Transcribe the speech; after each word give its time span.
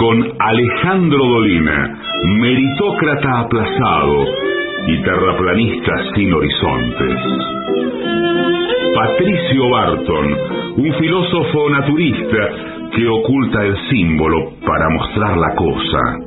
con 0.00 0.32
Alejandro 0.38 1.18
Dolina, 1.18 2.00
meritócrata 2.38 3.40
aplazado 3.40 4.24
y 4.86 4.96
terraplanista 5.02 5.92
sin 6.14 6.32
horizontes. 6.32 7.18
Patricio 8.94 9.68
Barton, 9.68 10.36
un 10.78 10.94
filósofo 10.94 11.68
naturista 11.68 12.48
que 12.96 13.06
oculta 13.08 13.62
el 13.62 13.76
símbolo 13.90 14.52
para 14.66 14.88
mostrar 14.88 15.36
la 15.36 15.54
cosa. 15.54 16.18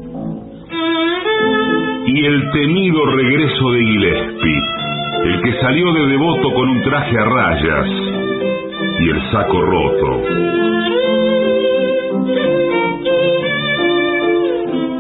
Y 2.06 2.26
el 2.26 2.52
temido 2.52 3.06
regreso 3.08 3.72
de 3.72 3.80
Gillespie, 3.86 4.62
el 5.24 5.42
que 5.42 5.60
salió 5.62 5.92
de 5.94 6.08
devoto 6.12 6.54
con 6.54 6.70
un 6.70 6.84
traje 6.84 7.18
a 7.18 7.26
rayas 7.26 7.88
y 9.00 9.10
el 9.10 9.32
saco 9.32 9.62
roto. 9.64 11.03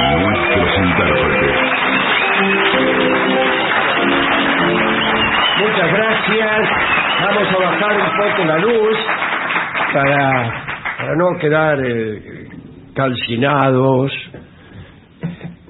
nuestros 0.00 0.78
intérpretes. 0.78 1.56
Muchas 5.58 5.92
gracias. 5.92 6.68
Vamos 7.22 7.48
a 7.48 7.58
bajar 7.58 7.92
un 8.00 8.16
poco 8.16 8.44
la 8.44 8.58
luz 8.58 8.98
para, 9.92 10.64
para 10.98 11.16
no 11.16 11.38
quedar 11.38 11.78
eh, 11.84 12.48
calcinados. 12.94 14.12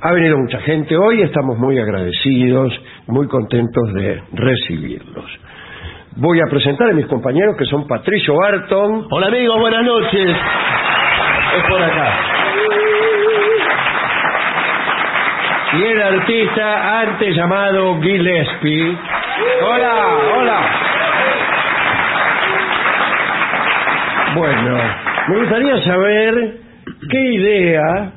Ha 0.03 0.13
venido 0.13 0.39
mucha 0.39 0.61
gente 0.61 0.97
hoy, 0.97 1.23
estamos 1.23 1.59
muy 1.59 1.79
agradecidos, 1.79 2.73
muy 3.07 3.27
contentos 3.29 3.93
de 3.95 4.23
recibirlos. 4.33 5.27
Voy 6.17 6.41
a 6.41 6.51
presentar 6.51 6.91
a 6.91 6.93
mis 6.93 7.07
compañeros 7.07 7.57
que 7.59 7.65
son 7.67 7.87
Patricio 7.87 8.35
Barton. 8.35 9.07
Hola 9.11 9.27
amigos, 9.27 9.59
buenas 9.59 9.85
noches. 9.85 10.37
Es 11.57 11.65
por 11.69 11.83
acá. 11.83 12.40
Y 15.73 15.83
el 15.83 16.03
artista 16.03 17.01
antes 17.01 17.37
llamado 17.37 18.01
Gillespie. 18.01 18.97
Hola, 19.63 20.19
hola. 20.37 20.61
Bueno, 24.35 24.79
me 25.29 25.39
gustaría 25.39 25.85
saber 25.85 26.55
qué 27.09 27.33
idea, 27.35 28.13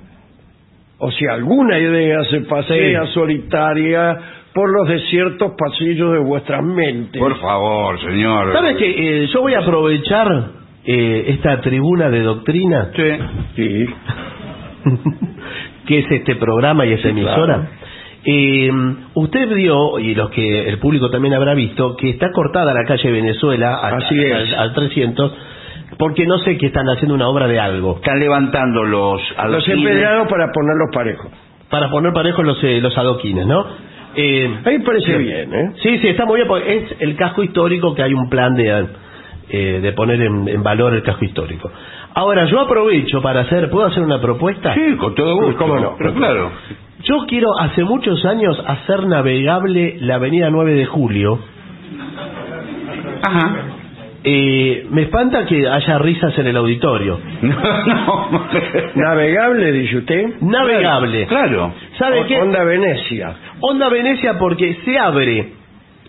o 0.97 1.11
si 1.11 1.27
alguna 1.27 1.77
idea 1.77 2.23
se 2.25 2.41
pasea 2.41 3.05
solitaria 3.07 4.17
por 4.53 4.71
los 4.71 4.87
desiertos 4.87 5.53
pasillos 5.57 6.13
de 6.13 6.19
vuestras 6.19 6.63
mentes. 6.63 7.19
Por 7.19 7.39
favor, 7.39 7.99
señor. 8.01 8.53
¿Sabes 8.53 8.77
que 8.77 9.27
yo 9.27 9.41
voy 9.41 9.53
a 9.53 9.59
aprovechar 9.59 10.27
eh, 10.85 11.25
esta 11.27 11.61
tribuna 11.61 12.09
de 12.09 12.21
doctrina? 12.21 12.91
Sí. 13.55 13.85
que 15.85 15.99
es 15.99 16.11
este 16.11 16.35
programa 16.35 16.85
y 16.85 16.93
esta 16.93 17.09
emisora. 17.09 17.69
Eh, 18.25 18.71
usted 19.15 19.49
vio, 19.53 19.99
y 19.99 20.15
los 20.15 20.29
que 20.29 20.69
el 20.69 20.77
público 20.79 21.09
también 21.09 21.33
habrá 21.33 21.53
visto, 21.53 21.95
que 21.97 22.09
está 22.11 22.31
cortada 22.31 22.73
la 22.73 22.85
calle 22.85 23.11
Venezuela 23.11 23.75
al, 23.81 23.95
Así 23.95 24.15
es. 24.17 24.33
al- 24.53 24.59
al 24.69 24.73
300, 24.73 25.33
porque 25.97 26.25
no 26.25 26.37
sé 26.39 26.57
que 26.57 26.67
están 26.67 26.87
haciendo 26.87 27.15
una 27.15 27.27
obra 27.27 27.47
de 27.47 27.59
algo. 27.59 27.97
Están 27.97 28.19
levantando 28.19 28.83
los 28.83 29.21
Los 29.21 29.37
adoquines. 29.39 29.77
empedrados 29.77 30.27
para 30.29 30.51
ponerlos 30.53 30.89
parejos. 30.93 31.27
Para 31.69 31.89
poner 31.89 32.13
parejos 32.13 32.45
los, 32.45 32.63
eh, 32.63 32.79
los 32.81 32.97
adoquines, 32.97 33.45
¿no? 33.45 33.65
Eh, 34.15 34.47
Ahí 34.63 34.79
parece 34.79 35.17
bien, 35.17 35.53
¿eh? 35.53 35.71
Sí, 35.81 35.97
sí, 35.97 36.07
está 36.07 36.25
muy 36.25 36.35
bien, 36.37 36.47
porque 36.47 36.77
es 36.77 36.95
el 36.99 37.15
casco 37.15 37.43
histórico 37.43 37.93
que 37.95 38.03
hay 38.03 38.13
un 38.13 38.29
plan 38.29 38.53
de, 38.55 38.85
eh, 39.49 39.79
de 39.81 39.91
poner 39.93 40.21
en, 40.21 40.47
en 40.47 40.61
valor 40.63 40.93
el 40.93 41.01
casco 41.03 41.25
histórico. 41.25 41.69
Ahora, 42.15 42.45
yo 42.45 42.59
aprovecho 42.61 43.21
para 43.21 43.41
hacer, 43.41 43.69
¿puedo 43.69 43.87
hacer 43.87 44.03
una 44.03 44.21
propuesta? 44.21 44.73
Sí, 44.75 44.95
con 44.97 45.15
todo 45.15 45.35
gusto. 45.35 45.57
¿Cómo 45.57 45.79
no? 45.79 45.95
Pero 45.97 46.13
claro. 46.13 46.51
Yo 47.03 47.25
quiero 47.27 47.47
hace 47.59 47.83
muchos 47.83 48.23
años 48.25 48.61
hacer 48.67 49.05
navegable 49.07 49.97
la 49.99 50.15
avenida 50.15 50.49
9 50.49 50.73
de 50.73 50.85
Julio. 50.85 51.39
Ajá. 53.21 53.55
Eh, 54.25 54.87
me 54.89 55.01
espanta 55.03 55.45
que 55.45 55.67
haya 55.67 55.97
risas 55.97 56.37
en 56.39 56.47
el 56.47 56.55
auditorio. 56.57 57.19
No, 57.41 57.51
no. 58.31 58.47
Navegable, 58.95 59.71
dice 59.73 59.97
usted. 59.97 60.25
Navegable. 60.41 61.25
Claro. 61.27 61.73
¿Sabe 61.97 62.21
O- 62.21 62.25
qué? 62.27 62.41
Onda 62.41 62.63
Venecia. 62.63 63.35
Onda 63.59 63.89
Venecia 63.89 64.37
porque 64.39 64.77
se 64.85 64.97
abre. 64.97 65.51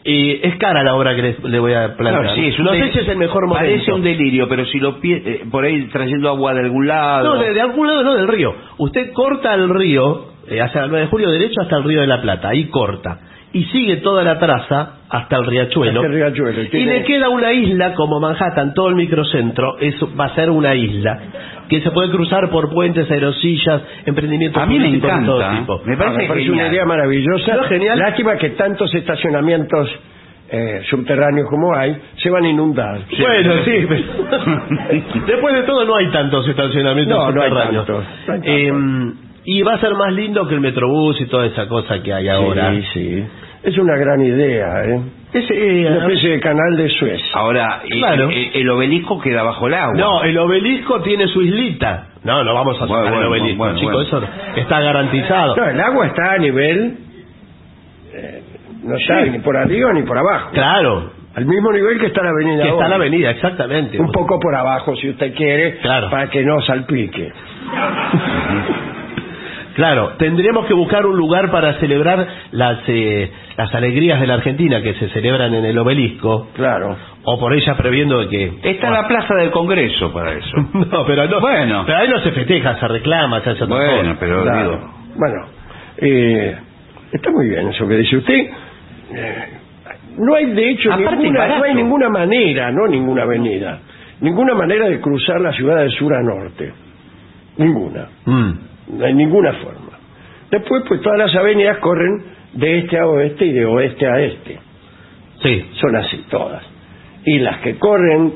Eh, 0.07 0.41
es 0.43 0.57
cara 0.57 0.83
la 0.83 0.95
obra 0.95 1.15
que 1.17 1.23
le, 1.23 1.37
le 1.49 1.59
voy 1.59 1.73
a 1.73 1.97
plantear. 1.97 2.25
Claro, 2.25 2.35
sí, 2.35 2.47
es 2.47 2.59
un 2.59 2.67
no 2.67 2.73
sé 2.73 2.93
si 2.93 2.99
es 2.99 3.09
el 3.09 3.17
mejor 3.17 3.47
momento. 3.47 3.65
Parece 3.67 3.91
un 3.91 4.03
delirio, 4.03 4.47
pero 4.49 4.67
si 4.67 4.79
lo 4.79 5.01
pie, 5.01 5.23
eh, 5.25 5.45
por 5.51 5.65
ahí 5.65 5.87
trayendo 5.87 6.29
agua 6.29 6.53
de 6.53 6.61
algún 6.61 6.87
lado. 6.87 7.35
No, 7.35 7.41
de, 7.41 7.55
de 7.55 7.61
algún 7.63 7.87
lado 7.87 8.03
no, 8.03 8.15
del 8.15 8.29
río. 8.29 8.55
Usted 8.77 9.13
corta 9.15 9.55
el 9.55 9.71
río, 9.71 10.27
eh, 10.47 10.61
hacia 10.61 10.85
el 10.85 10.91
9 10.91 11.07
de 11.07 11.11
julio 11.11 11.31
derecho 11.31 11.63
hasta 11.63 11.79
el 11.79 11.85
río 11.85 12.03
de 12.03 12.07
la 12.07 12.21
Plata, 12.21 12.51
ahí 12.51 12.67
corta. 12.67 13.19
Y 13.55 13.65
sigue 13.67 13.99
toda 13.99 14.23
la 14.25 14.39
traza 14.39 14.97
hasta 15.09 15.37
el 15.37 15.47
riachuelo. 15.47 16.01
Hasta 16.01 16.07
el 16.09 16.13
riachuelo, 16.15 16.61
y 16.73 16.85
le 16.85 17.05
queda 17.05 17.29
una 17.29 17.53
isla 17.53 17.95
como 17.95 18.19
Manhattan, 18.21 18.75
todo 18.75 18.89
el 18.89 18.97
microcentro, 18.97 19.79
eso 19.79 20.11
va 20.19 20.27
a 20.27 20.35
ser 20.35 20.51
una 20.51 20.75
isla 20.75 21.19
que 21.69 21.81
se 21.81 21.91
puede 21.93 22.11
cruzar 22.11 22.51
por 22.51 22.69
puentes, 22.71 23.09
aerosillas, 23.11 23.81
emprendimientos 24.07 24.63
A 24.63 24.67
mí 24.67 24.79
me 24.79 24.87
turísticos 24.87 25.19
de 25.21 25.25
todo 25.27 25.41
encanta. 25.41 25.61
tipo. 25.61 25.81
Me 25.87 25.97
parece, 25.97 26.17
Ah, 26.17 26.19
me 26.23 26.29
parece 26.29 26.51
una 26.51 26.69
idea 26.69 26.85
maravillosa. 26.85 27.55
¿No 27.55 27.63
es 27.63 27.69
genial? 27.69 27.99
Lástima 27.99 28.37
que 28.37 28.51
tantos 28.51 28.93
estacionamientos 28.95 29.89
eh, 30.51 30.83
subterráneos 30.91 31.49
como 31.49 31.75
hay 31.75 31.97
se 32.17 32.29
van 32.31 32.45
a 32.45 32.49
inundar. 32.49 33.01
Bueno, 33.19 33.55
sí. 33.65 33.73
pero- 33.89 35.25
Después 35.27 35.55
de 35.55 35.63
todo 35.63 35.85
no 35.85 35.97
hay 35.97 36.09
tantos 36.11 36.47
estacionamientos 36.49 37.17
No, 37.17 37.31
no 37.31 37.41
hay 37.43 37.49
subterráneos. 37.51 37.87
tantos, 37.87 38.05
no 38.27 38.35
hay 38.35 38.41
tantos. 38.41 38.51
Eh, 38.51 39.21
y 39.47 39.63
va 39.63 39.75
a 39.75 39.79
ser 39.79 39.95
más 39.95 40.13
lindo 40.13 40.47
que 40.49 40.55
el 40.55 40.61
Metrobús 40.61 41.21
y 41.21 41.27
toda 41.27 41.47
esa 41.47 41.69
cosa 41.69 42.03
que 42.03 42.13
hay 42.13 42.29
ahora. 42.29 42.73
Sí, 42.75 42.83
sí. 42.95 43.25
Es 43.65 43.79
una 43.79 43.97
gran 43.97 44.23
idea, 44.23 44.85
¿eh? 44.85 45.01
Es, 45.33 45.51
eh, 45.51 45.87
Una 45.89 45.99
especie 46.07 46.31
de 46.33 46.41
canal 46.41 46.77
de 46.77 46.89
Suez. 46.91 47.21
Ahora, 47.33 47.81
eh, 47.85 47.89
Claro. 47.99 48.29
eh, 48.31 48.51
el 48.55 48.69
obelisco 48.69 49.19
queda 49.21 49.43
bajo 49.43 49.67
el 49.67 49.75
agua. 49.75 49.95
No, 49.97 50.23
el 50.23 50.37
obelisco 50.39 51.01
tiene 51.01 51.27
su 51.29 51.41
islita. 51.43 52.09
No, 52.25 52.45
no 52.45 52.55
vamos 52.55 52.77
a 52.77 52.81
sacar 52.87 52.89
Bueno, 53.03 53.21
el 53.21 53.27
obelisco, 53.27 53.57
bueno, 53.59 53.79
chicos, 53.79 54.11
bueno. 54.11 54.27
eso 54.27 54.61
está 54.61 54.81
garantizado. 54.81 55.57
No, 55.57 55.65
el 55.67 55.81
agua 55.81 56.07
está 56.07 56.33
a 56.33 56.39
nivel... 56.39 56.97
eh, 58.13 58.43
no 58.85 58.97
está 58.97 59.23
ni 59.23 59.39
por 59.39 59.57
arriba 59.57 59.93
ni 59.95 60.03
por 60.03 60.19
abajo. 60.19 60.51
Claro, 60.53 61.11
Al 61.35 61.47
mismo 61.47 61.73
nivel 61.73 61.99
que 61.99 62.07
está 62.07 62.23
la 62.23 62.31
avenida 62.31 62.63
que 62.63 62.69
está 62.71 62.89
la 62.89 62.95
avenida, 62.97 63.31
exactamente. 63.31 63.99
Un 64.01 64.13
poco 64.13 64.39
por 64.39 64.55
abajo, 64.55 64.95
si 64.95 65.09
usted 65.09 65.35
quiere, 65.35 65.79
Claro. 65.79 66.11
para 66.11 66.29
que 66.29 66.45
no 66.45 66.61
salpique. 66.61 67.33
Claro, 69.75 70.13
tendríamos 70.19 70.67
que 70.67 70.75
buscar 70.75 71.05
un 71.05 71.17
lugar 71.17 71.51
para 71.51 71.75
celebrar 71.81 72.27
las 72.53 72.79
eh, 72.87 73.31
las 73.57 73.75
alegrías 73.75 74.21
de 74.21 74.27
la 74.27 74.35
Argentina 74.35 74.81
que 74.83 74.95
se 74.95 75.09
celebran 75.11 75.53
en 75.53 75.65
el 75.65 75.77
obelisco, 75.79 76.49
Claro. 76.55 76.97
o 77.25 77.39
por 77.39 77.53
ella 77.55 77.77
previendo 77.77 78.19
de 78.21 78.29
que... 78.29 78.53
Está 78.71 78.91
la 78.91 79.07
plaza 79.09 79.35
del 79.35 79.51
Congreso 79.51 80.13
para 80.13 80.33
eso. 80.33 80.57
No, 80.75 81.05
pero 81.07 81.27
no. 81.27 81.41
Bueno. 81.41 81.83
Pero 81.87 81.99
ahí 81.99 82.09
no 82.09 82.21
se 82.21 82.31
festeja, 82.33 82.79
se 82.79 82.89
reclama, 82.89 83.41
se 83.41 83.51
hace 83.51 83.65
bueno, 83.65 84.17
pero 84.21 84.43
Claro. 84.43 84.71
digo, 84.71 84.91
Bueno, 85.17 85.47
eh, 85.99 86.57
está 87.13 87.31
muy 87.31 87.49
bien 87.49 87.69
eso 87.69 87.87
que 87.89 87.97
dice 87.97 88.17
usted. 88.17 88.35
Eh, 89.13 89.45
no 90.19 90.35
hay, 90.35 90.47
de 90.53 90.71
hecho, 90.71 90.93
Aparte, 90.93 91.17
ninguna, 91.17 91.47
no 91.59 91.65
hay 91.65 91.75
ninguna 91.75 92.09
manera, 92.09 92.71
no 92.71 92.87
ninguna 92.87 93.23
avenida, 93.25 93.81
ninguna 94.21 94.55
manera 94.55 94.89
de 94.89 95.01
cruzar 95.01 95.41
la 95.41 95.53
ciudad 95.53 95.83
de 95.83 95.91
sur 95.91 96.15
a 96.15 96.23
norte. 96.23 96.73
Ninguna. 97.57 98.07
Mm. 98.25 98.51
No 98.89 99.05
hay 99.05 99.15
ninguna 99.15 99.53
forma. 99.55 99.99
Después, 100.51 100.85
pues 100.87 101.01
todas 101.03 101.19
las 101.19 101.35
avenidas 101.35 101.79
corren 101.79 102.23
de 102.53 102.79
este 102.79 102.99
a 102.99 103.07
oeste 103.07 103.45
y 103.47 103.53
de 103.53 103.65
oeste 103.65 104.07
a 104.07 104.21
este. 104.21 104.59
Sí. 105.43 105.67
Son 105.81 105.97
así 105.97 106.25
todas. 106.31 106.63
Y 107.25 107.39
las 107.39 107.59
que 107.59 107.77
corren 107.79 108.33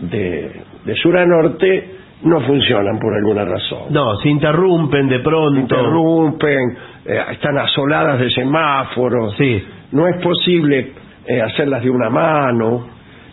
de, 0.00 0.50
de 0.84 0.94
sur 0.96 1.16
a 1.16 1.24
norte 1.24 1.90
no 2.24 2.40
funcionan 2.40 2.98
por 2.98 3.14
alguna 3.14 3.44
razón. 3.44 3.84
No, 3.90 4.16
se 4.20 4.28
interrumpen 4.28 5.08
de 5.08 5.20
pronto. 5.20 5.60
Interrumpen, 5.60 6.76
eh, 7.06 7.20
están 7.32 7.58
asoladas 7.58 8.20
de 8.20 8.30
semáforos. 8.30 9.34
Sí. 9.38 9.64
No 9.92 10.06
es 10.08 10.16
posible 10.22 10.92
eh, 11.26 11.40
hacerlas 11.40 11.82
de 11.82 11.90
una 11.90 12.10
mano. 12.10 12.86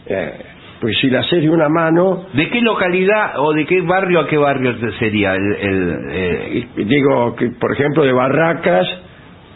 eh, 0.05 0.45
pues 0.81 0.97
si 0.99 1.09
las 1.09 1.25
haces 1.25 1.41
de 1.43 1.49
una 1.49 1.67
mano, 1.69 2.25
¿De 2.33 2.49
qué 2.49 2.61
localidad 2.61 3.33
o 3.39 3.51
de 3.53 3.65
qué 3.65 3.81
barrio 3.81 4.21
a 4.21 4.27
qué 4.27 4.37
barrio 4.37 4.75
sería 4.97 5.33
el... 5.35 5.55
el, 5.59 5.97
eh, 6.11 6.67
digo 6.77 7.35
que 7.35 7.49
por 7.59 7.73
ejemplo 7.73 8.03
de 8.05 8.13
Barracas 8.13 8.87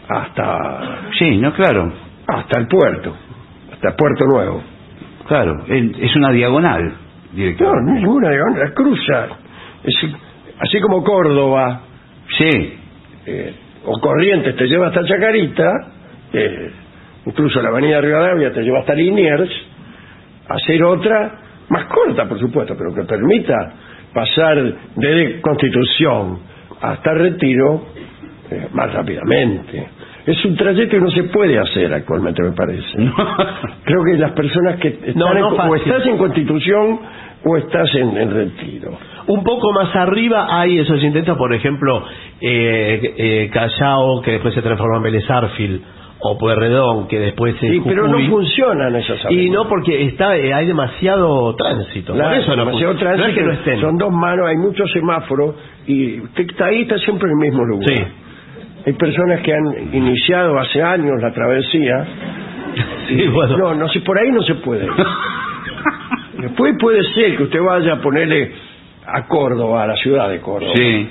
hasta 0.08 0.98
Sí, 1.18 1.36
no, 1.38 1.52
claro, 1.54 1.92
hasta 2.26 2.60
el 2.60 2.66
puerto, 2.68 3.14
hasta 3.72 3.88
el 3.88 3.94
Puerto 3.96 4.24
Nuevo. 4.26 4.62
claro. 5.26 5.64
es 5.68 6.14
una 6.16 6.30
diagonal, 6.30 6.84
No, 6.84 7.36
director. 7.36 7.82
ninguna, 7.84 8.30
la 8.30 8.70
cruza. 8.74 9.28
Es- 9.84 10.16
así 10.60 10.80
como 10.80 11.02
Córdoba 11.02 11.80
Sí, 12.38 12.78
eh, 13.26 13.54
o 13.84 13.98
Corrientes 14.00 14.56
te 14.56 14.66
lleva 14.66 14.88
hasta 14.88 15.04
Chacarita, 15.04 15.70
eh, 16.32 16.70
incluso 17.26 17.60
la 17.62 17.68
avenida 17.68 18.00
Rivadavia 18.00 18.52
te 18.52 18.62
lleva 18.62 18.80
hasta 18.80 18.94
Liniers, 18.94 19.50
hacer 20.48 20.82
otra, 20.84 21.38
más 21.68 21.84
corta 21.86 22.28
por 22.28 22.38
supuesto, 22.38 22.74
pero 22.76 22.94
que 22.94 23.04
permita 23.04 23.54
pasar 24.12 24.56
desde 24.96 25.40
Constitución 25.40 26.38
hasta 26.80 27.14
Retiro 27.14 27.86
eh, 28.50 28.68
más 28.72 28.92
rápidamente. 28.92 29.88
Es 30.26 30.42
un 30.44 30.56
trayecto 30.56 30.96
que 30.96 31.00
no 31.02 31.10
se 31.10 31.24
puede 31.24 31.58
hacer 31.58 31.92
actualmente, 31.92 32.42
me 32.42 32.52
parece. 32.52 32.96
Creo 33.84 34.04
que 34.04 34.16
las 34.18 34.32
personas 34.32 34.76
que 34.80 34.88
están 34.88 35.14
No, 35.16 35.34
no 35.34 35.52
en- 35.64 35.68
o 35.70 35.74
estás 35.76 36.06
en 36.06 36.16
Constitución 36.16 37.00
o 37.44 37.56
estás 37.58 37.94
en, 37.94 38.16
en 38.16 38.30
Retiro. 38.32 38.96
Un 39.26 39.44
poco 39.44 39.70
más 39.72 39.94
arriba 39.96 40.46
hay 40.60 40.78
esos 40.78 41.02
intentos, 41.02 41.36
por 41.36 41.52
ejemplo, 41.52 42.04
eh, 42.40 43.14
eh, 43.18 43.50
Callao, 43.52 44.22
que 44.22 44.32
después 44.32 44.54
se 44.54 44.62
transformó 44.62 44.96
en 44.98 45.02
Vélez 45.02 45.28
Arfield, 45.30 45.82
o 46.26 46.38
Pueyrredón, 46.38 47.06
que 47.08 47.18
después 47.18 47.54
es 47.54 47.60
Sí, 47.60 47.82
pero 47.84 48.08
no 48.08 48.18
funcionan 48.30 48.94
esas 48.96 49.18
Y 49.24 49.26
avenidas. 49.26 49.54
no 49.62 49.68
porque 49.68 50.04
está 50.06 50.36
eh, 50.36 50.52
hay 50.54 50.66
demasiado 50.66 51.54
tránsito. 51.54 52.14
Claro, 52.14 52.30
por 52.30 52.38
eso 52.38 52.56
no, 52.56 52.64
demasiado 52.64 52.94
no 52.94 52.98
es 52.98 53.04
que 53.04 53.04
no 53.04 53.16
tránsito, 53.18 53.50
estén. 53.52 53.80
Son 53.80 53.98
dos 53.98 54.10
manos, 54.12 54.46
hay 54.48 54.56
muchos 54.56 54.90
semáforos 54.92 55.54
y 55.86 56.20
usted 56.20 56.50
está 56.50 56.66
ahí, 56.66 56.82
está 56.82 56.96
siempre 56.98 57.28
en 57.30 57.38
el 57.42 57.50
mismo 57.50 57.64
lugar. 57.64 57.88
Sí. 57.88 58.02
Hay 58.86 58.92
personas 58.94 59.40
que 59.40 59.52
han 59.52 59.94
iniciado 59.94 60.58
hace 60.58 60.82
años 60.82 61.20
la 61.20 61.32
travesía. 61.32 62.06
Sí, 63.08 63.28
bueno. 63.28 63.56
No, 63.58 63.74
no 63.74 63.88
sé, 63.90 64.00
por 64.00 64.18
ahí 64.18 64.32
no 64.32 64.42
se 64.42 64.54
puede. 64.56 64.88
Después 66.38 66.74
puede 66.80 67.02
ser 67.14 67.36
que 67.36 67.44
usted 67.44 67.60
vaya 67.60 67.94
a 67.94 68.00
ponerle 68.00 68.50
a 69.06 69.26
Córdoba, 69.26 69.84
a 69.84 69.86
la 69.86 69.96
ciudad 69.96 70.28
de 70.30 70.40
Córdoba. 70.40 70.72
sí. 70.74 71.08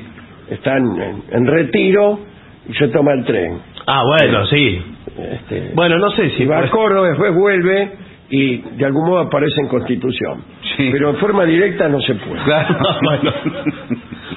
Están 0.49 0.83
en, 1.01 1.23
en 1.31 1.47
retiro 1.47 2.19
y 2.67 2.73
se 2.73 2.89
toma 2.89 3.13
el 3.13 3.23
tren. 3.23 3.59
Ah, 3.87 4.03
bueno, 4.05 4.45
sí. 4.47 4.81
Este, 5.17 5.71
Bueno, 5.75 5.97
no 5.97 6.09
sé 6.11 6.29
si... 6.31 6.45
va 6.45 6.59
a 6.59 6.69
Córdoba, 6.69 7.07
después 7.09 7.33
vuelve 7.35 7.91
y 8.29 8.57
de 8.57 8.85
algún 8.85 9.05
modo 9.07 9.19
aparece 9.19 9.61
en 9.61 9.67
Constitución. 9.67 10.43
Sí. 10.75 10.89
Pero 10.91 11.11
en 11.11 11.17
forma 11.17 11.45
directa 11.45 11.87
no 11.87 12.01
se 12.01 12.15
puede. 12.15 12.41
Claro. 12.43 12.77
bueno. 13.03 13.33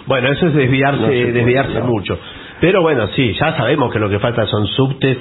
Bueno, 0.07 0.29
eso 0.33 0.47
es 0.49 0.55
desviarse, 0.55 1.01
No 1.01 1.07
se 1.09 1.13
puede, 1.13 1.33
desviarse 1.33 1.79
no. 1.81 1.87
mucho. 1.87 2.19
Pero 2.61 2.83
bueno, 2.83 3.07
sí, 3.09 3.33
ya 3.35 3.57
sabemos 3.57 3.93
que 3.93 3.99
lo 3.99 4.09
que 4.11 4.19
falta 4.19 4.47
son 4.47 4.67
subtes, 4.67 5.19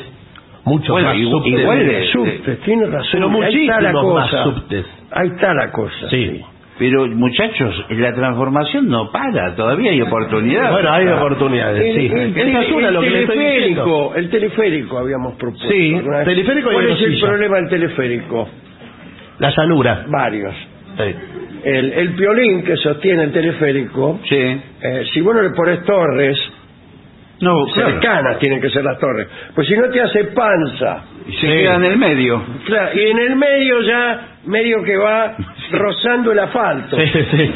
muchos 0.65 0.89
Bueno, 0.89 1.09
más 1.09 1.17
subtes. 1.17 1.59
igual 1.59 1.85
de- 1.87 2.05
Subtes, 2.07 2.59
tiene 2.61 2.85
razón. 2.87 3.09
Pero 3.13 3.29
muchísimos 3.29 4.13
más 4.13 4.29
subtes. 4.31 4.85
Ahí 5.11 5.27
está 5.29 5.53
la 5.53 5.71
cosa. 5.71 6.09
Sí. 6.09 6.41
Pero 6.77 7.07
muchachos, 7.07 7.85
la 7.89 8.13
transformación 8.13 8.89
no 8.89 9.09
para, 9.09 9.55
todavía 9.55 9.91
hay 9.91 10.01
oportunidad. 10.01 10.71
Bueno, 10.73 10.91
hay 10.91 11.07
oportunidades, 11.07 11.81
El, 11.81 11.95
sí. 11.95 12.13
el- 12.13 12.37
Esa 12.49 12.61
es 12.63 12.71
una 12.73 12.87
el 12.89 12.93
lo 12.93 13.01
que 13.01 13.09
teleférico, 13.11 14.15
el 14.15 14.29
teleférico 14.29 14.97
habíamos 14.97 15.35
propuesto. 15.35 15.69
Sí, 15.69 15.95
teleférico 16.25 16.69
¿Cuál 16.71 16.87
es 16.89 17.01
el 17.01 17.19
problema 17.21 17.55
del 17.57 17.69
teleférico? 17.69 18.49
La 19.39 19.53
llanura. 19.55 20.05
Varios. 20.09 20.53
Sí. 20.97 21.15
El, 21.63 21.93
el 21.93 22.09
piolín 22.15 22.63
que 22.63 22.75
sostiene 22.77 23.23
el 23.23 23.31
teleférico, 23.31 24.19
Sí. 24.29 24.35
eh, 24.35 25.03
si 25.13 25.21
vos 25.21 25.33
no 25.33 25.41
le 25.43 25.49
pones 25.51 25.81
torres, 25.85 26.37
No, 27.41 27.53
claro. 27.73 27.89
cercanas 27.91 28.39
tienen 28.39 28.61
que 28.61 28.69
ser 28.69 28.83
las 28.83 28.99
torres, 28.99 29.27
pues 29.55 29.67
si 29.67 29.75
no 29.75 29.89
te 29.89 30.01
hace 30.01 30.25
panza, 30.25 31.03
Y 31.27 31.33
se 31.37 31.47
queda 31.47 31.75
en 31.75 31.83
el 31.85 31.97
medio. 31.97 32.43
Claro, 32.65 32.89
y 32.97 33.09
en 33.11 33.17
el 33.17 33.35
medio 33.35 33.81
ya, 33.81 34.27
medio 34.45 34.83
que 34.83 34.97
va 34.97 35.35
rozando 35.71 36.31
el 36.31 36.39
asfalto. 36.39 36.97
Sí, 36.97 37.05
sí. 37.31 37.51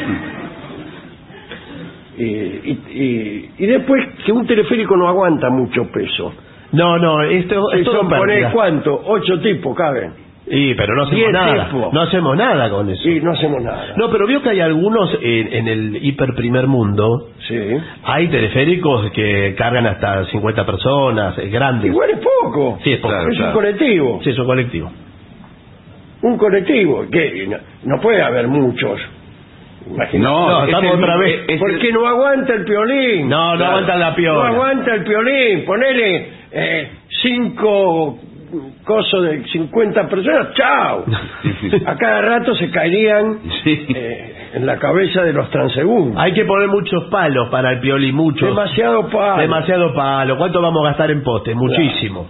Y, 2.18 2.24
y, 2.24 2.78
y- 2.92 3.50
y 3.58 3.66
después 3.66 4.06
que 4.24 4.32
un 4.32 4.46
teleférico 4.46 4.96
no 4.96 5.08
aguanta 5.08 5.48
mucho 5.50 5.90
peso. 5.90 6.34
No, 6.72 6.98
no, 6.98 7.22
esto, 7.22 7.72
esto 7.72 7.92
son, 7.92 8.08
no. 8.08 8.52
¿cuánto? 8.52 9.00
Ocho 9.06 9.40
tipos 9.40 9.74
caben. 9.76 10.12
Sí, 10.48 10.74
pero 10.76 10.94
no 10.96 11.02
hacemos 11.02 11.32
nada. 11.32 11.66
tipos. 11.68 11.92
No 11.92 12.00
hacemos 12.00 12.36
nada 12.36 12.70
con 12.70 12.90
eso. 12.90 13.08
Y 13.08 13.20
no 13.20 13.32
hacemos 13.32 13.62
nada. 13.62 13.94
No, 13.96 14.10
pero 14.10 14.26
vio 14.26 14.42
que 14.42 14.50
hay 14.50 14.60
algunos 14.60 15.16
en, 15.22 15.52
en 15.52 15.68
el 15.68 16.04
hiper 16.04 16.34
primer 16.34 16.66
mundo. 16.66 17.28
Sí. 17.46 17.56
Hay 18.04 18.28
teleféricos 18.28 19.10
que 19.12 19.54
cargan 19.56 19.86
hasta 19.86 20.24
50 20.26 20.66
personas, 20.66 21.38
eh, 21.38 21.48
grandes. 21.48 21.90
Igual 21.90 22.10
es 22.10 22.18
poco. 22.18 22.78
Sí, 22.82 22.92
es 22.92 22.98
poco. 23.00 23.14
Claro, 23.14 23.30
es 23.30 23.36
claro. 23.36 23.52
un 23.52 23.56
colectivo. 23.56 24.20
Sí, 24.24 24.30
es 24.30 24.38
un 24.38 24.46
colectivo. 24.46 24.90
Un 26.22 26.36
colectivo. 26.38 27.06
que 27.10 27.46
no, 27.48 27.56
no 27.84 28.00
puede 28.00 28.22
haber 28.22 28.46
muchos. 28.48 29.00
Imagínate. 29.86 30.18
No, 30.18 30.62
es 30.62 30.68
estamos 30.68 30.94
otra 30.94 31.16
vez. 31.16 31.40
es 31.48 31.58
Porque 31.58 31.88
el- 31.88 31.94
no 31.94 32.06
aguanta 32.06 32.52
el 32.54 32.64
piolín. 32.64 33.28
No, 33.28 33.56
no 33.56 33.64
aguanta 33.64 33.96
la 33.96 34.14
piola. 34.14 34.40
No 34.50 34.54
aguanta 34.54 34.94
el 34.94 35.04
piolín. 35.04 35.64
Ponele 35.64 36.28
eh, 36.52 36.90
cinco 37.22 38.18
cosos 38.84 39.22
de 39.24 39.44
50 39.44 40.08
personas. 40.08 40.52
¡Chao! 40.54 41.04
A 41.86 41.96
cada 41.96 42.20
rato 42.20 42.54
se 42.56 42.70
caerían 42.70 43.38
Sí. 43.64 43.86
eh, 43.94 44.50
en 44.54 44.66
la 44.66 44.76
cabeza 44.78 45.22
de 45.22 45.32
los 45.32 45.48
transeúntes. 45.50 46.18
Hay 46.20 46.32
que 46.34 46.44
poner 46.44 46.68
muchos 46.68 47.04
palos 47.10 47.48
para 47.50 47.72
el 47.72 47.80
pioli, 47.80 48.12
muchos. 48.12 48.48
Demasiado 48.48 49.08
palo. 49.08 49.40
Demasiado 49.40 49.94
palo. 49.94 50.36
¿Cuánto 50.36 50.60
vamos 50.60 50.82
a 50.84 50.88
gastar 50.88 51.10
en 51.10 51.22
postes? 51.22 51.54
Muchísimo. 51.56 52.28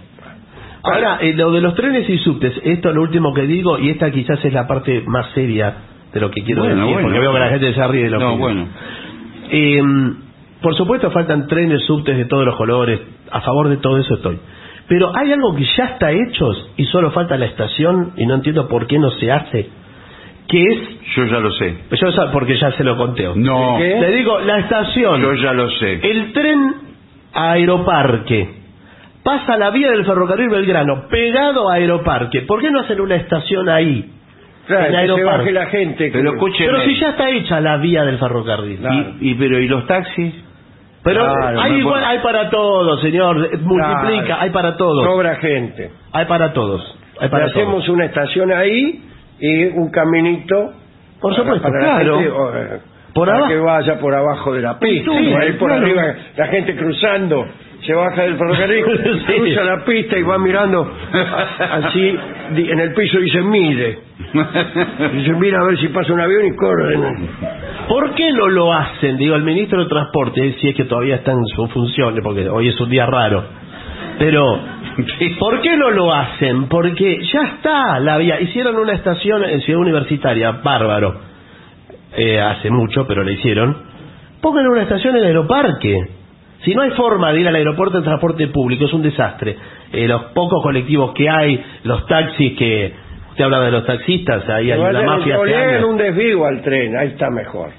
Ahora, 0.83 1.19
eh, 1.21 1.33
lo 1.33 1.51
de 1.51 1.61
los 1.61 1.75
trenes 1.75 2.09
y 2.09 2.17
subtes, 2.17 2.53
esto 2.63 2.89
es 2.89 2.95
lo 2.95 3.01
último 3.03 3.33
que 3.33 3.43
digo, 3.43 3.77
y 3.79 3.89
esta 3.89 4.09
quizás 4.11 4.43
es 4.43 4.51
la 4.53 4.67
parte 4.67 5.03
más 5.05 5.29
seria 5.31 5.73
de 6.13 6.19
lo 6.19 6.31
que 6.31 6.43
quiero 6.43 6.61
Bueno, 6.63 6.75
decir, 6.75 6.93
bueno. 6.93 7.07
porque 7.07 7.19
veo 7.19 7.33
que 7.33 7.39
la 7.39 7.49
gente 7.49 7.73
se 7.73 7.87
ríe 7.87 8.03
de 8.03 8.09
lo 8.09 8.17
que 8.19 8.23
No, 8.25 8.31
digo. 8.31 8.41
bueno. 8.43 8.67
Eh, 9.51 9.81
por 10.61 10.75
supuesto 10.75 11.11
faltan 11.11 11.47
trenes, 11.47 11.83
subtes 11.85 12.17
de 12.17 12.25
todos 12.25 12.45
los 12.45 12.55
colores, 12.55 12.99
a 13.31 13.41
favor 13.41 13.69
de 13.69 13.77
todo 13.77 13.97
eso 13.97 14.15
estoy. 14.15 14.39
Pero 14.87 15.11
hay 15.15 15.31
algo 15.31 15.55
que 15.55 15.63
ya 15.63 15.85
está 15.85 16.11
hecho 16.11 16.45
y 16.77 16.85
solo 16.85 17.11
falta 17.11 17.37
la 17.37 17.45
estación 17.45 18.13
y 18.17 18.25
no 18.25 18.35
entiendo 18.35 18.67
por 18.67 18.87
qué 18.87 18.99
no 18.99 19.09
se 19.11 19.31
hace, 19.31 19.69
que 20.47 20.63
es, 20.65 20.79
Yo 21.15 21.25
ya 21.25 21.39
lo 21.39 21.51
sé. 21.51 21.77
yo 21.91 22.11
sa- 22.11 22.31
porque 22.31 22.57
ya 22.57 22.71
se 22.71 22.83
lo 22.83 22.97
conté. 22.97 23.29
No. 23.35 23.79
Le 23.79 24.11
digo, 24.11 24.39
la 24.39 24.59
estación, 24.59 25.21
yo 25.21 25.33
ya 25.35 25.53
lo 25.53 25.69
sé. 25.69 25.99
el 26.03 26.33
tren 26.33 26.73
Aeroparque, 27.33 28.60
pasa 29.23 29.57
la 29.57 29.69
vía 29.71 29.91
del 29.91 30.05
ferrocarril 30.05 30.49
Belgrano, 30.49 31.07
pegado 31.09 31.69
a 31.69 31.75
Aeroparque. 31.75 32.41
¿Por 32.41 32.61
qué 32.61 32.71
no 32.71 32.79
hacen 32.81 32.99
una 33.01 33.15
estación 33.15 33.69
ahí? 33.69 34.11
Claro, 34.67 34.85
en 34.85 34.89
que 34.91 34.95
se 34.95 34.97
Aeroparque. 35.01 35.37
baje 35.37 35.51
la 35.51 35.65
gente. 35.67 36.11
que- 36.11 36.17
Pero. 36.17 36.33
Pero 36.57 36.81
si 36.81 36.95
ya 36.99 37.09
está 37.09 37.29
hecha 37.29 37.59
la 37.61 37.77
vía 37.77 38.03
del 38.05 38.17
ferrocarril. 38.17 38.77
Claro. 38.79 39.13
y, 39.19 39.31
y- 39.31 39.35
pero 39.35 39.59
¿y 39.59 39.67
los 39.67 39.85
taxis? 39.87 40.33
Pero 41.03 41.21
Claro, 41.23 41.61
hay 41.61 41.73
igual, 41.79 42.03
hay 42.05 42.19
para 42.19 42.49
todos, 42.51 43.01
señor. 43.01 43.35
Multiplica, 43.59 44.25
Claro. 44.25 44.41
hay 44.41 44.49
para 44.51 44.77
todos. 44.77 45.03
Sobra 45.03 45.35
gente. 45.37 45.91
Hay 46.13 46.25
para 46.25 46.53
todos. 46.53 46.95
Hay 47.19 47.25
Le 47.25 47.29
para 47.29 47.45
hacemos 47.45 47.73
todos. 47.85 47.89
una 47.89 48.05
estación 48.05 48.51
ahí 48.51 49.01
y 49.39 49.63
un 49.65 49.89
caminito. 49.91 50.73
Por 51.19 51.31
para- 51.33 51.43
supuesto, 51.43 51.63
para 51.67 51.79
la 51.79 51.95
claro. 51.95 52.15
gente, 52.17 52.31
o, 52.31 52.55
eh, 52.55 52.79
Por 53.15 53.25
para 53.27 53.37
abajo. 53.39 53.51
que 53.53 53.59
vaya 53.59 53.99
por 53.99 54.13
abajo 54.15 54.53
de 54.53 54.61
la 54.61 54.77
pista. 54.79 55.11
Sí, 55.11 55.29
por 55.31 55.41
ahí 55.41 55.51
por 55.53 55.69
claro. 55.69 55.85
arriba, 55.85 56.03
la 56.37 56.47
gente 56.47 56.75
cruzando. 56.75 57.47
Se 57.81 57.93
baja 57.95 58.21
del 58.23 58.37
ferrocarril, 58.37 58.85
Sí. 59.27 59.33
cruza 59.33 59.63
la 59.63 59.83
pista 59.85 60.17
y 60.17 60.23
va 60.23 60.37
mirando 60.37 60.91
así 61.59 62.15
en 62.55 62.79
el 62.79 62.93
piso 62.93 63.19
y 63.19 63.23
dice 63.23 63.41
mire. 63.41 63.99
Dice 65.13 65.33
mira 65.33 65.59
a 65.61 65.65
ver 65.65 65.77
si 65.79 65.87
pasa 65.87 66.13
un 66.13 66.21
avión 66.21 66.45
y 66.45 66.55
corren. 66.55 67.29
¿Por 67.87 68.13
qué 68.13 68.31
no 68.33 68.47
lo 68.47 68.71
hacen? 68.73 69.17
Digo, 69.17 69.35
el 69.35 69.43
ministro 69.43 69.83
de 69.83 69.89
Transporte, 69.89 70.55
si 70.61 70.69
es 70.69 70.75
que 70.75 70.85
todavía 70.85 71.15
está 71.15 71.31
en 71.31 71.43
su 71.55 71.67
función, 71.69 72.15
porque 72.23 72.47
hoy 72.47 72.67
es 72.69 72.79
un 72.79 72.89
día 72.89 73.05
raro. 73.07 73.43
Pero, 74.19 74.59
¿por 75.39 75.61
qué 75.61 75.75
no 75.75 75.89
lo 75.89 76.13
hacen? 76.13 76.67
Porque 76.69 77.19
ya 77.33 77.41
está 77.55 77.99
la 77.99 78.17
vía. 78.17 78.39
Hicieron 78.39 78.77
una 78.77 78.93
estación 78.93 79.43
en 79.43 79.59
Ciudad 79.61 79.81
Universitaria, 79.81 80.51
bárbaro. 80.63 81.15
Eh, 82.15 82.39
hace 82.39 82.69
mucho, 82.69 83.07
pero 83.07 83.23
la 83.23 83.31
hicieron. 83.31 83.75
Pongan 84.41 84.67
una 84.67 84.83
estación 84.83 85.15
en 85.17 85.23
Aeroparque. 85.23 85.97
Si 86.63 86.75
no 86.75 86.83
hay 86.83 86.91
forma 86.91 87.31
de 87.31 87.41
ir 87.41 87.47
al 87.47 87.55
aeropuerto 87.55 87.97
en 87.97 88.03
transporte 88.03 88.47
público, 88.47 88.85
es 88.85 88.93
un 88.93 89.01
desastre. 89.01 89.57
Eh, 89.91 90.07
los 90.07 90.25
pocos 90.33 90.61
colectivos 90.61 91.13
que 91.13 91.29
hay, 91.29 91.63
los 91.83 92.05
taxis 92.07 92.57
que... 92.57 92.93
Usted 93.31 93.45
habla 93.45 93.61
de 93.61 93.71
los 93.71 93.85
taxistas, 93.85 94.47
ahí 94.49 94.71
hay 94.71 94.79
una 94.79 95.03
mafia 95.03 95.37
le 95.41 95.55
años. 95.55 95.85
un 95.85 95.97
desvío 95.97 96.45
al 96.45 96.61
tren, 96.61 96.97
ahí 96.97 97.07
está 97.09 97.29
mejor. 97.29 97.69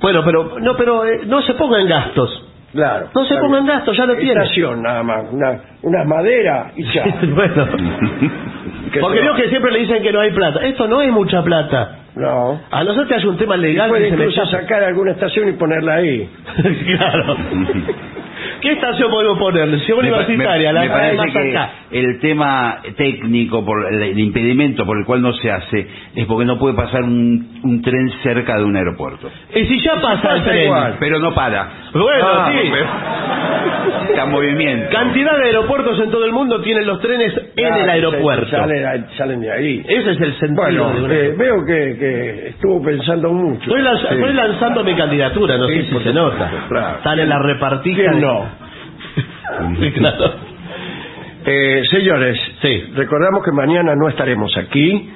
Bueno, 0.00 0.22
pero 0.24 0.58
no, 0.58 0.76
pero 0.76 1.06
eh, 1.06 1.20
no 1.26 1.40
se 1.42 1.54
pongan 1.54 1.86
gastos. 1.86 2.44
Claro. 2.72 3.08
No 3.14 3.24
se 3.24 3.36
pongan 3.36 3.64
gastos, 3.64 3.96
ya 3.96 4.04
lo 4.04 4.16
tienen. 4.16 4.42
Estación 4.42 4.82
nada 4.82 5.02
más, 5.04 5.32
una, 5.32 5.60
unas 5.82 6.06
maderas 6.06 6.72
y 6.76 6.82
ya. 6.92 7.04
bueno, 7.34 7.68
Que 8.92 9.00
porque 9.00 9.20
veo 9.20 9.34
que 9.36 9.48
siempre 9.48 9.70
le 9.70 9.78
dicen 9.78 10.02
que 10.02 10.12
no 10.12 10.20
hay 10.20 10.32
plata. 10.32 10.60
Esto 10.66 10.88
no 10.88 11.00
es 11.00 11.12
mucha 11.12 11.42
plata. 11.44 12.00
No. 12.16 12.60
A 12.70 12.84
no 12.84 12.94
ser 12.94 13.06
que 13.06 13.14
haya 13.14 13.28
un 13.28 13.36
tema 13.36 13.56
legal 13.56 13.88
Puede 13.88 14.04
que 14.04 14.10
se 14.10 14.14
incluso 14.14 14.46
sacar 14.46 14.84
alguna 14.84 15.12
estación 15.12 15.48
y 15.48 15.52
ponerla 15.52 15.94
ahí. 15.94 16.28
claro. 16.96 17.36
¿Qué 18.60 18.72
estación 18.72 19.10
podemos 19.10 19.38
ponerle? 19.38 19.78
Si 19.80 19.92
Me, 19.92 19.94
pa- 19.94 20.00
universitaria, 20.00 20.68
me- 20.68 20.74
la 20.74 20.80
me 20.82 20.88
la 20.88 20.94
parece 20.94 21.32
que 21.32 21.50
acá. 21.56 21.70
el 21.90 22.20
tema 22.20 22.78
técnico, 22.96 23.64
por 23.64 23.92
el, 23.92 24.18
impedimento 24.18 24.84
por 24.86 24.98
el 24.98 25.04
cual 25.04 25.22
no 25.22 25.32
se 25.34 25.50
hace, 25.50 25.86
es 26.14 26.26
porque 26.26 26.44
no 26.44 26.58
puede 26.58 26.74
pasar 26.74 27.02
un, 27.02 27.60
un 27.62 27.82
tren 27.82 28.10
cerca 28.22 28.56
de 28.58 28.64
un 28.64 28.76
aeropuerto. 28.76 29.30
Y 29.54 29.64
si 29.66 29.80
ya 29.80 30.00
pasa 30.00 30.36
el 30.36 30.44
tren. 30.44 30.64
igual. 30.64 30.96
Pero 30.98 31.18
no 31.18 31.34
para. 31.34 31.68
Bueno, 31.92 32.24
Ah, 32.26 32.50
sí. 32.52 32.70
Está 34.10 34.24
en 34.24 34.30
movimiento. 34.30 34.90
Cantidad 34.90 35.36
de 35.36 35.44
aeropuertos 35.46 35.98
en 36.00 36.10
todo 36.10 36.24
el 36.24 36.32
mundo 36.32 36.60
tienen 36.62 36.86
los 36.86 37.00
trenes 37.00 37.32
en 37.36 37.44
Claro, 37.68 37.82
el 37.84 37.90
aeropuerto. 37.90 38.50
Salen, 38.50 39.06
salen 39.16 39.40
de 39.40 39.52
ahí. 39.52 39.84
Ese 39.86 40.12
es 40.12 40.20
el 40.20 40.38
sentido 40.38 40.54
Bueno, 40.62 41.08
de 41.08 41.28
eh, 41.28 41.34
veo 41.36 41.64
que, 41.64 41.96
que 41.98 42.48
estuvo 42.50 42.82
pensando 42.82 43.32
mucho. 43.32 43.62
Estoy, 43.62 43.82
lanz- 43.82 44.10
estoy 44.10 44.32
lanzando 44.32 44.84
mi 44.84 44.94
candidatura, 44.94 45.56
no 45.58 45.66
Sí, 45.68 45.82
sé 45.82 45.98
si 45.98 46.04
se 46.04 46.12
nota. 46.12 46.50
claro. 46.68 46.98
Sale 47.02 47.26
la 47.26 47.38
repartija. 47.38 48.12
¿Quién 48.24 49.74
de- 49.74 49.80
no? 49.80 49.80
Sí, 49.80 49.92
claro. 49.92 50.34
Eh, 51.46 51.82
señores, 51.90 52.38
Sí. 52.62 52.84
recordamos 52.94 53.44
que 53.44 53.52
mañana 53.52 53.94
no 53.94 54.08
estaremos 54.08 54.56
aquí 54.56 55.10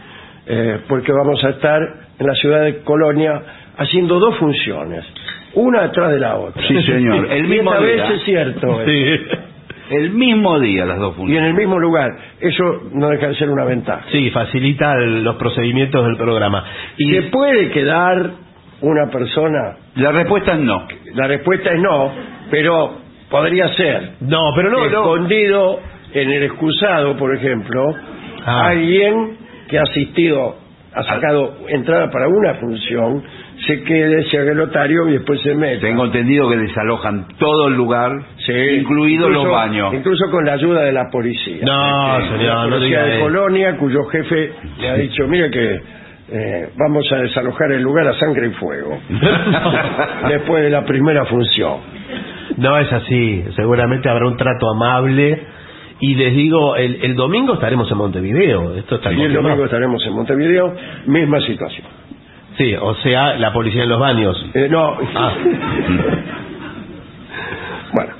eh, 0.50 0.80
porque 0.88 1.12
vamos 1.12 1.42
a 1.44 1.50
estar 1.50 1.80
en 2.18 2.26
la 2.26 2.34
ciudad 2.34 2.62
de 2.64 2.78
Colonia 2.82 3.40
haciendo 3.76 4.18
dos 4.18 4.36
funciones, 4.38 5.04
una 5.54 5.84
atrás 5.84 6.10
de 6.12 6.18
la 6.20 6.36
otra. 6.36 6.62
Sí, 6.66 6.82
señor. 6.82 7.26
El 7.30 7.44
Y 7.44 7.48
mismo 7.48 7.72
esta 7.74 7.84
día. 7.84 8.02
vez 8.04 8.10
es 8.12 8.22
cierto. 8.24 8.80
Sí. 8.86 9.20
El 9.90 10.10
mismo 10.10 10.58
día 10.60 10.84
las 10.84 10.98
dos 10.98 11.14
Y 11.14 11.16
funciones. 11.16 11.42
en 11.44 11.48
el 11.50 11.54
mismo 11.54 11.78
lugar. 11.78 12.10
Eso 12.40 12.82
no 12.92 13.08
deja 13.08 13.28
de 13.28 13.34
ser 13.36 13.48
una 13.50 13.64
ventaja. 13.64 14.02
Sí, 14.12 14.30
facilita 14.30 14.92
el- 14.94 15.24
los 15.24 15.36
procedimientos 15.36 16.04
del 16.06 16.16
programa. 16.16 16.62
Y 16.98 17.10
¿Se 17.12 17.22
puede 17.24 17.70
quedar 17.70 18.30
una 18.82 19.10
persona? 19.10 19.76
La 19.96 20.12
respuesta 20.12 20.52
es 20.52 20.58
no. 20.60 20.86
La 21.14 21.26
respuesta 21.26 21.70
es 21.72 21.80
no, 21.80 22.12
pero 22.50 22.96
podría 23.30 23.68
ser. 23.74 24.10
no, 24.20 24.40
pero 24.56 24.70
no, 24.70 24.78
no. 24.78 24.84
escondido 24.86 25.80
en 26.14 26.30
el 26.30 26.42
excusado, 26.44 27.16
por 27.16 27.34
ejemplo, 27.36 27.94
Ah. 28.44 28.68
alguien 28.68 29.36
que 29.68 29.78
ha 29.78 29.82
asistido, 29.82 30.56
ha 30.94 31.02
sacado 31.04 31.58
entrada 31.68 32.10
para 32.10 32.28
una 32.28 32.54
función, 32.54 33.22
se 33.66 33.82
quede, 33.82 34.22
se 34.30 34.38
haga 34.38 34.52
el 34.52 34.58
lotario 34.58 35.08
y 35.08 35.12
después 35.14 35.40
se 35.42 35.54
mete. 35.54 35.80
Tengo 35.80 36.06
entendido 36.06 36.48
que 36.48 36.56
desalojan 36.56 37.26
todo 37.38 37.68
el 37.68 37.74
lugar, 37.74 38.12
Sí, 38.46 38.52
incluidos 38.52 39.28
incluso- 39.28 39.44
los 39.44 39.52
baños. 39.52 39.92
Incluso 39.94 40.30
con 40.30 40.44
la 40.46 40.54
ayuda 40.54 40.82
de 40.84 40.92
la 40.92 41.10
policía. 41.10 41.58
No, 41.62 42.18
la 42.18 42.28
señor, 42.30 42.68
no 42.70 42.76
policía 42.76 43.02
de. 43.02 43.20
Colonia, 43.20 43.76
cuyo 43.76 44.04
jefe 44.06 44.52
le 44.80 44.88
ha 44.88 44.94
dicho, 44.94 45.26
mire 45.28 45.50
que 45.50 45.80
eh, 46.30 46.68
vamos 46.76 47.10
a 47.12 47.16
desalojar 47.16 47.72
el 47.72 47.82
lugar 47.82 48.06
a 48.08 48.14
sangre 48.14 48.46
y 48.48 48.50
fuego. 48.52 48.98
Después 50.28 50.62
de 50.62 50.70
la 50.70 50.84
primera 50.84 51.24
función. 51.26 51.97
No 52.58 52.78
es 52.78 52.92
así. 52.92 53.44
Seguramente 53.56 54.08
habrá 54.08 54.26
un 54.26 54.36
trato 54.36 54.70
amable. 54.70 55.42
Y 56.00 56.14
les 56.14 56.32
digo, 56.34 56.76
el, 56.76 57.00
el 57.02 57.16
domingo 57.16 57.54
estaremos 57.54 57.90
en 57.90 57.98
Montevideo. 57.98 58.74
Esto 58.74 58.96
está 58.96 59.12
Y 59.12 59.20
el 59.22 59.32
domingo 59.32 59.64
estaremos 59.64 60.04
en 60.06 60.12
Montevideo, 60.12 60.74
misma 61.06 61.40
situación. 61.40 61.86
Sí, 62.56 62.74
o 62.74 62.94
sea, 62.96 63.36
la 63.36 63.52
policía 63.52 63.84
en 63.84 63.88
los 63.88 64.00
baños. 64.00 64.46
Eh, 64.54 64.68
no. 64.70 64.96
Ah. 65.14 65.32
bueno, 67.92 68.12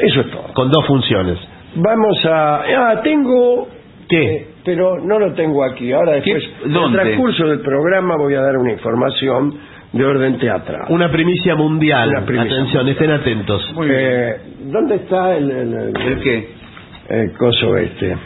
eso 0.00 0.20
es 0.20 0.30
todo. 0.30 0.44
Con 0.54 0.70
dos 0.70 0.86
funciones. 0.86 1.38
Vamos 1.76 2.24
a... 2.26 2.62
Ah, 2.90 3.00
tengo... 3.02 3.68
¿Qué? 4.08 4.22
eh, 4.36 4.48
pero 4.64 4.98
no 5.00 5.18
lo 5.18 5.32
tengo 5.32 5.64
aquí. 5.64 5.92
Ahora 5.92 6.12
después, 6.12 6.42
¿Qué? 6.42 6.62
en 6.64 6.68
el 6.68 6.72
¿Dónde? 6.72 6.98
transcurso 6.98 7.46
del 7.48 7.60
programa 7.60 8.16
voy 8.16 8.34
a 8.34 8.40
dar 8.42 8.56
una 8.56 8.72
información 8.72 9.54
de 9.92 10.04
orden 10.04 10.38
teatral. 10.38 10.86
Una 10.88 11.10
primicia 11.10 11.54
mundial. 11.54 12.08
Una 12.08 12.24
primicia 12.24 12.52
Atención, 12.56 12.88
estén 12.88 13.10
atentos. 13.10 13.72
Muy 13.74 13.88
bien. 13.88 14.00
Eh, 14.00 14.36
¿Dónde 14.64 14.94
está 14.96 15.36
el, 15.36 15.50
el, 15.50 15.72
el- 15.74 15.96
¿El 16.00 16.20
qué? 16.20 16.48
el 17.08 17.32
coso 17.34 17.76
este? 17.76 18.16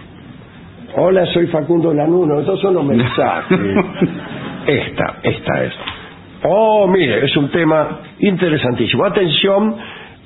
Hola, 0.96 1.26
soy 1.26 1.46
Facundo 1.49 1.92
Lanuno. 1.92 2.40
Estos 2.40 2.61
son 2.61 2.75
los 2.75 2.85
mensajes. 2.87 3.58
esta, 4.66 5.16
esta 5.23 5.64
es. 5.64 5.73
Oh, 6.44 6.87
mire, 6.87 7.25
es 7.25 7.37
un 7.37 7.50
tema 7.50 8.00
interesantísimo. 8.20 9.04
Atención, 9.04 9.75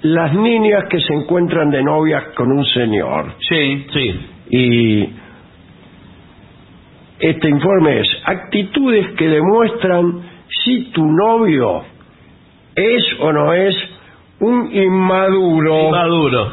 las 0.02 0.34
niñas 0.34 0.84
que 0.90 1.00
se 1.00 1.14
encuentran 1.14 1.70
de 1.70 1.82
novias 1.82 2.22
con 2.36 2.52
un 2.52 2.64
señor. 2.66 3.32
Sí. 3.48 3.86
Sí. 3.92 4.20
Y 4.50 5.08
este 7.20 7.48
informe 7.48 8.00
es 8.00 8.08
actitudes 8.24 9.08
que 9.16 9.28
demuestran 9.28 10.29
si 10.64 10.90
tu 10.92 11.04
novio 11.04 11.82
es 12.74 13.04
o 13.20 13.32
no 13.32 13.52
es 13.52 13.74
un 14.40 14.70
inmaduro. 14.72 15.90
Maduro. 15.90 16.52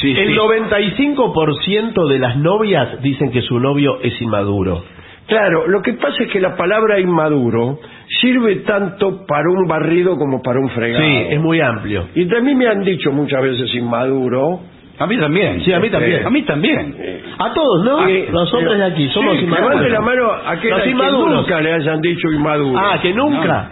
Sí, 0.00 0.10
El 0.10 0.28
sí. 0.28 0.38
95% 0.38 2.08
de 2.08 2.18
las 2.18 2.36
novias 2.36 3.00
dicen 3.02 3.30
que 3.30 3.42
su 3.42 3.58
novio 3.58 3.98
es 4.02 4.20
inmaduro. 4.20 4.84
Claro, 5.26 5.66
lo 5.66 5.82
que 5.82 5.94
pasa 5.94 6.22
es 6.22 6.30
que 6.30 6.40
la 6.40 6.56
palabra 6.56 7.00
inmaduro 7.00 7.80
sirve 8.20 8.56
tanto 8.56 9.26
para 9.26 9.50
un 9.50 9.66
barrido 9.66 10.16
como 10.16 10.40
para 10.40 10.60
un 10.60 10.68
fregado. 10.70 11.04
Sí, 11.04 11.26
es 11.30 11.40
muy 11.40 11.60
amplio. 11.60 12.08
Y 12.14 12.26
también 12.26 12.56
me 12.58 12.68
han 12.68 12.84
dicho 12.84 13.10
muchas 13.10 13.42
veces 13.42 13.74
inmaduro. 13.74 14.60
A 14.98 15.06
mí 15.06 15.18
también. 15.18 15.62
Sí, 15.64 15.72
a 15.72 15.78
mí 15.80 15.90
también. 15.90 16.26
A 16.26 16.30
mí 16.30 16.42
también. 16.42 16.96
A 17.38 17.52
todos, 17.52 17.84
¿no? 17.84 18.08
eh, 18.08 18.28
Los 18.32 18.52
hombres 18.54 18.78
de 18.78 18.84
aquí 18.84 19.08
somos 19.10 19.36
sí, 19.36 19.44
inmaduros. 19.44 19.70
Levante 19.80 19.90
la 19.90 20.00
mano 20.00 20.30
a 20.32 20.50
aquel 20.52 20.70
Los 20.70 20.78
al 20.80 20.84
que 20.84 20.90
nunca 21.36 21.60
le 21.60 21.72
hayan 21.74 22.00
dicho 22.00 22.28
inmaduro. 22.32 22.78
Ah, 22.78 22.98
que 23.02 23.12
nunca. 23.12 23.70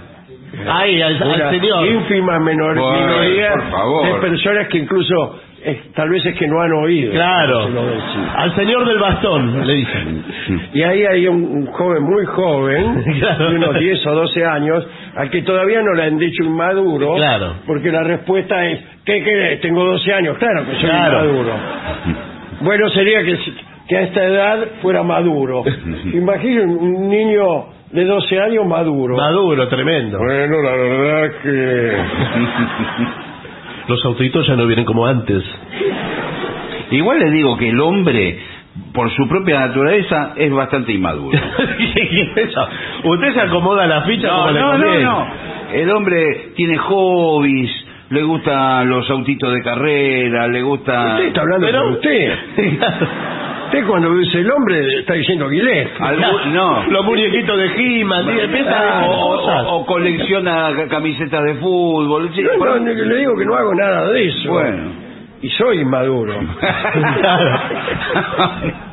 Ahí, 0.68 1.00
al, 1.02 1.20
al 1.20 1.28
Una 1.28 1.50
señor. 1.50 1.86
ínfima 1.86 2.38
menor, 2.40 2.74
minoría 2.76 3.50
de 3.50 4.20
personas 4.20 4.68
que 4.68 4.78
incluso 4.78 5.40
tal 5.94 6.11
vez 6.11 6.25
es 6.26 6.35
que 6.37 6.47
no 6.47 6.61
han 6.61 6.73
oído. 6.73 7.12
Claro. 7.12 7.68
Al 8.37 8.54
señor 8.54 8.87
del 8.87 8.99
bastón, 8.99 9.66
le 9.66 9.75
dicen. 9.75 10.25
Y 10.75 10.83
ahí 10.83 11.04
hay 11.04 11.26
un, 11.28 11.42
un 11.44 11.66
joven 11.66 12.02
muy 12.02 12.25
joven, 12.26 13.02
Claro. 13.21 13.50
de 13.50 13.56
unos 13.56 13.78
10 13.78 14.06
o 14.06 14.14
12 14.14 14.44
años, 14.44 14.87
al 15.16 15.30
que 15.30 15.42
todavía 15.42 15.80
no 15.83 15.94
le 15.94 16.02
han 16.04 16.18
dicho 16.18 16.42
inmaduro, 16.44 17.14
Claro. 17.16 17.54
porque 17.66 17.90
la 17.90 18.02
respuesta 18.02 18.66
es, 18.66 18.80
¿qué 19.04 19.23
querés? 19.25 19.61
Tengo 19.61 19.85
12 19.85 20.12
años, 20.12 20.37
claro 20.38 20.64
que 20.66 20.73
soy 20.73 20.80
Claro. 20.90 21.25
inmaduro. 21.25 21.52
Bueno 22.61 22.88
sería 22.90 23.23
que, 23.25 23.37
que 23.88 23.97
a 23.97 24.00
esta 24.02 24.25
edad 24.25 24.59
fuera 24.83 25.02
maduro. 25.02 25.64
Imaginen 26.12 26.68
un 26.71 27.09
niño 27.09 27.66
de 27.90 28.04
12 28.04 28.40
años 28.40 28.66
maduro. 28.66 29.16
Maduro, 29.16 29.68
tremendo. 29.68 30.18
Bueno, 30.18 30.62
la 30.62 30.73
verdad 30.73 31.30
que... 31.42 31.97
Los 33.88 34.04
autitos 34.04 34.46
ya 34.46 34.56
no 34.56 34.66
vienen 34.66 34.84
como 34.84 35.06
antes. 35.06 35.42
Igual 36.90 37.18
le 37.18 37.30
digo 37.30 37.56
que 37.56 37.68
el 37.68 37.80
hombre, 37.80 38.38
por 38.92 39.10
su 39.14 39.28
propia 39.28 39.60
naturaleza, 39.60 40.32
es 40.36 40.52
bastante 40.52 40.92
inmaduro. 40.92 41.38
Usted 43.04 43.34
se 43.34 43.40
acomoda 43.40 43.86
la 43.86 44.02
ficha 44.02 44.28
No, 44.28 44.36
como 44.38 44.52
le 44.52 44.60
no, 44.60 44.78
no, 44.78 45.00
no. 45.00 45.26
El 45.72 45.90
hombre 45.90 46.52
tiene 46.56 46.78
hobbies, 46.78 47.70
le 48.10 48.22
gustan 48.22 48.88
los 48.88 49.08
autitos 49.10 49.52
de 49.52 49.62
carrera, 49.62 50.46
le 50.48 50.62
gusta... 50.62 51.14
Usted 51.14 51.26
está 51.28 51.40
hablando 51.40 51.66
por 51.66 51.92
usted. 51.92 52.34
Usted 53.66 53.87
cuando 53.87 54.14
dice 54.16 54.40
el 54.40 54.50
hombre 54.50 54.80
está 55.00 55.14
diciendo. 55.14 55.47
Algún- 55.47 56.54
no. 56.54 56.85
Los 56.90 57.04
muñequitos 57.04 57.56
de 57.56 57.66
He-Man, 58.00 58.26
Ah, 58.68 59.06
o, 59.09 59.37
cosas. 59.37 59.66
o- 59.66 59.76
o 59.76 59.87
colecciona 59.87 60.73
ca- 60.76 60.88
camisetas 60.88 61.42
de 61.44 61.54
fútbol. 61.56 62.30
sí, 62.35 62.42
No, 62.42 62.50
por- 62.59 62.80
no, 62.80 62.92
le 62.92 63.16
digo 63.16 63.37
que 63.37 63.44
no 63.44 63.54
hago 63.56 63.75
nada 63.75 64.09
de 64.11 64.26
eso. 64.28 64.52
Bueno. 64.52 65.04
Y 65.42 65.49
soy 65.50 65.80
inmaduro. 65.80 66.35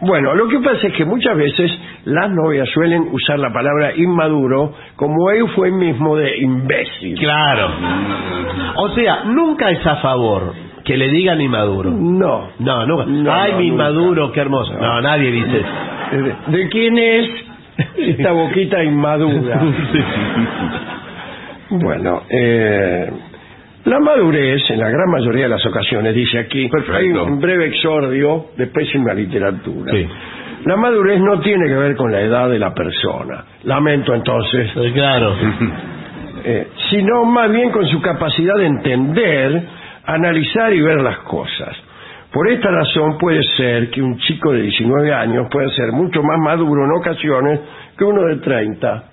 Bueno, 0.00 0.32
lo 0.36 0.46
que 0.46 0.60
pasa 0.60 0.86
es 0.86 0.92
que 0.92 1.04
muchas 1.04 1.36
veces 1.36 1.72
las 2.04 2.30
novias 2.30 2.68
suelen 2.72 3.08
usar 3.10 3.36
la 3.40 3.52
palabra 3.52 3.92
inmaduro 3.96 4.72
como 4.94 5.28
eufemismo 5.32 6.14
de 6.16 6.38
imbécil. 6.38 7.18
Claro. 7.18 7.68
O 8.76 8.90
sea, 8.90 9.24
nunca 9.24 9.70
es 9.70 9.84
a 9.84 9.96
favor 9.96 10.54
que 10.88 10.96
le 10.96 11.08
digan 11.10 11.38
inmaduro. 11.38 11.90
No. 11.90 12.48
No, 12.58 12.86
nunca. 12.86 13.04
No, 13.06 13.30
Ay, 13.32 13.52
no, 13.52 13.58
mi 13.58 13.68
nunca. 13.70 13.84
inmaduro, 13.90 14.32
qué 14.32 14.40
hermoso. 14.40 14.72
No, 14.72 15.00
nadie 15.02 15.30
dice 15.30 15.58
eso. 15.58 16.50
¿De, 16.50 16.68
quién 16.70 16.96
es 16.96 17.28
esta 17.98 18.32
boquita 18.32 18.82
inmadura? 18.82 19.60
Bueno, 21.70 22.22
eh, 22.30 23.10
la 23.84 24.00
madurez, 24.00 24.62
en 24.70 24.78
la 24.80 24.88
gran 24.88 25.10
mayoría 25.10 25.42
de 25.42 25.48
las 25.50 25.66
ocasiones, 25.66 26.14
dice 26.14 26.38
aquí, 26.38 26.66
Perfecto. 26.68 26.96
hay 26.96 27.08
un 27.10 27.38
breve 27.40 27.66
exordio 27.66 28.46
de 28.56 28.68
pésima 28.68 29.12
literatura. 29.12 29.92
Sí. 29.92 30.08
La 30.64 30.76
madurez 30.76 31.20
no 31.20 31.40
tiene 31.40 31.66
que 31.66 31.74
ver 31.74 31.94
con 31.94 32.10
la 32.10 32.22
edad 32.22 32.48
de 32.48 32.58
la 32.58 32.72
persona. 32.72 33.44
Lamento 33.64 34.14
entonces. 34.14 34.70
Claro. 34.94 35.34
eh, 36.42 36.68
sino 36.90 37.26
más 37.26 37.50
bien 37.52 37.70
con 37.70 37.86
su 37.86 38.00
capacidad 38.00 38.54
de 38.56 38.66
entender, 38.66 39.62
analizar 40.14 40.72
y 40.72 40.80
ver 40.80 41.00
las 41.00 41.18
cosas. 41.18 41.76
Por 42.32 42.50
esta 42.50 42.70
razón 42.70 43.16
puede 43.18 43.42
ser 43.56 43.90
que 43.90 44.02
un 44.02 44.18
chico 44.18 44.52
de 44.52 44.62
19 44.62 45.14
años 45.14 45.46
pueda 45.50 45.68
ser 45.70 45.92
mucho 45.92 46.22
más 46.22 46.38
maduro 46.38 46.84
en 46.84 46.92
ocasiones 46.92 47.60
que 47.96 48.04
uno 48.04 48.22
de 48.26 48.36
30. 48.36 49.04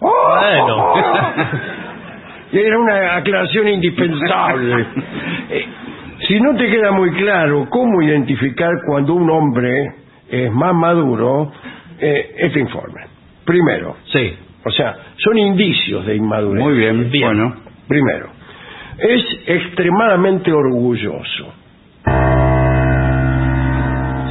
¡Oh! 0.00 0.12
Bueno. 0.38 0.94
Era 2.52 2.78
una 2.78 3.16
aclaración 3.16 3.66
indispensable. 3.68 4.86
Eh, 5.50 5.66
si 6.28 6.38
no 6.40 6.54
te 6.56 6.70
queda 6.70 6.92
muy 6.92 7.10
claro 7.12 7.66
cómo 7.70 8.02
identificar 8.02 8.70
cuando 8.86 9.14
un 9.14 9.28
hombre 9.30 9.86
es 10.30 10.52
más 10.52 10.74
maduro, 10.74 11.50
eh, 11.98 12.34
este 12.38 12.60
informe. 12.60 13.06
Primero, 13.44 13.96
Sí. 14.12 14.36
o 14.64 14.70
sea, 14.70 14.94
son 15.16 15.38
indicios 15.38 16.06
de 16.06 16.14
inmadurez. 16.16 16.62
Muy 16.62 16.74
bien, 16.76 17.10
Bien. 17.10 17.24
bueno. 17.26 17.54
Primero, 17.88 18.26
es 18.98 19.24
extremadamente 19.46 20.52
orgulloso. 20.52 21.52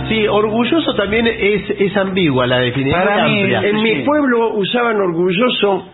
Sí, 0.09 0.27
orgulloso 0.27 0.93
también 0.95 1.25
es, 1.27 1.69
es 1.69 1.95
ambigua 1.95 2.45
la 2.45 2.57
definición. 2.59 3.01
Para 3.01 3.27
mí, 3.27 3.39
amplia. 3.41 3.61
En 3.69 3.81
mi 3.81 3.95
pueblo 4.03 4.55
usaban 4.55 4.97
orgulloso 4.97 5.87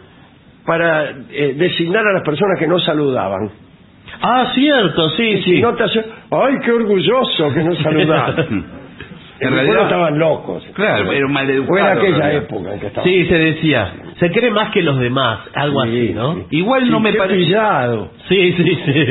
para 0.65 1.11
eh, 1.31 1.53
designar 1.55 2.05
a 2.07 2.13
las 2.13 2.23
personas 2.23 2.57
que 2.59 2.67
no 2.67 2.79
saludaban. 2.79 3.51
Ah, 4.21 4.51
cierto, 4.55 5.09
sí, 5.11 5.23
Y 5.23 5.37
sí. 5.43 5.55
si 5.57 5.61
no 5.61 5.75
te 5.75 5.83
hace, 5.83 6.03
¡ay, 6.31 6.55
qué 6.65 6.71
orgulloso 6.71 7.53
que 7.53 7.63
no 7.63 7.75
saludaban! 7.75 8.35
en 9.39 9.51
realidad- 9.53 9.83
estaban 9.83 10.17
locos. 10.17 10.65
Claro, 10.73 11.11
era 11.11 11.25
un 11.25 11.33
maleducado. 11.33 11.67
Fue 11.67 11.81
en 11.81 11.97
aquella 11.97 12.33
época 12.33 12.73
en 12.73 12.79
que 12.79 12.87
estaban. 12.87 13.07
Sí, 13.09 13.25
se 13.27 13.35
decía. 13.37 13.93
Se 14.19 14.31
cree 14.31 14.49
más 14.51 14.71
que 14.71 14.81
los 14.81 14.99
demás, 14.99 15.39
algo 15.53 15.83
Sí, 15.83 15.89
así, 15.89 16.13
¿no? 16.13 16.33
sí. 16.35 16.45
Igual 16.51 16.89
no 16.89 16.99
me 16.99 17.13
parece. 17.13 17.55
Sí, 18.27 18.53
sí, 18.53 18.63
sí. 18.85 19.05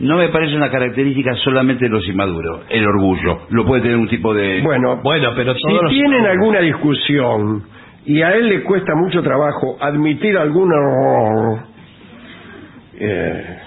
no 0.00 0.16
me 0.16 0.28
parece 0.28 0.56
una 0.56 0.70
característica 0.70 1.34
solamente 1.36 1.84
de 1.84 1.90
los 1.90 2.06
inmaduros, 2.08 2.62
el 2.68 2.84
orgullo. 2.84 3.42
Lo 3.50 3.64
puede 3.64 3.82
tener 3.82 3.96
un 3.96 4.08
tipo 4.08 4.34
de 4.34 4.60
Bueno, 4.62 5.00
bueno, 5.04 5.30
pero 5.36 5.54
si 5.54 5.72
los- 5.72 5.88
tienen 5.90 6.26
alguna 6.26 6.58
discusión 6.60 7.62
y 8.04 8.20
a 8.22 8.32
él 8.34 8.48
le 8.48 8.62
cuesta 8.64 8.92
mucho 8.96 9.22
trabajo 9.22 9.76
admitir 9.80 10.36
algún 10.36 10.72
error 10.72 11.58
eh, 12.98 13.58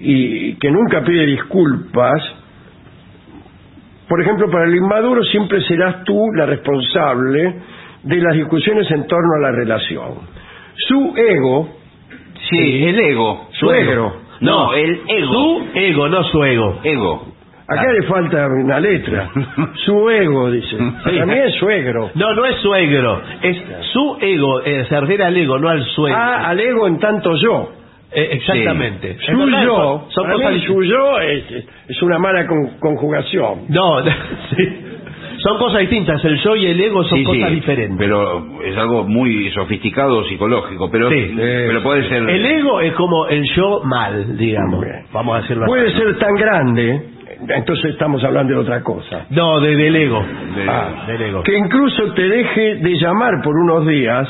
y 0.00 0.54
que 0.54 0.70
nunca 0.70 1.02
pide 1.04 1.26
disculpas, 1.26 2.22
por 4.08 4.20
ejemplo, 4.20 4.50
para 4.50 4.64
el 4.66 4.76
inmaduro 4.76 5.24
siempre 5.24 5.60
serás 5.62 6.04
tú 6.04 6.16
la 6.36 6.46
responsable 6.46 7.54
de 8.02 8.16
las 8.16 8.34
discusiones 8.34 8.90
en 8.90 9.06
torno 9.06 9.34
a 9.36 9.40
la 9.40 9.52
relación. 9.52 10.10
Su 10.88 11.14
ego, 11.16 11.68
Sí, 12.50 12.84
el 12.84 12.98
ego. 12.98 13.48
suegro, 13.52 14.16
No, 14.40 14.74
el 14.74 15.00
ego. 15.08 15.32
Su 15.32 15.66
ego, 15.74 16.08
no 16.08 16.24
su 16.24 16.44
ego. 16.44 16.80
Ego. 16.82 17.26
acá 17.68 17.90
le 17.92 18.02
falta 18.06 18.46
una 18.48 18.80
letra, 18.80 19.30
su 19.86 20.10
ego, 20.10 20.50
dice. 20.50 20.76
Para 21.04 21.24
mí 21.26 21.34
es 21.46 21.54
suegro. 21.54 22.10
No, 22.14 22.34
no 22.34 22.44
es 22.44 22.56
suegro. 22.56 23.22
Es 23.40 23.56
su 23.92 24.18
ego. 24.20 24.60
eh, 24.64 24.84
se 24.88 25.00
refiere 25.00 25.24
al 25.24 25.36
ego, 25.36 25.58
no 25.58 25.68
al 25.68 25.82
suegro. 25.84 26.18
Ah, 26.20 26.48
al 26.48 26.60
ego 26.60 26.86
en 26.88 26.98
tanto 26.98 27.34
yo. 27.36 27.72
Eh, 28.14 28.28
exactamente. 28.32 29.16
Su 29.20 29.30
Es 29.32 29.38
verdad, 29.38 29.64
yo, 29.64 29.74
son- 29.76 30.10
son 30.10 30.24
para 30.24 30.34
cosas 30.36 30.52
mí 30.52 30.60
su 30.66 30.82
yo 30.82 31.18
es, 31.20 31.44
es 31.88 32.02
una 32.02 32.18
mala 32.18 32.46
con- 32.46 32.78
conjugación. 32.78 33.66
No, 33.68 34.02
sí. 34.56 34.86
Son 35.38 35.58
cosas 35.58 35.80
distintas. 35.80 36.24
El 36.24 36.36
yo 36.38 36.56
y 36.56 36.66
el 36.66 36.80
ego 36.80 37.02
son 37.04 37.18
Sí, 37.18 37.24
cosas 37.24 37.48
sí, 37.48 37.54
diferentes. 37.56 37.96
Pero 37.98 38.62
es 38.64 38.76
algo 38.76 39.04
muy 39.04 39.50
sofisticado 39.50 40.24
psicológico, 40.24 40.90
pero 40.90 41.10
Sí. 41.10 41.32
pero 41.36 41.82
puede 41.82 42.08
ser 42.08 42.28
El 42.28 42.44
ego 42.46 42.80
es 42.80 42.92
como 42.94 43.26
el 43.28 43.44
yo 43.54 43.82
mal, 43.84 44.36
digamos. 44.36 44.80
Bien. 44.84 45.04
Vamos 45.12 45.36
a 45.36 45.40
decirlo 45.42 45.66
Puede 45.66 45.88
así. 45.88 45.96
ser 45.98 46.18
tan 46.18 46.34
grande, 46.34 47.02
entonces 47.48 47.92
estamos 47.92 48.22
hablando 48.24 48.54
de 48.54 48.60
otra 48.60 48.82
cosa, 48.82 49.26
No, 49.30 49.60
de- 49.60 49.76
del 49.76 49.96
ego. 49.96 50.20
de- 50.56 50.68
Ah, 50.68 51.04
del 51.08 51.22
ego. 51.22 51.42
que 51.42 51.56
incluso 51.58 52.12
te 52.14 52.28
deje 52.28 52.76
de 52.76 52.94
llamar 52.98 53.42
por 53.42 53.54
unos 53.56 53.86
días 53.86 54.28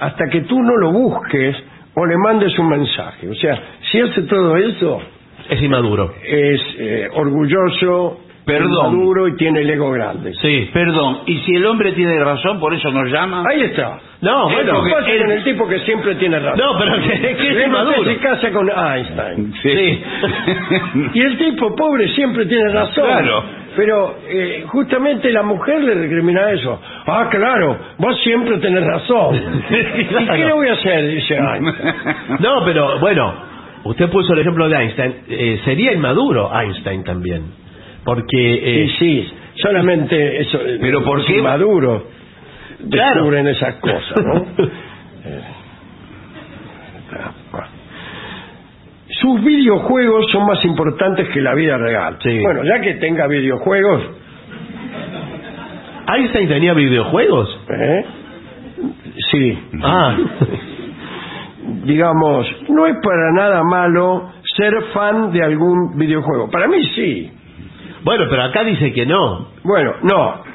hasta 0.00 0.24
que 0.30 0.42
tú 0.42 0.60
no 0.62 0.76
lo 0.76 0.92
busques 0.92 1.56
o 1.94 2.06
le 2.06 2.16
mandes 2.16 2.58
un 2.58 2.68
mensaje. 2.68 3.28
O 3.28 3.34
sea, 3.34 3.58
si 3.90 4.00
hace 4.00 4.22
todo 4.22 4.56
eso, 4.56 5.00
Es 5.48 5.62
inmaduro. 5.62 6.12
es 6.24 6.60
eh, 6.78 7.08
orgulloso, 7.14 8.20
Perdón. 8.44 8.98
maduro 8.98 9.28
y 9.28 9.36
tiene 9.36 9.60
el 9.62 9.70
ego 9.70 9.90
grande. 9.90 10.34
Sí. 10.42 10.70
Perdón, 10.72 11.20
y 11.26 11.38
si 11.38 11.54
el 11.54 11.64
hombre 11.66 11.92
tiene 11.92 12.18
razón, 12.22 12.60
por 12.60 12.74
eso 12.74 12.90
nos 12.90 13.10
llama. 13.10 13.42
Ahí 13.50 13.62
está. 13.62 13.98
No, 14.20 14.48
¿Qué 14.48 14.54
bueno. 14.56 14.82
pasa 14.90 15.06
con 15.18 15.30
el 15.30 15.44
tipo 15.44 15.66
que 15.68 15.78
siempre 15.80 16.14
tiene 16.16 16.38
razón? 16.38 16.58
No, 16.58 16.78
pero 16.78 17.00
que, 17.02 17.36
que 17.36 17.48
es 17.60 17.66
inmaduro. 17.66 18.04
se 18.04 18.16
casa 18.18 18.50
con 18.52 18.68
Einstein. 18.70 19.52
Sí. 19.62 20.02
Y 21.14 21.20
el 21.20 21.38
tipo 21.38 21.74
pobre 21.74 22.08
siempre 22.08 22.46
tiene 22.46 22.68
razón. 22.70 23.04
Claro. 23.06 23.44
Pero 23.76 24.16
eh, 24.28 24.64
justamente 24.68 25.30
la 25.32 25.42
mujer 25.42 25.82
le 25.82 25.94
recrimina 25.94 26.50
eso. 26.52 26.80
Ah, 27.06 27.26
claro, 27.30 27.76
vos 27.98 28.16
siempre 28.22 28.58
tenés 28.58 28.84
razón. 28.84 29.34
¿Y 29.70 30.26
qué 30.26 30.44
le 30.44 30.52
voy 30.52 30.68
a 30.68 30.74
hacer? 30.74 31.08
Dice 31.08 31.34
Einstein. 31.34 31.74
No, 32.40 32.64
pero 32.64 32.98
bueno, 33.00 33.34
usted 33.84 34.08
puso 34.10 34.32
el 34.34 34.40
ejemplo 34.40 34.68
de 34.68 34.76
Einstein. 34.76 35.14
Eh, 35.28 35.60
sería 35.64 35.92
inmaduro 35.92 36.50
Einstein 36.54 37.02
también. 37.04 37.63
Porque. 38.04 38.54
eh, 38.54 38.84
Y 38.84 38.88
sí, 38.98 39.32
solamente 39.62 40.40
eso, 40.40 40.58
eh, 40.60 40.78
Pero 40.80 41.02
¿por 41.04 41.24
qué? 41.24 41.40
Claro. 42.90 43.14
descubren 43.14 43.46
esas 43.48 43.74
cosas, 43.76 44.24
¿no? 44.24 44.46
Eh, 45.26 45.40
Sus 49.20 49.42
videojuegos 49.44 50.26
son 50.32 50.44
más 50.46 50.62
importantes 50.64 51.28
que 51.30 51.40
la 51.40 51.54
vida 51.54 51.78
real. 51.78 52.18
Sí. 52.22 52.38
Bueno, 52.40 52.62
ya 52.64 52.80
que 52.80 52.94
tenga 52.94 53.26
videojuegos, 53.26 54.02
Einstein 56.14 56.48
tenía 56.48 56.74
videojuegos. 56.74 57.60
¿eh? 57.70 58.04
sí, 59.30 59.58
Ah. 59.82 60.16
digamos, 61.84 62.46
no 62.68 62.86
es 62.86 62.96
para 63.02 63.32
nada 63.32 63.62
malo 63.62 64.30
ser 64.56 64.74
fan 64.92 65.32
de 65.32 65.42
algún 65.42 65.96
videojuego. 65.96 66.50
Para 66.50 66.66
mí 66.68 66.82
sí. 66.94 67.30
Bueno, 68.04 68.24
pero 68.30 68.42
acá 68.44 68.62
dice 68.64 68.92
que 68.92 69.06
no. 69.06 69.48
Bueno, 69.64 69.94
no. 70.02 70.42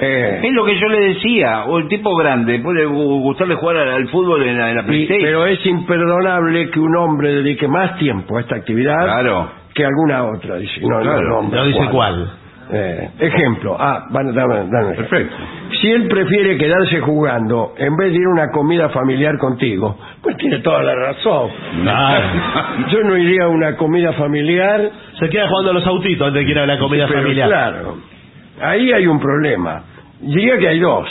Eh, 0.00 0.40
Es 0.42 0.52
lo 0.52 0.64
que 0.64 0.78
yo 0.78 0.88
le 0.88 1.00
decía, 1.14 1.64
o 1.66 1.78
el 1.78 1.88
tipo 1.88 2.14
grande, 2.16 2.58
puede 2.58 2.84
gu- 2.86 3.22
gustarle 3.22 3.54
jugar 3.54 3.76
al, 3.76 3.88
al 3.92 4.08
fútbol 4.08 4.42
en 4.42 4.58
la, 4.58 4.70
en 4.70 4.76
la 4.76 4.82
y- 4.82 4.86
PlayStation. 4.86 5.22
pero 5.24 5.46
es 5.46 5.64
imperdonable 5.64 6.68
que 6.70 6.80
un 6.80 6.96
hombre 6.96 7.32
dedique 7.32 7.68
más 7.68 7.96
tiempo 7.96 8.36
a 8.36 8.40
esta 8.40 8.56
actividad 8.56 8.98
Claro. 9.04 9.50
que 9.72 9.84
alguna 9.86 10.24
otra. 10.24 10.56
Dice, 10.56 10.80
no, 10.82 11.00
Claro, 11.00 11.42
no, 11.44 11.48
No 11.48 11.64
dice 11.64 11.86
cuál. 11.92 12.28
Eh, 12.72 13.10
ejemplo, 13.18 13.76
ah, 13.78 14.06
bueno, 14.10 14.32
dame, 14.32 14.66
dame. 14.70 14.94
Perfecto. 14.94 15.36
Si 15.80 15.90
él 15.90 16.08
prefiere 16.08 16.56
quedarse 16.56 17.00
jugando 17.00 17.74
en 17.76 17.94
vez 17.96 18.10
de 18.12 18.18
ir 18.18 18.26
a 18.26 18.30
una 18.30 18.50
comida 18.50 18.88
familiar 18.88 19.36
contigo, 19.38 19.98
pues 20.22 20.36
tiene 20.38 20.60
toda 20.60 20.82
la 20.82 20.94
razón. 20.94 21.50
Claro. 21.82 22.26
Yo 22.90 23.02
no 23.04 23.16
iría 23.18 23.44
a 23.44 23.48
una 23.48 23.76
comida 23.76 24.12
familiar, 24.14 24.90
Se 25.18 25.28
queda 25.28 25.48
jugando 25.48 25.72
a 25.72 25.74
los 25.74 25.86
autitos 25.86 26.26
antes 26.28 26.40
de 26.40 26.46
que 26.46 26.52
ir 26.52 26.58
a 26.58 26.66
la 26.66 26.78
comida 26.78 27.06
pero 27.06 27.20
familiar. 27.22 27.48
claro, 27.48 27.98
ahí 28.60 28.92
hay 28.92 29.06
un 29.06 29.20
problema. 29.20 29.82
Diría 30.20 30.56
que 30.58 30.68
hay 30.68 30.80
dos, 30.80 31.08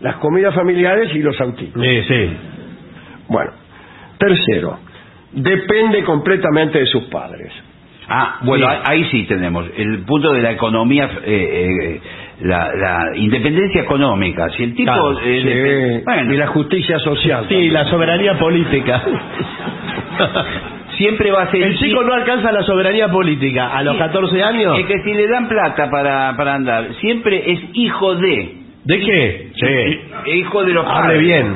las 0.00 0.16
comidas 0.16 0.54
familiares 0.54 1.14
y 1.14 1.20
los 1.20 1.40
autitos. 1.40 1.80
Sí, 1.80 2.02
sí. 2.08 2.36
Bueno, 3.28 3.52
tercero, 4.18 4.78
depende 5.32 6.02
completamente 6.02 6.80
de 6.80 6.86
sus 6.86 7.04
padres. 7.04 7.52
Ah, 8.14 8.38
bueno, 8.42 8.66
Sí. 8.68 8.76
ahí- 8.84 9.04
sí 9.10 9.22
tenemos 9.24 9.64
el 9.76 10.00
punto 10.00 10.32
de 10.34 10.42
la 10.42 10.50
economía, 10.52 11.08
eh, 11.24 11.70
eh, 11.94 12.00
la, 12.42 12.70
la 12.74 13.16
independencia 13.16 13.80
económica. 13.82 14.50
Si 14.50 14.64
el 14.64 14.74
tipo... 14.74 14.92
Claro, 14.92 15.18
eh, 15.24 15.96
Sí, 15.98 16.02
bueno, 16.04 16.34
y 16.34 16.36
la 16.36 16.46
justicia 16.48 16.98
social. 16.98 17.44
Sí, 17.48 17.54
también. 17.54 17.72
la 17.72 17.84
soberanía 17.86 18.38
política. 18.38 19.02
siempre 20.96 21.30
va 21.30 21.42
a 21.44 21.50
ser... 21.50 21.62
El 21.62 21.78
chico 21.78 22.02
no 22.02 22.12
alcanza 22.12 22.52
la 22.52 22.62
soberanía 22.64 23.08
política 23.08 23.68
a 23.68 23.82
los 23.82 23.96
14 23.96 24.42
años. 24.42 24.78
Es 24.78 24.86
que 24.86 25.02
si 25.04 25.14
le 25.14 25.26
dan 25.28 25.48
plata 25.48 25.88
para, 25.90 26.36
para 26.36 26.54
andar, 26.54 26.92
siempre 27.00 27.50
es 27.52 27.60
hijo 27.74 28.14
de... 28.16 28.56
¿De 28.84 28.98
qué? 28.98 29.50
Hijo 30.36 30.64
de 30.64 30.72
los 30.74 30.84
Hable 30.84 31.00
padres. 31.14 31.20
bien. 31.20 31.54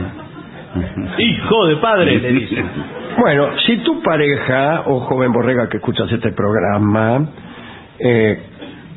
Hijo 1.18 1.66
de 1.66 1.76
padre, 1.76 2.18
le 2.20 2.32
dicen. 2.32 2.66
Bueno, 3.18 3.48
si 3.66 3.78
tu 3.78 4.02
pareja, 4.02 4.82
o 4.86 5.00
joven 5.00 5.32
borrega 5.32 5.68
que 5.68 5.78
escuchas 5.78 6.10
este 6.12 6.32
programa, 6.32 7.26
eh, 7.98 8.42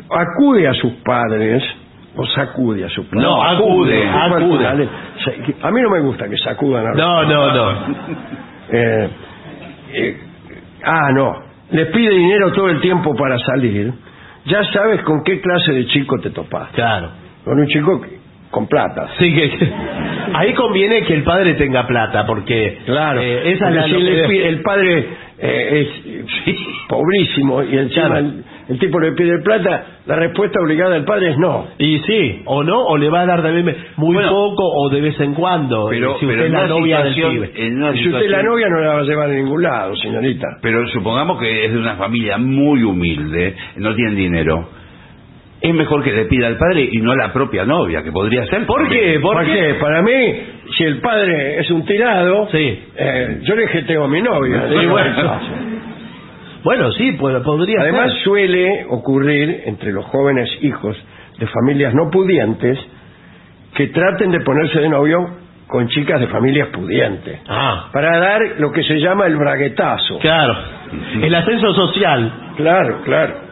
acude 0.10 0.68
a 0.68 0.74
sus 0.74 0.94
padres, 1.06 1.64
o 2.16 2.26
sacude 2.26 2.84
a 2.86 2.90
sus 2.90 3.06
padres. 3.06 3.24
No, 3.24 3.42
acude, 3.42 4.08
acude. 4.10 4.64
Dale, 4.64 4.90
A 5.62 5.72
mí 5.72 5.82
no 5.82 5.90
me 5.90 6.00
gusta 6.02 6.28
que 6.28 6.38
sacudan 6.38 6.86
a 6.86 6.90
los 6.90 6.98
No, 6.98 7.24
no, 7.24 7.54
no. 7.56 7.80
Eh, 8.72 9.10
eh, 9.94 10.18
ah, 10.84 11.12
no. 11.12 11.42
Les 11.72 11.88
pide 11.88 12.12
dinero 12.14 12.52
todo 12.52 12.70
el 12.70 12.80
tiempo 12.82 13.16
para 13.16 13.40
salir. 13.40 13.92
Ya 14.46 14.64
sabes 14.66 15.02
con 15.02 15.24
qué 15.24 15.42
clase 15.42 15.72
de 15.74 15.88
chico 15.88 16.20
te 16.20 16.30
topas. 16.30 16.70
Claro. 16.74 17.10
Con 17.44 17.60
un 17.60 17.66
chico 17.68 18.00
que- 18.00 18.19
con 18.52 18.68
plata. 18.68 19.10
Sí, 19.20 19.34
que, 19.34 19.50
que- 19.52 19.72
ahí 20.34 20.54
conviene 20.54 21.04
que 21.04 21.14
el 21.14 21.24
padre 21.24 21.54
tenga 21.56 21.86
plata, 21.88 22.26
porque 22.26 22.80
Claro. 22.86 23.22
eh, 23.22 23.52
esa 23.52 23.70
es 23.70 23.76
la 23.76 23.84
si 23.84 23.92
le 23.92 24.28
pide- 24.28 24.48
el 24.48 24.62
padre 24.62 25.06
eh, 25.42 25.88
es 26.46 26.56
pobrísimo 26.88 27.64
y 27.64 27.78
encima 27.78 28.06
Claro. 28.08 28.18
el, 28.20 28.44
el 28.70 28.80
tipo 28.80 29.00
le 29.00 29.12
pide 29.14 29.40
plata, 29.40 29.84
la 30.06 30.16
respuesta 30.16 30.60
obligada 30.62 30.92
del 30.96 31.04
padre 31.06 31.30
es 31.32 31.38
no. 31.38 31.68
Y 31.78 32.00
sí, 32.00 32.42
o 32.46 32.64
no, 32.64 32.80
o 32.86 32.98
le 32.98 33.10
va 33.10 33.22
a 33.22 33.26
dar 33.26 33.42
también 33.42 33.76
muy 33.98 34.14
Bueno. 34.16 34.30
poco 34.32 34.64
o 34.64 34.90
de 34.90 35.02
vez 35.02 35.20
en 35.20 35.34
cuando. 35.34 35.88
Pero, 35.90 36.18
si 36.20 36.26
usted 36.26 36.42
es 36.46 36.52
la 36.52 36.68
novia 36.68 37.02
del 37.04 37.14
pibe. 37.16 37.52
si 37.56 37.62
usted 37.62 37.72
la 37.80 37.94
situación- 37.94 38.46
novia 38.46 38.68
no 38.70 38.80
la 38.82 38.94
va 38.94 39.00
a 39.00 39.04
llevar 39.04 39.30
a 39.30 39.34
ningún 39.34 39.62
lado, 39.64 39.96
señorita. 39.96 40.48
Pero 40.62 40.88
supongamos 40.90 41.40
que 41.40 41.66
es 41.66 41.72
de 41.74 41.78
una 41.80 41.96
familia 41.96 42.38
muy 42.38 42.84
humilde, 42.84 43.56
no 43.78 43.94
tienen 43.96 44.16
dinero. 44.16 44.70
Es 45.62 45.74
mejor 45.74 46.02
que 46.04 46.14
le 46.14 46.26
pida 46.26 46.48
al 46.48 46.58
padre 46.58 46.88
y 46.90 46.98
no 47.00 47.12
a 47.12 47.16
la 47.18 47.34
propia 47.34 47.66
novia, 47.66 48.02
que 48.02 48.12
podría 48.14 48.46
ser. 48.48 48.66
¿Por 48.66 48.88
qué? 48.88 49.20
¿Por 49.22 49.36
¿Por 49.36 49.46
qué? 49.46 49.52
qué? 49.54 49.74
Para 49.76 50.02
mí, 50.02 50.12
si 50.78 50.84
el 50.86 51.02
padre 51.02 51.60
es 51.60 51.70
un 51.70 51.86
tirado, 51.86 52.48
Sí. 52.50 52.84
eh, 52.96 53.40
yo 53.44 53.56
le 53.56 53.68
jeteo 53.68 54.06
a 54.06 54.08
mi 54.08 54.22
novia. 54.22 54.68
Sí, 54.70 54.86
bueno. 54.86 55.40
Bueno, 56.64 56.92
sí, 56.94 57.14
pues, 57.14 57.42
podría 57.44 57.82
Además 57.82 58.12
ser. 58.14 58.22
suele 58.24 58.86
ocurrir 58.90 59.64
entre 59.66 59.92
los 59.92 60.06
jóvenes 60.06 60.50
hijos 60.62 60.96
de 61.38 61.48
familias 61.48 61.94
no 61.94 62.10
pudientes 62.12 62.78
que 63.76 63.88
traten 63.88 64.32
de 64.32 64.42
ponerse 64.42 64.80
de 64.80 64.90
novio 64.90 65.18
con 65.68 65.88
chicas 65.88 66.20
de 66.20 66.28
familias 66.28 66.68
pudientes 66.70 67.40
Ah, 67.48 67.90
para 67.94 68.18
dar 68.18 68.42
lo 68.60 68.72
que 68.72 68.84
se 68.84 69.00
llama 69.00 69.26
el 69.28 69.38
braguetazo. 69.38 70.20
claro. 70.20 70.56
El 71.22 71.34
ascenso 71.36 71.74
social. 71.74 72.32
Claro, 72.58 73.02
claro. 73.06 73.49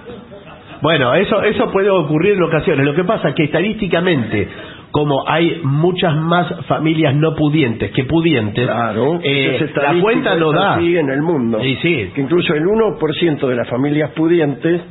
Bueno, 0.81 1.13
eso 1.15 1.41
eso 1.43 1.71
puede 1.71 1.89
ocurrir 1.89 2.33
en 2.33 2.43
ocasiones. 2.43 2.85
Lo 2.85 2.93
que 2.93 3.03
pasa 3.03 3.29
es 3.29 3.35
que 3.35 3.45
estadísticamente, 3.45 4.47
como 4.91 5.27
hay 5.27 5.61
muchas 5.63 6.15
más 6.15 6.47
familias 6.67 7.15
no 7.15 7.35
pudientes 7.35 7.91
que 7.91 8.03
pudientes, 8.05 8.65
Claro, 8.65 9.19
eh, 9.23 9.69
la 9.75 10.01
cuenta 10.01 10.35
no 10.35 10.51
da. 10.51 10.75
así 10.75 10.97
en 10.97 11.09
el 11.09 11.21
mundo. 11.21 11.63
Y 11.63 11.75
sí. 11.77 12.11
Que 12.13 12.21
incluso 12.21 12.53
el 12.53 12.65
1% 12.65 13.47
de 13.47 13.55
las 13.55 13.67
familias 13.69 14.11
pudientes 14.11 14.81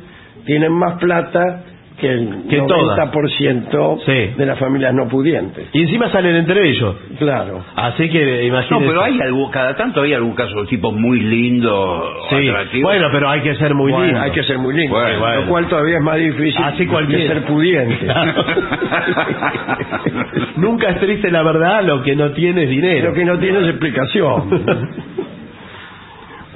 tienen 0.45 0.71
más 0.73 0.99
plata 0.99 1.63
que 1.99 2.07
el 2.07 2.43
Que 2.47 2.57
todas. 2.67 3.09
90% 3.11 3.97
Sí. 4.05 4.33
de 4.37 4.45
las 4.45 4.59
familias 4.59 4.93
no 4.93 5.07
pudientes. 5.07 5.67
Y 5.73 5.81
encima 5.81 6.09
salen 6.11 6.35
entre 6.35 6.69
ellos. 6.69 6.95
Claro. 7.17 7.63
Así 7.75 8.07
que 8.09 8.23
No, 8.23 8.41
imagínese. 8.43 8.85
pero 8.87 9.01
hay 9.03 9.19
algún, 9.19 9.49
cada 9.49 9.75
tanto 9.75 10.01
hay 10.03 10.13
algún 10.13 10.35
caso 10.35 10.61
de 10.61 10.67
tipo 10.67 10.91
muy 10.91 11.19
lindo, 11.19 12.03
Sí. 12.29 12.47
atractivo. 12.49 12.87
Bueno, 12.89 13.07
pero 13.11 13.29
hay 13.29 13.41
que 13.41 13.55
ser 13.55 13.73
muy 13.73 13.91
Bueno, 13.91 14.05
lindo. 14.05 14.21
hay 14.21 14.31
que 14.31 14.43
ser 14.43 14.59
muy 14.59 14.75
lindo, 14.75 14.95
Bueno, 14.95 15.19
bueno. 15.19 15.41
lo 15.41 15.47
cual 15.47 15.65
todavía 15.67 15.97
es 15.97 16.03
más 16.03 16.17
difícil 16.17 16.63
Así 16.63 16.77
que 16.85 16.87
cualquiera. 16.87 17.33
ser 17.33 17.43
pudiente. 17.45 17.97
Claro. 18.05 18.45
Nunca 20.57 20.89
es 20.91 20.99
triste 20.99 21.31
la 21.31 21.41
verdad, 21.43 21.83
lo 21.83 22.01
que 22.03 22.15
no 22.15 22.31
tiene 22.31 22.63
es 22.63 22.69
dinero. 22.69 23.09
Lo 23.09 23.13
que 23.15 23.25
no 23.25 23.37
tiene 23.39 23.59
es 23.61 23.67
explicación. 23.69 24.49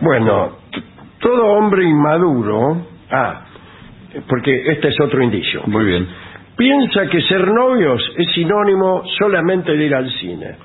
bueno, 0.02 0.50
t- 0.72 0.82
todo 1.20 1.46
hombre 1.54 1.84
inmaduro, 1.86 2.86
ah, 3.12 3.42
porque 4.28 4.54
este 4.68 4.90
es 4.90 4.96
otro 5.02 5.22
indicio, 5.24 5.64
Muy 5.68 5.86
bien. 5.86 6.08
piensa 6.58 7.08
que 7.08 7.22
ser 7.22 7.48
novios 7.48 8.02
es 8.18 8.28
sinónimo 8.34 9.04
solamente 9.20 9.76
de 9.76 9.86
ir 9.86 9.96
al 9.96 10.10
cine. 10.12 10.56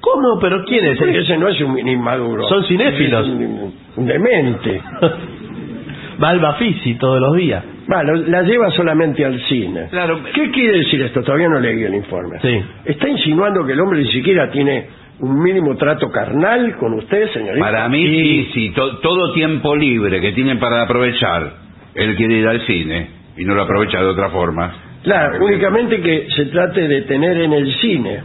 ¿Cómo? 0.00 0.38
¿Pero 0.40 0.64
quién 0.64 0.84
es? 0.84 0.98
Porque 0.98 1.18
ese 1.18 1.36
no 1.36 1.48
es 1.48 1.60
un 1.60 1.76
inmaduro. 1.86 2.48
Son 2.48 2.64
cinéfilos. 2.64 3.26
Es 3.26 3.32
un, 3.34 3.74
un 3.96 4.06
demente. 4.06 4.80
Va 6.22 6.30
al 6.30 6.40
Bafisi 6.40 6.94
todos 6.94 7.20
los 7.20 7.36
días. 7.36 7.64
Bueno, 7.86 8.14
la 8.26 8.42
lleva 8.42 8.70
solamente 8.72 9.24
al 9.24 9.40
cine. 9.46 9.86
Claro. 9.90 10.20
¿Qué 10.34 10.50
quiere 10.50 10.78
decir 10.78 11.00
esto? 11.02 11.22
Todavía 11.22 11.48
no 11.48 11.60
leí 11.60 11.82
el 11.82 11.94
informe. 11.94 12.38
Sí. 12.40 12.60
¿Está 12.84 13.08
insinuando 13.08 13.64
que 13.64 13.72
el 13.72 13.80
hombre 13.80 14.00
ni 14.00 14.10
siquiera 14.10 14.50
tiene 14.50 14.86
un 15.20 15.40
mínimo 15.42 15.76
trato 15.76 16.10
carnal 16.10 16.76
con 16.76 16.94
usted, 16.94 17.30
señorita? 17.32 17.64
Para 17.64 17.88
mí, 17.88 18.04
sí, 18.06 18.50
sí, 18.52 18.70
to- 18.70 18.98
todo 18.98 19.32
tiempo 19.32 19.74
libre 19.76 20.20
que 20.20 20.32
tienen 20.32 20.58
para 20.58 20.82
aprovechar, 20.82 21.52
él 21.98 22.16
quiere 22.16 22.34
ir 22.34 22.46
al 22.48 22.60
cine 22.66 23.08
y 23.36 23.44
no 23.44 23.54
lo 23.54 23.62
aprovecha 23.62 23.98
de 24.00 24.06
otra 24.06 24.30
forma. 24.30 24.72
Claro, 25.02 25.44
únicamente 25.44 26.00
que 26.00 26.26
se 26.30 26.46
trate 26.46 26.88
de 26.88 27.02
tener 27.02 27.40
en 27.40 27.52
el 27.52 27.72
cine 27.74 28.20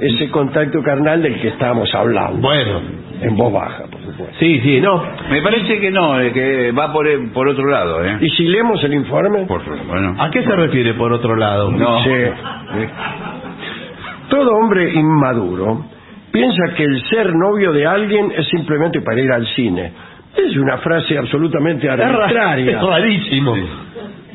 ese 0.00 0.30
contacto 0.30 0.82
carnal 0.82 1.22
del 1.22 1.40
que 1.40 1.48
estábamos 1.48 1.92
hablando. 1.94 2.38
Bueno. 2.40 2.80
En 3.20 3.36
voz 3.36 3.52
baja, 3.52 3.84
por 3.90 4.00
supuesto. 4.00 4.34
Sí, 4.38 4.60
sí, 4.60 4.80
no. 4.80 5.02
Me 5.30 5.40
parece 5.40 5.78
que 5.80 5.90
no, 5.90 6.20
eh, 6.20 6.32
que 6.32 6.72
va 6.72 6.92
por, 6.92 7.06
por 7.32 7.48
otro 7.48 7.66
lado, 7.66 8.04
¿eh? 8.04 8.18
¿Y 8.20 8.28
si 8.30 8.44
leemos 8.48 8.82
el 8.84 8.94
informe? 8.94 9.44
Por 9.46 9.62
favor, 9.64 9.86
bueno. 9.86 10.14
¿A 10.18 10.30
qué 10.30 10.42
se 10.42 10.54
refiere 10.54 10.94
por 10.94 11.12
otro 11.12 11.36
lado? 11.36 11.70
No. 11.70 11.98
Dice, 11.98 12.32
Todo 14.28 14.50
hombre 14.56 14.92
inmaduro 14.92 15.84
piensa 16.32 16.74
que 16.76 16.82
el 16.84 17.02
ser 17.08 17.32
novio 17.34 17.72
de 17.72 17.86
alguien 17.86 18.32
es 18.36 18.46
simplemente 18.48 19.00
para 19.00 19.20
ir 19.20 19.30
al 19.30 19.46
cine. 19.54 19.92
Es 20.36 20.56
una 20.56 20.78
frase 20.78 21.16
absolutamente 21.16 21.88
arbitraria. 21.88 22.76
es 22.76 22.82
rarísimo. 22.82 23.54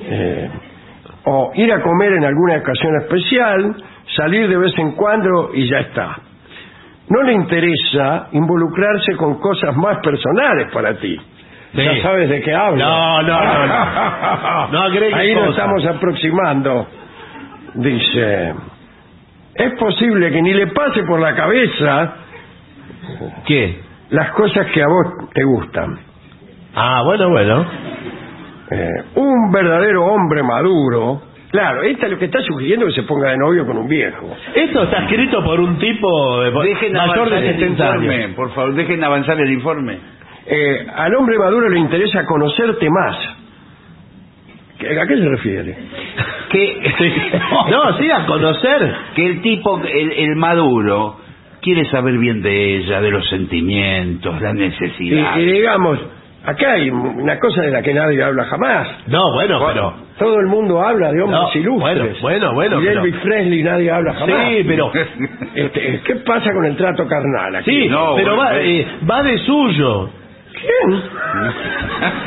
Eh, 0.02 0.50
o 1.26 1.52
ir 1.56 1.72
a 1.74 1.82
comer 1.82 2.14
en 2.14 2.26
alguna 2.26 2.58
ocasión 2.58 2.96
especial, 3.02 3.76
salir 4.16 4.48
de 4.48 4.58
vez 4.58 4.74
en 4.78 4.94
cuando 4.94 5.52
y 5.54 5.68
ya 5.68 5.80
está. 5.80 6.18
No 7.10 7.24
le 7.24 7.34
interesa 7.34 8.30
involucrarse 8.32 9.16
con 9.18 9.40
cosas 9.40 9.76
más 9.76 9.98
personales 10.00 10.72
para 10.72 10.94
ti. 10.96 11.18
Sí. 11.76 11.84
Ya 11.84 12.02
sabes 12.02 12.30
de 12.30 12.42
qué 12.42 12.54
hablo. 12.54 12.84
No, 12.84 13.22
no, 13.24 13.44
no, 13.44 13.68
no. 13.68 14.68
No 14.72 15.16
Ahí 15.16 15.36
nos 15.36 15.50
estamos 15.50 15.86
aproximando. 15.86 16.88
Dice, 17.76 18.54
es 19.56 19.74
posible 19.74 20.32
que 20.32 20.42
ni 20.42 20.54
le 20.54 20.68
pase 20.68 21.04
por 21.04 21.20
la 21.20 21.36
cabeza 21.36 22.16
¿Qué? 23.46 23.80
Las 24.10 24.32
cosas 24.32 24.67
que 24.74 24.82
a 24.82 24.88
vos 24.88 25.30
te 25.34 25.43
gustan. 25.43 26.00
Ah, 26.76 27.02
bueno, 27.06 27.30
bueno. 27.30 27.65
Eh, 28.72 28.88
un 29.15 29.52
verdadero 29.52 30.06
hombre 30.06 30.43
maduro. 30.43 31.24
Claro, 31.52 31.82
esta 31.82 32.06
es 32.06 32.12
lo 32.12 32.19
que 32.19 32.26
está 32.26 32.41
sugiriendo 32.43 32.86
que 32.86 32.91
se 32.91 33.04
ponga 33.04 33.32
de 33.32 33.38
novio 33.38 33.65
con 33.65 33.78
un 33.78 33.88
viejo. 33.88 34.36
Esto 34.54 34.84
está 34.84 35.00
escrito 35.06 35.43
por 35.43 35.60
un 35.60 35.80
tipo 35.80 36.41
de 36.41 36.52
Dejen 36.52 36.93
mayor 36.93 37.30
de 37.32 37.38
el 37.39 37.56
70 37.56 37.84
años. 37.91 38.04
informe, 38.04 38.28
por 38.36 38.54
favor, 38.54 38.76
dejen 38.76 39.04
avanzar 39.04 39.39
el 39.41 39.52
informe. 39.52 39.98
Eh, 40.45 40.86
al 40.95 41.15
hombre 41.15 41.39
maduro 41.39 41.69
le 41.69 41.80
interesa 41.80 42.24
conocerte 42.26 42.88
más. 42.91 43.17
¿Qué- 44.78 45.00
¿A 45.00 45.08
qué 45.08 45.17
se 45.17 45.28
refiere? 45.28 45.78
Que, 46.52 46.93
No, 47.72 47.98
sí, 47.98 48.10
a 48.12 48.26
conocer. 48.28 48.95
que 49.15 49.26
el 49.26 49.41
tipo, 49.41 49.82
el, 49.84 50.12
el 50.12 50.36
maduro, 50.36 51.17
quiere 51.62 51.86
saber 51.89 52.17
bien 52.17 52.41
de 52.41 52.78
ella, 52.78 53.02
de 53.02 53.12
los 53.12 53.28
sentimientos, 53.30 54.41
las 54.41 54.54
necesidades. 54.56 55.38
y 55.38 55.45
digamos, 55.52 56.00
acá 56.45 56.74
hay 56.74 56.89
una 56.89 57.38
cosa 57.39 57.62
de 57.63 57.72
la 57.72 57.82
que 57.82 57.93
nadie 57.93 58.24
habla 58.24 58.45
jamás. 58.45 58.88
No, 59.08 59.32
bueno, 59.34 59.60
pero... 59.67 60.10
Todo 60.19 60.39
el 60.41 60.48
mundo 60.48 60.82
habla 60.86 61.13
de 61.13 61.22
hombres 61.22 61.39
No, 61.56 61.60
ilustres. 61.62 62.22
bueno, 62.22 62.54
bueno, 62.54 62.54
bueno, 62.54 62.82
Y 62.82 62.84
de 62.84 62.89
pero- 62.89 63.04
Elvis 63.04 63.22
Presley 63.22 63.63
nadie 63.63 63.91
habla 63.91 64.13
jamás. 64.13 64.48
Sí, 64.50 64.63
pero... 64.67 64.91
Este, 65.56 66.02
¿Qué 66.06 66.15
pasa 66.17 66.52
con 66.54 66.65
el 66.65 66.76
trato 66.76 67.08
carnal 67.08 67.56
aquí? 67.56 67.72
Sí, 67.84 67.88
No, 67.89 68.15
pero 68.15 68.36
bueno, 68.36 68.52
va, 68.52 68.60
eh. 68.60 68.80
eh, 68.82 68.88
va 69.10 69.24
de 69.24 69.38
suyo. 69.39 70.10
¿Quién? 70.54 71.02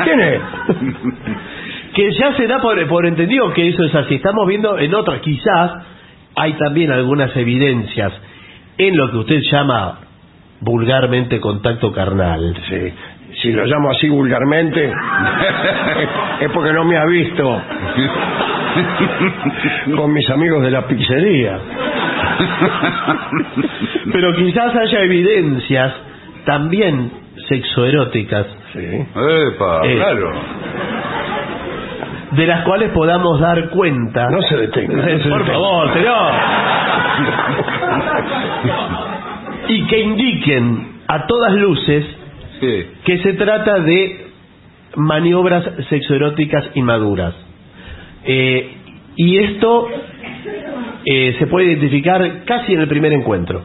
¿Quién 0.05 0.21
es? 0.21 0.40
Que 1.95 2.11
ya 2.12 2.33
se 2.38 2.47
da 2.47 2.59
por, 2.59 2.87
por 2.88 3.05
entendido 3.07 3.53
que 3.53 3.68
eso 3.68 3.85
es 3.85 3.95
así. 3.95 4.14
Estamos 4.14 4.47
viendo 4.49 4.79
en 4.79 4.95
otras, 4.95 5.21
quizás 5.21 5.73
hay 6.35 6.55
también 6.55 6.90
algunas 6.90 7.37
evidencias 7.37 8.12
en 8.79 8.97
lo 8.97 9.11
que 9.11 9.17
usted 9.19 9.41
llama 9.51 9.99
vulgarmente 10.61 11.41
contacto 11.41 11.93
carnal. 11.93 12.55
Sí. 12.69 12.93
Si 13.43 13.53
lo 13.53 13.65
llamo 13.65 13.91
así 13.91 14.09
vulgarmente, 14.09 14.85
es, 16.41 16.51
porque 16.53 16.73
no 16.73 16.85
me 16.85 16.97
ha 16.99 17.05
visto 17.07 17.45
con 19.97 20.13
mis 20.13 20.29
amigos 20.31 20.63
de 20.63 20.71
la 20.71 20.87
pizzería. 20.87 21.59
Pero 24.13 24.35
quizás 24.37 24.75
haya 24.77 25.01
evidencias 25.01 25.93
también 26.45 27.11
sexoeróticas 27.49 28.47
Sí. 28.73 28.79
Epa, 28.81 29.81
Eh. 29.85 29.97
claro. 29.97 30.31
de 32.33 32.47
las 32.47 32.63
cuales 32.65 32.91
podamos 32.93 33.39
dar 33.41 33.69
cuenta. 33.71 34.29
No 34.31 34.41
se 34.43 34.57
detenga. 34.57 34.95
no 34.95 35.03
se 35.03 35.29
Por 35.29 35.39
detenga. 35.41 35.53
favor, 35.53 35.93
señor. 35.93 36.33
Y 39.69 39.83
que 39.87 40.01
indiquen 40.01 40.89
a 41.09 41.27
todas 41.27 41.55
luces 41.55 42.07
Sí. 42.61 42.87
que 43.05 43.19
se 43.19 43.33
trata 43.33 43.81
de 43.81 44.27
maniobras 44.97 45.65
sexoeróticas 45.89 46.71
inmaduras. 46.75 47.35
Eh, 48.25 48.77
y 49.17 49.39
esto 49.39 49.89
eh, 51.05 51.35
se 51.39 51.47
puede 51.49 51.67
identificar 51.73 52.45
casi 52.45 52.75
en 52.75 52.81
el 52.83 52.89
primer 52.89 53.13
encuentro. 53.13 53.63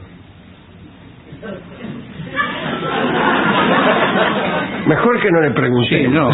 Mejor 4.87 5.19
que 5.19 5.31
no 5.31 5.41
le 5.41 5.51
pregunté. 5.51 6.03
Sí, 6.03 6.07
no. 6.07 6.29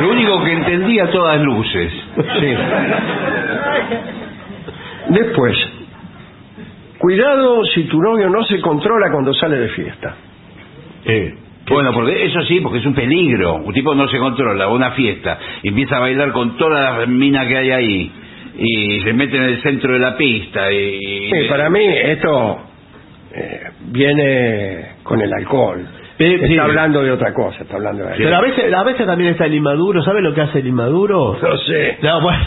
Lo 0.00 0.10
único 0.10 0.44
que 0.44 0.52
entendía 0.52 1.04
a 1.04 1.10
todas 1.10 1.40
luces. 1.40 1.92
Sí. 2.40 2.54
Después, 5.08 5.56
cuidado 6.98 7.64
si 7.66 7.84
tu 7.84 8.00
novio 8.00 8.28
no 8.28 8.44
se 8.44 8.60
controla 8.60 9.10
cuando 9.10 9.32
sale 9.34 9.56
de 9.56 9.68
fiesta. 9.68 10.16
Bueno, 11.68 11.92
porque 11.92 12.24
eso 12.24 12.42
sí, 12.42 12.60
porque 12.60 12.78
es 12.78 12.86
un 12.86 12.94
peligro. 12.94 13.56
Un 13.56 13.72
tipo 13.72 13.94
no 13.94 14.08
se 14.08 14.18
controla, 14.18 14.68
una 14.68 14.92
fiesta, 14.92 15.38
empieza 15.62 15.96
a 15.96 16.00
bailar 16.00 16.32
con 16.32 16.56
todas 16.56 16.98
las 16.98 17.08
minas 17.08 17.46
que 17.46 17.56
hay 17.56 17.70
ahí, 17.70 18.12
y 18.58 19.00
se 19.02 19.12
mete 19.12 19.36
en 19.36 19.42
el 19.44 19.62
centro 19.62 19.92
de 19.92 19.98
la 19.98 20.16
pista, 20.16 20.72
y... 20.72 21.30
Sí, 21.30 21.48
para 21.48 21.68
mí 21.70 21.86
esto 21.86 22.58
eh, 23.34 23.60
viene 23.90 24.96
con 25.02 25.20
el 25.20 25.32
alcohol. 25.32 25.86
Eh, 26.18 26.34
está 26.34 26.46
sí. 26.48 26.58
hablando 26.58 27.02
de 27.02 27.12
otra 27.12 27.32
cosa, 27.32 27.62
está 27.62 27.76
hablando 27.76 28.04
de 28.04 28.14
Pero 28.16 28.36
a 28.36 28.40
veces, 28.40 28.72
a 28.74 28.82
veces 28.82 29.06
también 29.06 29.30
está 29.30 29.46
el 29.46 29.54
inmaduro. 29.54 30.02
¿Sabe 30.02 30.20
lo 30.20 30.34
que 30.34 30.40
hace 30.40 30.58
el 30.58 30.66
inmaduro? 30.66 31.38
No 31.40 31.56
sé. 31.58 31.98
No, 32.02 32.20
bueno. 32.20 32.44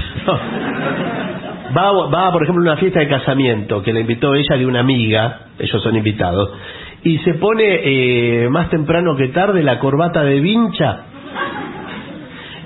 Va, 1.75 1.91
va, 2.07 2.31
por 2.31 2.43
ejemplo, 2.43 2.63
a 2.63 2.73
una 2.73 2.77
fiesta 2.79 2.99
de 2.99 3.07
casamiento 3.07 3.81
que 3.81 3.93
le 3.93 4.01
invitó 4.01 4.34
ella 4.36 4.57
de 4.57 4.65
una 4.65 4.79
amiga, 4.81 5.47
ellos 5.60 5.81
son 5.81 5.95
invitados, 5.95 6.51
y 7.03 7.17
se 7.19 7.34
pone 7.36 7.63
eh, 7.84 8.49
más 8.49 8.69
temprano 8.69 9.15
que 9.15 9.29
tarde 9.29 9.63
la 9.63 9.79
corbata 9.79 10.23
de 10.23 10.39
vincha 10.39 11.05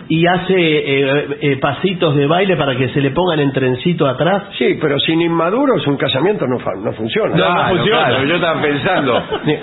y 0.07 0.25
hace 0.27 0.53
eh, 0.55 1.27
eh, 1.41 1.57
pasitos 1.57 2.15
de 2.15 2.27
baile 2.27 2.55
para 2.57 2.75
que 2.77 2.89
se 2.89 3.01
le 3.01 3.09
pongan 3.11 3.39
en 3.39 3.51
trencito 3.51 4.07
atrás. 4.07 4.43
Sí, 4.57 4.77
pero 4.79 4.99
sin 4.99 5.19
inmaduros 5.21 5.85
un 5.87 5.97
casamiento 5.97 6.45
no, 6.47 6.59
fa- 6.59 6.75
no 6.83 6.91
funciona. 6.93 7.35
No, 7.35 7.53
no 7.55 7.69
funciona. 7.69 8.05
claro, 8.07 8.23
yo 8.25 8.35
estaba 8.35 8.61
pensando... 8.61 9.23
Ni, 9.45 9.55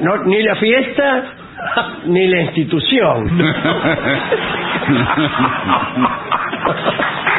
no- 0.00 0.24
ni 0.26 0.42
la 0.44 0.54
fiesta 0.56 1.24
ni 2.06 2.26
la 2.28 2.40
institución. 2.42 3.30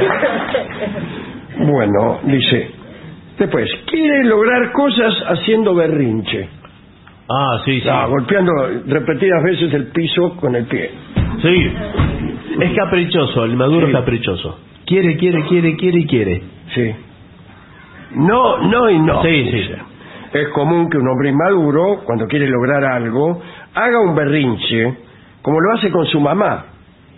Bueno, 1.58 2.20
dice, 2.24 2.70
después, 3.38 3.68
quiere 3.86 4.24
lograr 4.24 4.72
cosas 4.72 5.14
haciendo 5.28 5.74
berrinche. 5.74 6.48
Ah, 7.28 7.60
sí, 7.64 7.80
sí. 7.80 7.88
Ah, 7.88 8.06
golpeando 8.08 8.52
repetidas 8.86 9.42
veces 9.44 9.72
el 9.74 9.88
piso 9.88 10.36
con 10.36 10.54
el 10.56 10.64
pie. 10.66 10.90
Sí. 11.42 11.72
Es 12.60 12.72
caprichoso, 12.76 13.44
el 13.44 13.56
maduro 13.56 13.86
Sí. 13.86 13.92
es 13.92 13.98
caprichoso. 13.98 14.58
Quiere, 14.86 15.16
quiere, 15.16 15.44
quiere, 15.46 15.76
quiere 15.76 15.98
y 15.98 16.06
quiere. 16.06 16.42
Sí. 16.74 16.94
No, 18.16 18.58
no 18.58 18.90
y 18.90 18.98
no. 18.98 19.22
Sí, 19.22 19.28
dice. 19.28 19.66
sí. 19.66 19.72
Es 20.32 20.48
común 20.48 20.88
que 20.88 20.96
un 20.96 21.08
hombre 21.08 21.28
inmaduro, 21.30 22.02
cuando 22.04 22.26
quiere 22.26 22.46
lograr 22.48 22.84
algo, 22.84 23.40
haga 23.74 24.00
un 24.00 24.14
berrinche, 24.14 24.94
como 25.42 25.60
lo 25.60 25.72
hace 25.74 25.90
con 25.90 26.06
su 26.06 26.20
mamá, 26.20 26.64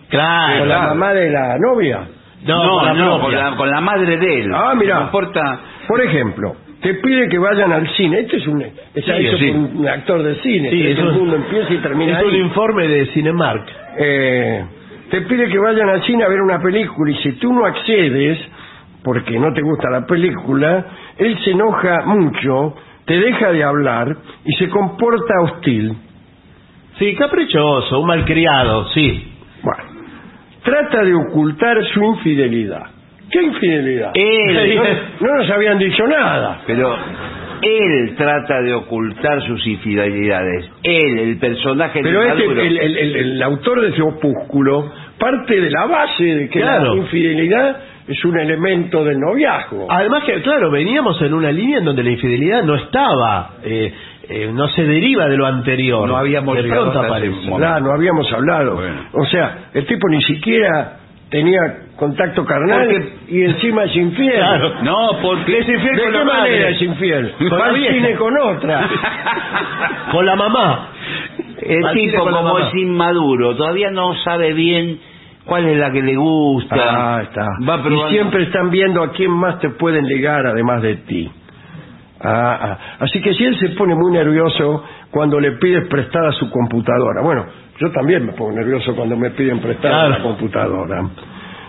Claro. 0.09 0.59
con 0.59 0.69
la 0.69 0.79
mamá 0.87 1.13
de 1.13 1.29
la 1.31 1.57
novia. 1.59 2.01
No, 2.45 2.63
No, 2.63 2.69
con 2.79 2.85
la 2.85 2.93
no, 2.93 3.19
con 3.21 3.33
la, 3.35 3.55
con 3.55 3.69
la 3.69 3.81
madre 3.81 4.17
de 4.17 4.39
él. 4.41 4.51
Ah, 4.53 4.73
mira. 4.75 4.95
No 4.95 5.01
importa... 5.05 5.59
Por 5.87 6.01
ejemplo, 6.01 6.55
te 6.81 6.93
pide 6.95 7.27
que 7.29 7.37
vayan 7.37 7.71
al 7.71 7.87
cine. 7.95 8.19
Este 8.21 8.37
es 8.37 8.47
un, 8.47 8.61
está 8.61 9.17
Sí, 9.17 9.25
hecho 9.27 9.37
sí. 9.37 9.51
por 9.51 9.57
un 9.81 9.87
actor 9.87 10.23
de 10.23 10.35
cine. 10.41 10.69
Sí, 10.71 10.77
que 10.81 10.91
es 10.91 10.97
todo 10.97 11.09
el 11.09 11.13
un- 11.15 11.19
mundo 11.21 11.35
empieza 11.37 11.73
y 11.73 11.77
termina 11.77 12.19
Es 12.19 12.25
un 12.25 12.35
informe 12.35 12.87
de 12.87 13.05
Cinemark. 13.07 13.65
Eh, 13.97 14.65
te 15.09 15.21
pide 15.21 15.47
que 15.49 15.59
vayan 15.59 15.89
al 15.89 16.03
cine 16.03 16.23
a 16.23 16.27
ver 16.29 16.41
una 16.41 16.61
película 16.61 17.11
y 17.11 17.15
si 17.17 17.33
tú 17.33 17.51
no 17.53 17.65
accedes, 17.65 18.39
porque 19.03 19.37
no 19.39 19.53
te 19.53 19.61
gusta 19.61 19.89
la 19.89 20.05
película, 20.05 20.85
él 21.17 21.37
se 21.43 21.51
enoja 21.51 22.03
mucho, 22.05 22.75
te 23.05 23.19
deja 23.19 23.51
de 23.51 23.63
hablar 23.63 24.15
y 24.45 24.53
se 24.53 24.69
comporta 24.69 25.33
hostil. 25.41 25.93
Sí, 26.97 27.13
caprichoso, 27.15 27.99
un 27.99 28.07
malcriado, 28.07 28.87
sí. 28.89 29.31
Bueno, 29.61 29.83
trata 30.63 31.03
de 31.03 31.13
ocultar 31.13 31.83
su 31.93 32.03
infidelidad. 32.03 32.83
¿Qué 33.31 33.41
infidelidad? 33.41 34.11
Él, 34.13 34.75
No, 35.19 35.27
no 35.27 35.37
nos 35.37 35.49
habían 35.49 35.77
dicho 35.79 36.05
nada. 36.07 36.61
pero 36.67 36.95
él 37.61 38.15
trata 38.17 38.61
de 38.61 38.73
ocultar 38.73 39.41
sus 39.43 39.65
infidelidades. 39.65 40.69
Él, 40.83 41.17
el 41.19 41.37
personaje 41.37 42.01
Pero 42.03 42.19
del 42.21 42.29
este, 42.31 42.43
el, 42.67 42.77
el- 42.77 42.97
el- 42.97 43.15
el 43.15 43.43
autor 43.43 43.81
de 43.81 43.89
ese 43.89 44.01
opúsculo 44.01 44.91
parte 45.17 45.59
de 45.61 45.69
la 45.69 45.85
base 45.85 46.23
de 46.23 46.49
que 46.49 46.59
Claro. 46.59 46.95
la 46.95 47.01
infidelidad 47.01 47.77
es 48.05 48.25
un 48.25 48.37
elemento 48.37 49.05
del 49.05 49.17
noviazgo. 49.17 49.87
Además 49.89 50.25
que, 50.25 50.41
claro, 50.41 50.69
veníamos 50.71 51.21
en 51.21 51.33
una 51.33 51.51
línea 51.53 51.77
en 51.79 51.85
donde 51.85 52.03
la 52.03 52.09
infidelidad 52.11 52.63
no 52.63 52.75
estaba, 52.75 53.51
eh, 53.63 53.93
eh, 54.29 54.51
no 54.53 54.67
se 54.69 54.83
deriva 54.83 55.27
de 55.27 55.37
lo 55.37 55.45
anterior. 55.45 56.07
No 56.07 56.15
habíamos 56.17 56.55
de 56.55 56.63
llegado 56.63 56.91
pronto 56.91 56.99
aparece. 57.07 57.51
Claro, 57.55 57.85
no 57.85 57.91
habíamos 57.93 58.31
hablado. 58.31 58.75
Bueno. 58.75 59.01
O 59.13 59.25
sea, 59.25 59.65
el 59.73 59.85
tipo 59.85 60.07
ni 60.09 60.21
siquiera 60.23 60.97
tenía 61.29 61.59
contacto 61.95 62.45
carnal 62.45 62.85
Porque- 62.85 63.13
y 63.27 63.41
encima 63.43 63.83
es 63.85 63.95
infiel. 63.95 64.33
Claro. 64.35 64.73
No, 64.83 65.09
porque 65.21 65.59
Es 65.59 65.67
infiel 65.69 65.95
¿De 65.95 66.03
con 66.03 66.11
qué 66.11 66.17
la 66.19 66.23
manera 66.25 66.39
madre. 66.41 66.69
es 66.75 66.81
infiel? 66.81 67.33
Con 67.49 67.59
Va 67.59 67.65
al 67.65 67.75
cine 67.75 68.15
con 68.15 68.37
otra. 68.39 68.89
Con 70.11 70.25
la 70.25 70.35
mamá. 70.35 70.87
el 71.61 71.85
Al 71.85 71.93
tipo, 71.95 72.23
como 72.23 72.43
mamá. 72.43 72.67
es 72.67 72.75
inmaduro, 72.75 73.55
todavía 73.55 73.89
no 73.91 74.13
sabe 74.23 74.53
bien 74.53 74.99
cuál 75.45 75.65
es 75.65 75.77
la 75.77 75.91
que 75.91 76.01
le 76.01 76.15
gusta. 76.15 76.75
Ah, 76.77 77.21
está. 77.23 77.47
Va. 77.67 77.81
Y 77.89 78.11
siempre 78.13 78.43
están 78.43 78.69
viendo 78.69 79.01
a 79.03 79.11
quién 79.11 79.31
más 79.31 79.59
te 79.59 79.69
pueden 79.69 80.05
ligar 80.05 80.45
además 80.45 80.81
de 80.81 80.95
ti. 80.97 81.31
Ah, 82.23 82.57
ah. 82.61 82.77
Así 82.99 83.21
que 83.21 83.33
si 83.33 83.43
él 83.43 83.59
se 83.59 83.69
pone 83.69 83.95
muy 83.95 84.11
nervioso 84.11 84.83
cuando 85.11 85.39
le 85.39 85.53
pides 85.53 85.87
prestada 85.87 86.31
su 86.31 86.49
computadora. 86.49 87.21
Bueno, 87.21 87.45
yo 87.79 87.91
también 87.91 88.25
me 88.25 88.31
pongo 88.31 88.53
nervioso 88.53 88.95
cuando 88.95 89.17
me 89.17 89.31
piden 89.31 89.59
prestada 89.59 90.07
la 90.07 90.19
computadora. 90.19 91.03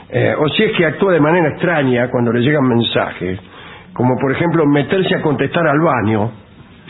Eh, 0.09 0.35
o 0.39 0.49
si 0.51 0.63
es 0.63 0.73
que 0.77 0.87
actúa 0.87 1.13
de 1.13 1.21
manera 1.21 1.49
extraña 1.49 2.09
cuando 2.09 2.33
le 2.33 2.41
llegan 2.41 2.69
mensajes, 2.69 3.41
como 3.93 4.17
por 4.21 4.31
ejemplo 4.31 4.65
meterse 4.65 5.17
a 5.17 5.23
contestar 5.23 5.67
al 5.67 5.81
baño. 5.81 6.31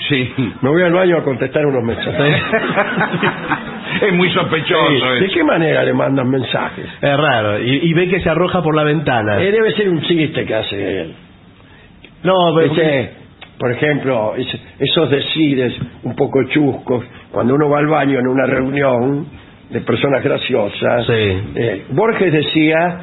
Sí. 0.09 0.35
Me 0.61 0.69
voy 0.69 0.83
al 0.83 0.93
baño 0.93 1.17
a 1.17 1.23
contestar 1.23 1.65
unos 1.65 1.83
mensajes. 1.85 2.43
es 4.03 4.13
muy 4.13 4.29
sospechoso. 4.31 4.91
¿De 4.91 5.25
eso. 5.25 5.35
qué 5.35 5.45
manera 5.45 5.85
le 5.85 5.95
mandan 5.95 6.29
mensajes? 6.29 6.85
Es 7.01 7.17
raro. 7.17 7.61
Y, 7.61 7.89
y 7.89 7.95
ve 7.95 8.09
que 8.09 8.21
se 8.21 8.29
arroja 8.29 8.61
por 8.61 8.75
la 8.75 8.83
ventana. 8.83 9.41
Eh, 9.41 9.53
debe 9.53 9.73
ser 9.73 9.89
un 9.89 10.03
chiste 10.03 10.45
que 10.45 10.55
hace 10.55 11.01
él. 11.01 11.15
no, 12.25 12.35
pero... 12.55 13.24
por 13.65 13.73
ejemplo, 13.73 14.35
es- 14.37 14.61
esos 14.79 15.09
decides 15.09 15.73
un 16.03 16.15
poco 16.15 16.45
chuscos, 16.51 17.03
cuando 17.33 17.55
uno 17.55 17.71
va 17.71 17.79
al 17.79 17.87
baño 17.87 18.19
en 18.19 18.27
una 18.27 18.45
reunión 18.45 19.27
de 19.71 19.81
personas 19.81 20.23
graciosas. 20.23 21.07
Sí. 21.07 21.13
eh, 21.55 21.87
Borges 21.89 22.31
decía, 22.31 22.99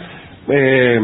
eh, 0.49 0.99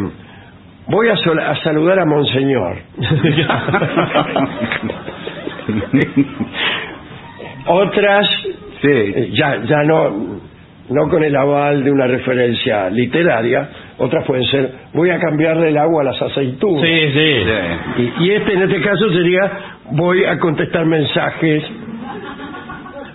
voy 0.89 1.10
a, 1.10 1.15
sol- 1.15 1.39
a 1.39 1.56
saludar 1.63 1.98
a 1.98 2.06
Monseñor. 2.06 2.78
Otras, 7.65 8.28
Sí. 8.82 8.88
eh, 8.91 9.30
ya, 9.34 9.63
ya 9.63 9.82
no, 9.84 10.39
no 10.89 11.10
con 11.10 11.24
el 11.24 11.36
aval 11.36 11.84
de 11.84 11.91
una 11.91 12.06
referencia 12.06 12.91
literaria, 12.91 13.70
otras 14.00 14.26
pueden 14.26 14.46
ser, 14.46 14.72
voy 14.94 15.10
a 15.10 15.20
cambiarle 15.20 15.70
el 15.70 15.78
agua 15.78 16.02
a 16.02 16.06
las 16.06 16.22
aceitunas. 16.22 16.82
sí, 16.82 17.12
sí. 17.14 17.44
Sí. 17.96 18.14
Y, 18.20 18.24
y 18.26 18.32
este 18.32 18.54
en 18.54 18.62
este 18.64 18.82
caso 18.82 19.10
sería 19.12 19.52
voy 19.92 20.24
a 20.26 20.38
contestar 20.40 20.86
mensajes 20.86 21.64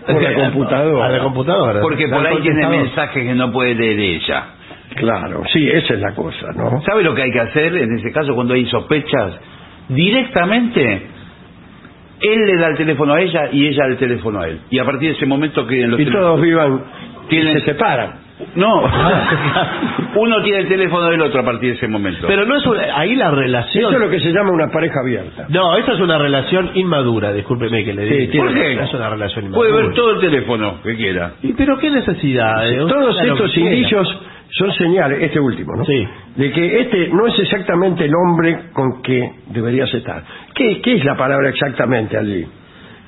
por 0.07 0.23
la 0.23 0.35
computadora. 0.35 1.07
A 1.07 1.11
la 1.11 1.19
computadora. 1.21 1.81
Porque 1.81 2.09
por 2.09 2.27
ahí 2.27 2.39
tiene 2.43 2.67
mensajes 2.69 3.25
que 3.25 3.35
no 3.35 3.53
puede 3.53 3.75
leer 3.75 3.99
ella. 4.01 4.45
Claro, 4.97 5.43
sí, 5.53 5.69
esa 5.71 5.95
es 5.95 6.01
la 6.01 6.15
cosa, 6.15 6.49
¿no? 6.55 6.83
¿Sabe 6.83 7.03
lo 7.03 7.15
que 7.15 7.23
hay 7.23 7.31
que 7.33 7.41
hacer 7.41 7.75
en 7.77 7.95
ese 7.99 8.13
caso 8.13 8.35
cuando 8.35 8.53
hay 8.55 8.67
sospechas? 8.67 9.39
Directamente, 9.89 11.07
él 12.21 12.39
le 12.47 12.57
da 12.61 12.69
el 12.69 12.77
teléfono 12.77 13.15
a 13.15 13.21
ella 13.21 13.49
y 13.53 13.69
ella 13.69 13.87
el 13.87 13.97
teléfono 13.97 14.41
a 14.41 14.49
él. 14.49 14.61
Y 14.71 14.79
a 14.79 14.85
partir 14.85 15.11
de 15.11 15.17
ese 15.17 15.27
momento 15.27 15.67
que 15.67 15.87
los 15.87 15.99
Y 15.99 16.05
todos 16.07 16.41
vivan, 16.41 16.83
Tienen- 17.29 17.59
se 17.61 17.65
separan. 17.65 18.22
No, 18.55 18.83
uno 20.17 20.43
tiene 20.43 20.61
el 20.61 20.69
teléfono 20.69 21.07
del 21.09 21.21
otro 21.23 21.41
a 21.41 21.45
partir 21.45 21.71
de 21.71 21.77
ese 21.77 21.89
momento. 21.89 22.27
Pero 22.27 22.45
no 22.45 22.57
es 22.57 22.67
una- 22.67 22.99
ahí 22.99 23.15
la 23.17 23.31
relación... 23.31 23.85
Eso 23.85 23.95
es 23.95 24.01
lo 24.01 24.11
que 24.11 24.21
se 24.21 24.31
llama 24.33 24.51
una 24.51 24.69
pareja 24.71 25.01
abierta. 25.01 25.47
No, 25.49 25.77
esta 25.77 25.93
es 25.93 26.01
una 26.01 26.19
relación 26.19 26.71
inmadura, 26.75 27.33
discúlpeme 27.33 27.85
que 27.85 27.95
le 27.95 28.09
Sí, 28.09 28.15
diga. 28.15 28.33
tiene 28.33 28.47
¿Por 28.47 28.55
qué? 28.55 28.73
Es 28.85 28.95
una 28.95 29.11
relación 29.11 29.45
inmadura. 29.47 29.71
Puede 29.71 29.83
ver 29.87 29.95
todo 29.95 30.11
el 30.13 30.21
teléfono 30.21 30.83
que 30.83 30.97
quiera. 30.97 31.33
¿Y 31.43 31.53
pero 31.55 31.79
qué 31.79 31.91
necesidad? 31.91 32.69
eh? 32.71 32.77
Todos 32.79 33.11
Usted 33.11 33.21
haga 33.23 33.25
lo 33.27 33.33
estos 33.35 33.53
que 33.53 33.61
quiera. 33.61 33.77
indicios 33.77 34.21
son 34.51 34.73
señales, 34.75 35.23
este 35.23 35.41
último, 35.41 35.75
¿no? 35.77 35.85
Sí. 35.85 36.07
De 36.37 36.53
que 36.53 36.81
este 36.81 37.09
no 37.09 37.27
es 37.27 37.39
exactamente 37.39 38.05
el 38.05 38.13
hombre 38.15 38.71
con 38.75 39.01
que 39.03 39.31
deberías 39.47 39.93
estar. 39.95 40.23
¿Qué, 40.55 40.81
qué 40.83 40.95
es 40.97 41.05
la 41.05 41.17
palabra 41.17 41.49
exactamente 41.49 42.19
allí? 42.19 42.45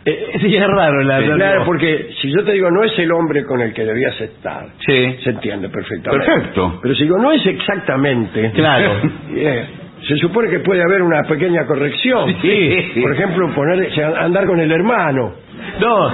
Eh, 0.07 0.39
sí, 0.41 0.55
es 0.55 0.67
raro 0.67 1.03
la 1.03 1.21
Sí, 1.21 1.27
la- 1.29 1.35
claro, 1.37 1.65
porque 1.65 2.11
si 2.21 2.31
yo 2.31 2.45
te 2.45 2.53
digo 2.53 2.71
no 2.71 2.83
es 2.85 2.99
el 2.99 3.11
hombre 3.13 3.45
con 3.45 3.61
el 3.63 3.73
que 3.73 3.85
debías 3.85 4.21
estar, 4.21 4.67
Sí. 4.85 5.17
se 5.23 5.31
entiende 5.31 5.69
perfectamente. 5.71 6.27
Perfecto. 6.27 6.79
Pero 6.83 6.95
si 6.95 7.05
digo 7.05 7.19
no 7.19 7.33
es 7.33 7.45
exactamente, 7.47 8.51
Claro. 8.53 8.93
eh, 9.35 9.65
se 10.07 10.17
supone 10.19 10.51
que 10.51 10.59
puede 10.61 10.83
haber 10.83 11.01
una 11.01 11.23
pequeña 11.23 11.65
corrección. 11.67 12.35
Sí. 12.43 12.93
Por 13.01 13.13
ejemplo, 13.15 13.49
poner, 13.55 13.89
andar 14.19 14.47
con 14.47 14.61
el 14.61 14.71
hermano 14.71 15.33
No, 15.81 16.07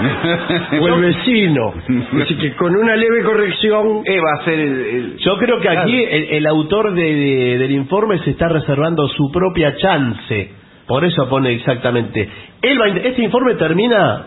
o 0.81 0.89
el 0.95 1.01
vecino. 1.01 1.75
Así 2.23 2.37
que 2.37 2.53
con 2.53 2.77
una 2.77 2.95
leve 2.95 3.25
corrección... 3.25 4.03
Eh, 4.05 4.21
va 4.21 4.41
a 4.41 4.45
ser 4.45 4.61
el, 4.61 4.81
el- 4.81 5.17
yo 5.19 5.37
creo 5.39 5.59
que 5.59 5.69
aquí 5.69 6.05
el, 6.05 6.25
el 6.35 6.47
autor 6.47 6.95
de- 6.95 7.03
de- 7.15 7.59
del 7.59 7.73
informe 7.73 8.19
se 8.21 8.31
está 8.31 8.49
reservando 8.49 9.09
su 9.09 9.29
propia 9.33 9.75
chance. 9.77 10.51
Por 10.91 11.05
eso 11.05 11.29
pone 11.29 11.53
exactamente. 11.53 12.29
Él 12.61 12.77
va 12.83 12.89
este 12.89 13.23
informe 13.23 13.55
termina 13.55 14.27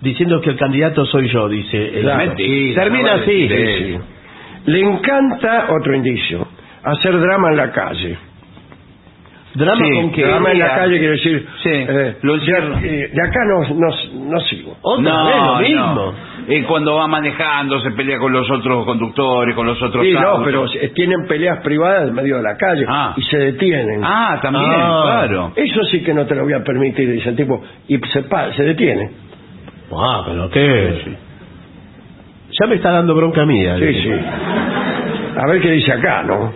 diciendo 0.00 0.40
que 0.40 0.50
el 0.50 0.56
candidato 0.56 1.06
soy 1.06 1.28
yo, 1.28 1.48
dice. 1.48 1.76
el 1.98 2.02
Claro. 2.02 2.18
Mentira, 2.26 2.82
termina 2.82 3.14
no 3.14 3.22
así. 3.22 3.48
Le 4.66 4.80
encanta, 4.80 5.68
otro 5.70 5.94
indicio, 5.94 6.48
hacer 6.82 7.16
drama 7.16 7.50
en 7.50 7.56
la 7.56 7.70
calle. 7.70 8.18
¿Drama 9.54 9.84
Sí, 9.84 9.92
con 9.94 10.10
qué? 10.10 10.22
drama 10.26 10.50
en 10.50 10.58
la 10.58 10.74
calle 10.74 10.98
quiere 10.98 11.12
decir... 11.12 11.46
Sí, 11.62 11.70
eh, 11.70 12.16
lo 12.22 12.38
de, 12.38 12.52
eh, 12.82 13.10
de 13.12 13.22
acá 13.22 13.40
no, 13.46 13.74
no, 13.74 14.30
no 14.30 14.40
sigo. 14.40 14.76
Otra 14.82 15.24
vez 15.24 15.36
lo 15.36 15.56
mismo. 15.58 16.14
Eh, 16.48 16.64
cuando 16.66 16.96
va 16.96 17.06
manejando 17.06 17.80
se 17.80 17.90
pelea 17.92 18.18
con 18.18 18.32
los 18.32 18.50
otros 18.50 18.84
conductores, 18.84 19.54
con 19.54 19.66
los 19.66 19.80
otros 19.82 20.04
Sí, 20.04 20.12
no, 20.12 20.42
pero 20.44 20.64
eh, 20.66 20.90
tienen 20.94 21.26
peleas 21.26 21.60
privadas 21.62 22.08
en 22.08 22.14
medio 22.14 22.36
de 22.38 22.42
la 22.42 22.56
calle 22.56 22.84
Ah. 22.88 23.14
y 23.16 23.22
se 23.22 23.36
detienen. 23.38 24.00
Ah, 24.02 24.38
también, 24.42 24.64
Ah. 24.70 25.00
claro. 25.04 25.52
Eso 25.56 25.82
sí 25.90 26.02
que 26.02 26.12
no 26.14 26.26
te 26.26 26.34
lo 26.34 26.44
voy 26.44 26.54
a 26.54 26.64
permitir, 26.64 27.10
dice 27.12 27.28
el 27.30 27.36
tipo, 27.36 27.62
y 27.88 27.98
se, 28.12 28.22
pa- 28.22 28.52
se 28.54 28.62
detiene. 28.64 29.10
Ah, 29.92 30.22
pero 30.26 30.50
qué. 30.50 31.16
Ya 32.60 32.66
me 32.66 32.74
está 32.76 32.90
dando 32.90 33.14
bronca 33.14 33.44
mía. 33.46 33.76
Sí, 33.78 33.94
sí. 34.02 34.10
A 35.36 35.46
ver 35.46 35.60
qué 35.60 35.70
dice 35.70 35.92
acá, 35.92 36.22
¿no? 36.24 36.52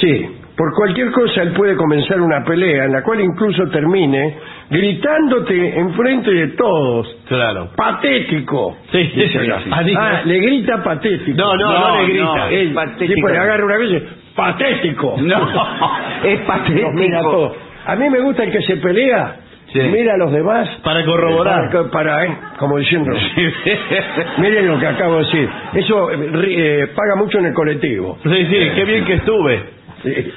Sí, 0.00 0.26
por 0.56 0.72
cualquier 0.74 1.12
cosa 1.12 1.42
él 1.42 1.52
puede 1.52 1.76
comenzar 1.76 2.20
una 2.20 2.42
pelea 2.44 2.84
en 2.84 2.92
la 2.92 3.02
cual 3.02 3.20
incluso 3.20 3.68
termine 3.68 4.36
gritándote 4.70 5.78
enfrente 5.78 6.30
de 6.32 6.48
todos. 6.48 7.16
Claro. 7.28 7.70
Patético. 7.76 8.76
Sí, 8.92 8.98
Dice 9.14 9.38
acá. 9.38 9.60
Ah, 9.70 9.82
Ah, 9.98 10.22
le 10.24 10.38
grita 10.40 10.82
patético. 10.82 11.36
No, 11.36 11.54
no, 11.56 11.72
no, 11.78 12.00
le 12.02 12.08
grita. 12.08 12.24
no, 12.24 12.46
es 12.48 12.72
patético. 12.72 13.14
tipo 13.14 13.28
le 13.28 13.38
agarra 13.38 13.64
una 13.64 13.76
vez 13.78 13.90
y 13.90 13.94
dice, 13.94 14.06
patético. 14.34 15.16
No, 15.20 15.36
es 16.24 16.40
Los 16.40 16.94
mira 16.94 17.18
patético. 17.20 17.56
A 17.86 17.96
mí 17.96 18.10
me 18.10 18.20
gusta 18.20 18.44
el 18.44 18.50
que 18.52 18.62
se 18.62 18.76
pelea, 18.78 19.36
Sí. 19.72 19.80
mira 19.80 20.14
a 20.14 20.16
los 20.16 20.32
demás. 20.32 20.68
Para 20.82 21.04
corroborar. 21.04 21.70
Para, 21.70 21.90
para, 21.90 22.24
eh, 22.24 22.36
como 22.58 22.78
diciendo, 22.78 23.12
miren 24.38 24.66
lo 24.68 24.78
que 24.78 24.86
acabo 24.86 25.16
de 25.18 25.24
decir. 25.24 25.48
Eso 25.74 26.10
eh, 26.12 26.16
eh, 26.48 26.86
paga 26.94 27.16
mucho 27.16 27.38
en 27.38 27.46
el 27.46 27.54
colectivo. 27.54 28.16
Sí, 28.22 28.46
sí, 28.48 28.70
qué 28.74 28.84
bien 28.84 29.04
que 29.04 29.14
estuve. 29.14 29.60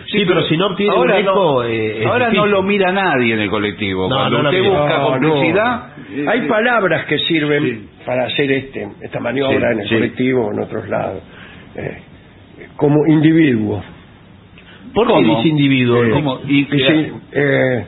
Sí. 0.08 0.24
Pero 0.28 0.42
si 0.44 0.58
no 0.58 0.68
obtiene 0.68 0.96
ahora 0.96 1.16
un 1.16 1.22
eco, 1.22 1.34
no, 1.34 1.64
eh, 1.64 2.04
ahora 2.06 2.26
no 2.26 2.32
difícil. 2.32 2.52
lo 2.52 2.64
mira 2.64 2.92
nadie 2.92 3.34
en 3.34 3.40
el 3.42 3.50
colectivo. 3.50 4.10
No, 4.10 4.16
Cuando 4.16 4.44
no 4.44 4.50
usted 4.50 4.64
busca 4.70 5.02
complicidad... 5.04 5.84
eh, 6.12 6.26
Hay 6.28 6.40
eh, 6.40 6.48
palabras 6.48 7.06
que 7.06 7.18
sirven 7.20 7.64
Sí. 7.64 7.88
para 8.06 8.26
hacer 8.26 8.52
este, 8.52 8.88
esta 9.02 9.20
maniobra 9.20 9.70
Sí, 9.70 9.74
en 9.74 9.80
el 9.82 9.88
sí. 9.88 9.96
colectivo 9.96 10.46
o 10.48 10.52
en 10.54 10.60
otros 10.60 10.88
lados. 10.90 11.22
Eh, 11.76 11.98
como 12.76 13.06
individuo. 13.08 13.84
¿Por 14.94 15.08
qué 15.08 15.24
dice 15.24 15.48
individuo? 15.50 16.04
Eh, 16.04 16.10
¿Cómo? 16.12 16.40
Y- 16.48 16.68
eh, 16.72 17.86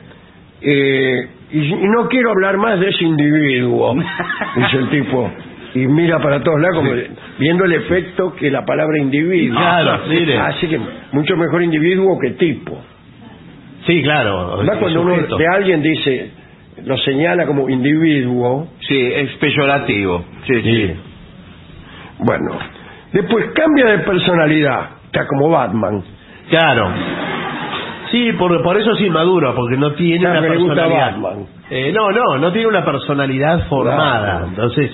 eh, 0.60 1.28
y, 1.52 1.58
y 1.58 1.88
no 1.88 2.08
quiero 2.08 2.30
hablar 2.30 2.56
más 2.58 2.78
de 2.78 2.88
ese 2.90 3.04
individuo, 3.04 3.94
dice 4.56 4.76
el 4.76 4.88
tipo. 4.90 5.30
Y 5.74 5.86
mira 5.86 6.18
para 6.18 6.42
todos 6.42 6.60
lados 6.60 6.76
como 6.76 6.90
viendo 7.38 7.64
el 7.64 7.72
efecto 7.72 8.34
que 8.34 8.50
la 8.50 8.64
palabra 8.64 8.98
individuo. 8.98 9.58
Claro, 9.58 10.00
mire. 10.08 10.38
Así 10.38 10.68
que 10.68 10.78
mucho 11.12 11.36
mejor 11.36 11.62
individuo 11.62 12.18
que 12.18 12.32
tipo. 12.32 12.78
Sí, 13.86 14.02
claro. 14.02 14.58
¿Verdad? 14.58 14.78
Cuando 14.78 15.00
uno 15.00 15.16
de 15.16 15.46
alguien 15.48 15.82
dice, 15.82 16.30
lo 16.84 16.96
señala 16.98 17.46
como 17.46 17.68
individuo, 17.68 18.68
Sí, 18.80 18.98
es 19.14 19.30
peyorativo. 19.36 20.24
Sí, 20.46 20.60
sí. 20.62 20.94
bueno, 22.18 22.58
después 23.12 23.46
cambia 23.54 23.86
de 23.86 23.98
personalidad, 24.00 24.90
está 25.06 25.26
como 25.26 25.48
Batman. 25.50 26.02
Claro. 26.50 26.88
Sí, 28.10 28.30
por, 28.38 28.62
por 28.62 28.76
eso 28.78 28.92
es 28.92 29.00
inmaduro, 29.00 29.54
porque 29.54 29.76
no 29.78 29.92
tiene 29.92 30.20
Claro, 30.20 30.40
una 30.40 30.48
personalidad. 30.48 31.12
Batman. 31.12 31.46
Eh, 31.70 31.92
no, 31.94 32.10
no, 32.10 32.38
no 32.38 32.52
tiene 32.52 32.68
una 32.68 32.84
personalidad 32.84 33.66
formada. 33.68 34.30
Claro. 34.30 34.46
Entonces, 34.48 34.90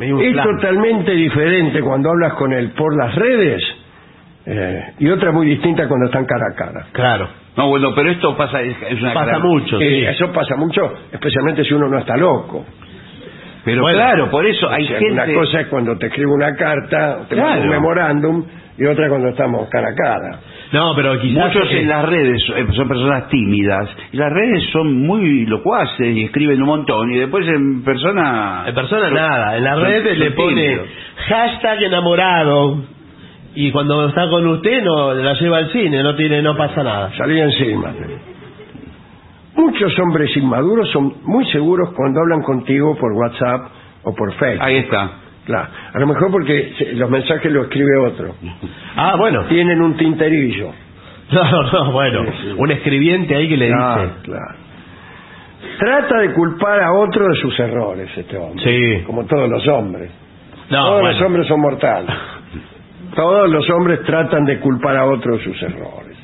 Es 0.00 0.36
totalmente 0.42 1.12
diferente 1.12 1.80
cuando 1.82 2.10
hablas 2.10 2.34
con 2.34 2.52
él 2.52 2.70
por 2.70 2.96
las 2.96 3.14
redes 3.14 3.62
eh, 4.46 4.92
y 4.98 5.08
otra 5.10 5.32
muy 5.32 5.46
distinta 5.46 5.86
cuando 5.88 6.06
están 6.06 6.24
cara 6.24 6.46
a 6.52 6.54
cara. 6.54 6.86
Claro. 6.92 7.28
No, 7.56 7.68
bueno, 7.68 7.92
pero 7.94 8.10
esto 8.10 8.36
pasa, 8.36 8.62
es, 8.62 8.76
es 8.88 9.00
una 9.00 9.12
Pasa 9.12 9.26
gran- 9.26 9.42
mucho, 9.42 9.80
Eh, 9.80 9.88
sí. 9.88 10.04
Eso 10.06 10.32
pasa 10.32 10.54
mucho, 10.56 10.94
especialmente 11.12 11.64
si 11.64 11.74
uno 11.74 11.88
no 11.88 11.98
está 11.98 12.16
loco. 12.16 12.64
Pero 13.64 13.82
Bueno, 13.82 13.98
claro, 13.98 14.30
por 14.30 14.46
eso 14.46 14.70
hay 14.70 14.84
O 14.84 14.88
sea, 14.88 14.98
gente... 14.98 15.12
Una 15.12 15.34
cosa 15.34 15.60
es 15.60 15.66
cuando 15.66 15.98
te 15.98 16.06
escribo 16.06 16.32
una 16.34 16.54
carta, 16.54 17.26
te 17.28 17.36
mando 17.36 17.62
un 17.64 17.68
memorándum, 17.68 18.44
y 18.78 18.86
otra 18.86 19.08
cuando 19.08 19.28
estamos 19.30 19.68
cara 19.68 19.88
a 19.88 19.94
cara. 19.94 20.38
No, 20.72 20.92
pero 20.94 21.18
quizás... 21.20 21.46
Muchos 21.54 21.70
en 21.72 21.88
las 21.88 22.04
redes 22.04 22.42
eh, 22.56 22.66
son 22.74 22.88
personas 22.88 23.28
tímidas 23.28 23.88
y 24.12 24.16
las 24.18 24.30
redes 24.32 24.64
son 24.70 24.92
muy 25.06 25.46
locuaces 25.46 26.14
y 26.16 26.24
escriben 26.24 26.60
un 26.60 26.68
montón 26.68 27.10
y 27.12 27.18
después 27.18 27.46
en 27.48 27.82
persona... 27.82 28.64
En 28.66 28.74
persona 28.74 29.06
son- 29.06 29.14
nada. 29.14 29.56
En 29.56 29.64
las 29.64 29.80
redes 29.80 30.18
le 30.18 30.30
pone 30.32 30.62
tímidos. 30.62 30.88
hashtag 31.28 31.82
enamorado. 31.84 32.82
Y 33.54 33.72
cuando 33.72 34.08
está 34.08 34.28
con 34.28 34.46
usted 34.46 34.82
no 34.84 35.14
la 35.14 35.32
lleva 35.34 35.56
al 35.58 35.70
cine, 35.72 36.02
no 36.02 36.14
tiene, 36.14 36.42
no 36.42 36.54
pasa 36.56 36.82
nada. 36.82 37.12
Salí 37.16 37.40
encima. 37.40 37.92
Muchos 39.56 39.98
hombres 39.98 40.36
inmaduros 40.36 40.88
son 40.90 41.14
muy 41.24 41.44
seguros 41.46 41.90
cuando 41.96 42.20
hablan 42.20 42.42
contigo 42.42 42.96
por 42.96 43.12
WhatsApp 43.12 43.70
o 44.04 44.14
por 44.14 44.32
Facebook. 44.34 44.62
Ahí 44.64 44.76
está. 44.76 45.10
Claro. 45.48 45.68
A 45.94 45.98
lo 45.98 46.06
mejor 46.06 46.30
porque 46.30 46.72
los 46.94 47.10
mensajes 47.10 47.50
los 47.50 47.64
escribe 47.64 47.98
otro. 48.06 48.36
Ah, 48.94 49.16
bueno. 49.18 49.44
Tienen 49.46 49.80
un 49.82 49.96
tinterillo. 49.96 50.70
No, 51.30 51.62
no, 51.72 51.92
bueno. 51.92 52.24
Sí, 52.24 52.30
sí. 52.42 52.54
Un 52.56 52.70
escribiente 52.70 53.34
ahí 53.34 53.48
que 53.48 53.56
le 53.56 53.68
Claro, 53.68 54.02
dice. 54.02 54.14
claro. 54.22 54.54
Trata 55.78 56.18
de 56.20 56.32
culpar 56.34 56.80
a 56.82 56.92
otro 56.92 57.26
de 57.28 57.34
sus 57.40 57.58
errores, 57.60 58.08
este 58.16 58.36
hombre. 58.36 58.62
Sí. 58.62 59.04
Como 59.04 59.24
todos 59.26 59.48
los 59.48 59.66
hombres. 59.68 60.10
No, 60.70 60.76
todos 60.84 61.00
bueno. 61.00 61.12
los 61.18 61.22
hombres 61.26 61.46
son 61.48 61.60
mortales. 61.60 62.10
Todos 63.14 63.50
los 63.50 63.68
hombres 63.70 64.02
tratan 64.04 64.44
de 64.44 64.60
culpar 64.60 64.96
a 64.96 65.06
otro 65.06 65.36
de 65.38 65.42
sus 65.42 65.60
errores. 65.62 66.16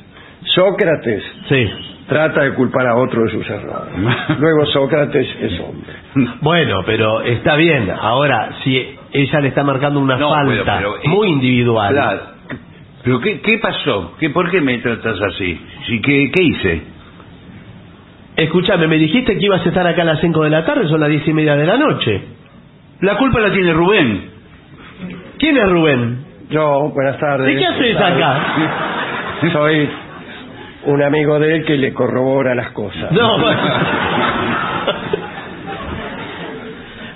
Sócrates 0.53 1.23
Sí. 1.49 1.69
trata 2.07 2.43
de 2.43 2.53
culpar 2.53 2.87
a 2.87 2.95
otro 2.95 3.23
de 3.23 3.31
sus 3.31 3.49
errores. 3.49 3.91
Luego 4.39 4.65
Sócrates 4.67 5.27
es 5.41 5.59
hombre. 5.59 5.93
Bueno, 6.41 6.77
pero 6.85 7.21
está 7.21 7.55
bien. 7.55 7.91
Ahora, 7.99 8.49
si 8.63 8.95
ella 9.21 9.39
le 9.41 9.47
está 9.49 9.63
marcando 9.63 9.99
una 9.99 10.17
No, 10.17 10.29
falta 10.29 10.51
pero- 10.51 10.65
pero, 10.65 10.95
eh, 10.97 11.07
muy 11.09 11.27
individual. 11.29 11.93
Claro. 11.93 12.21
¿Pero 13.03 13.19
qué, 13.21 13.39
qué 13.41 13.57
pasó? 13.59 14.13
¿Qué, 14.19 14.29
¿Por 14.31 14.49
qué 14.49 14.61
me 14.61 14.77
tratas 14.79 15.19
así? 15.21 15.59
Sí, 15.87 16.01
¿qué, 16.01 16.31
¿Qué 16.33 16.43
hice? 16.43 16.81
Escúchame, 18.37 18.87
me 18.87 18.97
dijiste 18.97 19.37
que 19.37 19.45
ibas 19.45 19.65
a 19.65 19.69
estar 19.69 19.87
acá 19.87 20.01
a 20.01 20.05
las 20.05 20.19
5 20.19 20.43
de 20.43 20.49
la 20.49 20.65
tarde, 20.65 20.87
son 20.89 20.99
las 20.99 21.09
diez 21.09 21.25
y 21.27 21.33
media 21.33 21.55
de 21.55 21.65
la 21.65 21.77
noche. 21.77 22.21
La 23.01 23.15
culpa 23.17 23.39
la 23.39 23.51
tiene 23.51 23.71
Rubén. 23.73 24.29
¿Quién 25.37 25.55
es 25.57 25.69
Rubén? 25.69 26.25
Yo, 26.49 26.89
buenas 26.93 27.17
tardes. 27.19 27.53
¿Y 27.55 27.57
qué 27.59 27.65
haces 27.65 27.95
acá? 27.97 28.39
Soy 29.53 29.89
un 30.85 31.01
amigo 31.03 31.39
de 31.39 31.55
él 31.57 31.65
que 31.65 31.77
le 31.77 31.93
corrobora 31.93 32.53
las 32.55 32.71
cosas. 32.71 33.11
No, 33.11 33.37
bueno. 33.39 33.61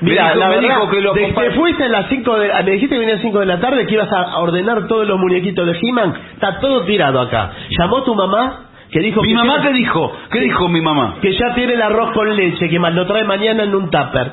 Mira, 0.02 0.34
la 0.36 0.48
verdad, 0.48 0.62
dijo 0.62 0.90
que 0.90 1.02
lo 1.02 1.14
de- 1.14 1.34
te 1.34 1.52
fuiste 1.52 1.84
a 1.84 1.90
las 1.90 2.08
5 2.08 2.38
de 2.38 2.48
me 2.64 2.72
dijiste 2.72 2.96
que 2.96 3.00
venía 3.00 3.14
a 3.14 3.18
las 3.18 3.22
5 3.22 3.40
de 3.40 3.46
la 3.46 3.60
tarde 3.60 3.86
que 3.86 3.94
ibas 3.96 4.12
a 4.12 4.38
ordenar 4.40 4.88
todos 4.88 5.08
los 5.08 5.20
muñequitos 5.20 5.66
de 5.66 5.78
He-Man, 5.82 6.14
está 6.34 6.60
todo 6.60 6.84
tirado 6.86 7.20
acá. 7.20 7.52
Llamó 7.78 8.04
tu 8.04 8.16
mamá 8.16 8.66
que 8.92 9.00
dijo 9.02 9.22
¿Mi 9.22 9.28
que 9.30 9.34
mamá 9.36 9.62
qué 9.62 9.74
dijo? 9.74 10.12
¿Qué 10.32 10.40
dijo 10.40 10.68
mi 10.70 10.82
mamá? 10.82 11.16
que 11.22 11.34
ya 11.34 11.54
tiene 11.54 11.74
el 11.74 11.82
arroz 11.82 12.12
con 12.14 12.34
leche, 12.36 12.70
que 12.70 12.80
más 12.80 12.94
lo 12.94 13.06
trae 13.06 13.24
mañana 13.26 13.64
en 13.64 13.76
un 13.76 13.90
tupper. 13.90 14.32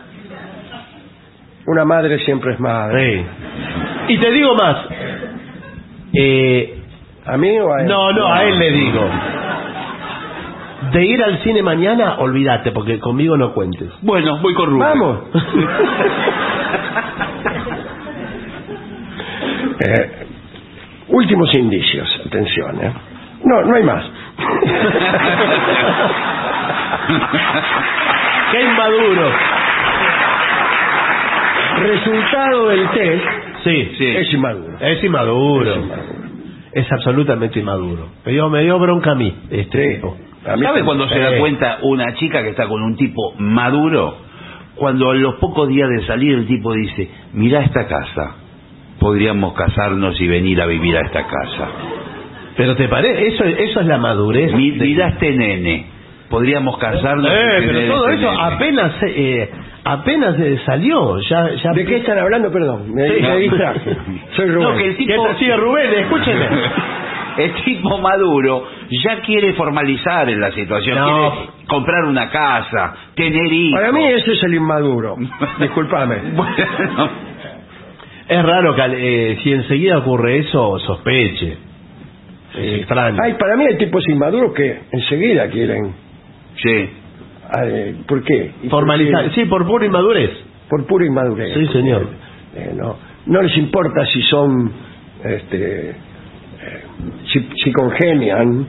Una 1.66 1.84
madre 1.84 2.18
siempre 2.20 2.52
es 2.54 2.60
madre. 2.60 3.26
Y 4.08 4.18
te 4.18 4.30
digo 4.30 4.54
más. 4.54 4.76
Eh, 6.14 6.78
¿A 7.26 7.36
mí 7.36 7.58
o 7.58 7.74
a 7.74 7.80
él? 7.82 7.88
no, 7.88 8.12
no, 8.12 8.32
a 8.32 8.44
él 8.44 8.56
le 8.58 8.70
digo. 8.70 9.00
De 10.92 11.04
ir 11.04 11.22
al 11.22 11.38
cine 11.42 11.62
mañana, 11.62 12.16
olvídate, 12.18 12.70
porque 12.72 12.98
conmigo 13.00 13.36
no 13.36 13.52
cuentes. 13.54 13.88
Bueno, 14.02 14.38
voy 14.42 14.54
con. 14.54 14.78
Vamos. 14.78 15.18
Eh, 19.78 20.26
últimos 21.08 21.52
indicios, 21.54 22.08
atención. 22.26 22.82
¿eh? 22.82 22.92
No, 23.44 23.62
no 23.62 23.76
hay 23.76 23.82
más. 23.82 24.04
¡Qué 28.52 28.62
inmaduro! 28.62 29.30
Resultado 31.78 32.68
del 32.68 32.88
test 32.90 33.24
Sí, 33.64 33.92
Sí. 33.98 34.06
es 34.16 34.32
inmaduro. 34.32 34.76
es 34.80 35.04
inmaduro. 35.04 35.70
Es 35.72 35.76
inmaduro. 35.76 36.12
es 36.72 36.92
absolutamente 36.92 37.58
inmaduro. 37.58 38.08
Me 38.24 38.32
dio, 38.32 38.48
me 38.48 38.62
dio 38.62 38.78
bronca 38.78 39.12
a 39.12 39.14
mí 39.14 39.34
este 39.50 39.82
Sí. 39.82 39.94
tipo. 39.96 40.16
¿Sabe 40.46 40.82
cuando 40.84 41.08
se 41.08 41.18
da 41.18 41.38
cuenta 41.38 41.78
una 41.82 42.14
chica 42.14 42.42
que 42.42 42.50
está 42.50 42.66
con 42.68 42.82
un 42.82 42.96
tipo 42.96 43.34
maduro? 43.38 44.18
Cuando 44.76 45.10
a 45.10 45.14
los 45.14 45.36
pocos 45.36 45.68
días 45.68 45.88
de 45.88 46.06
salir 46.06 46.34
el 46.34 46.46
tipo 46.46 46.72
dice, 46.74 47.08
mira 47.32 47.60
esta 47.62 47.86
casa, 47.86 48.36
podríamos 48.98 49.54
casarnos 49.54 50.20
y 50.20 50.28
venir 50.28 50.60
a 50.60 50.66
vivir 50.66 50.96
a 50.96 51.00
esta 51.00 51.26
casa. 51.26 51.68
Pero 52.56 52.76
te 52.76 52.86
parece, 52.88 53.26
eso, 53.28 53.44
eso 53.44 53.80
es 53.80 53.86
la 53.86 53.98
madurez. 53.98 54.52
Mi- 54.52 54.70
de- 54.72 54.84
Mira 54.86 55.08
este 55.08 55.32
nene, 55.32 55.86
podríamos 56.30 56.76
casarnos 56.78 57.30
Eh, 57.30 57.60
y 57.62 57.66
pero 57.66 57.94
todo 57.94 58.08
este 58.08 58.22
eso 58.26 58.32
nene". 58.32 58.44
apenas 58.44 58.92
eh, 59.02 59.50
apenas 59.84 60.38
eh, 60.40 60.58
salió, 60.66 61.18
ya, 61.20 61.50
ya 61.62 61.70
¿De 61.72 61.84
qué 61.84 61.96
están 61.96 62.18
hablando? 62.18 62.50
Perdón, 62.52 62.92
me, 62.94 63.08
Sí. 63.08 63.22
me 63.22 63.36
distraje. 63.38 63.96
Soy 64.36 64.46
Rubén. 64.50 64.68
No, 64.68 64.76
que 64.76 64.84
el 64.88 64.96
tipo... 64.96 65.26
¿Qué- 65.38 65.56
Rubén, 65.56 65.90
escúcheme. 66.00 66.48
El 67.38 67.54
tipo 67.64 67.98
maduro 67.98 68.64
ya 69.04 69.20
quiere 69.20 69.52
formalizar 69.54 70.28
en 70.28 70.40
la 70.40 70.50
situación, 70.52 70.96
No. 70.98 71.30
quiere 71.32 71.46
comprar 71.66 72.04
una 72.04 72.30
casa, 72.30 72.94
tener 73.14 73.52
hijos. 73.52 73.80
Para 73.80 73.92
mí 73.92 74.04
ese 74.06 74.32
es 74.32 74.42
el 74.44 74.54
inmaduro. 74.54 75.16
Disculpame. 75.60 76.16
Bueno, 76.34 77.10
Es 78.28 78.42
raro 78.44 78.74
que 78.74 78.82
eh, 79.32 79.38
si 79.42 79.52
enseguida 79.52 79.98
ocurre 79.98 80.38
eso, 80.38 80.78
sospeche. 80.80 81.56
Es 82.54 82.80
extraño. 82.80 83.18
Ay, 83.22 83.34
para 83.34 83.56
mí 83.56 83.64
hay 83.66 83.76
tipos 83.76 84.02
inmaduros 84.08 84.52
que 84.54 84.80
enseguida 84.92 85.48
quieren. 85.48 85.92
sí. 86.56 86.88
eh, 87.62 87.94
¿Por 88.08 88.22
qué? 88.24 88.52
¿Y 88.62 88.68
por 88.68 88.80
Formalizar, 88.80 89.32
sí, 89.34 89.44
por 89.44 89.66
pura 89.66 89.86
inmadurez. 89.86 90.30
Por 90.68 90.86
pura 90.86 91.04
inmadurez. 91.06 91.54
Sí, 91.54 91.66
señor. 91.72 92.08
Eh, 92.56 92.72
no, 92.74 92.96
no 93.26 93.42
les 93.42 93.56
importa 93.58 94.04
si 94.06 94.22
son, 94.22 94.72
este, 95.22 95.94
si, 97.32 97.48
si 97.62 97.72
congenian, 97.72 98.66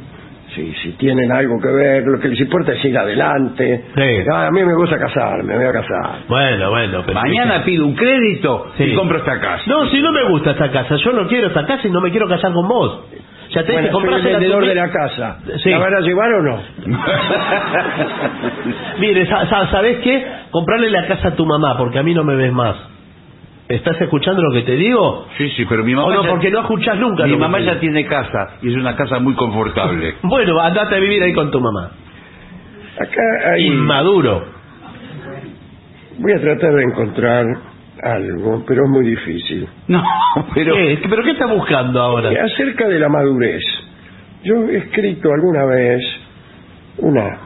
si, 0.56 0.74
si 0.82 0.92
tienen 0.94 1.32
algo 1.32 1.60
que 1.62 1.70
ver, 1.70 2.04
lo 2.06 2.20
que 2.20 2.30
les 2.30 2.40
importa 2.40 2.74
es 2.74 2.84
ir 2.86 2.98
adelante. 2.98 3.86
Sí. 3.96 4.04
Ah, 4.34 4.48
a 4.48 4.52
mí 4.52 4.64
me 4.64 4.74
gusta 4.76 4.98
casarme, 4.98 5.56
me 5.56 5.58
voy 5.58 5.68
a 5.68 5.72
casar. 5.74 6.20
Bueno, 6.28 6.70
bueno. 6.70 7.04
pero- 7.06 7.20
Mañana 7.20 7.64
pido 7.64 7.86
un 7.86 7.96
crédito 7.96 8.72
Sí. 8.78 8.86
y 8.86 8.96
compro 8.96 9.18
esta 9.20 9.40
casa. 9.40 9.64
No, 9.68 9.86
si 9.88 10.02
no 10.02 10.12
me 10.12 10.24
gusta 10.30 10.52
esta 10.52 10.72
casa, 10.72 10.96
yo 10.96 11.12
no 11.12 11.28
quiero 11.28 11.48
esta 11.48 11.66
casa 11.66 11.88
y 11.88 11.92
no 11.92 12.02
me 12.02 12.12
quiero 12.12 12.28
casar 12.28 12.54
con 12.54 12.68
vos. 12.68 13.02
Ya 13.50 13.64
tenés 13.64 13.92
Bueno, 13.94 14.10
que 14.10 14.22
soy 14.22 14.32
el 14.32 14.40
vendedor 14.40 14.66
de 14.66 14.76
la 14.76 14.92
casa. 14.92 15.38
Sí. 15.64 15.70
¿La 15.70 15.78
van 15.80 15.96
a 15.96 16.00
llevar 16.02 16.34
o 16.34 16.44
no? 16.44 16.60
Mire, 19.00 19.26
sa- 19.26 19.48
sa- 19.48 19.68
¿sabés 19.72 20.00
qué? 20.00 20.26
Comprarle 20.52 20.90
la 20.90 21.08
casa 21.08 21.30
a 21.30 21.36
tu 21.36 21.46
mamá, 21.46 21.78
porque 21.78 21.98
a 22.00 22.04
mí 22.04 22.14
no 22.14 22.24
me 22.26 22.36
ves 22.36 22.52
más. 22.52 22.76
¿Estás 23.70 24.00
escuchando 24.00 24.42
lo 24.42 24.52
que 24.54 24.62
te 24.62 24.74
digo? 24.76 25.28
Sí, 25.38 25.50
sí, 25.50 25.66
pero 25.68 25.84
mi 25.84 25.94
mamá 25.94 26.08
O 26.08 26.14
no, 26.14 26.24
ya- 26.24 26.30
porque 26.30 26.50
no 26.50 26.62
escuchás 26.62 26.98
nunca. 26.98 27.26
mi 27.26 27.36
mamá 27.36 27.60
ya 27.60 27.80
tiene 27.80 28.06
casa 28.06 28.58
y 28.62 28.70
es 28.70 28.76
una 28.78 28.96
casa 28.96 29.20
muy 29.20 29.34
confortable. 29.36 30.16
Bueno, 30.24 30.60
andate 30.62 30.96
a 30.96 31.00
vivir 31.00 31.22
ahí 31.22 31.34
con 31.34 31.52
tu 31.52 31.60
mamá. 31.60 31.92
Acá 33.00 33.52
hay... 33.54 33.68
Inmaduro. 33.68 34.46
Voy 36.20 36.32
a 36.32 36.40
tratar 36.42 36.74
de 36.74 36.84
encontrar 36.84 37.46
algo, 38.04 38.64
pero 38.68 38.84
es 38.86 38.90
muy 38.90 39.06
difícil. 39.06 39.68
No, 39.88 40.04
pero 40.54 40.74
¿Qué? 40.76 41.00
¿Pero 41.10 41.24
qué 41.24 41.32
está 41.32 41.46
buscando 41.48 42.02
ahora? 42.02 42.32
Eh, 42.32 42.40
Acerca 42.40 42.88
de 42.88 43.00
la 43.00 43.10
madurez, 43.10 43.62
yo 44.44 44.66
he 44.70 44.78
escrito 44.78 45.30
alguna 45.34 45.66
vez 45.66 46.02
una 47.00 47.40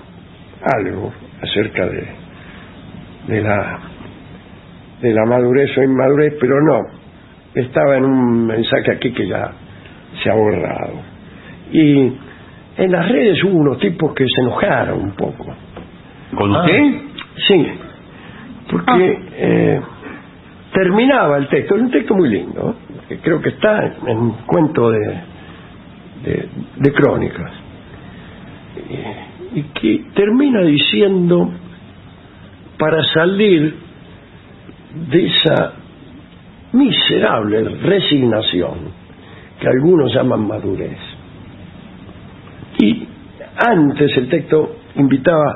algo 0.78 1.14
acerca 1.42 1.86
de, 1.88 2.08
de 3.28 3.42
la 3.42 3.80
de 5.02 5.14
la 5.14 5.26
madurez 5.26 5.76
o 5.78 5.84
inmadurez, 5.84 6.36
pero 6.40 6.56
no. 6.62 6.80
Estaba 7.56 7.98
en 7.98 8.06
un 8.06 8.46
mensaje 8.48 8.92
aquí 8.94 9.12
que 9.12 9.28
ya 9.28 9.52
se 10.24 10.30
ha 10.30 10.36
borrado. 10.36 10.94
Y 11.72 12.14
en 12.78 12.92
las 12.92 13.10
redes 13.10 13.44
hubo 13.44 13.58
unos 13.60 13.80
tipos 13.80 14.14
que 14.14 14.26
se 14.28 14.42
enojaron 14.42 15.02
un 15.02 15.12
poco. 15.12 15.54
¿con 16.36 16.56
Ah. 16.56 16.62
usted? 16.62 16.94
Sí, 17.48 17.68
porque 18.70 19.20
eh, 19.34 19.82
terminaba 20.74 21.38
el 21.38 21.48
texto, 21.50 21.76
es 21.76 21.82
un 21.82 21.92
texto 21.92 22.16
muy 22.16 22.30
lindo, 22.30 22.76
que 23.10 23.18
creo 23.18 23.42
que 23.42 23.50
está 23.50 23.86
en 24.08 24.18
un 24.18 24.32
cuento 24.46 24.92
de, 24.92 25.00
de, 26.24 26.50
de 26.78 26.94
crónicas, 26.94 27.52
y, 29.54 29.60
y 29.60 29.64
que 29.74 30.06
termina 30.14 30.62
diciendo, 30.62 31.52
para 32.78 33.04
salir 33.14 33.76
de 34.94 35.26
esa 35.26 35.74
miserable 36.74 37.64
resignación 37.84 38.92
que 39.60 39.68
algunos 39.68 40.14
llaman 40.14 40.48
madurez. 40.48 40.98
Y 42.80 43.08
antes 43.58 44.16
el 44.18 44.30
texto 44.30 44.78
invitaba 44.96 45.56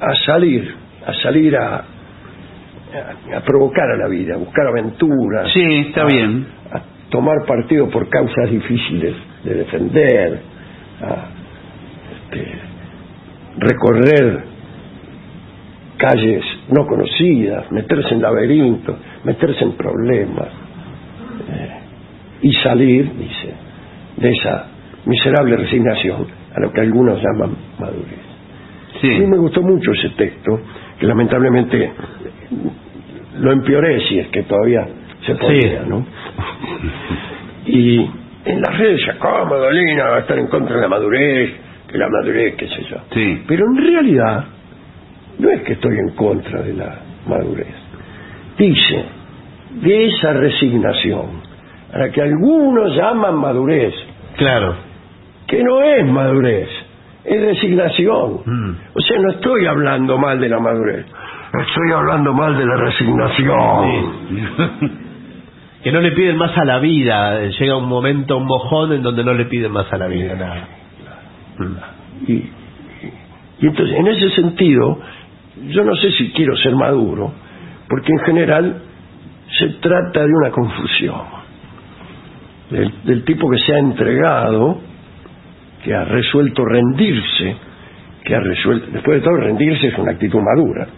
a 0.00 0.14
salir, 0.26 0.74
a 1.06 1.12
salir 1.22 1.56
a, 1.56 1.76
a, 1.76 3.36
a 3.36 3.40
provocar 3.42 3.90
a 3.90 3.96
la 3.96 4.08
vida, 4.08 4.34
a 4.34 4.38
buscar 4.38 4.66
aventuras. 4.66 5.50
Sí, 5.52 5.62
está 5.88 6.02
a- 6.02 6.06
bien. 6.06 6.46
A 6.72 6.82
tomar 7.10 7.44
partido 7.46 7.88
por 7.90 8.08
causas 8.08 8.50
difíciles 8.50 9.14
de 9.44 9.54
defender, 9.54 10.40
a 11.00 11.28
este, 12.32 12.52
recorrer 13.58 14.44
calles 15.98 16.44
no 16.70 16.86
conocidas, 16.86 17.70
meterse 17.70 18.14
en 18.14 18.22
laberintos, 18.22 18.96
meterse 19.24 19.64
en 19.64 19.72
problemas 19.72 20.48
eh, 21.50 21.70
y 22.42 22.52
salir, 22.54 23.12
dice, 23.16 23.52
de 24.16 24.30
esa 24.30 24.66
miserable 25.06 25.56
resignación 25.56 26.26
a 26.54 26.60
lo 26.60 26.72
que 26.72 26.80
algunos 26.80 27.20
llaman 27.22 27.56
madurez. 27.78 28.24
A 29.02 29.06
mí 29.06 29.16
Sí. 29.16 29.26
me 29.26 29.36
gustó 29.36 29.60
mucho 29.62 29.92
ese 29.92 30.10
texto, 30.10 30.60
que 30.98 31.06
lamentablemente 31.06 31.90
lo 33.40 33.52
empeoré 33.52 34.00
si 34.08 34.18
es 34.20 34.28
que 34.28 34.44
todavía 34.44 34.86
se 35.26 35.34
podía, 35.34 35.82
Sí. 35.82 35.88
¿no? 35.88 36.06
Y 37.66 37.98
en 38.44 38.60
las 38.60 38.78
redes 38.78 39.00
ya, 39.06 39.18
¿cómo 39.18 39.54
Dolina 39.56 40.04
va 40.10 40.16
a 40.16 40.20
estar 40.20 40.38
en 40.38 40.46
contra 40.48 40.76
de 40.76 40.82
la 40.82 40.88
madurez? 40.88 41.50
Que 41.90 41.98
la 41.98 42.08
madurez, 42.08 42.54
qué 42.56 42.68
sé 42.68 42.84
yo. 42.90 42.96
Sí. 43.12 43.42
Pero 43.46 43.64
en 43.66 43.76
realidad, 43.76 44.44
no 45.38 45.50
es 45.50 45.62
que 45.62 45.72
estoy 45.74 45.96
en 45.98 46.10
contra 46.10 46.62
de 46.62 46.74
la 46.74 46.98
madurez. 47.26 47.74
Dice, 48.58 49.04
de 49.82 50.06
esa 50.06 50.32
resignación, 50.34 51.26
a 51.92 51.98
la 51.98 52.10
que 52.10 52.22
algunos 52.22 52.94
llaman 52.96 53.36
madurez, 53.36 53.94
Claro. 54.36 54.74
que 55.46 55.62
no 55.62 55.80
es 55.82 56.06
madurez, 56.06 56.68
es 57.24 57.40
resignación. 57.42 58.40
Mm. 58.44 58.76
O 58.94 59.00
sea, 59.00 59.18
no 59.20 59.30
estoy 59.30 59.66
hablando 59.66 60.18
mal 60.18 60.38
de 60.40 60.48
la 60.48 60.58
madurez, 60.60 61.04
estoy 61.06 61.92
hablando 61.94 62.32
mal 62.32 62.56
de 62.56 62.64
la 62.66 62.76
resignación. 62.76 64.12
Que 65.84 65.92
no 65.92 66.00
le 66.00 66.12
piden 66.12 66.38
más 66.38 66.56
a 66.56 66.64
la 66.64 66.78
vida. 66.78 67.42
Llega 67.46 67.76
un 67.76 67.86
momento, 67.86 68.38
un 68.38 68.46
mojón 68.46 68.94
en 68.94 69.02
donde 69.02 69.22
no 69.22 69.34
le 69.34 69.44
piden 69.44 69.70
más 69.70 69.92
a 69.92 69.98
la 69.98 70.06
vida. 70.06 70.34
Nada. 70.34 70.68
Y, 72.26 72.32
y- 72.32 72.52
y 73.60 73.66
entonces, 73.66 73.94
en 73.98 74.06
ese 74.06 74.30
sentido, 74.30 74.98
yo 75.70 75.84
no 75.84 75.94
sé 75.96 76.10
si 76.12 76.30
quiero 76.32 76.56
ser 76.56 76.74
maduro, 76.74 77.32
porque 77.88 78.12
en 78.12 78.18
general 78.20 78.82
se 79.58 79.68
trata 79.80 80.20
de 80.24 80.32
una 80.32 80.50
confusión. 80.50 81.20
Del, 82.70 82.92
del 83.04 83.24
tipo 83.24 83.48
que 83.50 83.58
se 83.58 83.74
ha 83.74 83.78
entregado, 83.78 84.80
que 85.84 85.94
ha 85.94 86.04
resuelto 86.04 86.64
rendirse, 86.64 87.56
que 88.24 88.34
ha 88.34 88.40
resuelto, 88.40 88.86
después 88.90 89.20
de 89.20 89.24
todo, 89.24 89.36
rendirse 89.36 89.88
es 89.88 89.98
una 89.98 90.12
actitud 90.12 90.40
madura. 90.40 90.88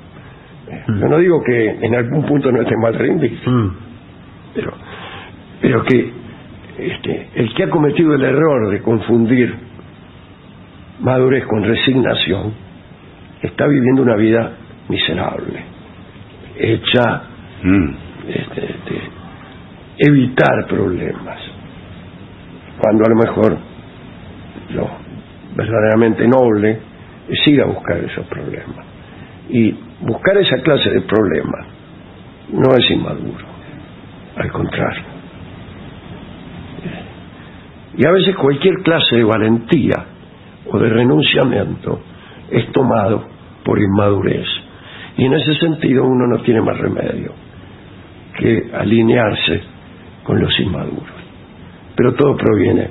Eh, 0.69 0.85
Yo 0.89 1.09
no 1.09 1.19
digo 1.19 1.43
que 1.45 1.71
en 1.83 1.95
algún 1.95 2.25
punto 2.25 2.51
no 2.53 2.63
esté 2.63 2.75
mal 2.81 2.95
rendirse, 2.95 3.51
Mm. 3.51 3.71
pero, 4.55 4.73
pero 5.61 5.85
que 5.85 6.13
este, 6.79 7.29
el 7.35 7.53
que 7.55 7.65
ha 7.65 7.71
cometido 7.71 8.15
el 8.15 8.23
error 8.23 8.71
de 8.71 8.81
confundir 8.81 9.55
madurez 11.01 11.45
con 11.47 11.63
resignación 11.65 12.53
está 13.43 13.66
viviendo 13.66 14.03
una 14.03 14.16
vida 14.16 14.53
miserable, 14.89 15.64
hecha 16.59 17.22
Mm. 17.62 17.91
este, 18.28 18.61
de 18.61 19.01
evitar 19.99 20.66
problemas, 20.68 21.39
cuando 22.78 23.05
a 23.05 23.09
lo 23.09 23.16
mejor 23.16 23.59
lo 24.74 24.91
verdaderamente 25.57 26.28
noble 26.28 26.78
es 27.28 27.49
ir 27.49 27.62
a 27.62 27.66
buscar 27.66 27.97
esos 27.99 28.26
problemas. 28.26 28.84
Y 29.49 29.74
buscar 30.03 30.37
esa 30.37 30.59
clase 30.62 30.91
de 30.91 31.01
problemas 31.03 31.66
no 32.53 32.74
es 32.76 32.91
inmaduro, 32.91 33.47
al 34.37 34.53
contrario. 34.53 35.05
Y 37.97 38.07
a 38.07 38.11
veces 38.11 38.37
cualquier 38.37 38.74
clase 38.82 39.16
de 39.16 39.24
valentía 39.24 40.05
o 40.66 40.78
de 40.78 40.91
renunciamiento 40.91 42.01
es 42.51 42.71
tomado 42.73 43.27
por 43.65 43.79
inmadurez. 43.79 44.47
Y 45.17 45.25
en 45.25 45.35
ese 45.35 45.55
sentido 45.57 46.05
uno 46.05 46.27
no 46.27 46.43
tiene 46.43 46.61
más 46.61 46.79
remedio 46.79 47.33
que 48.39 48.71
alinearse 48.75 49.63
con 50.23 50.41
los 50.41 50.59
inmaduros. 50.61 51.17
Pero 51.97 52.15
todo 52.15 52.37
proviene 52.37 52.91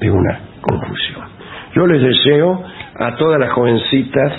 de 0.00 0.10
una 0.10 0.40
conclusión. 0.60 1.22
Yo 1.74 1.86
les 1.86 2.02
deseo 2.02 2.62
a 2.98 3.16
todas 3.16 3.38
las 3.38 3.52
jovencitas 3.52 4.32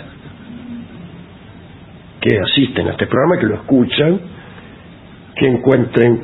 que 2.22 2.39
asisten 2.39 2.88
a 2.88 2.91
este 2.91 3.08
programa, 3.08 3.39
que 3.39 3.46
lo 3.46 3.56
escuchan, 3.56 4.20
que 5.36 5.48
encuentren 5.48 6.24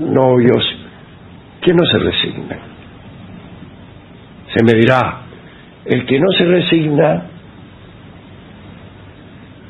novios, 0.00 0.64
que 1.60 1.72
no 1.72 1.84
se 1.86 1.98
resignen. 1.98 2.58
Se 4.54 4.64
me 4.64 4.72
dirá, 4.74 5.20
el 5.86 6.06
que 6.06 6.18
no 6.18 6.30
se 6.32 6.44
resigna, 6.44 7.22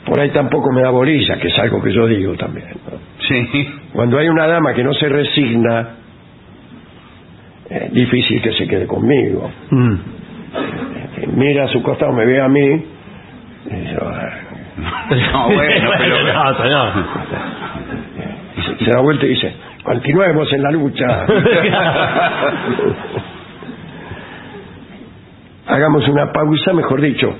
por 0.04 0.20
ahí 0.20 0.30
tampoco 0.30 0.70
me 0.74 0.82
da 0.82 0.90
bolilla, 0.90 1.36
que 1.38 1.48
es 1.48 1.58
algo 1.58 1.82
que 1.82 1.92
yo 1.92 2.06
digo 2.06 2.34
también. 2.34 2.68
¿no? 2.90 2.98
Sí. 3.26 3.68
Cuando 3.92 4.18
hay 4.18 4.28
una 4.28 4.46
dama 4.46 4.74
que 4.74 4.84
no 4.84 4.92
se 4.94 5.08
resigna, 5.08 5.88
es 7.70 7.92
difícil 7.92 8.42
que 8.42 8.52
se 8.52 8.66
quede 8.66 8.86
conmigo. 8.86 9.50
Mm. 9.70 9.94
Eh, 9.94 11.28
Mira 11.34 11.64
a 11.64 11.68
su 11.68 11.82
costado, 11.82 12.12
me 12.12 12.26
ve 12.26 12.40
a 12.40 12.48
mí, 12.48 12.84
y 13.70 13.84
yo, 13.92 13.98
ah, 14.04 14.30
No, 15.32 15.48
bueno, 15.50 15.90
pero... 15.98 16.16
No, 16.34 16.54
señor. 16.62 16.92
se 18.78 18.90
da 18.90 19.00
vuelta 19.00 19.24
y 19.24 19.28
dice, 19.30 19.54
continuemos 19.84 20.52
en 20.52 20.62
la 20.62 20.70
lucha. 20.72 21.06
Hagamos 25.66 26.06
una 26.08 26.32
pausa, 26.32 26.72
mejor 26.72 27.00
dicho, 27.00 27.32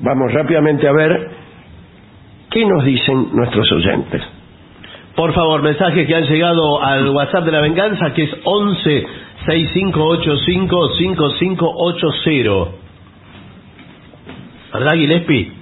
vamos 0.00 0.32
rápidamente 0.32 0.88
a 0.88 0.92
ver 0.92 1.30
qué 2.50 2.64
nos 2.64 2.84
dicen 2.84 3.28
nuestros 3.32 3.70
oyentes. 3.72 4.22
Por 5.14 5.32
favor, 5.34 5.62
mensajes 5.62 6.06
que 6.06 6.14
han 6.14 6.24
llegado 6.24 6.82
al 6.82 7.08
WhatsApp 7.10 7.44
de 7.44 7.52
la 7.52 7.60
venganza, 7.60 8.12
que 8.12 8.24
es 8.24 8.30
11 8.44 9.06
6585 9.46 10.88
5580. 11.38 12.76
¿Verdad, 14.74 14.92
Gillespie? 14.94 15.52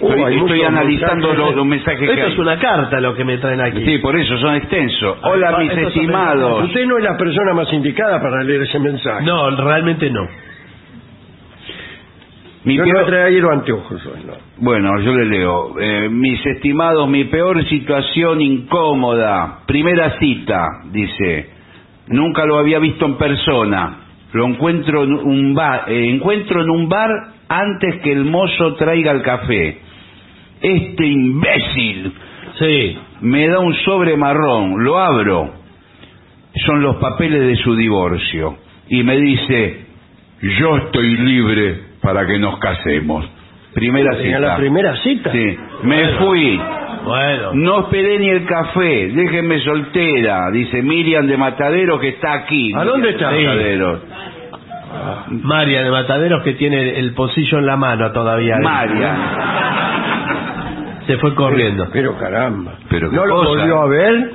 Estoy, 0.00 0.22
hay 0.22 0.34
estoy 0.36 0.40
muchos 0.58 0.66
analizando 0.68 1.28
mensajes. 1.28 1.38
los, 1.38 1.54
los 1.56 1.66
mensajes 1.66 2.00
que 2.00 2.06
Esto 2.14 2.26
hay. 2.26 2.32
es 2.32 2.38
una 2.38 2.58
carta 2.58 3.00
lo 3.00 3.14
que 3.14 3.24
me 3.24 3.36
traen 3.38 3.60
aquí. 3.60 3.84
Sí, 3.84 3.98
por 3.98 4.16
eso 4.18 4.38
son 4.38 4.54
extensos. 4.56 5.18
Hola, 5.22 5.52
Ah, 5.54 5.58
mis 5.58 5.70
estos 5.70 5.92
son 5.92 6.02
estimados. 6.02 6.64
Usted 6.64 6.86
no 6.86 6.96
es 6.98 7.04
la 7.04 7.16
persona 7.18 7.52
más 7.54 7.70
indicada 7.72 8.20
para 8.20 8.42
leer 8.42 8.62
ese 8.62 8.78
mensaje. 8.78 9.24
No, 9.26 9.50
realmente 9.50 10.10
no. 10.10 10.26
Mi 12.64 12.76
yo 12.76 12.84
no 12.84 12.92
peor- 12.92 13.02
he 13.02 13.10
traído 13.10 13.50
anteojos 13.50 14.06
hoy, 14.06 14.20
no. 14.26 14.34
Bueno, 14.58 15.00
yo 15.00 15.14
le 15.14 15.24
leo. 15.26 15.78
Eh, 15.80 16.08
mis 16.10 16.44
estimados, 16.44 17.08
mi 17.08 17.24
peor 17.24 17.64
situación 17.68 18.40
incómoda. 18.42 19.60
Primera 19.66 20.18
cita, 20.18 20.66
dice. 20.92 21.50
Nunca 22.08 22.44
lo 22.44 22.58
había 22.58 22.78
visto 22.78 23.06
en 23.06 23.16
persona. 23.16 23.96
Lo 24.32 24.46
encuentro 24.46 25.04
en 25.04 25.12
un 25.14 25.54
bar, 25.54 25.84
eh, 25.88 26.10
encuentro 26.10 26.62
en 26.62 26.70
un 26.70 26.88
bar 26.88 27.10
antes 27.48 28.00
que 28.02 28.12
el 28.12 28.24
mozo 28.24 28.74
traiga 28.74 29.12
el 29.12 29.22
café. 29.22 29.78
Este 30.60 31.06
imbécil 31.06 32.12
Sí. 32.58 32.98
me 33.22 33.48
da 33.48 33.58
un 33.60 33.74
sobre 33.76 34.16
marrón, 34.16 34.84
lo 34.84 34.98
abro. 34.98 35.54
Son 36.66 36.82
los 36.82 36.96
papeles 36.96 37.40
de 37.46 37.56
su 37.56 37.74
divorcio. 37.74 38.56
Y 38.88 39.02
me 39.02 39.16
dice, 39.16 39.86
yo 40.58 40.76
estoy 40.76 41.16
libre 41.16 41.89
para 42.02 42.26
que 42.26 42.38
nos 42.38 42.58
casemos. 42.58 43.28
Primera 43.74 44.14
cita. 44.16 44.38
la 44.40 44.56
primera 44.56 44.96
cita. 44.96 45.30
Sí, 45.30 45.56
me 45.82 46.08
fui. 46.18 46.60
Bueno. 47.04 47.50
No 47.54 47.80
esperé 47.80 48.18
ni 48.18 48.28
el 48.28 48.44
café, 48.44 49.08
déjenme 49.14 49.60
soltera, 49.60 50.50
dice 50.52 50.82
Miriam 50.82 51.26
de 51.26 51.36
Matadero 51.36 51.98
que 51.98 52.08
está 52.08 52.32
aquí. 52.34 52.72
¿A 52.74 52.84
dónde 52.84 53.12
Miriam 53.12 53.30
está? 53.30 53.30
de 53.32 53.44
Matadero. 53.46 54.00
María 55.28 55.82
de 55.82 55.90
Mataderos 55.90 56.42
que 56.42 56.54
tiene 56.54 56.98
el 56.98 57.14
pocillo 57.14 57.58
en 57.58 57.66
la 57.66 57.76
mano 57.76 58.10
todavía. 58.12 58.56
María. 58.60 59.16
Se 61.06 61.16
fue 61.18 61.34
corriendo. 61.34 61.86
Pero 61.92 62.16
caramba. 62.18 62.74
Pero 62.88 63.10
¿No 63.10 63.24
lo 63.24 63.36
cosa, 63.36 63.48
volvió 63.50 63.80
a 63.82 63.86
ver? 63.88 64.32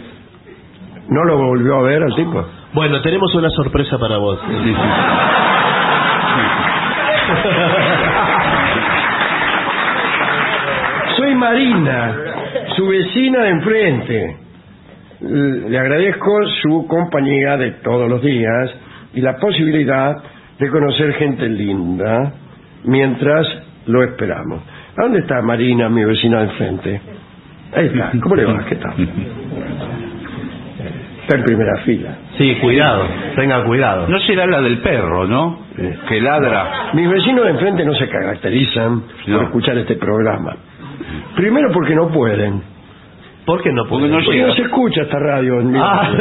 ¿No 1.09 1.23
lo 1.25 1.37
volvió 1.37 1.75
a 1.77 1.81
ver 1.83 2.03
al 2.03 2.15
tipo? 2.15 2.45
Bueno, 2.73 3.01
tenemos 3.01 3.33
una 3.35 3.49
sorpresa 3.49 3.97
para 3.99 4.17
vos. 4.17 4.39
Sí, 4.47 4.53
sí. 4.63 4.75
Soy 11.17 11.35
Marina, 11.35 12.15
su 12.75 12.87
vecina 12.87 13.43
de 13.43 13.49
enfrente. 13.49 14.37
Le 15.21 15.79
agradezco 15.79 16.45
su 16.61 16.87
compañía 16.87 17.57
de 17.57 17.71
todos 17.83 18.09
los 18.09 18.21
días 18.21 18.71
y 19.13 19.21
la 19.21 19.37
posibilidad 19.37 20.15
de 20.59 20.69
conocer 20.69 21.13
gente 21.13 21.47
linda 21.47 22.33
mientras 22.83 23.47
lo 23.87 24.03
esperamos. 24.03 24.61
¿A 24.97 25.03
dónde 25.03 25.19
está 25.19 25.41
Marina, 25.41 25.89
mi 25.89 26.03
vecina 26.03 26.39
de 26.39 26.43
enfrente? 26.45 27.01
Ahí 27.73 27.85
está. 27.87 28.11
¿Cómo 28.21 28.35
le 28.35 28.45
va? 28.45 28.65
¿Qué 28.65 28.75
tal? 28.75 28.93
Está 31.25 31.37
en 31.37 31.43
primera 31.43 31.77
fila. 31.83 32.09
Sí, 32.37 32.55
cuidado. 32.61 33.03
Tenga 33.35 33.63
cuidado. 33.63 34.07
No 34.07 34.19
será 34.19 34.45
la 34.45 34.61
del 34.61 34.77
perro, 34.79 35.25
¿no? 35.25 35.59
Que 36.07 36.21
ladra. 36.21 36.91
Mis 36.93 37.09
vecinos 37.09 37.45
de 37.45 37.51
enfrente 37.51 37.83
no 37.83 37.95
se 37.95 38.07
caracterizan 38.07 39.03
No. 39.25 39.37
por 39.37 39.45
escuchar 39.45 39.77
este 39.79 39.95
programa. 39.95 40.55
Primero 41.35 41.71
porque 41.73 41.95
no 41.95 42.09
pueden. 42.09 42.61
¿Por 43.45 43.61
qué 43.63 43.71
no 43.71 43.83
Porque 43.87 44.07
puede? 44.07 44.09
no 44.09 44.17
Porque 44.23 44.31
llega. 44.37 44.47
no 44.47 44.53
se 44.55 44.61
escucha 44.63 45.01
esta 45.03 45.19
radio 45.19 45.59
en 45.61 45.71
mi 45.71 45.79
Ah, 45.81 46.11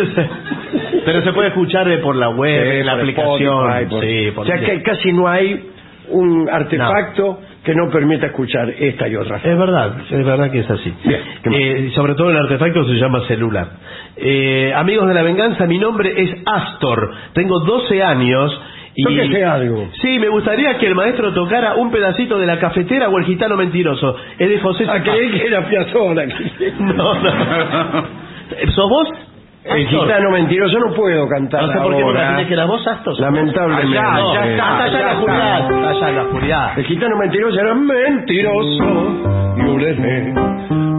pero 1.04 1.22
se 1.22 1.32
puede 1.32 1.48
escuchar 1.48 1.88
eh, 1.90 1.98
por 1.98 2.16
la 2.16 2.30
web, 2.30 2.62
Sí, 2.70 2.78
en 2.80 2.86
la 2.86 2.92
aplicación. 2.92 3.70
Spotify, 3.70 3.90
por- 3.90 4.04
Sí, 4.04 4.30
por 4.34 4.44
o 4.44 4.46
sea 4.46 4.58
que 4.58 4.82
casi 4.82 5.12
no 5.12 5.28
hay 5.28 5.68
un 6.10 6.48
artefacto 6.50 7.40
que 7.64 7.74
no 7.74 7.90
permita 7.90 8.26
escuchar 8.26 8.68
esta 8.78 9.08
y 9.08 9.16
otras. 9.16 9.44
Es 9.44 9.58
verdad, 9.58 9.96
es 10.10 10.24
verdad 10.24 10.50
que 10.50 10.60
es 10.60 10.70
así. 10.70 10.92
Eh, 11.50 11.90
sobre 11.94 12.14
todo 12.14 12.30
el 12.30 12.36
artefacto 12.36 12.84
se 12.86 12.94
llama 12.94 13.20
celular. 13.26 13.68
Eh, 14.16 14.72
amigos 14.76 15.08
de 15.08 15.14
la 15.14 15.22
venganza, 15.22 15.66
mi 15.66 15.78
nombre 15.78 16.12
es 16.14 16.30
Astor. 16.44 17.10
Tengo 17.32 17.60
12 17.60 18.02
años 18.02 18.60
y... 18.94 19.02
Tóquese 19.02 19.44
algo. 19.44 19.88
Sí, 20.02 20.18
me 20.18 20.28
gustaría 20.28 20.76
que 20.78 20.86
el 20.86 20.94
maestro 20.94 21.32
tocara 21.32 21.74
un 21.74 21.90
pedacito 21.90 22.38
de 22.38 22.46
la 22.46 22.58
cafetera 22.58 23.08
o 23.08 23.18
el 23.18 23.24
gitano 23.24 23.56
mentiroso. 23.56 24.14
Es 24.38 24.48
de 24.48 24.60
José 24.60 24.84
Ah, 24.88 25.02
creí 25.02 25.30
que 25.30 25.46
era 25.46 25.66
Piazzolla. 25.66 26.26
No, 26.78 27.14
no. 27.14 28.04
¿Sos 28.74 28.90
vos? 28.90 29.08
El 29.64 29.86
gitano 29.88 30.30
mentiroso 30.30 30.78
no 30.78 30.92
puedo 30.94 31.26
cantar 31.26 31.62
No 31.62 31.72
sé 31.72 31.78
por 31.78 31.96
qué 31.96 32.02
ahora. 32.02 32.20
imaginé 32.22 32.48
que 32.48 32.54
era 32.54 32.66
vos, 32.66 32.86
Astor. 32.86 33.18
Lamentablemente. 33.18 33.98
Allá, 33.98 34.34
ya 34.34 34.44
está, 34.50 34.84
allá 34.84 34.98
ya 34.98 35.06
la 35.06 35.12
oscuridad, 35.12 35.88
allá 35.88 36.10
la 36.10 36.22
oscuridad. 36.22 36.78
El 36.78 36.84
gitano 36.84 37.16
mentiroso 37.16 37.60
era 37.60 37.74
mentiroso. 37.74 39.54
Yulere, 39.56 40.34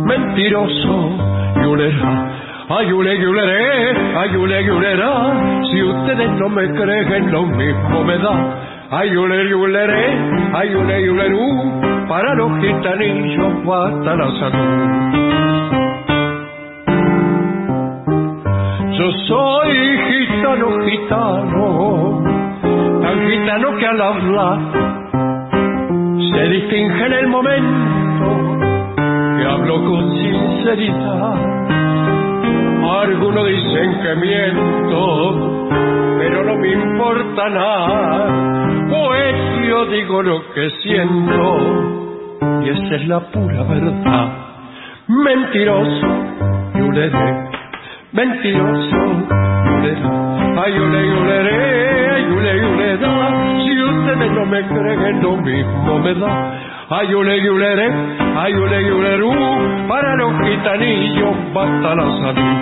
mentiroso. 0.05 1.18
Yulera. 1.61 2.32
Ayule, 2.68 3.20
yuleré, 3.22 4.18
ayule, 4.18 4.63
yulera. 4.66 5.61
Si 5.72 5.84
ustedes 5.84 6.32
no 6.32 6.49
me 6.49 6.68
creen, 6.74 7.32
lo 7.32 7.43
mismo 7.43 8.03
me 8.03 8.18
da. 8.18 8.88
Ayule, 8.91 9.47
yuleré, 9.49 10.18
ayule, 10.53 11.05
yulerú. 11.05 11.82
Para 12.07 12.34
los 12.36 12.51
gitanillos 12.61 13.63
basta 13.66 14.16
la 14.16 14.32
salud. 14.39 15.24
Gitano, 20.90 22.24
tan 23.02 23.30
gitano 23.30 23.78
que 23.78 23.88
al 23.88 24.02
hablar 24.02 24.60
se 26.32 26.50
distingue 26.50 27.06
en 27.06 27.14
el 27.14 27.28
momento 27.28 28.28
que 29.38 29.46
hablo 29.46 29.84
con 29.86 30.12
sinceridad. 30.18 31.56
Algunos 33.02 33.48
dicen 33.48 34.00
que 34.02 34.16
miento, 34.16 35.68
pero 36.18 36.44
no 36.44 36.56
me 36.56 36.72
importa 36.72 37.50
nada, 37.50 38.86
pues 38.90 39.36
yo 39.68 39.86
digo 39.88 40.22
lo 40.24 40.54
que 40.54 40.70
siento 40.82 41.96
y 42.64 42.70
esa 42.70 42.96
es 42.96 43.08
la 43.08 43.20
pura 43.32 43.64
verdad. 43.64 44.28
Mentiroso, 45.08 46.08
yuleré, 46.76 47.50
mentiroso, 48.12 48.98
yuleré, 49.66 50.35
ay 50.58 50.74
yule, 50.74 51.08
yuleré, 51.08 52.12
ay 52.16 52.24
yule, 52.24 52.51
yulera. 52.62 53.12
Si 53.66 53.84
ustedes 53.84 54.32
no 54.32 54.45
me 54.45 54.62
creen, 54.68 55.22
lo 55.22 55.38
mismo 55.38 55.99
me 55.99 56.14
da. 56.14 56.53
Ay 56.89 57.08
yule, 57.10 57.39
yuleré, 57.41 57.89
ay 58.38 58.53
yule, 58.53 58.88
yulerú, 58.88 59.34
para 59.88 60.16
los 60.16 60.34
gitanillos 60.41 61.36
basta 61.53 61.95
la 61.95 62.06
salud. 62.22 62.56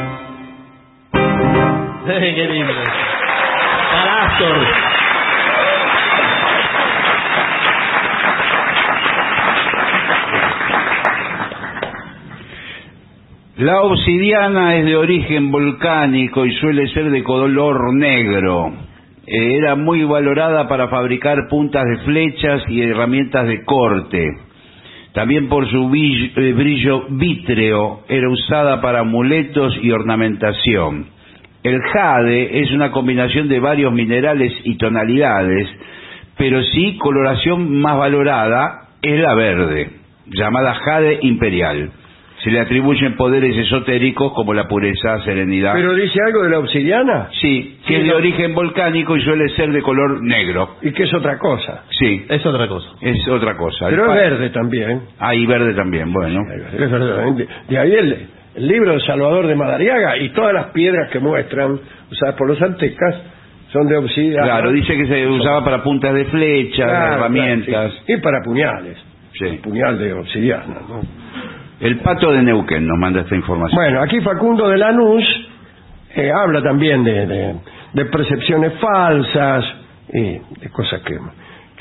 Qué 2.06 2.48
lindo. 2.52 2.74
Para 3.91 4.26
Astor. 4.26 4.93
La 13.58 13.84
obsidiana 13.84 14.78
es 14.78 14.86
de 14.86 14.95
origen 14.95 15.51
volcánico 15.51 16.43
y 16.43 16.54
suele 16.54 16.88
ser 16.88 17.12
de 17.12 17.22
color 17.24 17.93
negro. 17.93 18.74
eh, 19.28 19.58
era 19.58 19.76
muy 19.76 20.04
valorada 20.04 20.68
para 20.68 20.88
fabricar 20.88 21.38
puntas 21.51 21.84
de 21.86 21.97
flechas 21.97 22.64
y 22.68 22.82
herramientas 22.82 23.47
de 23.47 23.64
corte. 23.64 24.28
También 25.14 25.49
por 25.49 25.70
su 25.70 25.84
eh, 25.93 26.54
brillo 26.54 27.06
vítreo 27.10 27.99
era 28.10 28.28
usada 28.28 28.82
para 28.82 29.01
amuletos 29.01 29.78
y 29.84 29.91
ornamentación. 29.91 31.06
El 31.62 31.80
jade 31.80 32.60
es 32.60 32.72
una 32.72 32.89
combinación 32.89 33.49
de 33.49 33.60
varios 33.60 33.93
minerales 33.93 34.51
y 34.64 34.78
tonalidades, 34.78 35.70
pero 36.39 36.64
sí 36.64 36.97
coloración 36.97 37.78
más 37.78 37.99
valorada 37.99 38.88
es 39.04 39.20
la 39.20 39.36
verde, 39.36 39.91
llamada 40.26 40.74
jade 40.74 41.20
imperial. 41.22 41.91
Se 42.44 42.52
le 42.52 42.60
atribuyen 42.60 43.16
poderes 43.16 43.56
esotéricos 43.58 44.34
como 44.34 44.54
la 44.54 44.68
pureza, 44.68 45.20
serenidad. 45.24 45.74
¿Pero 45.76 45.94
dice 45.94 46.20
algo 46.28 46.44
de 46.44 46.50
la 46.50 46.60
obsidiana? 46.60 47.30
Sí, 47.39 47.78
que 47.86 47.88
Sí, 47.88 47.96
es 47.96 48.02
de 48.04 48.10
no. 48.10 48.16
origen 48.18 48.54
volcánico 48.54 49.16
y 49.16 49.22
suele 49.22 49.48
ser 49.56 49.72
de 49.72 49.82
color 49.82 50.22
negro. 50.22 50.76
¿Y 50.82 50.91
qué 50.91 51.04
es 51.04 51.14
otra 51.14 51.38
cosa? 51.38 51.84
Sí, 51.98 52.26
Es 52.28 52.46
otra 52.46 52.68
cosa. 52.68 52.89
es 53.02 53.28
otra 53.30 53.56
cosa. 53.56 53.86
Pero 53.89 54.12
El 54.12 54.12
es 54.12 54.16
verde 54.32 54.50
también. 54.50 55.02
Ah, 55.20 55.34
y 55.34 55.46
verde 55.46 55.74
también, 55.74 56.12
bueno. 56.12 56.41
Es 56.52 56.91
verdad. 56.91 57.32
De, 57.34 57.48
de 57.70 57.78
ahí 57.80 57.94
el, 57.94 58.28
el 58.56 58.68
libro 58.68 58.91
de 58.91 59.00
Salvador 59.00 59.48
de 59.48 59.56
Madariaga 59.56 60.18
y 60.18 60.30
todas 60.34 60.54
las 60.54 60.66
piedras 60.72 61.10
que 61.12 61.20
muestran, 61.20 61.80
usadas 62.12 62.36
por 62.36 62.48
los 62.50 62.62
aztecas, 62.62 63.16
son 63.72 63.88
de 63.88 63.96
obsidiana. 63.98 64.44
Claro, 64.44 64.72
dice 64.74 64.98
que 64.98 65.08
se 65.08 65.26
usaba 65.28 65.64
para 65.64 65.82
puntas 65.82 66.14
de 66.14 66.26
flecha, 66.26 66.84
Claro, 66.84 67.16
herramientas. 67.16 67.68
claro, 67.70 67.89
sí. 68.06 68.14
Y 68.14 68.18
para 68.18 68.41
puñales. 68.44 68.98
Sí. 69.39 69.60
Puñal 69.64 69.98
de 69.98 70.12
obsidiana. 70.14 70.76
¿no? 70.89 71.23
El 71.84 72.00
pato 72.00 72.32
de 72.32 72.42
Neuquén 72.42 72.88
nos 72.88 72.98
manda 72.98 73.22
esta 73.22 73.36
información. 73.36 73.76
Bueno, 73.76 74.02
aquí 74.02 74.22
Facundo 74.22 74.70
de 74.70 74.78
Lanús 74.78 75.24
eh, 76.16 76.32
habla 76.32 76.62
también 76.62 77.04
de, 77.04 77.26
de- 77.28 77.56
percepciones 78.06 78.74
falsas 78.80 79.66
y 80.14 80.22
de 80.62 80.70
cosas 80.72 81.02
que, 81.02 81.18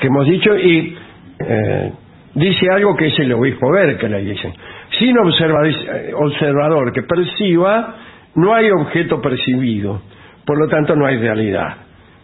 hemos 0.07 0.27
dicho 0.27 0.57
y 0.57 0.97
eh, 1.39 1.91
dice 2.35 2.67
algo 2.71 2.95
que 2.97 3.07
es 3.07 3.19
el 3.19 3.31
obispo 3.33 3.71
Berkeley, 3.71 4.25
dice, 4.25 4.53
sin 4.99 5.17
observa- 5.17 5.67
eh, 5.67 6.11
observador 6.13 6.91
que 6.91 7.03
perciba, 7.03 7.95
no 8.35 8.53
hay 8.53 8.69
objeto 8.71 9.21
percibido, 9.21 10.01
por 10.45 10.57
lo 10.59 10.67
tanto 10.67 10.95
no 10.95 11.05
hay 11.05 11.17
realidad. 11.17 11.77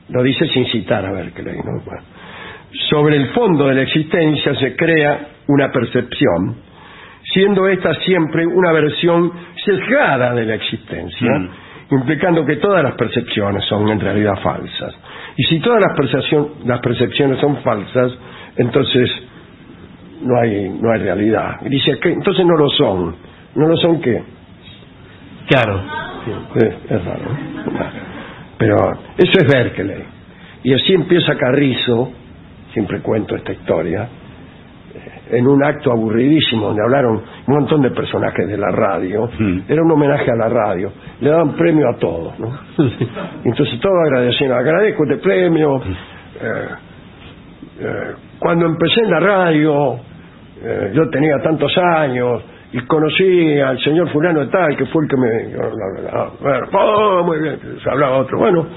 Lo 0.10 0.22
dice 0.24 0.48
sin 0.50 0.66
citar 0.66 1.06
a 1.06 1.12
Berkeley. 1.12 1.56
¿no? 1.58 1.82
Sobre 2.90 3.16
el 3.16 3.30
fondo 3.30 3.68
de 3.68 3.76
la 3.76 3.82
existencia 3.84 4.54
se 4.56 4.76
crea 4.76 5.28
una 5.48 5.72
percepción, 5.72 6.58
siendo 7.34 7.68
esta 7.68 7.94
siempre 7.96 8.46
una 8.46 8.72
versión 8.72 9.32
sesgada 9.64 10.34
de 10.34 10.46
la 10.46 10.56
existencia, 10.56 11.32
Mm. 11.40 11.50
implicando 11.96 12.46
que 12.46 12.58
todas 12.58 12.84
las 12.84 12.94
percepciones 12.96 13.64
son 13.66 13.88
en 13.90 14.00
realidad 14.00 14.34
falsas. 14.42 14.96
Y 15.38 15.44
si 15.44 15.60
todas 15.60 15.82
las, 15.82 15.96
percepción- 15.98 16.50
las 16.66 16.80
percepciones 16.82 17.40
son 17.40 17.58
falsas, 17.64 18.12
entonces 18.58 19.10
no 20.22 20.38
hay, 20.40 20.70
no 20.70 20.92
hay 20.92 21.00
realidad. 21.00 21.58
Y 21.66 21.70
dice 21.70 21.98
que 22.00 22.10
entonces 22.12 22.46
no 22.46 22.56
lo 22.58 22.70
son. 22.70 23.16
¿No 23.56 23.68
lo 23.68 23.78
son 23.78 24.00
qué? 24.02 24.22
Claro. 25.48 25.82
Es, 26.56 26.92
es 26.92 27.06
raro. 27.06 27.38
Pero 28.58 28.76
eso 29.18 29.32
es 29.42 29.48
Berkeley. 29.48 30.04
Y 30.64 30.74
así 30.74 30.94
empieza 30.94 31.36
Carrizo, 31.36 32.12
siempre 32.74 33.00
cuento 33.00 33.36
esta 33.36 33.54
historia, 33.54 34.08
en 35.30 35.48
un 35.48 35.64
acto 35.64 35.92
aburridísimo 35.92 36.68
donde 36.68 36.82
hablaron 36.82 37.22
un 37.48 37.56
montón 37.56 37.82
de 37.82 37.92
personajes 37.92 38.48
de 38.48 38.58
la 38.58 38.72
radio. 38.72 39.30
Mm. 39.38 39.60
Era 39.68 39.82
un 39.84 39.92
homenaje 39.92 40.32
a 40.32 40.36
la 40.36 40.50
radio. 40.50 40.92
Le 41.22 41.30
daban 41.30 41.54
premio 41.56 41.88
a 41.90 41.98
todos, 41.98 42.40
¿no? 42.40 42.48
Entonces 43.44 43.80
todos 43.80 43.96
agradecían, 44.06 44.52
agradezco 44.52 45.04
este 45.04 45.18
premio. 45.18 45.78
eh, 46.42 46.68
eh, 47.80 48.14
cuando 48.40 48.66
empecé 48.66 49.02
en 49.02 49.12
la 49.12 49.20
radio, 49.20 49.96
eh, 50.62 50.92
yo 50.94 51.10
tenía 51.10 51.38
tantos 51.44 51.72
años 51.78 52.44
y 52.72 52.80
conocí 52.82 53.60
al 53.60 53.80
señor 53.84 54.10
fulano 54.10 54.42
de 54.42 54.48
tal, 54.48 54.76
que 54.76 54.86
fue 54.88 55.04
el 55.04 55.10
que 55.10 55.18
me... 55.18 55.56
Bueno, 56.40 56.68
oh, 56.74 57.24
muy 57.24 57.40
bien, 57.40 57.60
se 57.84 57.90
hablaba 57.90 58.18
otro. 58.18 58.38
Bueno, 58.38 58.68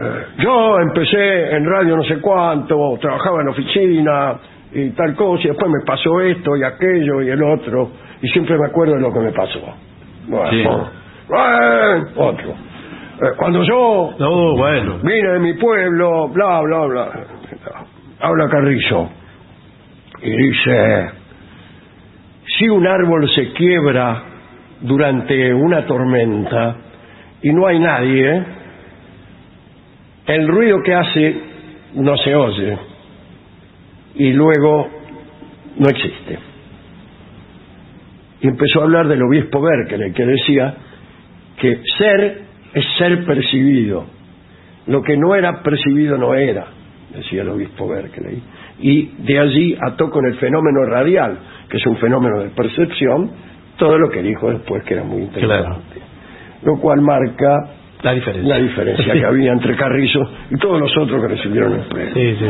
eh, 0.00 0.26
yo 0.38 0.78
empecé 0.80 1.56
en 1.56 1.64
radio 1.64 1.96
no 1.96 2.04
sé 2.04 2.20
cuánto, 2.20 2.96
trabajaba 3.00 3.42
en 3.42 3.48
oficina 3.48 4.38
y 4.72 4.90
tal 4.90 5.14
cosa, 5.14 5.44
y 5.44 5.48
después 5.48 5.70
me 5.70 5.84
pasó 5.86 6.20
esto 6.20 6.56
y 6.56 6.62
aquello 6.62 7.22
y 7.22 7.30
el 7.30 7.42
otro, 7.42 7.90
y 8.22 8.28
siempre 8.28 8.58
me 8.58 8.66
acuerdo 8.66 8.94
de 8.94 9.00
lo 9.00 9.12
que 9.12 9.20
me 9.20 9.32
pasó. 9.32 9.60
Bueno, 10.26 10.50
Sí. 10.50 10.64
otro. 12.16 12.50
Eh, 12.50 13.32
cuando 13.36 13.62
yo 13.64 14.14
No, 14.18 14.56
bueno. 14.56 14.98
vine 15.02 15.28
de 15.32 15.38
mi 15.40 15.54
pueblo, 15.54 16.28
bla, 16.28 16.60
bla, 16.60 16.84
bla. 16.86 17.10
Habla 18.20 18.48
Carrizo 18.48 19.08
y 20.22 20.30
dice, 20.30 21.10
si 22.58 22.68
un 22.68 22.86
árbol 22.86 23.28
se 23.34 23.52
quiebra 23.52 24.22
durante 24.80 25.52
una 25.54 25.86
tormenta 25.86 26.76
y 27.42 27.50
no 27.52 27.66
hay 27.66 27.78
nadie, 27.78 28.44
el 30.26 30.48
ruido 30.48 30.82
que 30.82 30.94
hace 30.94 31.36
no 31.94 32.16
se 32.18 32.34
oye 32.34 32.78
y 34.18 34.32
luego 34.32 34.88
no 35.78 35.88
existe. 35.88 36.38
Y 38.40 38.48
empezó 38.48 38.80
a 38.80 38.84
hablar 38.84 39.08
del 39.08 39.22
obispo 39.22 39.60
Berkeley, 39.60 40.12
que 40.12 40.26
decía 40.26 40.74
que 41.60 41.80
ser 41.96 42.42
es 42.74 42.84
ser 42.98 43.24
percibido. 43.24 44.04
Lo 44.86 45.02
que 45.02 45.16
no 45.16 45.34
era 45.34 45.62
percibido 45.62 46.18
no 46.18 46.34
era, 46.34 46.66
decía 47.14 47.42
el 47.42 47.48
obispo 47.48 47.88
Berkeley. 47.88 48.42
Y 48.80 49.06
de 49.18 49.38
allí 49.38 49.76
ató 49.80 50.10
con 50.10 50.26
el 50.26 50.36
fenómeno 50.36 50.84
radial, 50.84 51.38
que 51.68 51.78
es 51.78 51.86
un 51.86 51.96
fenómeno 51.96 52.42
de 52.42 52.50
percepción, 52.50 53.30
todo 53.76 53.98
lo 53.98 54.10
que 54.10 54.22
dijo 54.22 54.50
después 54.50 54.82
que 54.84 54.94
era 54.94 55.04
muy 55.04 55.22
interesante. 55.22 56.00
Lo 56.62 56.78
cual 56.80 57.00
marca 57.00 57.77
La 58.02 58.12
diferencia. 58.14 58.54
la 58.56 58.62
diferencia 58.62 59.12
que 59.12 59.24
había 59.26 59.52
entre 59.52 59.74
Carrizo 59.76 60.20
y 60.50 60.56
todos 60.58 60.80
los 60.80 60.96
otros 60.98 61.20
que 61.22 61.28
recibieron 61.28 61.74
el 61.74 61.82
premio. 61.86 62.14
Sí, 62.14 62.36
sí. 62.38 62.46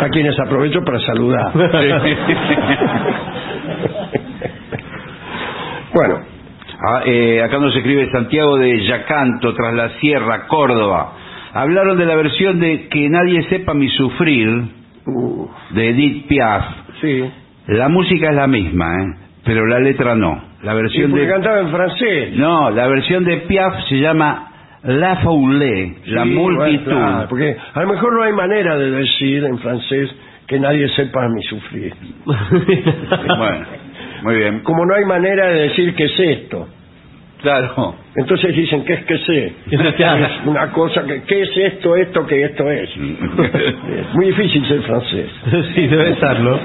A 0.00 0.08
quienes 0.08 0.38
aprovecho 0.40 0.80
para 0.84 0.98
saludar. 1.00 1.52
bueno, 5.94 6.20
Ah, 6.82 7.02
eh, 7.04 7.42
acá 7.42 7.58
nos 7.58 7.76
escribe 7.76 8.10
Santiago 8.10 8.56
de 8.56 8.82
Yacanto, 8.86 9.52
tras 9.54 9.74
la 9.74 9.90
Sierra, 10.00 10.46
Córdoba. 10.46 11.12
Hablaron 11.52 11.98
de 11.98 12.06
la 12.06 12.16
versión 12.16 12.58
de 12.58 12.88
Que 12.88 13.06
nadie 13.10 13.42
sepa 13.50 13.74
mi 13.74 13.86
sufrir, 13.90 14.48
de 15.72 15.88
Edith 15.90 16.26
Piaf. 16.26 16.64
sí. 17.02 17.30
La 17.66 17.90
música 17.90 18.30
es 18.30 18.34
la 18.34 18.46
misma, 18.46 18.86
¿eh? 18.94 19.06
pero 19.44 19.66
la 19.66 19.78
letra 19.78 20.14
no. 20.14 20.42
La 20.62 20.72
versión 20.72 21.10
porque 21.10 21.26
de... 21.26 21.32
cantaba 21.32 21.60
en 21.60 21.68
francés. 21.70 22.32
No, 22.36 22.70
la 22.70 22.86
versión 22.88 23.24
de 23.24 23.36
Piaf 23.46 23.74
se 23.88 23.96
llama 24.00 24.49
La 24.84 25.16
Foule, 25.16 25.94
la 26.06 26.22
Sí, 26.24 26.30
multitud. 26.30 26.84
bueno, 26.84 27.00
claro, 27.10 27.28
porque 27.28 27.56
a 27.74 27.80
lo 27.82 27.88
mejor 27.88 28.12
no 28.14 28.22
hay 28.22 28.32
manera 28.32 28.76
de 28.78 28.90
decir 28.90 29.44
en 29.44 29.58
francés 29.58 30.10
que 30.46 30.58
nadie 30.58 30.88
sepa 30.90 31.28
mi 31.28 31.42
sufrir. 31.42 31.92
Bueno, 32.24 33.66
muy 34.22 34.36
bien. 34.36 34.60
Como 34.60 34.84
no 34.86 34.94
hay 34.94 35.04
manera 35.04 35.46
de 35.48 35.60
decir 35.68 35.94
que 35.94 36.04
es 36.04 36.18
esto. 36.18 36.68
Claro. 37.42 37.94
Entonces 38.16 38.54
dicen 38.54 38.84
que 38.84 38.92
es 38.94 39.04
que 39.04 39.18
sé. 39.18 39.52
Claro. 39.96 40.26
Es 40.26 40.46
una 40.46 40.70
cosa 40.72 41.04
que, 41.06 41.22
¿qué 41.22 41.42
es 41.42 41.56
esto, 41.56 41.96
esto, 41.96 42.26
que 42.26 42.42
esto 42.44 42.70
es? 42.70 42.90
Es 42.90 42.94
muy 44.14 44.26
difícil 44.26 44.66
ser 44.66 44.82
francés. 44.82 45.30
sí, 45.74 45.86
debe 45.86 46.16
serlo. 46.16 46.58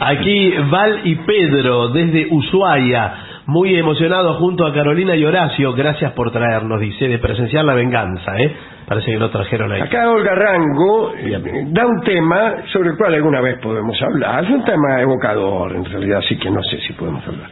Aquí 0.00 0.54
Val 0.70 1.00
y 1.04 1.14
Pedro, 1.16 1.88
desde 1.88 2.26
Ushuaia, 2.30 3.12
muy 3.46 3.74
emocionado 3.76 4.34
junto 4.34 4.66
a 4.66 4.72
Carolina 4.72 5.14
y 5.16 5.24
Horacio. 5.24 5.72
Gracias 5.74 6.12
por 6.12 6.30
traernos, 6.30 6.80
dice, 6.80 7.08
de 7.08 7.18
presenciar 7.18 7.64
la 7.64 7.74
venganza, 7.74 8.36
¿eh? 8.38 8.52
Parece 8.86 9.12
que 9.12 9.18
no 9.18 9.30
trajeron 9.30 9.70
ahí. 9.72 9.80
Acá 9.82 10.10
Olga 10.10 10.34
Rango 10.34 11.12
eh, 11.16 11.66
da 11.68 11.86
un 11.86 12.00
tema 12.02 12.54
sobre 12.72 12.90
el 12.90 12.96
cual 12.96 13.14
alguna 13.14 13.40
vez 13.40 13.58
podemos 13.58 14.00
hablar. 14.02 14.44
Es 14.44 14.50
un 14.50 14.64
tema 14.64 15.00
evocador, 15.00 15.74
en 15.76 15.84
realidad, 15.84 16.18
así 16.18 16.36
que 16.36 16.50
no 16.50 16.62
sé 16.62 16.78
si 16.86 16.92
podemos 16.94 17.26
hablar. 17.26 17.50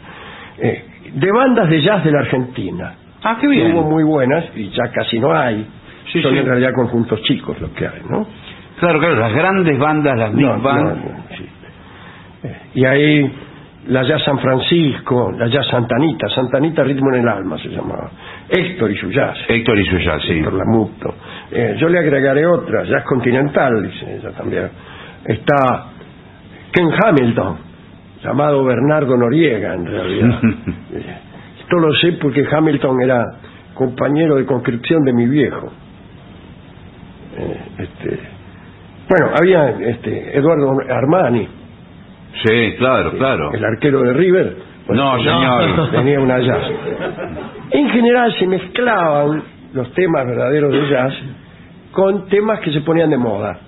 Eh, 0.58 0.84
de 1.14 1.32
bandas 1.32 1.68
de 1.68 1.80
jazz 1.82 2.04
de 2.04 2.10
la 2.12 2.20
Argentina. 2.20 2.94
Ah, 3.24 3.38
qué 3.40 3.46
bien. 3.48 3.72
Hubo 3.72 3.82
muy 3.90 4.02
buenas 4.04 4.44
y 4.56 4.68
ya 4.70 4.90
casi 4.92 5.18
no 5.18 5.32
hay. 5.32 5.66
Sí, 6.12 6.20
Son 6.20 6.32
sí. 6.32 6.38
en 6.38 6.46
realidad 6.46 6.72
conjuntos 6.74 7.22
chicos 7.22 7.58
los 7.60 7.70
que 7.70 7.86
hay, 7.86 8.00
¿no? 8.08 8.26
Claro, 8.80 8.98
claro, 8.98 9.16
las 9.16 9.32
grandes 9.32 9.78
bandas, 9.78 10.18
las 10.18 10.34
big 10.34 10.44
No, 10.44 10.58
band. 10.60 10.82
no, 10.82 10.94
no, 10.94 11.24
sí. 11.36 11.46
Eh, 12.44 12.56
Y 12.74 12.84
ahí 12.84 13.32
la 13.88 14.02
jazz 14.04 14.22
San 14.24 14.38
Francisco, 14.38 15.32
la 15.36 15.48
jazz 15.48 15.66
Santanita, 15.68 16.28
Santanita 16.28 16.84
Ritmo 16.84 17.12
en 17.14 17.22
el 17.22 17.28
Alma 17.28 17.58
se 17.58 17.68
llamaba. 17.68 18.10
Héctor 18.48 18.90
y 18.90 18.96
su 18.96 19.10
jazz. 19.10 19.36
Héctor 19.48 19.78
y 19.78 19.86
su 19.86 19.98
jazz, 19.98 20.22
sí. 20.22 20.32
Héctor 20.38 20.54
Lamuto. 20.54 21.14
Eh, 21.50 21.76
yo 21.78 21.88
le 21.88 21.98
agregaré 21.98 22.46
otra, 22.46 22.84
Jazz 22.84 23.04
Continental, 23.04 23.82
dice 23.82 24.16
ella 24.16 24.30
también. 24.30 24.70
Está 25.24 25.86
Ken 26.72 26.88
Hamilton, 27.04 27.56
llamado 28.22 28.64
Bernardo 28.64 29.16
Noriega, 29.16 29.74
en 29.74 29.86
realidad. 29.86 30.40
Eh, 30.94 31.16
Esto 31.60 31.76
lo 31.78 31.92
sé 31.94 32.12
porque 32.20 32.44
Hamilton 32.50 33.00
era 33.00 33.24
compañero 33.74 34.36
de 34.36 34.44
conscripción 34.44 35.02
de 35.04 35.12
mi 35.14 35.26
viejo. 35.26 35.72
Bueno, 39.08 39.30
había 39.38 39.70
este, 39.70 40.36
Eduardo 40.36 40.76
Armani, 40.88 41.48
Sí, 42.44 42.74
claro, 42.78 43.12
claro. 43.12 43.52
el 43.52 43.64
arquero 43.64 44.02
de 44.02 44.12
River. 44.14 44.56
No, 44.88 45.18
señor. 45.18 45.90
Tenía 45.92 46.20
una 46.20 46.38
jazz. 46.38 46.70
En 47.70 47.88
general 47.90 48.34
se 48.38 48.46
mezclaban 48.46 49.42
los 49.72 49.92
temas 49.94 50.26
verdaderos 50.26 50.72
de 50.72 50.88
jazz 50.88 51.14
con 51.92 52.26
temas 52.28 52.60
que 52.60 52.72
se 52.72 52.80
ponían 52.80 53.10
de 53.10 53.18
moda. 53.18 53.58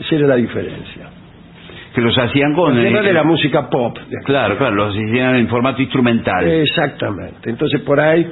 Esa 0.00 0.16
era 0.16 0.28
la 0.28 0.36
diferencia. 0.36 1.08
Que 1.94 2.00
los 2.00 2.16
hacían 2.18 2.54
con... 2.54 2.76
El 2.76 2.86
tema 2.86 3.00
eh, 3.00 3.04
de 3.04 3.12
la 3.12 3.22
música 3.22 3.68
pop. 3.70 3.96
Claro, 4.24 4.56
claro, 4.58 4.74
los 4.74 4.94
hacían 4.94 5.36
en 5.36 5.48
formato 5.48 5.80
instrumental. 5.80 6.44
Exactamente. 6.48 7.50
Entonces 7.50 7.80
por 7.82 8.00
ahí 8.00 8.26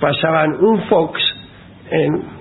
pasaban 0.00 0.56
un 0.60 0.82
Fox 0.82 1.20
en 1.90 2.35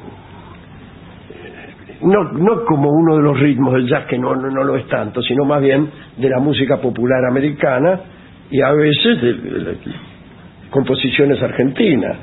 no, 2.02 2.24
no 2.34 2.66
como 2.66 2.90
uno 2.90 3.18
de 3.18 3.24
los 3.24 3.40
ritmos 3.40 3.74
del 3.74 3.88
jazz 3.88 4.06
que 4.06 4.18
no, 4.18 4.36
no, 4.36 4.50
no 4.50 4.64
lo 4.64 4.76
es 4.76 4.88
tanto, 4.88 5.22
sino 5.22 5.46
más 5.46 5.62
bien 5.62 5.90
de 6.18 6.30
la 6.30 6.40
música 6.40 6.78
popular 6.78 7.26
americana 7.30 8.00
y 8.52 8.62
a 8.62 8.72
veces 8.74 9.22
de, 9.22 9.34
de- 9.34 9.60
de 9.66 9.78
composiciones 10.70 11.42
argentinas 11.42 12.18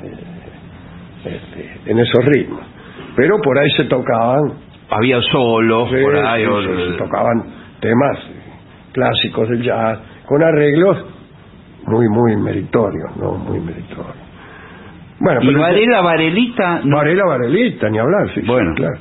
este, 1.25 1.91
en 1.91 1.99
esos 1.99 2.25
ritmos. 2.25 2.61
Pero 3.15 3.37
por 3.43 3.57
ahí 3.59 3.69
se 3.77 3.85
tocaban 3.85 4.53
Había 4.89 5.19
solos 5.21 5.89
Sí, 5.89 5.95
por 6.03 6.15
ahí. 6.17 6.43
sí, 6.43 6.49
o- 6.49 6.61
sí, 6.61 6.91
se 6.91 6.97
tocaban 6.97 7.43
temas 7.79 8.19
clásicos 8.91 9.49
del 9.49 9.63
jazz 9.63 9.99
con 10.25 10.43
arreglos 10.43 11.05
muy 11.87 12.07
muy 12.09 12.35
meritorios, 12.37 13.15
no 13.17 13.33
muy 13.33 13.59
meritorios. 13.59 14.15
Bueno, 15.19 15.41
Y 15.41 15.53
Varela, 15.55 16.01
Varelita... 16.01 16.81
no- 16.83 16.97
Varela 16.97 17.25
Varelita, 17.25 17.89
ni 17.89 17.97
hablar, 17.97 18.27
sí, 18.33 18.41
sí, 18.41 18.47
Bueno. 18.47 18.73
claro. 18.75 18.99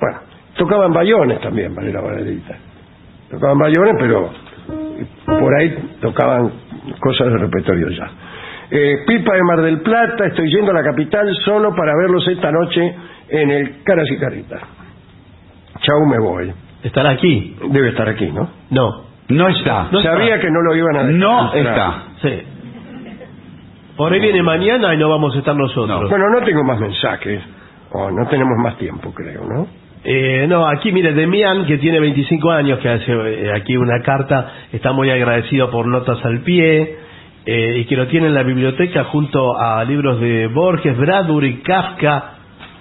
Bueno, 0.00 0.18
tocaban 0.56 0.92
bayones 0.92 1.40
también, 1.40 1.74
Varela 1.74 2.00
Varelita. 2.00 2.56
Tocaban 3.30 3.58
bayones, 3.58 3.94
pero 3.98 4.30
por 5.26 5.54
ahí 5.60 5.76
tocaban 6.00 6.50
cosas 7.00 7.28
del 7.28 7.40
repertorio 7.40 7.88
ya. 7.90 8.10
Eh, 8.70 8.96
Pipa 9.06 9.34
de 9.34 9.42
Mar 9.42 9.60
del 9.62 9.80
Plata, 9.80 10.26
estoy 10.26 10.50
yendo 10.50 10.72
a 10.72 10.74
la 10.74 10.82
capital 10.82 11.28
solo 11.44 11.74
para 11.74 11.92
verlos 11.96 12.26
esta 12.28 12.50
noche 12.50 12.94
en 13.28 13.50
el 13.50 13.82
Caras 13.84 14.08
y 14.10 14.18
Caritas. 14.18 14.60
Chau, 15.80 16.04
me 16.06 16.18
voy. 16.18 16.52
¿Estará 16.82 17.10
aquí? 17.10 17.56
Debe 17.70 17.90
estar 17.90 18.08
aquí, 18.08 18.26
¿no? 18.30 18.48
No. 18.70 19.04
No 19.28 19.48
está. 19.48 19.88
No 19.90 20.00
Sabía 20.02 20.34
está. 20.36 20.40
que 20.40 20.50
no 20.50 20.62
lo 20.62 20.74
iban 20.76 20.96
a 20.96 21.02
dejar 21.04 21.14
No 21.14 21.54
entrar. 21.54 21.74
está. 21.74 22.02
Sí. 22.22 22.42
Por 23.96 24.12
ahí 24.12 24.20
viene 24.20 24.42
mañana 24.42 24.94
y 24.94 24.98
no 24.98 25.08
vamos 25.08 25.34
a 25.34 25.38
estar 25.38 25.56
nosotros. 25.56 26.10
Bueno, 26.10 26.28
no 26.30 26.44
tengo 26.44 26.62
más 26.64 26.78
mensajes. 26.78 27.42
O 27.92 28.10
no 28.10 28.26
tenemos 28.28 28.52
más 28.62 28.76
tiempo, 28.78 29.12
creo, 29.14 29.44
¿no? 29.44 29.66
Eh, 30.08 30.46
no, 30.48 30.64
aquí 30.68 30.92
mire, 30.92 31.12
Demian, 31.14 31.66
que 31.66 31.78
tiene 31.78 31.98
25 31.98 32.50
años, 32.52 32.78
que 32.78 32.88
hace 32.88 33.10
eh, 33.12 33.50
aquí 33.56 33.76
una 33.76 34.00
carta, 34.02 34.52
está 34.72 34.92
muy 34.92 35.10
agradecido 35.10 35.68
por 35.68 35.88
notas 35.88 36.24
al 36.24 36.42
pie 36.42 36.96
eh, 37.44 37.78
y 37.78 37.84
que 37.86 37.96
lo 37.96 38.06
tiene 38.06 38.28
en 38.28 38.34
la 38.34 38.44
biblioteca 38.44 39.02
junto 39.04 39.58
a 39.58 39.82
libros 39.84 40.20
de 40.20 40.46
Borges, 40.46 40.96
Bradbury, 40.96 41.54
Kafka, 41.56 42.34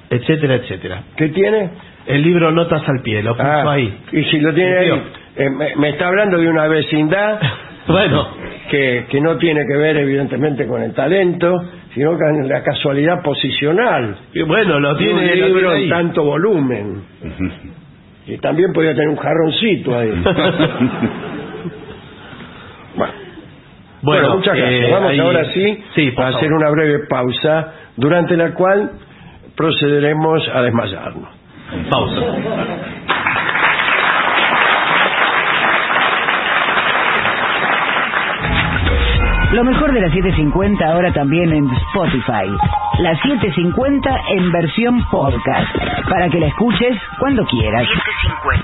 etcétera, 0.07 0.55
etcétera. 0.55 1.01
¿Qué 1.17 1.29
tiene? 1.29 1.71
El 2.05 2.21
libro 2.21 2.51
Notas 2.51 2.87
al 2.87 3.01
pie, 3.01 3.23
lo 3.23 3.35
puso 3.35 3.47
Ah, 3.47 3.71
ahí. 3.71 3.91
Y 4.11 4.23
si 4.25 4.39
lo 4.39 4.53
tiene 4.53 4.77
ahí, 4.77 5.01
eh, 5.37 5.49
me, 5.49 5.75
me 5.77 5.89
está 5.89 6.09
hablando 6.09 6.37
de 6.37 6.47
una 6.47 6.67
vecindad 6.67 7.39
Bueno, 7.87 8.27
que, 8.69 9.05
que 9.09 9.21
no 9.21 9.37
tiene 9.37 9.61
que 9.67 9.77
ver 9.77 9.97
evidentemente 9.97 10.65
con 10.65 10.81
el 10.81 10.93
talento, 10.93 11.53
sino 11.95 12.11
con 12.17 12.47
la 12.47 12.61
casualidad 12.61 13.23
posicional. 13.23 14.15
y 14.33 14.43
bueno, 14.43 14.79
lo 14.79 14.91
un 14.91 14.97
tiene, 14.97 15.35
lo 15.37 15.47
libro 15.47 15.69
tiene 15.71 15.83
en 15.85 15.89
tanto 15.89 16.23
volumen. 16.23 17.01
Y 18.27 18.37
también 18.39 18.73
podía 18.73 18.93
tener 18.95 19.09
un 19.09 19.17
jarroncito 19.17 19.95
ahí. 19.99 20.09
bueno, 22.95 23.13
bueno, 24.01 24.35
muchas 24.37 24.57
gracias. 24.57 24.83
eh, 24.83 24.91
Vamos 24.91 25.11
ahí- 25.11 25.19
ahora 25.19 25.45
sí, 25.53 25.83
sí 25.93 26.11
a 26.17 26.27
hacer 26.29 26.51
una 26.51 26.69
breve 26.71 27.05
pausa, 27.07 27.71
durante 27.95 28.35
la 28.35 28.53
cual 28.55 28.91
procederemos 29.55 30.47
a 30.53 30.61
desmayarnos. 30.63 31.29
Pausa. 31.89 32.21
Lo 39.55 39.63
mejor 39.63 39.93
de 39.93 40.01
las 40.01 40.11
750 40.11 40.85
ahora 40.85 41.13
también 41.13 41.49
en 41.53 41.65
Spotify. 41.69 42.45
La 42.99 43.15
750 43.21 44.09
en 44.31 44.51
versión 44.51 45.01
podcast. 45.09 45.73
Para 46.09 46.29
que 46.29 46.41
la 46.41 46.47
escuches 46.47 46.97
cuando 47.19 47.45
quieras. 47.45 47.87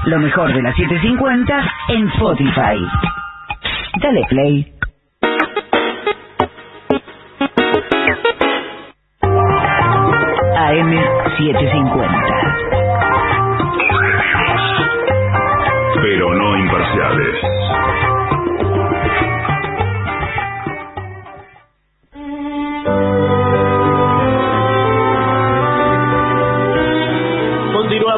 Lo 0.04 0.20
mejor 0.20 0.54
de 0.54 0.62
las 0.62 0.76
750 0.76 1.74
en 1.88 2.08
Spotify. 2.10 2.86
Dale 4.02 4.26
play. 4.28 4.74
AM 10.58 10.92
750. 11.38 12.42
pero 16.02 16.34
no 16.34 16.58
imparciales. 16.58 18.11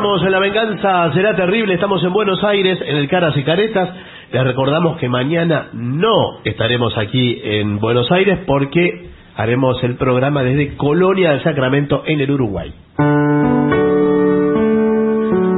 Continuamos 0.04 0.26
en 0.26 0.32
La 0.34 0.39
Venganza 0.39 1.14
Será 1.14 1.34
Terrible. 1.34 1.76
Estamos 1.76 2.04
en 2.04 2.12
Buenos 2.12 2.43
Aires, 2.43 2.78
en 2.86 2.97
el 2.97 3.08
Caras 3.08 3.38
y 3.38 3.43
Caretas. 3.43 3.89
Les 4.34 4.43
recordamos 4.43 4.97
que 4.97 5.08
mañana 5.08 5.70
no 5.72 6.41
estaremos 6.43 6.97
aquí 6.97 7.39
en 7.41 7.80
Buenos 7.80 8.12
Aires 8.12 8.39
porque 8.45 9.12
haremos 9.38 9.82
el 9.82 9.95
programa 9.95 10.43
desde 10.43 10.76
Colonia 10.76 11.32
del 11.32 11.41
Sacramento 11.41 12.04
en 12.06 12.20
el 12.20 12.32
Uruguay. 12.32 12.74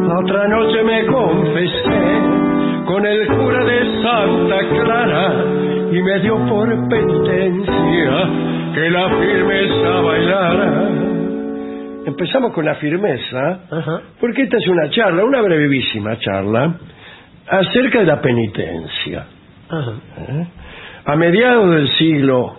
La 0.10 0.20
otra 0.20 0.48
noche 0.48 0.84
me 0.84 1.08
confesé 1.08 2.22
con 2.86 3.04
el 3.04 3.26
cura 3.26 3.66
de 3.66 4.04
Santa 4.04 4.60
Clara 4.70 5.34
y 5.92 6.02
me 6.04 6.20
dio 6.20 6.38
por 6.48 6.88
penitencia 6.88 8.30
que 8.76 8.90
la 8.92 9.10
firmeza 9.10 10.02
bailara. 10.02 11.05
Empezamos 12.06 12.54
con 12.54 12.66
la 12.66 12.76
firmeza, 12.76 13.62
Ajá. 13.72 14.02
porque 14.20 14.44
esta 14.44 14.58
es 14.58 14.68
una 14.68 14.90
charla, 14.92 15.24
una 15.24 15.42
brevísima 15.42 16.18
charla, 16.20 16.76
acerca 17.48 18.00
de 18.00 18.06
la 18.06 18.22
penitencia. 18.22 19.26
¿eh? 19.72 20.48
A 21.06 21.16
mediados 21.16 21.76
del 21.76 21.90
siglo 21.98 22.58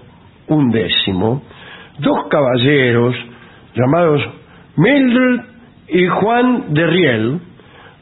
XI, 0.49 1.13
dos 1.99 2.27
caballeros 2.29 3.15
llamados 3.75 4.23
Mildred 4.77 5.41
y 5.89 6.07
Juan 6.09 6.75
de 6.75 6.87
Riel 6.87 7.41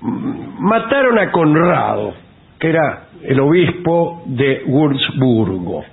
mataron 0.00 1.18
a 1.18 1.30
Conrado, 1.30 2.14
que 2.58 2.68
era 2.68 3.04
el 3.22 3.40
obispo 3.40 4.22
de 4.26 4.62
Würzburgo, 4.66 5.84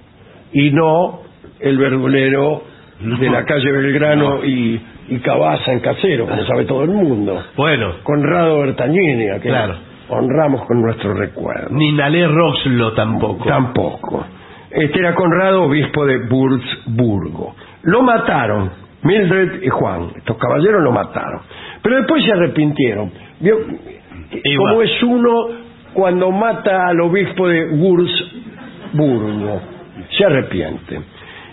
y 0.53 0.71
no 0.71 1.21
el 1.59 1.77
verdulero 1.77 2.63
de 2.99 3.29
la 3.29 3.45
calle 3.45 3.71
Belgrano 3.71 4.43
y, 4.43 4.79
y 5.11 5.19
Cabaza 5.19 5.71
en 5.73 5.79
Casero, 5.81 6.25
como 6.25 6.43
sabe 6.45 6.65
todo 6.65 6.83
el 6.83 6.89
mundo. 6.91 7.41
Bueno, 7.55 7.95
Conrado 8.03 8.59
Bertagnini, 8.61 9.27
a 9.29 9.39
quien 9.39 9.53
Claro. 9.53 9.75
honramos 10.09 10.63
con 10.65 10.81
nuestro 10.81 11.13
recuerdo. 11.13 11.67
ni 11.71 11.91
Nalé 11.91 12.27
Roxlo 12.27 12.93
tampoco. 12.93 13.45
Tampoco. 13.45 14.25
Este 14.69 14.99
era 14.99 15.13
Conrado, 15.13 15.63
obispo 15.63 16.05
de 16.05 16.17
Würzburgo. 16.29 17.55
Lo 17.83 18.01
mataron, 18.03 18.71
Mildred 19.03 19.63
y 19.63 19.69
Juan. 19.69 20.11
Estos 20.15 20.37
caballeros 20.37 20.81
lo 20.81 20.91
mataron. 20.91 21.41
Pero 21.81 21.97
después 21.97 22.23
se 22.23 22.31
arrepintieron. 22.31 23.11
¿Vio? 23.41 23.57
Como 24.57 24.81
es 24.81 25.03
uno 25.03 25.47
cuando 25.93 26.31
mata 26.31 26.87
al 26.87 27.01
obispo 27.01 27.47
de 27.49 27.65
Würzburgo. 28.93 29.61
Se 30.17 30.25
arrepiente. 30.25 30.99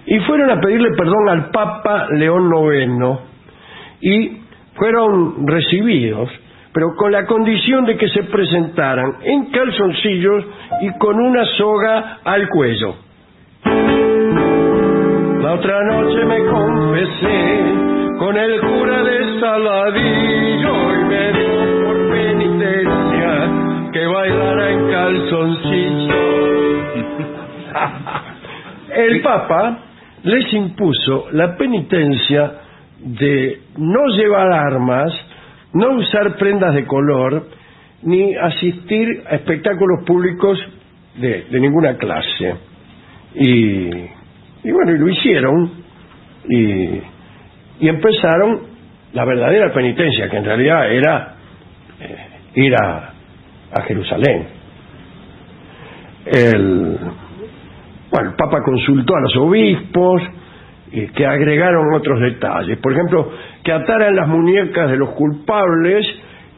Y 0.07 0.21
fueron 0.21 0.51
a 0.51 0.61
pedirle 0.61 0.91
perdón 0.97 1.29
al 1.29 1.51
Papa 1.51 2.07
León 2.13 2.51
IX 2.55 3.19
y 4.01 4.42
fueron 4.74 5.46
recibidos, 5.46 6.30
pero 6.72 6.94
con 6.96 7.11
la 7.11 7.26
condición 7.26 7.84
de 7.84 7.96
que 7.96 8.09
se 8.09 8.22
presentaran 8.24 9.16
en 9.22 9.46
calzoncillos 9.51 10.44
y 10.82 10.90
con 10.99 11.18
una 11.20 11.44
soga 11.57 12.18
al 12.24 12.49
cuello. 12.49 12.94
La 15.42 15.55
otra 15.55 15.82
noche 15.84 16.24
me 16.24 16.38
confesé 16.46 17.64
con 18.18 18.36
el 18.36 18.61
cura 18.61 19.03
de 19.03 19.40
Saladillo 19.40 20.94
y 20.94 21.05
me 21.05 21.32
dio 21.32 21.86
por 21.86 22.11
penitencia 22.11 23.51
que 23.92 24.07
bailara 24.07 24.70
en 24.70 24.90
calzoncillos. 24.90 26.14
El 28.94 29.20
Papa 29.22 29.78
les 30.24 30.53
impuso 30.53 31.28
la 31.32 31.57
penitencia 31.57 32.68
de 33.01 33.61
no 33.76 34.07
llevar 34.09 34.53
armas, 34.53 35.12
no 35.72 35.96
usar 35.96 36.36
prendas 36.36 36.74
de 36.74 36.84
color 36.86 37.49
ni 38.03 38.34
asistir 38.34 39.24
a 39.28 39.36
espectáculos 39.36 40.05
públicos 40.05 40.59
de, 41.16 41.46
ninguna 41.61 41.96
clase. 41.96 42.55
Y, 43.34 43.88
y 44.64 44.72
bueno, 44.72 44.92
y 44.94 44.99
lo 44.99 45.09
hicieron 45.09 45.72
y, 46.49 46.64
y 47.80 47.88
empezaron 47.88 48.61
la 49.12 49.24
verdadera 49.24 49.72
penitencia, 49.72 50.28
que 50.28 50.36
en 50.36 50.44
realidad 50.44 50.92
era 50.92 51.34
eh, 52.01 52.16
ir 52.55 52.74
a, 52.74 53.12
a 53.72 53.82
Jerusalén. 53.82 54.46
El, 56.26 56.99
bueno, 58.11 58.30
el 58.30 58.36
Papa 58.36 58.62
consultó 58.64 59.16
a 59.16 59.20
los 59.20 59.36
obispos 59.36 60.22
que 60.91 61.26
agregaron 61.26 61.93
otros 61.95 62.20
detalles. 62.20 62.78
Por 62.78 62.93
ejemplo, 62.93 63.30
que 63.62 63.72
ataran 63.72 64.16
las 64.16 64.28
muñecas 64.28 64.91
de 64.91 64.97
los 64.97 65.11
culpables 65.11 66.07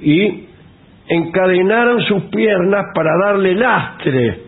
y 0.00 0.46
encadenaron 1.08 2.00
sus 2.02 2.24
piernas 2.24 2.86
para 2.94 3.10
darle 3.24 3.54
lastre. 3.54 4.40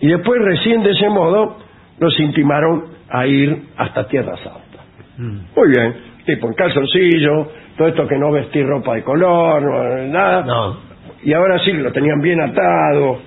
Y 0.00 0.06
después, 0.08 0.40
recién 0.40 0.82
de 0.82 0.92
ese 0.92 1.08
modo, 1.08 1.58
los 1.98 2.18
intimaron 2.20 2.84
a 3.10 3.26
ir 3.26 3.62
hasta 3.76 4.06
Tierra 4.06 4.36
Santa. 4.36 4.84
Muy 5.16 5.70
bien, 5.70 5.96
tipo 6.24 6.46
en 6.46 6.54
calzoncillo, 6.54 7.50
todo 7.76 7.88
esto 7.88 8.06
que 8.06 8.16
no 8.16 8.30
vestir 8.30 8.64
ropa 8.64 8.94
de 8.94 9.02
color, 9.02 9.62
no, 9.62 10.12
nada. 10.12 10.42
No. 10.44 10.76
Y 11.24 11.32
ahora 11.32 11.58
sí, 11.58 11.72
lo 11.72 11.90
tenían 11.90 12.20
bien 12.20 12.40
atado 12.40 13.18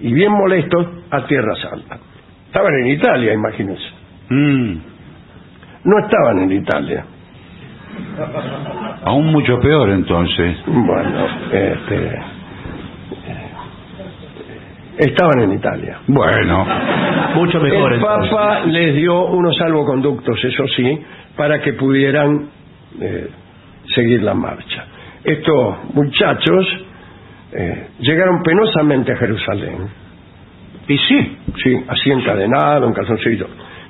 y 0.00 0.12
bien 0.12 0.32
molestos 0.32 0.86
a 1.10 1.26
Tierra 1.26 1.54
Santa. 1.56 1.98
Estaban 2.46 2.72
en 2.80 2.86
Italia, 2.86 3.34
imagínense. 3.34 3.97
Mm, 4.30 4.76
No 5.84 5.98
estaban 6.00 6.38
en 6.40 6.52
Italia. 6.52 7.04
aún 9.04 9.26
mucho 9.32 9.58
peor 9.60 9.90
entonces. 9.90 10.56
Bueno, 10.66 11.26
este, 11.52 12.18
estaban 14.98 15.40
en 15.42 15.52
Italia. 15.52 15.98
Bueno, 16.06 16.66
Mucho 17.34 17.60
mejor 17.60 17.92
El 17.92 17.98
entonces. 18.00 18.30
Papa 18.30 18.60
les 18.66 18.94
dio 18.96 19.26
unos 19.26 19.56
salvoconductos, 19.56 20.42
eso 20.44 20.66
sí, 20.76 20.98
para 21.36 21.60
que 21.60 21.74
pudieran 21.74 22.48
eh, 23.00 23.28
seguir 23.94 24.22
la 24.22 24.34
marcha. 24.34 24.84
Estos 25.24 25.94
muchachos 25.94 26.66
eh, 27.52 27.88
llegaron 28.00 28.42
penosamente 28.42 29.12
a 29.12 29.16
Jerusalén, 29.16 29.88
y 30.88 30.96
sí, 30.98 31.36
sí, 31.62 31.84
así 31.88 32.10
encadenado, 32.10 32.86
en 32.86 32.92
calzoncillo. 32.94 33.46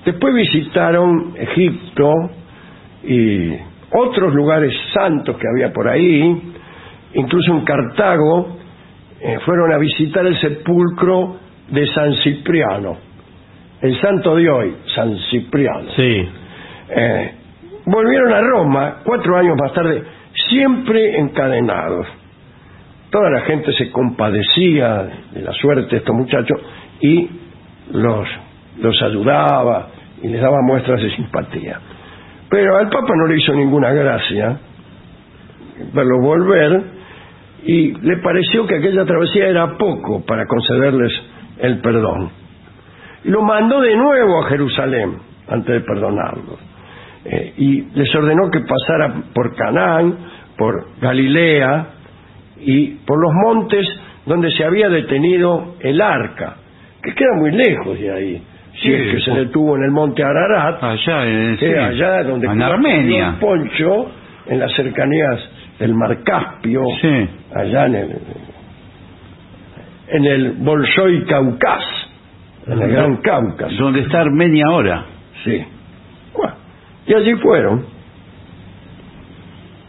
Después 0.08 0.32
visitaron 0.32 1.34
Egipto 1.36 2.10
y 3.04 3.52
otros 3.92 4.32
lugares 4.32 4.72
santos 4.94 5.36
que 5.36 5.46
había 5.46 5.70
por 5.70 5.86
ahí, 5.86 6.54
incluso 7.12 7.52
en 7.52 7.60
Cartago, 7.60 8.56
eh, 9.20 9.38
fueron 9.44 9.70
a 9.70 9.76
visitar 9.76 10.24
el 10.24 10.40
sepulcro 10.40 11.36
de 11.68 11.86
San 11.88 12.14
Cipriano, 12.22 12.96
el 13.82 14.00
santo 14.00 14.34
de 14.34 14.48
hoy, 14.48 14.76
San 14.94 15.14
Cipriano. 15.30 15.90
Sí. 15.94 16.28
Eh, 16.88 17.32
volvieron 17.84 18.32
a 18.32 18.40
Roma 18.40 18.96
cuatro 19.04 19.36
años 19.36 19.58
más 19.60 19.74
tarde, 19.74 20.04
siempre 20.48 21.18
encadenados. 21.18 22.06
Toda 23.10 23.28
la 23.28 23.42
gente 23.42 23.74
se 23.74 23.90
compadecía 23.90 25.06
de 25.34 25.42
la 25.42 25.52
suerte 25.52 25.90
de 25.90 25.96
estos 25.98 26.16
muchachos 26.16 26.62
y 27.02 27.28
los, 27.92 28.26
los 28.78 29.02
ayudaba 29.02 29.97
y 30.22 30.28
les 30.28 30.40
daba 30.40 30.62
muestras 30.62 31.00
de 31.00 31.10
simpatía. 31.10 31.80
Pero 32.48 32.76
al 32.76 32.88
Papa 32.88 33.14
no 33.14 33.26
le 33.26 33.36
hizo 33.36 33.52
ninguna 33.52 33.92
gracia 33.92 34.58
verlos 35.92 36.20
volver 36.20 36.82
y 37.64 37.92
le 37.92 38.16
pareció 38.18 38.66
que 38.66 38.76
aquella 38.76 39.04
travesía 39.04 39.48
era 39.48 39.76
poco 39.76 40.24
para 40.24 40.46
concederles 40.46 41.12
el 41.58 41.80
perdón. 41.80 42.30
Y 43.24 43.30
lo 43.30 43.42
mandó 43.42 43.80
de 43.80 43.96
nuevo 43.96 44.42
a 44.42 44.48
Jerusalén 44.48 45.18
antes 45.48 45.74
de 45.74 45.80
perdonarlos. 45.80 46.58
Eh, 47.24 47.54
y 47.58 47.82
les 47.94 48.14
ordenó 48.14 48.50
que 48.50 48.60
pasara 48.60 49.12
por 49.34 49.54
Canaán, 49.54 50.16
por 50.56 50.86
Galilea 51.00 51.88
y 52.60 52.94
por 53.06 53.20
los 53.20 53.32
montes 53.44 53.86
donde 54.24 54.50
se 54.52 54.64
había 54.64 54.88
detenido 54.88 55.74
el 55.80 56.00
arca, 56.00 56.56
que 57.02 57.14
queda 57.14 57.34
muy 57.38 57.50
lejos 57.50 57.98
de 57.98 58.12
ahí. 58.12 58.42
Si 58.80 58.88
Sí, 58.88 58.94
es 58.94 59.14
que 59.14 59.20
se 59.22 59.30
detuvo 59.32 59.76
en 59.76 59.82
el 59.84 59.90
monte 59.90 60.22
Ararat, 60.22 60.82
allá 60.82 61.24
en, 61.26 61.56
que 61.56 61.66
sí, 61.72 61.74
allá 61.78 62.22
donde 62.22 62.46
en 62.46 62.62
Armenia. 62.62 63.36
Poncho, 63.40 64.10
en 64.46 64.60
las 64.60 64.72
cercanías 64.74 65.40
del 65.80 65.94
Mar 65.94 66.18
Caspio, 66.22 66.82
Sí. 67.00 67.28
allá 67.54 67.86
en 67.86 67.94
el, 67.96 68.16
en 70.08 70.24
el 70.24 70.52
Bolshoi 70.58 71.24
Caucas, 71.24 71.84
en 72.68 72.82
el 72.82 72.90
Gran 72.92 73.16
Cáucaso. 73.16 73.74
Donde 73.82 74.00
está 74.00 74.20
Armenia 74.20 74.64
ahora. 74.68 75.04
Sí. 75.44 75.64
Bueno, 76.36 76.54
y 77.06 77.14
allí 77.14 77.34
fueron 77.36 77.84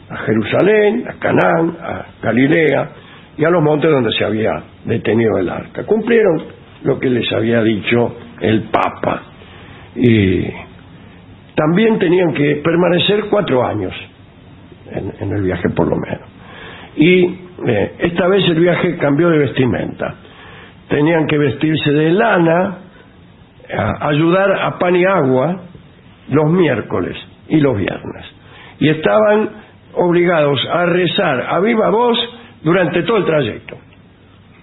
a 0.09 0.17
Jerusalén, 0.17 1.05
a 1.07 1.13
Canaán, 1.19 1.77
a 1.81 2.05
Galilea 2.23 2.89
y 3.37 3.45
a 3.45 3.49
los 3.51 3.61
montes 3.63 3.91
donde 3.91 4.11
se 4.13 4.25
había 4.25 4.51
detenido 4.85 5.37
el 5.37 5.49
arca. 5.49 5.83
Cumplieron 5.85 6.43
lo 6.83 6.99
que 6.99 7.09
les 7.09 7.31
había 7.31 7.61
dicho 7.61 8.15
el 8.41 8.63
Papa 8.63 9.21
y 9.95 10.43
también 11.55 11.99
tenían 11.99 12.33
que 12.33 12.61
permanecer 12.63 13.25
cuatro 13.29 13.65
años 13.65 13.93
en, 14.91 15.31
el 15.31 15.43
viaje 15.43 15.69
por 15.75 15.87
lo 15.87 15.95
menos. 15.97 16.27
Y 16.95 17.25
eh, 17.67 17.95
esta 17.99 18.27
vez 18.27 18.45
el 18.47 18.59
viaje 18.59 18.97
cambió 18.97 19.29
de 19.29 19.39
vestimenta. 19.39 20.15
Tenían 20.87 21.27
que 21.27 21.37
vestirse 21.37 21.91
de 21.91 22.11
lana, 22.11 22.77
a 23.71 24.07
ayudar 24.07 24.51
a 24.51 24.79
pan 24.79 24.95
y 24.95 25.05
agua 25.05 25.61
los 26.29 26.51
miércoles 26.51 27.17
y 27.47 27.59
los 27.59 27.77
viernes. 27.77 28.25
Y 28.79 28.89
estaban 28.89 29.49
obligados 29.93 30.59
a 30.71 30.85
rezar 30.85 31.45
a 31.49 31.59
viva 31.59 31.89
voz 31.89 32.17
durante 32.63 33.03
todo 33.03 33.17
el 33.17 33.25
trayecto. 33.25 33.77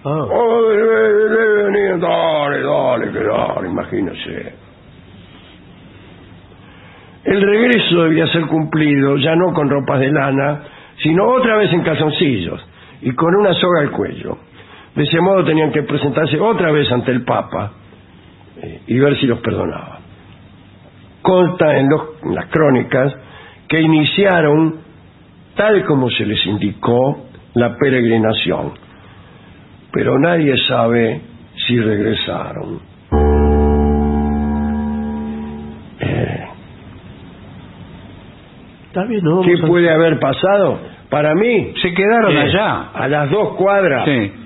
Ah. 0.07 0.25
Oh, 0.31 0.71
dale, 0.71 1.97
dale, 1.99 1.99
dale, 1.99 2.63
dale, 2.63 3.11
que 3.11 3.23
dale, 3.23 3.67
imagínese. 3.67 4.53
El 7.25 7.41
regreso 7.41 8.03
debía 8.03 8.25
ser 8.27 8.45
cumplido 8.45 9.17
ya 9.17 9.35
no 9.35 9.53
con 9.53 9.69
ropas 9.69 9.99
de 9.99 10.09
lana, 10.09 10.61
sino 11.03 11.27
otra 11.27 11.57
vez 11.57 11.73
en 11.73 11.83
calzoncillos 11.83 12.65
y 13.01 13.11
con 13.11 13.35
una 13.35 13.53
soga 13.53 13.81
al 13.81 13.91
cuello. 13.91 14.37
De 14.95 15.03
ese 15.03 15.19
modo 15.19 15.43
tenían 15.43 15.73
que 15.73 15.83
presentarse 15.83 16.39
otra 16.39 16.71
vez 16.71 16.89
ante 16.89 17.11
el 17.11 17.25
Papa 17.25 17.73
eh, 18.61 18.83
y 18.87 18.97
ver 18.99 19.17
si 19.19 19.25
los 19.25 19.39
perdonaba. 19.39 19.99
Consta 21.21 21.77
en 21.77 21.89
las 22.33 22.45
crónicas 22.45 23.13
que 23.67 23.81
iniciaron, 23.81 24.79
tal 25.57 25.83
como 25.83 26.09
se 26.09 26.25
les 26.25 26.45
indicó, 26.45 27.25
la 27.55 27.75
peregrinación, 27.75 28.86
pero 29.91 30.17
nadie 30.19 30.55
sabe 30.67 31.21
si 31.55 31.79
regresaron. 31.79 32.79
Eh, 35.99 36.43
Está 38.87 39.03
bien, 39.05 39.21
¿no? 39.23 39.41
¿Qué 39.41 39.53
a- 39.61 39.67
puede 39.67 39.89
haber 39.91 40.19
pasado? 40.19 40.79
Para 41.09 41.33
mí, 41.35 41.73
Se 41.81 41.93
quedaron 41.93 42.35
eh, 42.35 42.41
allá. 42.41 42.89
a 42.93 43.07
las 43.07 43.29
dos 43.29 43.55
cuadras, 43.55 44.05
Sí. 44.05 44.31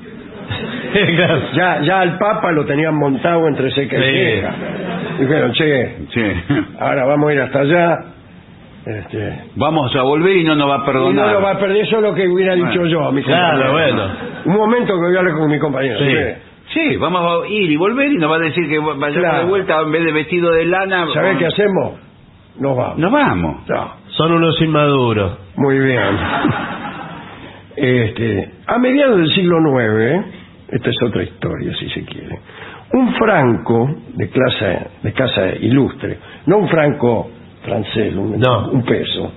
Claro. 1.16 1.42
ya, 1.54 1.82
ya 1.82 2.00
al 2.02 2.18
Papa 2.18 2.52
lo 2.52 2.66
tenían 2.66 2.96
montado 2.96 3.48
entre 3.48 3.72
seca 3.72 3.98
y 3.98 4.02
Sí. 4.04 4.36
seca. 4.36 4.54
Dijeron, 5.20 5.52
che, 5.54 5.96
Sí. 6.14 6.22
ahora 6.80 7.06
vamos 7.06 7.30
a 7.30 7.34
ir 7.34 7.42
hasta 7.42 7.60
allá. 7.60 8.00
Este, 8.86 9.40
Vamos 9.56 9.96
a 9.96 10.02
volver 10.02 10.38
y 10.38 10.44
no 10.44 10.56
nos 10.56 10.70
va 10.70 10.76
a 10.78 10.84
y 10.84 10.86
perdonar. 10.86 11.28
no 11.28 11.34
lo 11.34 11.42
va 11.42 11.52
a 11.52 11.60
perder, 11.60 11.78
eso 11.84 11.98
es 11.98 12.02
lo 12.02 12.14
que 12.16 12.28
hubiera 12.28 12.56
dicho 12.56 12.68
Bueno. 12.80 12.86
yo 12.88 13.06
a 13.08 13.12
mi 13.12 13.22
Claro, 13.24 13.68
compañero. 13.68 13.72
bueno. 13.74 14.12
Un 14.46 14.56
momento 14.56 14.94
que 14.94 15.00
voy 15.00 15.16
a 15.16 15.20
hablar 15.20 15.34
con 15.38 15.52
mi 15.52 15.60
compañero. 15.60 16.00
Sí. 16.00 16.16
Sí, 16.74 16.96
vamos 16.98 17.44
a 17.44 17.48
ir 17.50 17.70
y 17.72 17.76
volver 17.76 18.12
y 18.12 18.18
nos 18.18 18.32
va 18.32 18.38
a 18.38 18.40
decir 18.40 18.68
que 18.70 18.80
vayamos 18.80 19.14
Claro. 19.14 19.38
de 19.40 19.46
vuelta 19.46 19.82
en 19.82 19.92
vez 19.92 20.04
de 20.06 20.12
vestido 20.14 20.52
de 20.52 20.66
lana. 20.66 21.06
¿Sabés 21.14 21.38
qué 21.38 21.46
hacemos? 21.48 21.94
Nos 22.60 22.76
vamos. 22.78 22.98
Nos 22.98 23.12
vamos. 23.12 23.70
No, 23.70 23.92
Son 24.08 24.32
unos 24.34 24.60
inmaduros. 24.62 25.38
muy 25.58 25.78
bien. 25.80 26.18
Este, 27.76 28.50
a 28.68 28.78
mediados 28.78 29.18
del 29.18 29.34
siglo 29.34 29.58
IX, 29.60 30.26
esta 30.70 30.90
es 30.90 30.96
otra 31.08 31.24
historia 31.24 31.74
si 31.78 31.90
se 31.90 32.04
quiere, 32.06 32.40
un 32.94 33.14
franco 33.16 33.90
de 34.14 34.30
clase 34.30 34.88
de 35.04 35.14
casa 35.14 35.48
ilustre, 35.60 36.18
no 36.48 36.58
un 36.58 36.68
franco 36.70 37.30
francés, 37.64 38.16
un, 38.16 38.40
No. 38.40 38.70
un 38.72 38.84
peso, 38.84 39.32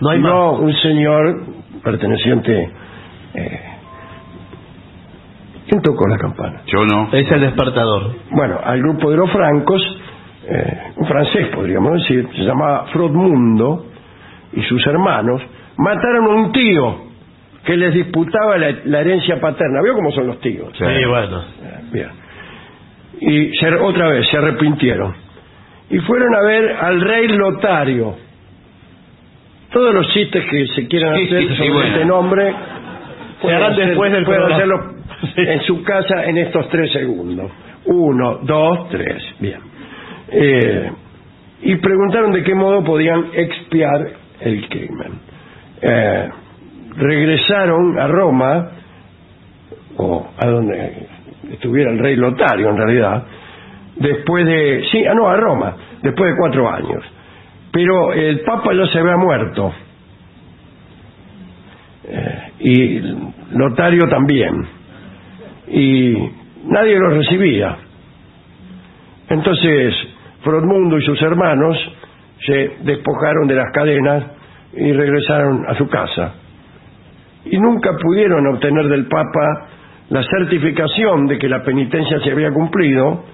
No 0.00 0.10
hay 0.10 0.18
sino 0.18 0.52
un 0.52 0.72
señor 0.74 1.44
perteneciente... 1.82 2.70
Eh, 3.34 3.60
¿Quién 5.68 5.82
tocó 5.82 6.06
la 6.06 6.16
campana? 6.16 6.62
Yo 6.66 6.84
no. 6.84 7.08
Es 7.12 7.30
el 7.30 7.40
despertador. 7.40 8.12
bueno, 8.30 8.60
al 8.62 8.78
grupo 8.78 9.10
de 9.10 9.16
los 9.16 9.30
francos, 9.32 9.82
eh, 10.48 10.92
un 10.96 11.06
francés 11.08 11.48
podríamos 11.48 11.92
decir, 11.94 12.28
se 12.36 12.42
llamaba 12.42 12.86
Frodmundo, 12.92 13.86
y 14.52 14.62
sus 14.62 14.86
hermanos 14.86 15.42
mataron 15.76 16.24
a 16.26 16.28
un 16.28 16.52
tío 16.52 16.98
que 17.64 17.76
les 17.76 17.92
disputaba 17.94 18.56
la, 18.58 18.70
la 18.84 19.00
herencia 19.00 19.40
paterna. 19.40 19.82
¿Vio 19.82 19.94
cómo 19.94 20.12
son 20.12 20.28
los 20.28 20.38
tíos? 20.40 20.68
Sí, 20.78 20.84
bueno. 21.08 21.42
Bien. 21.90 22.08
Y 23.20 23.50
se- 23.58 23.74
otra 23.74 24.08
vez 24.10 24.24
se 24.30 24.36
arrepintieron. 24.38 25.14
Y 25.90 25.98
fueron 26.00 26.34
a 26.34 26.40
ver 26.42 26.76
al 26.80 27.00
rey 27.00 27.28
Lotario. 27.28 28.16
Todos 29.72 29.94
los 29.94 30.08
chistes 30.12 30.44
que 30.50 30.66
se 30.74 30.88
quieran 30.88 31.14
hacer 31.14 31.42
sí, 31.42 31.48
sí, 31.48 31.56
sobre 31.56 31.70
bueno. 31.70 31.86
este 31.88 32.04
nombre 32.04 32.54
Se 33.42 33.54
harán 33.54 33.76
después 33.76 34.12
del 34.12 34.24
pueden 34.24 34.52
hacerlo 34.52 34.94
en 35.36 35.60
su 35.62 35.82
casa 35.82 36.24
en 36.24 36.38
estos 36.38 36.68
tres 36.70 36.92
segundos. 36.92 37.50
Uno, 37.86 38.40
dos, 38.42 38.88
tres. 38.88 39.22
Bien. 39.38 39.60
Eh, 40.28 40.90
y 41.62 41.76
preguntaron 41.76 42.32
de 42.32 42.42
qué 42.42 42.54
modo 42.54 42.82
podían 42.82 43.26
expiar 43.34 44.08
el 44.40 44.68
crimen. 44.68 45.20
Eh, 45.80 46.28
regresaron 46.96 47.98
a 47.98 48.06
Roma, 48.08 48.70
o 49.96 50.28
a 50.36 50.46
donde 50.46 51.06
estuviera 51.52 51.90
el 51.90 51.98
rey 51.98 52.16
Lotario 52.16 52.70
en 52.70 52.76
realidad, 52.76 53.24
después 53.96 54.46
de, 54.46 54.84
sí, 54.90 55.04
ah, 55.06 55.14
no, 55.14 55.28
a 55.28 55.36
Roma, 55.36 55.76
después 56.02 56.30
de 56.30 56.36
cuatro 56.38 56.68
años. 56.70 57.04
Pero 57.72 58.12
el 58.12 58.40
Papa 58.40 58.72
ya 58.74 58.86
se 58.86 58.98
había 58.98 59.16
muerto. 59.16 59.72
Eh, 62.04 62.52
y 62.60 63.00
Lotario 63.56 64.08
también. 64.08 64.66
Y 65.68 66.14
nadie 66.66 66.98
lo 66.98 67.10
recibía. 67.10 67.76
Entonces, 69.28 69.94
Frodmundo 70.42 70.98
y 70.98 71.04
sus 71.04 71.20
hermanos 71.22 71.76
se 72.46 72.76
despojaron 72.84 73.48
de 73.48 73.54
las 73.56 73.72
cadenas 73.72 74.24
y 74.72 74.92
regresaron 74.92 75.64
a 75.68 75.74
su 75.74 75.88
casa. 75.88 76.34
Y 77.46 77.58
nunca 77.58 77.90
pudieron 78.00 78.46
obtener 78.46 78.88
del 78.88 79.06
Papa 79.06 79.68
la 80.10 80.22
certificación 80.22 81.26
de 81.26 81.38
que 81.38 81.48
la 81.48 81.62
penitencia 81.62 82.20
se 82.20 82.30
había 82.30 82.52
cumplido 82.52 83.24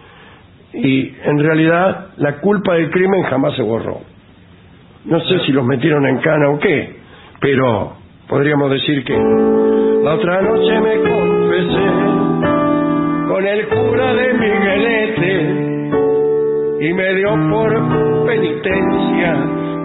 y 0.74 1.14
en 1.24 1.38
realidad 1.38 2.08
la 2.16 2.38
culpa 2.40 2.74
del 2.74 2.90
crimen 2.90 3.22
jamás 3.24 3.54
se 3.56 3.62
borró. 3.62 4.00
No 5.04 5.20
sé 5.20 5.40
si 5.40 5.52
los 5.52 5.64
metieron 5.64 6.06
en 6.06 6.18
cana 6.18 6.50
o 6.50 6.58
qué, 6.58 6.96
pero 7.40 7.96
podríamos 8.28 8.70
decir 8.70 9.04
que 9.04 9.14
la 9.14 10.14
otra 10.14 10.40
noche 10.42 10.80
me 10.80 10.96
confesé 11.08 11.90
con 13.28 13.46
el 13.46 13.66
cura 13.68 14.14
de 14.14 14.34
Miguelete 14.34 15.62
y 16.88 16.92
me 16.94 17.14
dio 17.14 17.30
por 17.50 18.26
penitencia 18.26 19.36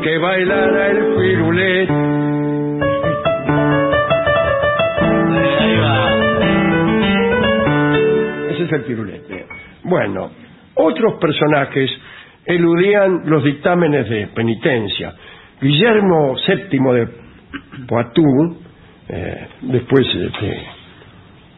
que 0.04 0.18
bailara 0.18 0.88
el 0.88 0.98
firulete. 1.18 1.94
Ese 8.52 8.64
es 8.64 8.72
el 8.72 8.82
pirulete. 8.84 9.46
Bueno, 9.84 10.32
otros 10.78 11.16
personajes 11.20 11.90
eludían 12.46 13.24
los 13.26 13.44
dictámenes 13.44 14.10
de 14.10 14.28
penitencia. 14.28 15.14
Guillermo 15.62 16.36
VII 16.48 16.80
de 16.94 17.08
Poitou, 17.88 18.58
eh, 19.10 19.48
después 19.62 20.08
este, 20.08 20.62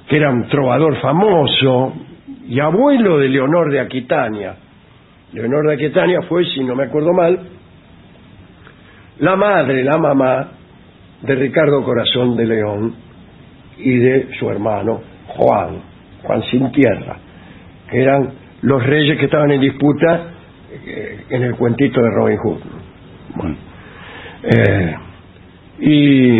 que 0.08 0.18
era 0.18 0.32
un 0.32 0.48
trovador 0.48 1.00
famoso 1.00 1.94
y 2.48 2.60
abuelo 2.60 3.20
de 3.20 3.30
Leonor 3.30 3.72
de 3.72 3.80
Aquitania. 3.80 4.56
Leonor 5.34 5.68
de 5.68 5.74
Aquitania 5.74 6.22
fue, 6.28 6.44
si 6.46 6.64
no 6.64 6.76
me 6.76 6.86
acuerdo 6.86 7.14
mal, 7.14 7.40
la 9.20 9.36
madre, 9.36 9.84
la 9.84 9.98
mamá 9.98 10.48
de 11.22 11.36
Ricardo 11.36 11.84
Corazón 11.84 12.36
de 12.36 12.46
León 12.46 12.96
y 13.78 13.98
de 13.98 14.30
su 14.40 14.50
hermano 14.50 15.02
Juan, 15.28 15.82
Juan 16.24 16.42
sin 16.44 16.72
tierra, 16.72 17.18
que 17.90 18.02
eran 18.02 18.34
los 18.62 18.86
reyes 18.86 19.18
que 19.18 19.26
estaban 19.26 19.52
en 19.52 19.62
disputa 19.62 20.24
eh, 20.86 21.26
en 21.30 21.44
el 21.44 21.56
cuentito 21.56 22.02
de 22.02 22.10
Robin 22.12 22.38
Hood. 22.38 22.58
Eh, 24.44 24.96
y 25.80 26.40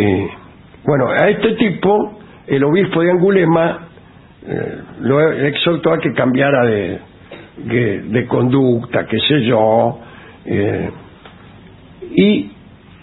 bueno, 0.84 1.08
a 1.10 1.28
este 1.28 1.52
tipo, 1.54 2.18
el 2.46 2.64
obispo 2.64 3.02
de 3.02 3.10
Angulema 3.10 3.88
eh, 4.46 4.78
lo 5.00 5.32
exhortó 5.32 5.92
a 5.92 5.98
que 5.98 6.12
cambiara 6.12 6.64
de, 6.64 6.98
de, 7.58 8.02
conducta, 8.26 9.06
qué 9.06 9.18
sé 9.20 9.42
yo, 9.44 9.98
y 12.14 12.50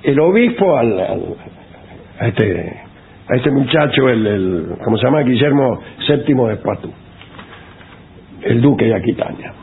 el 0.03 0.19
obispo 0.19 0.77
al, 0.77 0.99
al- 0.99 1.35
a 2.19 2.27
este 2.27 2.81
a 3.29 3.35
este 3.35 3.51
muchacho, 3.51 4.09
el, 4.09 4.25
el 4.25 4.67
¿cómo 4.83 4.97
se 4.97 5.03
llama? 5.05 5.21
Guillermo 5.21 5.81
VII 6.07 6.33
de 6.49 6.55
Poitou, 6.57 6.91
el 8.41 8.61
duque 8.61 8.85
de 8.85 8.95
Aquitania. 8.95 9.53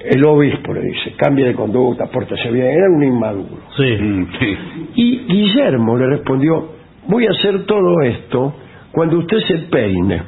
El 0.00 0.24
obispo 0.24 0.72
le 0.72 0.80
dice, 0.82 1.12
cambie 1.16 1.46
de 1.46 1.54
conducta, 1.54 2.06
pórtese 2.06 2.50
bien, 2.50 2.66
era 2.66 2.88
un 2.88 3.02
inmaduro. 3.02 3.62
Sí. 3.76 3.96
Mm, 4.00 4.26
sí. 4.38 4.56
Y 4.94 5.18
Guillermo 5.26 5.96
le 5.98 6.06
respondió, 6.06 6.72
voy 7.08 7.26
a 7.26 7.30
hacer 7.30 7.64
todo 7.66 8.00
esto 8.02 8.54
cuando 8.92 9.18
usted 9.18 9.38
se 9.40 9.58
peine. 9.70 10.22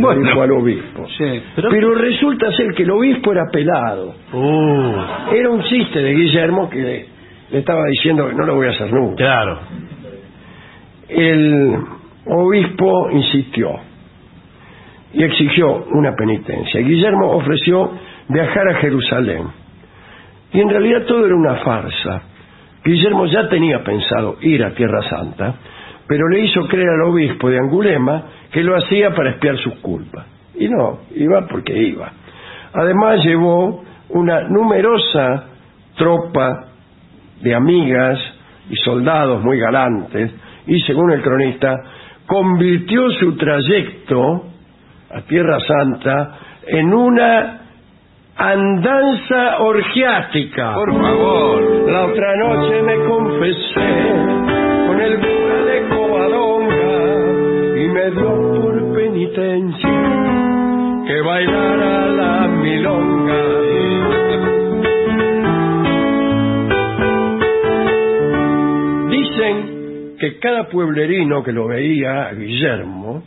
Bueno. 0.00 0.20
Dijo 0.22 0.42
al 0.42 0.52
obispo. 0.52 1.06
Sí. 1.16 1.42
Pero- 1.56 1.70
Pero 1.70 1.94
resulta 1.94 2.52
ser 2.52 2.72
que 2.74 2.82
el 2.82 2.90
obispo 2.90 3.32
era 3.32 3.44
pelado. 3.50 4.14
Uh, 4.32 5.34
Era 5.34 5.50
un 5.50 5.62
chiste 5.62 6.00
de 6.00 6.12
Guillermo 6.14 6.68
que 6.68 6.78
le, 6.78 7.06
le 7.50 7.58
estaba 7.60 7.84
diciendo 7.90 8.28
que 8.28 8.34
no 8.34 8.44
lo 8.44 8.56
voy 8.56 8.66
a 8.66 8.70
hacer 8.70 8.92
nunca. 8.92 9.16
claro. 9.16 9.58
El 11.08 11.74
obispo 12.26 13.10
insistió 13.12 13.70
y 15.12 15.24
exigió 15.24 15.86
una 15.92 16.14
penitencia. 16.14 16.80
Guillermo 16.80 17.30
ofreció 17.32 17.92
viajar 18.28 18.68
a 18.68 18.74
Jerusalén. 18.76 19.44
Y 20.52 20.60
en 20.60 20.68
realidad 20.68 21.04
todo 21.06 21.24
era 21.26 21.34
una 21.34 21.56
farsa. 21.56 22.22
Guillermo 22.84 23.26
ya 23.26 23.48
tenía 23.48 23.82
pensado 23.82 24.36
ir 24.40 24.64
a 24.64 24.70
Tierra 24.70 25.02
Santa, 25.08 25.54
pero 26.06 26.28
le 26.28 26.40
hizo 26.40 26.66
creer 26.66 26.88
al 26.88 27.10
obispo 27.10 27.50
de 27.50 27.58
Angulema 27.58 28.24
que 28.50 28.62
lo 28.62 28.76
hacía 28.76 29.14
para 29.14 29.30
espiar 29.30 29.56
sus 29.58 29.74
culpas. 29.76 30.26
Y 30.54 30.68
no, 30.68 31.00
iba 31.14 31.46
porque 31.46 31.76
iba. 31.76 32.10
Además 32.72 33.24
llevó 33.24 33.84
una 34.10 34.42
numerosa 34.48 35.44
tropa 35.96 36.68
de 37.42 37.54
amigas 37.54 38.18
y 38.70 38.76
soldados 38.76 39.42
muy 39.42 39.58
galantes 39.58 40.32
y 40.66 40.80
según 40.80 41.12
el 41.12 41.22
cronista 41.22 41.74
convirtió 42.26 43.10
su 43.12 43.36
trayecto 43.36 44.47
a 45.10 45.22
Tierra 45.22 45.58
Santa 45.60 46.38
en 46.66 46.92
una 46.92 47.60
andanza 48.36 49.58
orgiástica. 49.60 50.74
Por 50.74 51.00
favor. 51.00 51.90
La 51.90 52.04
otra 52.06 52.36
noche 52.36 52.82
me 52.82 52.96
confesé 53.06 54.12
con 54.86 55.00
el 55.00 55.18
cura 55.18 55.64
de 55.64 55.88
Covadonga 55.88 57.80
y 57.80 57.88
me 57.88 58.10
dio 58.10 58.60
por 58.60 58.94
penitencia 58.94 59.88
que 61.06 61.20
bailara 61.22 62.06
la 62.08 62.48
milonga. 62.48 63.44
Dicen 69.10 70.16
que 70.20 70.38
cada 70.38 70.68
pueblerino 70.68 71.42
que 71.42 71.52
lo 71.52 71.66
veía 71.66 72.30
Guillermo 72.34 73.22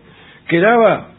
quedaba 0.47 1.10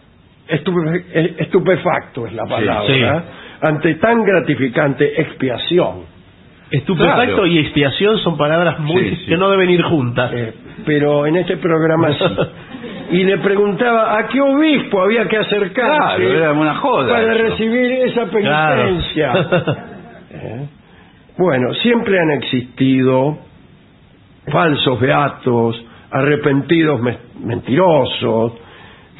estupe- 0.48 1.04
eh, 1.12 1.34
estupefacto, 1.38 2.26
es 2.26 2.32
la 2.34 2.44
palabra, 2.46 3.24
ante 3.60 3.94
tan 3.96 4.22
gratificante 4.24 5.20
expiación. 5.20 6.10
Estupefacto 6.70 7.26
Claro. 7.26 7.46
y 7.46 7.58
expiación 7.58 8.18
son 8.18 8.36
palabras 8.38 8.78
muy 8.80 9.10
Sí, 9.16 9.26
que 9.26 9.36
no 9.36 9.50
deben 9.50 9.68
ir 9.70 9.82
juntas. 9.82 10.30
Eh, 10.34 10.54
pero 10.86 11.26
en 11.26 11.36
este 11.36 11.56
programa 11.58 12.08
sí. 12.12 12.24
Y 13.10 13.24
le 13.24 13.36
preguntaba 13.38 14.18
a 14.18 14.26
qué 14.28 14.40
obispo 14.40 15.02
había 15.02 15.28
que 15.28 15.36
acercarse 15.36 16.16
Claro, 16.16 16.32
era 16.34 16.52
una 16.52 16.76
joda 16.76 17.12
para 17.12 17.34
eso. 17.34 17.42
recibir 17.42 17.92
esa 17.92 18.24
Claro. 18.26 18.82
penitencia. 18.82 19.32
Eh, 20.34 20.66
Bueno, 21.36 21.74
siempre 21.74 22.18
han 22.18 22.30
existido 22.30 23.36
falsos 24.50 24.98
beatos, 24.98 25.84
arrepentidos 26.10 27.00
me- 27.02 27.18
mentirosos, 27.44 28.52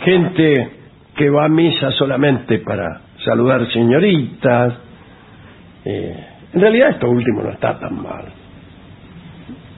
gente 0.04 0.70
que 1.16 1.28
va 1.30 1.44
a 1.44 1.48
misa 1.48 1.90
solamente 1.92 2.58
para 2.58 3.02
saludar 3.24 3.70
señoritas. 3.70 4.74
Eh, 5.84 6.26
en 6.54 6.60
realidad 6.60 6.90
esto 6.90 7.08
último 7.10 7.42
no 7.42 7.50
está 7.50 7.78
tan 7.78 8.02
mal. 8.02 8.24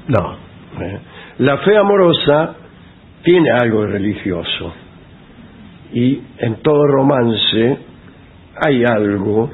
No. 0.09 0.37
¿eh? 0.81 0.99
La 1.39 1.59
fe 1.59 1.77
amorosa 1.77 2.57
tiene 3.23 3.51
algo 3.51 3.83
de 3.83 3.89
religioso 3.89 4.73
y 5.93 6.21
en 6.39 6.57
todo 6.57 6.87
romance 6.87 7.79
hay 8.65 8.85
algo 8.85 9.51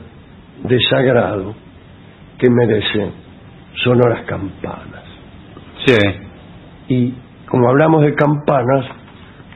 de 0.65 0.81
sagrado 0.89 1.55
que 2.39 2.51
merece 2.51 3.11
sonoras 3.83 4.23
campanas. 4.23 5.05
Sí. 5.87 5.97
Y 6.89 7.15
como 7.47 7.69
hablamos 7.69 8.03
de 8.03 8.15
campanas, 8.15 8.87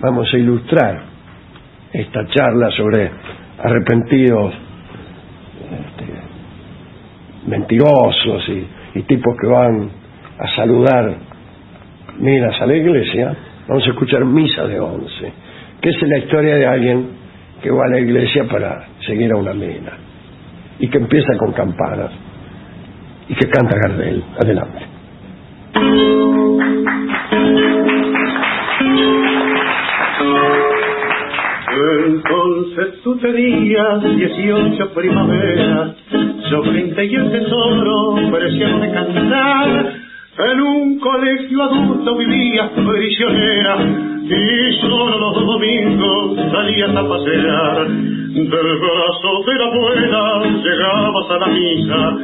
vamos 0.01 0.33
a 0.33 0.37
ilustrar 0.37 1.14
esta 1.95 2.27
charla 2.27 2.71
sobre 2.73 3.09
arrepentidos 3.63 4.53
este, 5.63 6.05
mentirosos 7.47 8.49
y, 8.49 9.03
tipos 9.03 9.37
que 9.41 9.47
van 9.47 9.91
a 10.39 10.57
saludar 10.57 11.15
minas 12.19 12.61
a 12.61 12.67
la 12.67 12.75
iglesia. 12.75 13.37
Vamos 13.69 13.85
a 13.87 13.91
escuchar 13.91 14.25
misa 14.25 14.67
de 14.67 14.79
once, 14.81 15.33
que 15.81 15.89
es 15.91 16.03
la 16.03 16.19
historia 16.19 16.57
de 16.57 16.67
alguien 16.67 17.09
que 17.63 17.71
va 17.71 17.87
a 17.87 17.89
la 17.89 18.01
iglesia 18.01 18.45
para 18.51 18.87
seguir 19.07 19.33
a 19.33 19.37
una 19.37 19.53
mina 19.53 19.93
y 20.79 20.89
que 20.89 20.99
empieza 20.99 21.37
con 21.39 21.53
campanas 21.53 22.11
y 23.29 23.35
que 23.35 23.47
canta 23.49 23.77
Gardel. 23.79 24.23
Adelante. 24.43 24.79
Entonces 31.77 33.03
tú 33.03 33.17
tenías 33.17 34.03
18 34.03 34.95
primaveras, 34.95 35.97
yo 36.51 36.63
20 36.63 37.05
y 37.05 37.15
el 37.15 37.31
tesoro 37.33 38.17
parecían 38.31 38.81
de 38.81 38.93
cantar. 38.93 39.95
En 40.37 40.61
un 40.61 40.99
colegio 40.99 41.63
adulto 41.63 42.17
vivías 42.17 42.71
prisionera 42.71 43.77
y 44.25 44.81
solo 44.81 45.19
los 45.19 45.47
domingos 45.47 46.51
salías 46.53 46.97
a 46.97 47.09
pasear. 47.09 47.89
Del 47.89 48.49
brazo 48.49 49.43
de 49.47 49.55
la 49.55 49.65
abuela 49.67 50.43
llegabas 50.63 51.31
a 51.31 51.39
la 51.39 51.47
misa, 51.47 52.17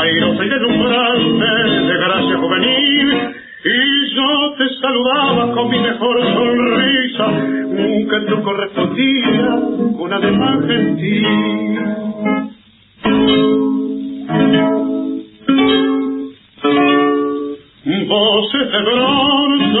airosa 0.00 0.44
y 0.44 0.48
deslumbrante 0.48 1.46
de 1.86 1.96
gracia 1.98 2.36
juvenil. 2.38 3.45
Y 3.68 4.14
yo 4.14 4.54
te 4.58 4.68
saludaba 4.80 5.52
con 5.52 5.68
mi 5.68 5.80
mejor 5.80 6.22
sonrisa, 6.22 7.26
que 8.08 8.20
tú 8.28 8.42
correspondía 8.44 9.60
con 9.98 10.12
ademán 10.12 10.68
gentil. 10.68 11.76
Voces 18.08 18.70
de 18.70 18.82
bronce, 18.82 19.80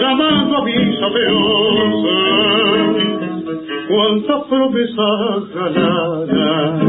llamando 0.00 0.56
a 0.56 0.64
misa 0.64 1.08
de 1.14 1.26
once, 1.30 2.85
cuántas 3.88 4.42
promesas 4.48 5.54
ganadas, 5.54 6.80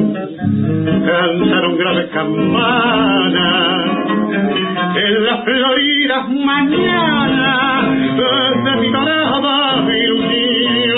cantaron 1.05 1.78
grave 1.78 2.10
campana 2.10 3.86
en 4.95 5.26
las 5.26 5.43
floridas 5.43 6.30
mañanas. 6.30 7.58
De 8.18 8.76
mi 8.82 8.89
dorada 8.91 9.86
ilusión 9.93 10.97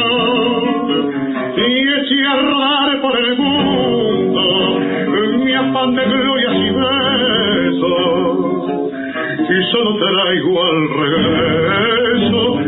y 1.57 1.59
eché 1.89 2.19
a 2.25 2.35
rodar 2.41 3.01
por 3.01 3.17
el 3.17 3.37
mundo 3.37 4.79
mi 5.43 5.53
afán 5.53 5.95
de 5.95 6.05
glorias 6.05 6.55
y 6.55 6.69
besos. 6.71 8.39
Y 9.49 9.63
solo 9.71 9.97
traigo 9.97 10.63
al 10.63 10.89
regreso 10.99 12.58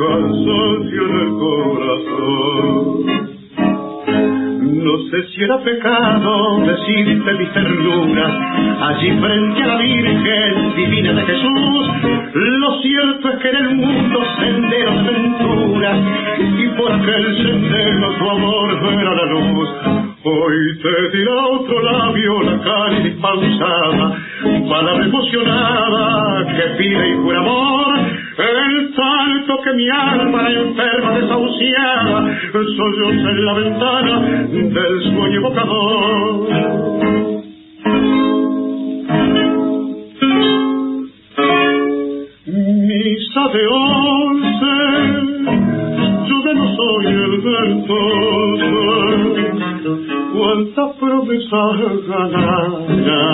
cansancio 0.00 1.02
en 1.06 1.14
el 1.20 1.28
corazón 1.38 3.00
no 4.82 4.96
sé 5.10 5.28
si 5.28 5.42
era 5.42 5.58
pecado 5.58 6.60
decirte 6.64 7.34
mis 7.34 7.52
ternuras 7.52 8.32
allí 8.80 9.10
frente 9.20 9.62
a 9.62 9.66
la 9.66 9.76
Virgen 9.76 10.76
Divina 10.76 11.12
de 11.12 11.22
Jesús. 11.22 11.90
Lo 12.34 12.80
cierto 12.80 13.28
es 13.28 13.36
que 13.40 13.48
en 13.48 13.56
el 13.56 13.74
mundo 13.76 14.20
sendero 14.38 14.90
de 14.90 15.08
aventuras 15.10 15.98
y 16.58 16.68
por 16.78 16.92
aquel 16.92 17.36
sendero 17.36 18.14
tu 18.18 18.30
amor 18.30 18.78
era 18.92 19.14
la 19.14 19.24
luz. 19.26 19.68
Hoy 20.22 20.78
te 20.82 21.18
dirá 21.18 21.46
otro 21.50 21.82
labio 21.82 22.42
la 22.42 22.60
calle 22.60 23.10
dispensada, 23.10 24.18
palabra 24.68 25.04
emocionada 25.04 26.46
que 26.56 26.62
pide 26.78 27.10
y 27.10 27.14
por 27.16 27.36
amor 27.36 28.29
el 28.38 28.94
salto 28.94 29.60
que 29.62 29.72
mi 29.74 29.88
alma 29.88 30.48
enferma 30.50 31.18
desahuciada 31.18 32.38
solloza 32.52 33.30
en 33.30 33.44
la 33.44 33.54
ventana 33.54 34.20
del 34.48 35.02
sueño 35.02 35.40
evocador. 35.40 36.48
Misa 42.46 43.48
de 43.52 43.66
once, 43.68 44.74
yo 46.28 46.36
ya 46.44 46.52
no 46.54 46.66
soy 46.76 47.06
el 47.06 47.40
ventoso, 47.40 48.80
cuánta 50.32 50.82
promesa 50.98 51.62
ganada, 52.08 53.30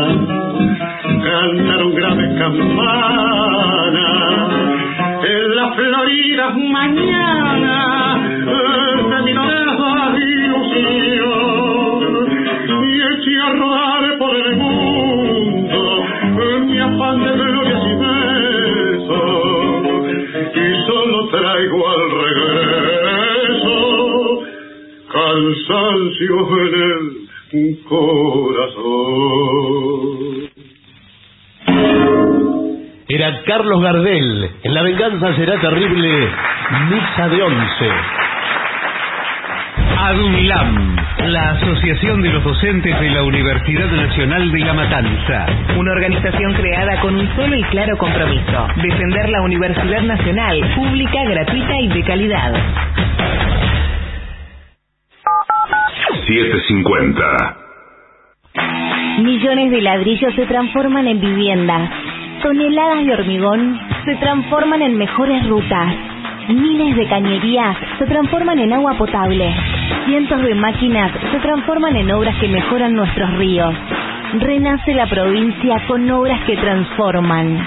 cantaron 1.23 1.95
grave 1.95 2.27
campana 2.39 4.07
las 5.67 5.77
floridas 5.77 6.55
mañanas 6.57 8.23
de 9.11 9.23
mi 9.25 9.33
nueva 9.33 10.17
ilusión. 10.19 11.47
Y 12.69 13.01
eché 13.03 13.35
a 13.41 13.49
rodar 13.51 14.19
por 14.19 14.37
el 14.37 14.57
mundo 14.57 15.81
mi 16.67 16.79
afán 16.79 17.25
de 17.25 17.33
glorias 17.33 17.85
y 17.87 17.95
besos. 18.05 19.45
Y 20.55 20.67
solo 20.87 21.19
traigo 21.29 21.79
al 21.89 22.03
regreso 22.25 23.77
cansancio 25.09 26.37
en 26.63 26.75
el 27.53 27.79
corazón 27.89 29.07
era 33.09 33.43
Carlos 33.45 33.81
Gardel. 33.83 34.51
En 34.65 34.75
La 34.75 34.83
venganza 34.83 35.35
será 35.37 35.61
terrible. 35.61 36.29
Misa 36.91 37.29
de 37.29 37.43
once. 37.43 37.91
ADUNLAM, 39.99 40.97
la 41.27 41.51
Asociación 41.53 42.23
de 42.23 42.31
los 42.31 42.45
Docentes 42.45 43.01
de 43.01 43.11
la 43.11 43.23
Universidad 43.23 43.91
Nacional 43.91 44.51
de 44.53 44.59
La 44.61 44.75
Matanza. 44.75 45.47
Una 45.77 45.93
organización 45.93 46.55
creada 46.55 47.01
con 47.01 47.15
un 47.15 47.35
solo 47.37 47.57
y 47.57 47.63
claro 47.65 47.97
compromiso. 47.97 48.69
Defender 48.77 49.29
la 49.31 49.43
Universidad 49.43 50.03
Nacional, 50.03 50.75
pública, 50.75 51.25
gratuita 51.25 51.81
y 51.81 51.89
de 51.89 52.03
calidad. 52.03 52.53
750. 56.27 57.57
Millones 59.23 59.71
de 59.71 59.81
ladrillos 59.81 60.35
se 60.35 60.47
transforman 60.47 61.07
en 61.07 61.21
viviendas. 61.21 61.91
Toneladas 62.43 63.07
de 63.07 63.15
hormigón 63.15 63.79
se 64.05 64.15
transforman 64.17 64.83
en 64.83 64.99
mejores 64.99 65.47
rutas. 65.49 65.95
Miles 66.49 66.97
de 66.97 67.07
cañerías 67.09 67.77
se 67.99 68.07
transforman 68.07 68.59
en 68.59 68.73
agua 68.73 68.95
potable. 68.97 69.53
Cientos 70.07 70.43
de 70.43 70.55
máquinas 70.55 71.11
se 71.33 71.39
transforman 71.41 71.97
en 71.97 72.11
obras 72.13 72.37
que 72.37 72.47
mejoran 72.49 72.95
nuestros 72.95 73.33
ríos. 73.39 73.75
Renace 74.41 74.95
la 74.95 75.07
provincia 75.07 75.83
con 75.89 76.09
obras 76.11 76.41
que 76.45 76.57
transforman. 76.57 77.67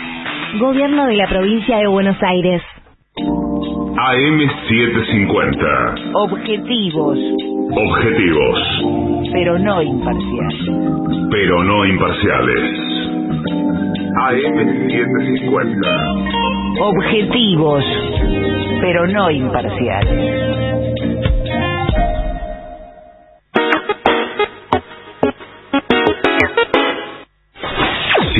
Gobierno 0.60 1.06
de 1.08 1.16
la 1.18 1.28
provincia 1.28 1.78
de 1.78 1.88
Buenos 1.88 2.16
Aires. 2.24 2.62
AM750. 3.18 6.12
Objetivos, 6.14 7.18
Objetivos, 7.72 8.60
pero 9.34 9.60
no 9.60 9.82
imparciales. 9.84 10.56
pero 11.30 11.64
no 11.64 11.86
imparciales. 11.86 12.72
AM750. 14.16 16.82
Objetivos, 16.82 17.84
pero 18.82 19.08
no 19.08 19.32
imparciales. 19.32 20.60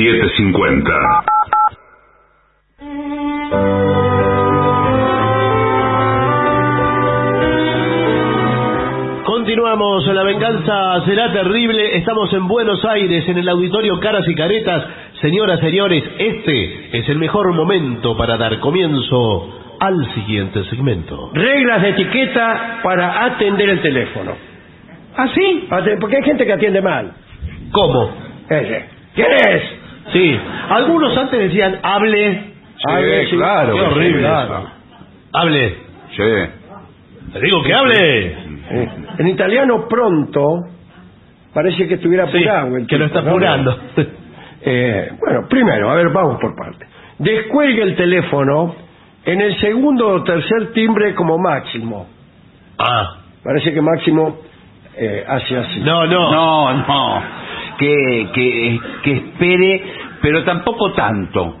750. 0.00 0.90
Continuamos, 9.24 10.06
la 10.06 10.22
venganza 10.22 11.04
será 11.04 11.32
terrible. 11.32 11.98
Estamos 11.98 12.32
en 12.32 12.48
Buenos 12.48 12.84
Aires, 12.84 13.28
en 13.28 13.38
el 13.38 13.48
auditorio 13.48 14.00
Caras 14.00 14.26
y 14.26 14.34
Caretas. 14.34 14.84
Señoras, 15.20 15.60
señores, 15.60 16.02
este 16.18 16.98
es 16.98 17.08
el 17.08 17.18
mejor 17.18 17.52
momento 17.54 18.16
para 18.16 18.36
dar 18.38 18.58
comienzo 18.60 19.76
al 19.78 20.14
siguiente 20.14 20.64
segmento. 20.64 21.30
Reglas 21.34 21.82
de 21.82 21.88
etiqueta 21.90 22.80
para 22.82 23.24
atender 23.26 23.68
el 23.68 23.82
teléfono. 23.82 24.32
¿Ah, 25.16 25.28
sí? 25.34 25.66
Porque 26.00 26.16
hay 26.16 26.22
gente 26.22 26.46
que 26.46 26.52
atiende 26.52 26.80
mal. 26.80 27.12
¿Cómo? 27.72 28.10
Ese, 28.48 28.84
¿Quién 29.14 29.26
es? 29.32 29.62
Sí. 30.12 30.38
Algunos 30.70 31.16
antes 31.16 31.38
decían 31.38 31.78
hable, 31.82 32.42
Hable, 32.88 33.26
sí. 33.26 33.36
claro, 33.36 33.74
Qué 33.74 33.80
horrible. 33.80 34.28
Hable. 35.32 35.74
Sí. 36.16 36.22
Le 37.34 37.40
digo 37.42 37.62
que 37.62 37.74
hable. 37.74 38.36
En 39.18 39.28
italiano 39.28 39.86
pronto 39.88 40.60
parece 41.52 41.86
que 41.86 41.94
estuviera 41.94 42.26
Sí, 42.30 42.38
apurado. 42.38 42.76
el 42.76 42.86
que 42.86 42.96
lo 42.98 43.04
está 43.04 43.20
¿no? 43.20 43.76
Eh, 44.62 45.12
bueno, 45.18 45.46
primero, 45.48 45.90
a 45.90 45.94
ver, 45.94 46.10
vamos 46.10 46.38
por 46.40 46.54
parte. 46.54 46.86
Descuelgue 47.18 47.82
el 47.82 47.96
teléfono 47.96 48.74
en 49.24 49.40
el 49.40 49.58
segundo 49.60 50.08
o 50.08 50.22
tercer 50.22 50.72
timbre 50.72 51.14
como 51.14 51.38
máximo. 51.38 52.06
Ah. 52.78 53.16
Parece 53.42 53.72
que 53.72 53.80
máximo 53.80 54.38
eh, 54.96 55.24
hace 55.26 55.56
así. 55.56 55.80
No, 55.80 56.06
no. 56.06 56.30
No, 56.30 56.74
no. 56.86 57.22
Que, 57.78 58.28
que, 58.34 58.80
que 59.02 59.12
espere, 59.12 59.82
pero 60.20 60.44
tampoco 60.44 60.92
tanto. 60.92 61.56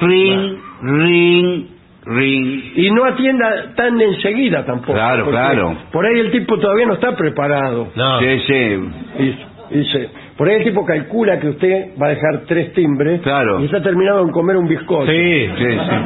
Ring, 0.00 0.56
ring, 0.82 1.66
ring. 2.04 2.72
Y 2.76 2.90
no 2.90 3.04
atienda 3.04 3.74
tan 3.76 4.00
enseguida 4.00 4.64
tampoco. 4.64 4.94
Claro, 4.94 5.30
claro. 5.30 5.76
Por 5.92 6.06
ahí 6.06 6.18
el 6.18 6.30
tipo 6.32 6.58
todavía 6.58 6.86
no 6.86 6.94
está 6.94 7.14
preparado. 7.14 7.88
No. 7.94 8.18
Sí, 8.20 8.38
sí. 8.46 8.90
Y- 9.18 9.76
dice, 9.78 10.10
por 10.40 10.48
ahí 10.48 10.56
el 10.56 10.64
tipo 10.64 10.86
calcula 10.86 11.38
que 11.38 11.48
usted 11.50 11.88
va 12.00 12.06
a 12.06 12.08
dejar 12.08 12.44
tres 12.48 12.72
timbres 12.72 13.20
Claro. 13.20 13.60
y 13.60 13.66
está 13.66 13.82
terminado 13.82 14.22
en 14.22 14.30
comer 14.30 14.56
un 14.56 14.66
bizcocho. 14.66 15.04
Sí. 15.12 15.46
Sí, 15.58 15.64
sí. 15.70 15.96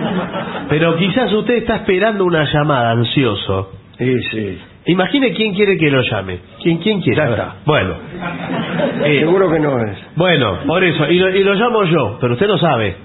Pero 0.70 0.96
quizás 0.96 1.32
usted 1.32 1.54
está 1.58 1.76
esperando 1.76 2.24
una 2.24 2.42
llamada 2.42 2.90
ansioso. 2.90 3.70
Sí, 3.96 4.12
sí. 4.32 4.58
Imagine 4.86 5.32
quién 5.34 5.54
quiere 5.54 5.78
que 5.78 5.88
lo 5.88 6.02
llame. 6.02 6.40
¿Quién, 6.60 6.78
quién 6.78 7.00
quiere? 7.00 7.16
Ya 7.16 7.28
está. 7.30 7.54
Bueno. 7.64 7.94
Eh, 9.04 9.20
Seguro 9.20 9.48
que 9.52 9.60
no 9.60 9.78
es. 9.78 9.98
bueno, 10.16 10.58
por 10.66 10.82
eso. 10.82 11.08
Y 11.08 11.18
lo, 11.20 11.28
y 11.30 11.44
lo 11.44 11.54
llamo 11.54 11.84
yo, 11.84 12.18
pero 12.20 12.32
usted 12.32 12.48
no 12.48 12.58
sabe. 12.58 12.96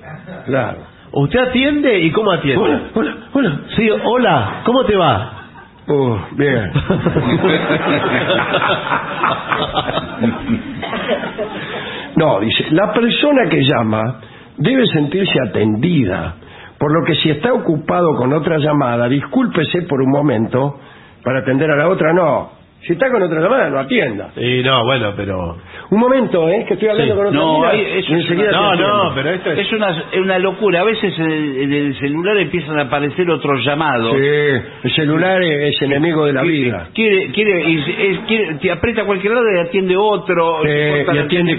Claro. 0.48 0.78
¿Usted 1.12 1.40
atiende 1.42 2.00
y 2.00 2.10
cómo 2.12 2.32
atiende? 2.32 2.60
Hola, 2.64 2.82
hola, 2.96 3.18
hola. 3.34 3.60
Sí, 3.76 3.88
hola, 4.04 4.62
¿cómo 4.66 4.84
te 4.86 4.96
va? 4.96 5.39
Uh, 5.90 6.18
bien. 6.36 6.72
No, 12.16 12.40
dice, 12.42 12.66
la 12.72 12.92
persona 12.94 13.50
que 13.50 13.62
llama 13.64 14.20
debe 14.58 14.86
sentirse 14.88 15.40
atendida, 15.48 16.36
por 16.78 16.92
lo 16.92 17.06
que 17.06 17.16
si 17.16 17.30
está 17.30 17.54
ocupado 17.54 18.16
con 18.18 18.34
otra 18.34 18.58
llamada, 18.58 19.08
discúlpese 19.08 19.84
por 19.84 20.02
un 20.02 20.12
momento 20.12 20.80
para 21.24 21.40
atender 21.40 21.72
a 21.72 21.78
la 21.78 21.88
otra, 21.88 22.14
no. 22.14 22.59
Si 22.82 22.94
está 22.94 23.12
con 23.12 23.22
otra 23.22 23.42
llamada, 23.42 23.70
no 23.70 23.80
atienda. 23.80 24.32
Sí, 24.36 24.62
no, 24.64 24.84
bueno, 24.86 25.14
pero... 25.16 25.58
Un 25.92 26.00
momento, 26.00 26.48
¿eh? 26.48 26.64
Que 26.68 26.76
estoy 26.76 26.88
hablando 26.90 27.14
Sí. 27.14 27.18
con 27.18 27.28
otra 27.28 27.40
No, 27.40 27.54
mina, 27.60 27.70
hay- 27.72 27.82
es 28.00 28.10
enseguida 28.10 28.52
No, 28.52 28.76
no, 28.76 29.12
pero 29.16 29.30
esto 29.32 29.52
es... 29.52 29.60
Es 29.60 29.74
una, 29.74 29.90
es 30.12 30.20
una 30.20 30.40
locura. 30.40 30.82
A 30.82 30.84
veces 30.86 31.14
en 31.20 31.74
el, 31.74 31.96
celular 31.96 32.38
empiezan 32.38 32.80
a 32.80 32.84
aparecer 32.84 33.30
otros 33.30 33.66
llamados. 33.66 34.14
Sí, 34.16 34.28
el 34.84 34.92
celular 34.96 35.42
es 35.44 35.82
enemigo 35.82 36.26
de 36.26 36.34
la 36.34 36.42
vida. 36.44 36.90
Quiere, 36.94 37.32
quiere, 37.32 37.74
es- 37.74 38.20
quiere- 38.28 38.56
te 38.56 38.72
aprieta 38.72 39.02
a 39.02 39.06
cualquier 39.06 39.34
lado 39.34 39.46
y 39.56 39.60
atiende 39.68 39.96
otro. 39.98 40.66
Eh, 40.66 41.06
y 41.14 41.18
atiende 41.18 41.58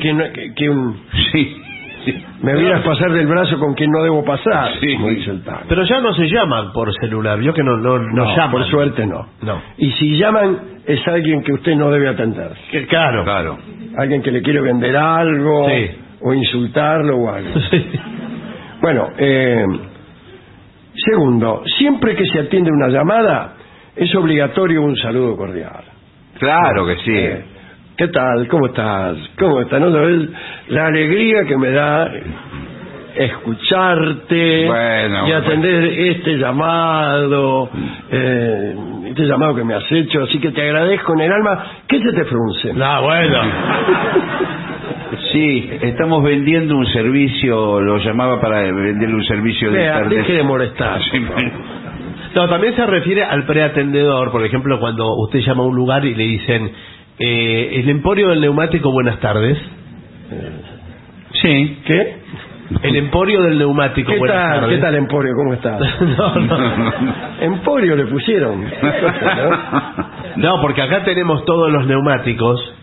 que 0.56 0.70
un- 0.70 0.96
Sí, 1.32 1.62
sí. 2.04 2.24
me 2.42 2.54
vieras 2.54 2.82
pasar 2.82 3.12
del 3.12 3.26
brazo 3.26 3.58
con 3.58 3.74
quien 3.74 3.90
no 3.90 4.02
debo 4.02 4.24
pasar, 4.24 4.72
Sí. 4.80 4.94
como 4.94 5.08
dice 5.08 5.30
el 5.30 5.42
tango. 5.44 5.62
Pero 5.68 5.82
ya 5.84 6.00
no 6.00 6.12
se 6.14 6.28
llaman 6.28 6.72
por 6.72 6.92
celular, 7.00 7.38
vio 7.38 7.52
que 7.54 7.62
no, 7.62 7.76
no, 7.76 7.98
no, 7.98 8.12
No, 8.24 8.36
llaman. 8.36 8.50
por 8.52 8.64
suerte 8.64 9.06
no. 9.06 9.26
No. 9.42 9.60
Y 9.78 9.90
si 9.92 10.16
llaman, 10.16 10.58
es 10.86 11.06
alguien 11.08 11.42
que 11.42 11.52
usted 11.52 11.74
no 11.76 11.90
debe 11.90 12.08
atender. 12.08 12.52
Que- 12.70 12.86
claro. 12.86 13.24
Claro. 13.24 13.58
Alguien 13.98 14.22
que 14.22 14.30
le 14.30 14.42
quiere 14.42 14.60
vender 14.60 14.96
algo, 14.96 15.68
Sí. 15.68 15.90
o 16.22 16.32
insultarlo 16.34 17.16
o 17.16 17.30
algo. 17.32 17.50
Sí. 17.70 17.86
Bueno, 18.82 19.08
eh, 19.18 19.64
segundo, 20.94 21.62
siempre 21.78 22.14
que 22.16 22.24
se 22.26 22.40
atiende 22.40 22.70
una 22.70 22.88
llamada, 22.88 23.54
es 23.96 24.14
obligatorio 24.14 24.82
un 24.82 24.96
saludo 24.96 25.36
cordial. 25.36 25.84
Claro 26.38 26.86
que 26.86 26.96
sí. 26.96 27.12
Eh, 27.14 27.44
¿Qué 28.00 28.08
tal? 28.08 28.48
¿Cómo 28.48 28.64
estás? 28.68 29.18
¿Cómo 29.38 29.60
estás? 29.60 29.78
¿No 29.78 29.92
sabes 29.92 30.30
la 30.68 30.86
alegría 30.86 31.44
que 31.44 31.54
me 31.58 31.70
da 31.70 32.10
escucharte 33.14 34.66
Bueno, 34.66 35.28
y 35.28 35.32
atender 35.32 35.84
este 35.84 36.38
llamado, 36.38 37.68
eh, 38.10 38.74
este 39.04 39.26
llamado 39.26 39.54
que 39.54 39.64
me 39.64 39.74
has 39.74 39.84
hecho? 39.92 40.22
Así 40.22 40.38
que 40.38 40.50
te 40.50 40.62
agradezco 40.62 41.12
en 41.12 41.20
el 41.20 41.30
alma. 41.30 41.62
¿Qué 41.86 41.98
se 41.98 42.10
te 42.14 42.24
frunce? 42.24 42.72
No, 42.72 43.02
bueno. 43.02 43.38
Sí, 45.30 45.70
estamos 45.82 46.22
vendiendo 46.22 46.78
un 46.78 46.86
servicio, 46.86 47.82
lo 47.82 47.98
llamaba 47.98 48.40
para 48.40 48.62
venderle 48.62 49.14
un 49.14 49.24
servicio 49.24 49.70
de 49.70 49.76
Vea, 49.76 49.92
tarde. 49.98 50.16
deje 50.16 50.32
de 50.32 50.42
molestar. 50.42 51.02
Sí, 51.12 51.18
bueno. 51.18 51.50
No, 52.34 52.48
también 52.48 52.74
se 52.76 52.86
refiere 52.86 53.24
al 53.24 53.44
preatendedor, 53.44 54.30
por 54.30 54.42
ejemplo, 54.44 54.78
cuando 54.80 55.04
usted 55.16 55.40
llama 55.40 55.64
a 55.64 55.66
un 55.66 55.74
lugar 55.74 56.04
y 56.04 56.14
le 56.14 56.22
dicen, 56.22 56.70
eh, 57.20 57.70
el 57.80 57.88
emporio 57.90 58.28
del 58.30 58.40
neumático, 58.40 58.90
buenas 58.90 59.20
tardes. 59.20 59.58
Sí. 61.42 61.78
¿Qué? 61.84 62.16
El 62.82 62.96
emporio 62.96 63.42
del 63.42 63.58
neumático, 63.58 64.12
¿Qué 64.12 64.18
buenas 64.18 64.36
tal? 64.36 64.60
tardes. 64.60 64.76
¿Qué 64.76 64.82
tal, 64.82 64.94
Emporio? 64.94 65.34
¿Cómo 65.34 65.54
estás? 65.54 65.80
no, 66.18 66.34
no. 66.36 66.92
Emporio 67.40 67.96
le 67.96 68.06
pusieron. 68.06 68.64
No, 70.36 70.60
porque 70.62 70.80
acá 70.80 71.02
tenemos 71.02 71.44
todos 71.44 71.72
los 71.72 71.86
neumáticos. 71.88 72.74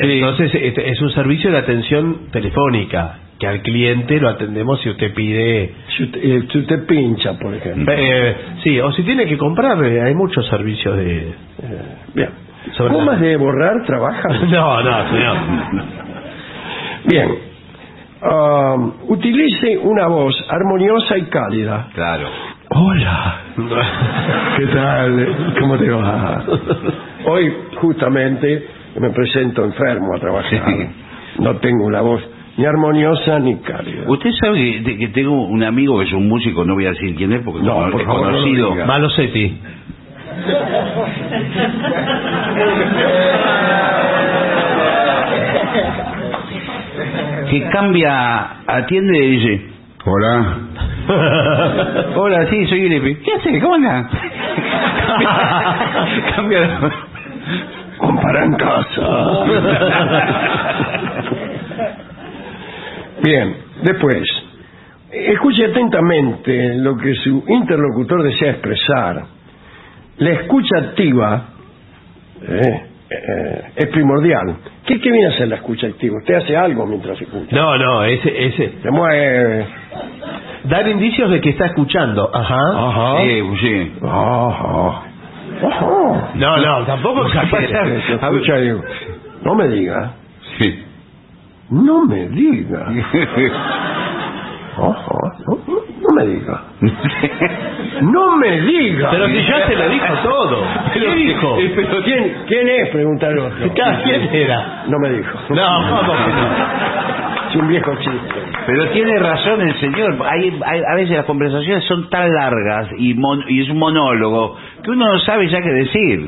Entonces, 0.00 0.50
este 0.52 0.90
es 0.90 1.00
un 1.00 1.10
servicio 1.12 1.50
de 1.52 1.58
atención 1.58 2.28
telefónica, 2.32 3.20
que 3.38 3.46
al 3.46 3.62
cliente 3.62 4.18
lo 4.18 4.28
atendemos 4.28 4.80
si 4.82 4.90
usted 4.90 5.14
pide... 5.14 5.72
Si 5.96 6.02
usted, 6.02 6.20
eh, 6.22 6.42
si 6.50 6.58
usted 6.58 6.84
pincha, 6.86 7.38
por 7.38 7.54
ejemplo. 7.54 7.94
Eh, 7.96 8.36
sí, 8.64 8.80
o 8.80 8.90
si 8.92 9.04
tiene 9.04 9.26
que 9.26 9.38
comprar, 9.38 9.82
eh, 9.84 10.02
hay 10.02 10.12
muchos 10.14 10.46
servicios 10.48 10.96
de... 10.96 11.28
Eh, 11.28 11.34
Bien. 12.14 12.30
Sobre 12.72 12.94
¿Gomas 12.94 13.20
la- 13.20 13.26
de 13.26 13.36
borrar 13.36 13.84
trabajan? 13.84 14.32
No, 14.50 14.82
no, 14.82 15.08
señor. 15.10 15.36
Bien. 17.04 17.28
Um, 18.22 18.92
utilice 19.08 19.76
una 19.78 20.06
voz 20.06 20.34
armoniosa 20.48 21.18
y 21.18 21.22
cálida. 21.22 21.88
Claro. 21.94 22.28
Hola. 22.70 23.40
¿Qué 24.56 24.66
tal? 24.66 25.54
¿Cómo 25.58 25.76
te 25.76 25.90
va? 25.90 26.44
Hoy, 27.26 27.52
justamente, 27.80 28.66
me 29.00 29.10
presento 29.10 29.64
enfermo 29.64 30.14
a 30.16 30.20
trabajar. 30.20 30.62
Sí. 30.66 30.86
No 31.40 31.56
tengo 31.56 31.84
una 31.86 32.00
voz 32.00 32.22
ni 32.56 32.64
armoniosa 32.64 33.40
ni 33.40 33.56
cálida. 33.58 34.04
Usted 34.06 34.30
sabe 34.40 34.54
que, 34.56 34.80
de- 34.82 34.98
que 34.98 35.08
tengo 35.08 35.44
un 35.46 35.64
amigo 35.64 35.98
que 35.98 36.04
es 36.04 36.12
un 36.12 36.28
músico, 36.28 36.64
no 36.64 36.74
voy 36.74 36.86
a 36.86 36.90
decir 36.90 37.16
quién 37.16 37.32
es 37.32 37.42
porque 37.44 37.62
No, 37.62 37.86
es 37.86 37.92
por 37.92 38.04
favor, 38.04 38.20
no 38.26 38.30
lo 38.30 38.36
conocido. 38.38 38.70
diga. 38.72 38.86
Malosetti. 38.86 39.58
que 47.50 47.68
cambia, 47.68 48.62
atiende 48.66 49.18
y 49.18 49.36
dice, 49.36 49.60
hola. 50.04 50.58
hola, 52.16 52.46
sí, 52.46 52.66
soy 52.66 52.80
Gilepe. 52.80 53.18
¿Qué 53.20 53.34
hace? 53.34 53.60
¿Cómo 53.60 53.74
anda? 53.74 54.08
cambia 56.36 56.60
la... 56.60 56.90
Compara 57.98 58.44
en 58.44 58.54
casa. 58.54 59.02
Bien, 63.22 63.56
después, 63.82 64.26
escuche 65.12 65.66
atentamente 65.66 66.74
lo 66.76 66.96
que 66.96 67.14
su 67.14 67.44
interlocutor 67.46 68.22
desea 68.24 68.52
expresar. 68.52 69.41
La 70.18 70.30
escucha 70.30 70.78
activa 70.78 71.44
eh, 72.42 72.82
eh, 73.10 73.62
es 73.76 73.86
primordial. 73.88 74.56
¿Qué, 74.86 75.00
¿Qué 75.00 75.10
viene 75.10 75.26
a 75.26 75.30
hacer 75.30 75.48
la 75.48 75.56
escucha 75.56 75.86
activa? 75.86 76.18
Usted 76.18 76.34
hace 76.34 76.56
algo 76.56 76.86
mientras 76.86 77.20
escucha. 77.20 77.54
No, 77.54 77.76
no, 77.78 78.04
ese, 78.04 78.46
ese. 78.46 78.72
Se 78.82 78.90
mueve. 78.90 79.66
Dar 80.64 80.88
indicios 80.88 81.30
de 81.30 81.40
que 81.40 81.50
está 81.50 81.66
escuchando. 81.66 82.30
Ajá. 82.32 82.88
Ajá. 82.88 83.22
Sí, 83.22 83.42
sí. 83.60 83.92
Ajá. 84.02 85.02
Ajá. 85.66 86.30
No, 86.34 86.56
no, 86.56 86.84
tampoco 86.86 87.26
escucha 87.26 88.56
digo, 88.56 88.82
no 89.44 89.54
me 89.54 89.68
diga. 89.68 90.12
Sí. 90.58 90.84
No 91.70 92.04
me 92.04 92.28
diga. 92.28 92.86
Ajá. 94.76 95.41
No, 96.12 96.20
no 96.20 96.24
me 96.24 96.26
diga. 96.26 96.62
No 98.02 98.36
me 98.36 98.60
diga. 98.60 99.10
Pero 99.10 99.26
si 99.28 99.42
ya 99.46 99.66
se 99.66 99.76
lo 99.76 99.88
dijo 99.88 100.14
todo. 100.22 100.64
¿Qué 100.92 101.14
dijo? 101.14 101.58
Eh, 101.58 101.72
pero 101.76 102.02
¿quién, 102.02 102.34
¿Quién 102.46 102.68
es? 102.68 102.88
Pregunta 102.90 103.28
el 103.28 103.38
otro. 103.38 103.72
Cada 103.76 104.02
quien 104.02 104.22
era. 104.34 104.84
No 104.88 104.98
me 104.98 105.10
dijo. 105.10 105.38
No, 105.50 105.88
¿cómo 105.88 106.12
que 106.24 106.32
no? 106.32 107.48
Es 107.50 107.56
un 107.56 107.68
viejo 107.68 107.94
chiste. 107.96 108.34
Pero 108.66 108.88
tiene 108.90 109.18
razón 109.18 109.60
el 109.60 109.74
señor. 109.78 110.16
Hay, 110.28 110.58
hay- 110.64 110.82
a 110.90 110.94
veces 110.96 111.16
las 111.16 111.26
conversaciones 111.26 111.84
son 111.84 112.08
tan 112.10 112.32
largas 112.32 112.88
y, 112.98 113.14
mon- 113.14 113.44
y 113.48 113.62
es 113.62 113.68
un 113.68 113.78
monólogo 113.78 114.56
que 114.82 114.90
uno 114.90 115.04
no 115.12 115.18
sabe 115.20 115.48
ya 115.48 115.60
qué 115.60 115.68
decir. 115.70 116.20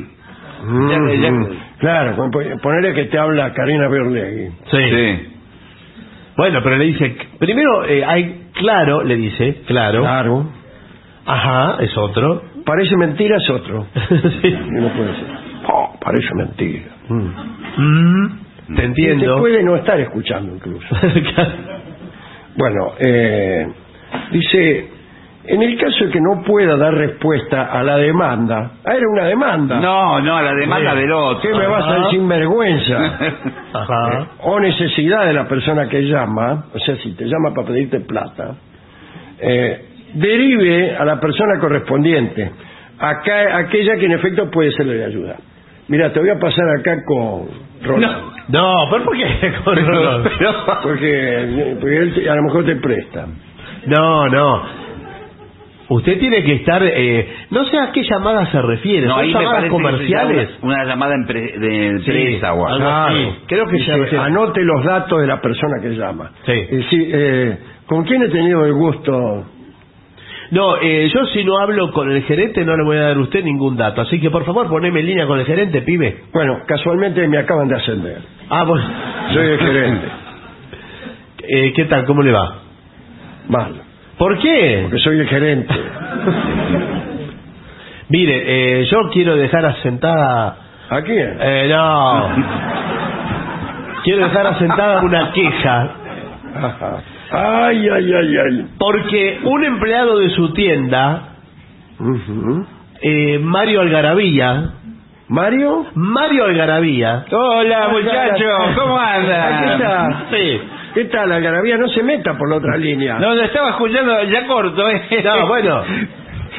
Ya- 0.89 1.13
ya- 1.21 1.31
Mm, 1.31 1.47
Claro, 1.79 2.15
pon- 2.15 2.31
ponele 2.61 2.93
que 2.93 3.05
te 3.05 3.17
habla 3.17 3.51
Karina 3.53 3.87
Berlegui. 3.87 4.49
Sí. 4.71 4.77
Sí. 4.89 5.27
Bueno, 6.37 6.59
pero 6.63 6.77
le 6.77 6.85
dice, 6.85 7.15
primero 7.39 7.85
eh, 7.85 8.03
hay 8.05 8.44
Claro, 8.55 9.03
le 9.03 9.15
dice, 9.15 9.61
claro. 9.67 10.01
Claro. 10.01 10.47
Ajá, 11.25 11.77
es 11.83 11.95
otro. 11.97 12.43
Parece 12.65 12.95
mentira 12.97 13.37
es 13.37 13.49
otro. 13.49 13.87
Sí. 14.41 14.57
No 14.71 14.89
puede 14.89 15.15
ser. 15.15 15.25
Oh, 15.67 15.97
parece 15.99 16.29
mentira. 16.35 16.85
Mm. 17.09 17.29
Mm, 17.77 18.39
te 18.67 18.75
Se 18.77 18.83
entiendo. 18.85 19.37
puede 19.39 19.63
no 19.63 19.75
estar 19.75 19.99
escuchando 19.99 20.55
incluso. 20.55 20.87
Bueno, 22.57 22.93
eh, 22.99 23.67
dice, 24.31 24.89
en 25.47 25.61
el 25.61 25.77
caso 25.77 26.05
de 26.05 26.11
que 26.11 26.19
no 26.21 26.43
pueda 26.43 26.75
dar 26.77 26.93
respuesta 26.93 27.65
a 27.71 27.83
la 27.83 27.97
demanda, 27.97 28.71
ah, 28.85 28.93
era 28.95 29.07
una 29.07 29.25
demanda. 29.25 29.79
No, 29.79 30.19
no, 30.19 30.41
la 30.41 30.53
demanda 30.53 30.91
Sí. 30.93 30.97
del 30.99 31.11
otro. 31.11 31.41
¿Qué 31.41 31.57
me 31.57 31.67
vas 31.67 31.87
a 31.87 31.93
decir 32.05 32.21
vergüenza? 32.21 32.97
Ajá. 33.73 34.27
o 34.43 34.59
necesidad 34.59 35.25
de 35.25 35.33
la 35.33 35.47
persona 35.47 35.87
que 35.89 36.01
llama, 36.01 36.65
o 36.73 36.79
sea, 36.79 36.95
si 36.97 37.13
te 37.15 37.25
llama 37.25 37.53
para 37.53 37.67
pedirte 37.67 37.99
plata, 38.01 38.55
eh, 39.39 39.85
derive 40.13 40.95
a 40.95 41.05
la 41.05 41.19
persona 41.19 41.59
correspondiente, 41.59 42.51
acá, 42.99 43.57
aquella 43.57 43.95
que 43.97 44.05
en 44.05 44.11
efecto 44.13 44.49
puede 44.49 44.71
serle 44.71 44.95
de 44.95 45.05
ayuda. 45.05 45.35
Mira, 45.87 46.11
te 46.11 46.19
voy 46.19 46.29
a 46.29 46.39
pasar 46.39 46.65
acá 46.79 46.95
con 47.05 47.47
Rolando. 47.83 48.31
No, 48.47 48.73
pero 48.89 49.03
¿por 49.03 49.17
qué? 49.17 49.53
con? 49.63 49.75
Porque, 50.83 51.75
porque 51.79 51.97
él 51.97 52.13
te- 52.13 52.29
a 52.29 52.35
lo 52.35 52.43
mejor 52.43 52.65
te 52.65 52.75
presta. 52.77 53.25
No, 53.87 54.27
no. 54.29 54.84
Usted 55.87 56.19
tiene 56.19 56.43
que 56.43 56.53
estar, 56.53 56.81
eh, 56.83 57.27
no 57.51 57.63
sé 57.65 57.77
a 57.77 57.91
qué 57.91 58.01
llamada 58.03 58.49
se 58.51 58.59
refiere, 58.61 59.05
No, 59.07 59.13
¿son 59.15 59.23
ahí 59.23 59.31
llamadas 59.33 59.69
comerciales? 59.69 60.49
una, 60.63 60.73
una 60.73 60.85
llamada 60.85 61.15
empre- 61.15 61.59
de 61.59 61.87
empresa 61.87 62.53
o 62.53 62.65
algo. 62.67 62.79
Claro. 62.79 63.35
Creo 63.47 63.67
que 63.67 63.79
se 64.09 64.17
anote 64.17 64.61
los 64.63 64.83
datos 64.83 65.21
de 65.21 65.27
la 65.27 65.39
persona 65.41 65.75
que 65.81 65.89
llama. 65.89 66.31
Sí. 66.45 66.53
Decir, 66.53 67.09
eh, 67.13 67.57
¿con 67.85 68.03
quién 68.03 68.23
he 68.23 68.29
tenido 68.29 68.65
el 68.65 68.73
gusto? 68.73 69.45
No, 70.51 70.77
eh, 70.81 71.09
yo 71.13 71.25
si 71.27 71.43
no 71.43 71.57
hablo 71.59 71.91
con 71.91 72.11
el 72.11 72.23
gerente 72.23 72.63
no 72.65 72.75
le 72.77 72.83
voy 72.83 72.97
a 72.97 73.01
dar 73.01 73.17
a 73.17 73.19
usted 73.19 73.43
ningún 73.43 73.77
dato, 73.77 74.01
así 74.01 74.19
que 74.19 74.29
por 74.31 74.43
favor 74.45 74.67
poneme 74.67 74.99
en 75.01 75.05
línea 75.07 75.27
con 75.27 75.39
el 75.39 75.45
gerente, 75.45 75.81
pibe. 75.81 76.17
Bueno, 76.33 76.59
casualmente 76.67 77.27
me 77.27 77.37
acaban 77.39 77.67
de 77.67 77.75
ascender. 77.75 78.17
Ah, 78.49 78.63
bueno. 78.63 78.85
Soy 79.33 79.45
el 79.47 79.59
gerente. 79.59 80.07
Eh, 81.47 81.73
¿Qué 81.75 81.85
tal? 81.85 82.05
¿Cómo 82.05 82.23
le 82.23 82.31
va? 82.31 82.59
Mal. 83.49 83.75
¿Por 84.17 84.37
qué? 84.39 84.79
Porque 84.83 84.99
soy 85.03 85.19
el 85.19 85.27
gerente. 85.27 85.73
Mire, 88.09 88.81
eh, 88.81 88.85
yo 88.85 89.09
quiero 89.11 89.35
dejar 89.35 89.65
asentada... 89.65 90.57
¿A 90.89 91.01
quién? 91.01 91.37
Eh, 91.39 91.67
no. 91.69 92.29
quiero 94.03 94.23
dejar 94.27 94.47
asentada 94.47 95.01
una 95.01 95.31
queja, 95.31 95.89
Ajá. 96.55 96.97
Ay, 97.31 97.89
ay, 97.89 98.13
ay, 98.13 98.37
ay. 98.37 98.65
porque 98.77 99.39
un 99.43 99.65
empleado 99.65 100.19
de 100.19 100.29
su 100.29 100.53
tienda, 100.53 101.29
eh, 103.01 103.39
Mario 103.39 103.81
Algarabía, 103.81 104.69
¿Mario? 105.27 105.87
Mario 105.95 106.45
Algarabía, 106.45 107.25
Hola, 107.31 107.87
muchacho, 107.89 108.45
¿cómo 108.79 108.95
Aquí 108.99 109.25
anda? 109.25 109.73
está. 109.73 110.23
sí, 110.29 110.61
¿Qué 110.95 111.05
tal, 111.05 111.31
Algarabía? 111.31 111.77
No 111.77 111.87
se 111.89 112.01
meta 112.01 112.37
por 112.37 112.49
la 112.49 112.55
otra 112.55 112.77
línea. 112.77 113.19
No, 113.19 113.35
lo 113.35 113.43
estaba 113.43 113.71
escuchando 113.71 114.23
ya 114.23 114.47
corto, 114.47 114.89
¿eh? 114.89 115.01
No, 115.23 115.45
bueno. 115.47 115.83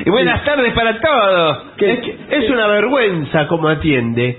Y 0.05 0.11
buenas 0.11 0.45
tardes 0.45 0.73
para 0.75 1.01
todos. 1.01 1.59
Es, 1.79 1.99
que 2.01 2.17
es 2.31 2.51
una 2.51 2.67
vergüenza 2.67 3.47
como 3.49 3.69
atiende, 3.69 4.39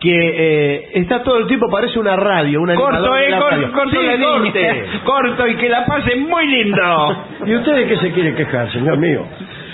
que 0.00 0.10
eh, 0.12 0.90
está 0.94 1.22
todo 1.22 1.38
el 1.38 1.46
tiempo, 1.46 1.66
parece 1.70 1.98
una 1.98 2.14
radio, 2.14 2.60
una 2.60 2.74
Corto, 2.74 3.16
¿eh? 3.16 3.30
la 3.30 3.38
Corto, 3.38 3.56
radio. 3.56 3.72
corto 3.72 3.90
Sí, 3.90 4.06
la 4.06 4.18
corte. 4.28 4.84
Corto 5.04 5.48
y 5.48 5.54
que 5.56 5.68
la 5.70 5.86
pasen 5.86 6.28
muy 6.28 6.46
lindo. 6.46 7.16
¿Y 7.46 7.54
usted 7.56 7.74
de 7.74 7.86
qué 7.86 7.96
se 7.96 8.12
quiere 8.12 8.34
quejar, 8.34 8.70
señor 8.70 8.98
mío? 8.98 9.24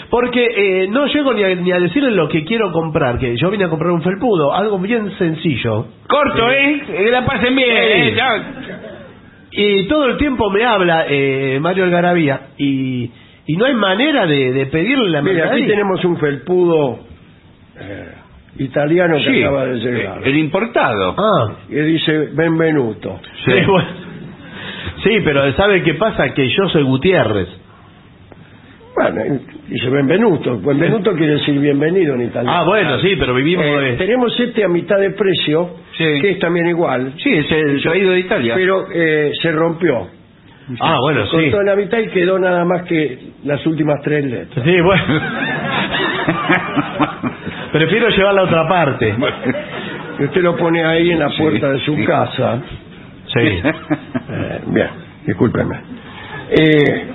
Porque 0.09 0.45
eh, 0.85 0.87
no 0.89 1.07
llego 1.07 1.33
ni 1.35 1.43
a, 1.43 1.55
ni 1.57 1.73
a 1.73 1.81
decirle 1.81 2.13
lo 2.13 2.29
que 2.29 2.45
quiero 2.45 2.71
comprar, 2.71 3.19
que 3.19 3.37
yo 3.37 3.51
vine 3.51 3.65
a 3.65 3.69
comprar 3.69 3.91
un 3.91 4.03
felpudo, 4.03 4.55
algo 4.55 4.79
bien 4.79 5.11
sencillo. 5.19 5.87
Corto, 6.07 6.49
¿eh? 6.49 6.81
Que 6.87 7.11
la 7.11 7.25
pasen 7.27 7.57
bien, 7.57 7.69
Sí. 7.77 8.09
¿eh? 8.11 8.15
Y 9.57 9.87
todo 9.87 10.07
el 10.07 10.17
tiempo 10.17 10.51
me 10.51 10.65
habla 10.65 11.07
eh, 11.09 11.59
Mario 11.61 11.85
Algarabía 11.85 12.49
y, 12.59 13.09
y 13.47 13.57
no 13.57 13.67
hay 13.67 13.75
manera 13.75 14.27
de, 14.27 14.53
de 14.53 14.67
pedirle 14.67 15.11
la 15.11 15.23
Mire, 15.23 15.43
aquí 15.45 15.67
tenemos 15.67 16.05
un 16.05 16.17
felpudo 16.19 16.99
eh, 17.79 18.09
italiano 18.59 19.17
que 19.19 19.25
Sí, 19.33 19.43
acaba 19.43 19.67
de 19.67 19.75
llegar. 19.77 20.21
el 20.27 20.37
importado. 20.39 21.15
Ah, 21.17 21.53
Que 21.69 21.83
dice 21.83 22.31
Benvenuto. 22.33 23.21
sí. 23.45 23.53
bueno. 23.67 23.89
Sí, 25.05 25.11
pero 25.25 25.53
¿sabe 25.55 25.83
qué 25.83 25.95
pasa? 25.95 26.33
Que 26.35 26.49
yo 26.49 26.69
soy 26.69 26.83
Gutiérrez. 26.83 27.49
Bueno, 28.95 29.41
dice 29.69 29.89
Benvenuto. 29.91 30.61
Benvenuto 30.61 31.13
quiere 31.15 31.35
decir 31.35 31.59
bienvenido 31.59 32.15
en 32.15 32.23
italiano. 32.23 32.59
Ah, 32.59 32.65
bueno, 32.65 32.99
sí, 33.01 33.15
pero 33.19 33.35
vivimos... 33.35 33.65
Eh, 33.65 33.91
eh, 33.91 33.95
tenemos 33.99 34.39
este 34.39 34.65
a 34.65 34.69
mitad 34.69 34.99
de 34.99 35.11
precio, 35.11 35.77
Sí. 35.97 36.05
que 36.21 36.31
es 36.31 36.39
también 36.39 36.67
igual, 36.67 37.13
Sí, 37.19 37.31
es 37.33 37.51
el 37.53 37.81
traído 37.83 38.11
de 38.13 38.21
Italia. 38.21 38.55
pero 38.57 38.87
eh, 38.93 39.31
se 39.41 39.53
rompió. 39.53 40.09
Ah, 40.81 40.97
bueno, 41.03 41.27
Se 41.27 41.31
sí. 41.37 41.37
cortó 41.51 41.61
en 41.61 41.67
la 41.67 41.77
mitad 41.77 41.99
y 41.99 42.09
quedó 42.09 42.39
nada 42.39 42.65
más 42.65 42.83
que 42.85 43.19
las 43.45 43.65
últimas 43.67 44.01
tres 44.03 44.25
letras. 44.25 44.65
Sí, 44.65 44.81
bueno. 44.81 45.05
Prefiero 47.73 48.09
llevar 48.09 48.35
la 48.35 48.43
otra 48.45 48.69
parte. 48.69 49.15
Y 50.21 50.25
usted 50.25 50.43
lo 50.43 50.57
pone 50.57 50.85
ahí 50.85 51.11
en 51.11 51.19
la 51.19 51.29
puerta 51.37 51.71
de 51.71 51.79
su 51.81 51.95
sí. 51.97 52.05
casa. 52.05 52.61
Sí. 53.27 53.41
Eh, 53.41 54.61
bien, 54.69 54.89
discúlpeme. 55.27 55.77
Eh, 56.51 57.07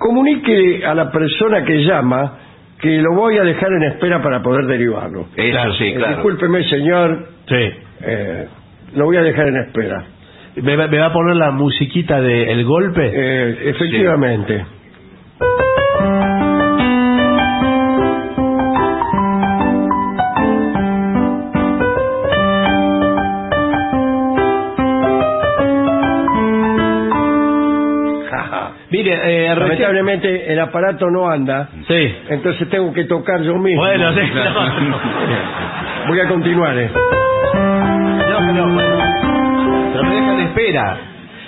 comunique 0.00 0.84
a 0.84 0.94
la 0.94 1.10
persona 1.12 1.62
que 1.64 1.84
llama 1.84 2.38
que 2.80 2.96
lo 3.00 3.14
voy 3.14 3.36
a 3.38 3.42
dejar 3.44 3.70
en 3.74 3.82
espera 3.84 4.20
para 4.22 4.42
poder 4.42 4.64
derivarlo. 4.66 5.26
Eso 5.36 5.72
sí, 5.78 5.84
Eh, 5.84 5.94
claro. 5.96 6.14
discúlpeme, 6.14 6.64
señor, 6.64 7.28
Sí. 7.46 7.70
eh, 8.02 8.46
lo 8.96 9.04
voy 9.04 9.18
a 9.18 9.22
dejar 9.22 9.46
en 9.48 9.56
espera. 9.58 10.04
¿Me, 10.56 10.74
va- 10.76 10.88
me 10.88 10.98
va 10.98 11.06
a 11.06 11.12
poner 11.12 11.36
la 11.36 11.50
musiquita 11.52 12.20
de 12.20 12.50
El 12.50 12.64
Golpe? 12.64 13.02
Eh, 13.14 13.70
efectivamente. 13.70 14.64
Mire, 28.90 29.46
eh, 29.46 29.54
Lamentablemente 29.54 30.52
el 30.52 30.58
aparato 30.58 31.06
no 31.10 31.28
anda, 31.28 31.68
Sí. 31.86 32.14
entonces 32.28 32.68
tengo 32.68 32.92
que 32.92 33.04
tocar 33.04 33.40
yo 33.42 33.56
mismo. 33.56 33.82
Bueno, 33.82 34.12
sí. 34.14 34.20
Voy 36.08 36.18
a 36.20 36.26
continuar. 36.28 36.76
eh. 36.76 36.90
No, 38.30 38.52
no, 38.52 38.74
bueno. 38.74 39.04
Pero 39.92 40.04
me 40.04 40.14
dejan 40.14 40.40
en 40.40 40.46
espera. 40.46 40.96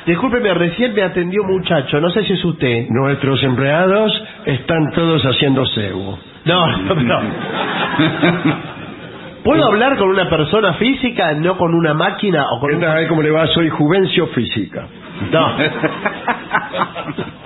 Discúlpeme, 0.07 0.53
recién 0.55 0.95
me 0.95 1.03
atendió 1.03 1.43
un 1.43 1.53
muchacho, 1.59 2.01
no 2.01 2.11
sé 2.11 2.25
si 2.25 2.33
es 2.33 2.45
usted. 2.45 2.87
Nuestros 2.91 3.43
empleados 3.45 4.13
están 4.47 4.91
todos 4.93 5.23
haciendo 5.25 5.65
cebo. 5.67 6.19
No, 6.45 6.67
no, 6.79 6.95
no. 6.95 7.21
¿Puedo 9.45 9.65
hablar 9.67 9.97
con 9.97 10.09
una 10.09 10.29
persona 10.29 10.75
física, 10.75 11.33
no 11.35 11.57
con 11.57 11.75
una 11.75 11.95
máquina 11.95 12.45
o 12.53 12.61
con 12.61 12.71
¿Qué 12.71 12.77
un... 12.77 12.83
tal? 12.83 13.09
¿Cómo 13.09 13.23
le 13.23 13.31
va? 13.31 13.47
Soy 13.49 13.69
Juvencio 13.71 14.29
Física. 14.29 14.87
No. 15.33 15.57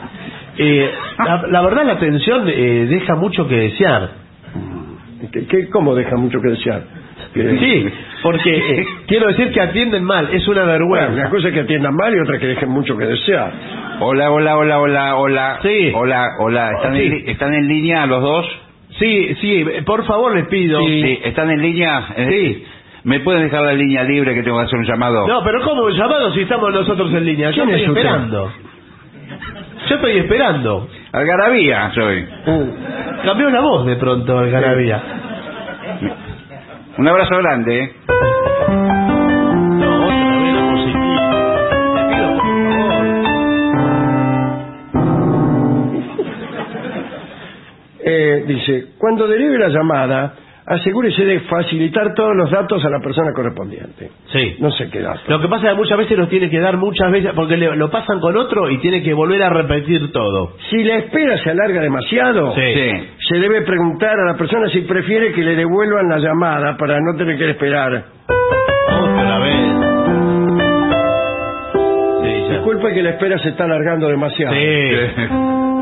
Eh, 0.58 0.90
la, 1.18 1.42
la 1.50 1.60
verdad 1.60 1.84
la 1.84 1.92
atención 1.92 2.48
eh, 2.48 2.86
deja 2.88 3.14
mucho 3.14 3.46
que 3.46 3.56
desear. 3.56 4.08
¿Qué, 5.30 5.46
qué- 5.46 5.68
cómo 5.68 5.94
deja 5.94 6.16
mucho 6.16 6.40
que 6.40 6.48
desear? 6.48 6.82
Sí, 7.34 7.86
porque 8.22 8.56
eh, 8.56 8.86
quiero 9.06 9.28
decir 9.28 9.52
que 9.52 9.60
atienden 9.60 10.02
mal, 10.04 10.30
es 10.32 10.48
una 10.48 10.62
Bueno, 10.62 10.72
vergüenza. 10.72 11.12
una 11.12 11.28
cosa 11.28 11.48
es 11.48 11.54
que 11.54 11.60
atiendan 11.60 11.94
mal 11.94 12.14
y 12.14 12.20
otra 12.20 12.38
que 12.38 12.46
dejen 12.46 12.70
mucho 12.70 12.96
que 12.96 13.04
desear. 13.04 13.52
Hola, 14.00 14.30
hola, 14.30 14.56
hola, 14.56 14.80
hola, 14.80 15.16
hola. 15.16 15.58
Sí. 15.62 15.92
Hola, 15.94 16.26
hola. 16.40 16.70
¿Están, 16.76 16.96
Sí. 16.96 17.02
en, 17.04 17.28
¿Están 17.28 17.52
en 17.52 17.68
línea 17.68 18.06
los 18.06 18.22
dos? 18.22 18.46
Sí, 18.98 19.34
sí, 19.42 19.62
por 19.84 20.06
favor 20.06 20.34
les 20.34 20.46
pido. 20.48 20.80
Sí. 20.80 21.18
¿Están 21.22 21.50
en 21.50 21.60
línea? 21.60 22.02
Eh, 22.16 22.28
Sí. 22.30 22.64
¿Me 23.04 23.20
pueden 23.20 23.42
dejar 23.42 23.62
la 23.62 23.74
línea 23.74 24.02
libre 24.04 24.34
que 24.34 24.42
tengo 24.42 24.58
que 24.58 24.64
hacer 24.64 24.78
un 24.78 24.86
llamado? 24.86 25.28
No, 25.28 25.42
pero 25.44 25.60
¿cómo 25.62 25.90
llamado 25.90 26.32
si 26.32 26.40
estamos 26.40 26.72
nosotros 26.72 27.12
en 27.12 27.24
línea? 27.26 27.50
Yo 27.50 27.64
¿Quién 27.64 27.76
estoy 27.76 27.82
es 28.00 28.04
usted? 28.06 28.40
Yo 29.88 29.94
estoy 29.96 30.18
esperando. 30.18 30.88
Algarabía 31.12 31.90
soy. 31.94 32.26
Cambió 33.24 33.50
la 33.50 33.60
voz 33.60 33.86
de 33.86 33.96
pronto, 33.96 34.38
Algarabía. 34.38 35.02
Un 36.98 37.08
abrazo 37.08 37.36
grande, 37.38 37.84
¿eh? 37.84 37.92
Eh, 48.08 48.44
dice, 48.46 48.86
cuando 48.98 49.26
derive 49.26 49.58
la 49.58 49.68
llamada, 49.68 50.34
asegúrese 50.66 51.24
de 51.24 51.40
facilitar 51.40 52.12
todos 52.14 52.34
los 52.36 52.50
datos 52.50 52.84
a 52.84 52.90
la 52.90 52.98
persona 53.00 53.32
correspondiente. 53.34 54.10
Sí. 54.32 54.56
No 54.58 54.70
sé 54.72 54.90
qué 54.90 55.00
datos. 55.00 55.22
Lo 55.28 55.40
que 55.40 55.48
pasa 55.48 55.66
es 55.66 55.72
que 55.72 55.76
muchas 55.78 55.98
veces 55.98 56.18
los 56.18 56.28
tiene 56.28 56.50
que 56.50 56.58
dar 56.60 56.76
muchas 56.76 57.10
veces, 57.12 57.32
porque 57.36 57.56
le- 57.56 57.76
lo 57.76 57.90
pasan 57.90 58.20
con 58.20 58.36
otro 58.36 58.68
y 58.70 58.78
tiene 58.78 59.02
que 59.02 59.14
volver 59.14 59.42
a 59.42 59.50
repetir 59.50 60.10
todo. 60.12 60.56
Si 60.70 60.82
la 60.82 60.96
espera 60.96 61.38
se 61.38 61.50
alarga 61.50 61.80
demasiado, 61.80 62.54
Sí. 62.54 62.60
Sí. 62.74 63.08
se 63.28 63.38
debe 63.38 63.62
preguntar 63.62 64.18
a 64.18 64.24
la 64.32 64.36
persona 64.36 64.68
si 64.68 64.80
prefiere 64.80 65.32
que 65.32 65.42
le 65.42 65.54
devuelvan 65.56 66.08
la 66.08 66.18
llamada 66.18 66.76
para 66.76 67.00
no 67.00 67.16
tener 67.16 67.38
que 67.38 67.50
esperar. 67.50 68.04
Otra 68.88 69.38
vez. 69.38 69.56
Sí, 72.22 72.44
ya. 72.48 72.52
Disculpe 72.54 72.92
que 72.92 73.02
la 73.02 73.10
espera 73.10 73.38
se 73.38 73.50
está 73.50 73.64
alargando 73.64 74.08
demasiado. 74.08 74.54
Sí. 74.54 74.60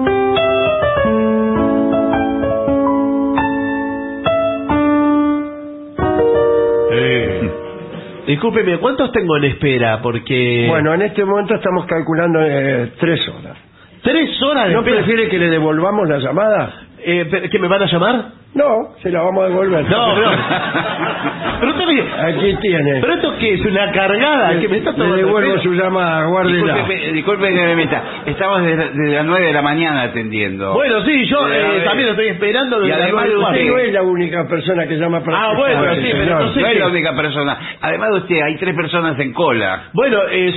Discúlpeme, 8.26 8.78
¿cuántos 8.78 9.12
tengo 9.12 9.36
en 9.36 9.44
espera? 9.44 10.00
Porque... 10.02 10.66
Bueno, 10.68 10.94
en 10.94 11.02
este 11.02 11.24
momento 11.24 11.54
estamos 11.54 11.84
calculando 11.86 12.40
eh, 12.42 12.92
tres 12.98 13.20
horas. 13.28 13.56
¿Tres 14.02 14.42
horas 14.42 14.68
de 14.68 14.74
¿No 14.74 14.80
espera? 14.80 14.96
prefiere 14.98 15.28
que 15.28 15.38
le 15.38 15.48
devolvamos 15.50 16.08
la 16.08 16.18
llamada? 16.18 16.72
Eh, 16.98 17.48
¿Que 17.50 17.58
me 17.58 17.68
van 17.68 17.82
a 17.82 17.86
llamar? 17.86 18.24
No, 18.54 18.90
se 19.02 19.10
la 19.10 19.20
vamos 19.22 19.44
a 19.44 19.48
devolver. 19.48 19.84
No, 19.90 20.14
no. 20.16 20.30
Pero 21.60 21.72
usted 21.72 21.86
me... 21.86 22.02
Aquí 22.28 22.56
tiene. 22.60 23.00
¿Pero 23.00 23.14
esto 23.14 23.34
qué 23.40 23.54
es? 23.54 23.60
¿Una 23.66 23.90
cargada? 23.90 24.60
¿Que 24.60 24.68
me 24.68 24.76
está 24.76 24.90
le 24.92 24.96
tomando 24.96 25.14
el 25.16 25.24
devuelvo 25.26 25.50
pelo? 25.50 25.62
su 25.62 25.72
llamada, 25.72 26.26
guárdela. 26.26 26.74
Disculpe, 26.74 27.12
disculpe 27.12 27.48
que 27.48 27.60
me 27.64 27.74
meta. 27.76 28.02
Estamos 28.26 28.62
desde, 28.62 28.90
desde 28.90 29.14
las 29.16 29.24
9 29.24 29.46
de 29.46 29.52
la 29.52 29.62
mañana 29.62 30.02
atendiendo. 30.02 30.72
Bueno, 30.74 31.00
sí, 31.04 31.24
yo 31.26 31.48
Eh, 31.52 31.78
eh, 31.78 31.80
también 31.84 32.06
lo 32.06 32.12
estoy 32.12 32.28
esperando. 32.28 32.84
y 32.84 32.88
las 32.88 33.00
además 33.00 33.24
nueve 33.26 33.34
y 33.34 33.36
Usted 33.42 33.42
cuarto. 33.66 33.72
no 33.72 33.78
es 33.78 33.92
la 33.92 34.02
única 34.02 34.48
persona 34.48 34.86
que 34.86 34.96
llama 34.98 35.20
para 35.24 35.36
Ah, 35.36 35.50
quejarse, 35.56 35.60
bueno, 35.80 35.94
sí, 35.94 36.00
pero 36.02 36.12
señor. 36.12 36.28
entonces- 36.38 36.62
no 36.62 36.68
es 36.68 36.72
que- 36.74 36.78
la 36.78 36.86
única 36.88 37.16
persona. 37.16 37.58
Además 37.80 38.08
de 38.12 38.18
usted, 38.18 38.40
hay 38.40 38.56
tres 38.56 38.74
personas 38.76 39.18
en 39.18 39.32
cola. 39.32 39.82
Bueno, 39.94 40.18
eh. 40.30 40.52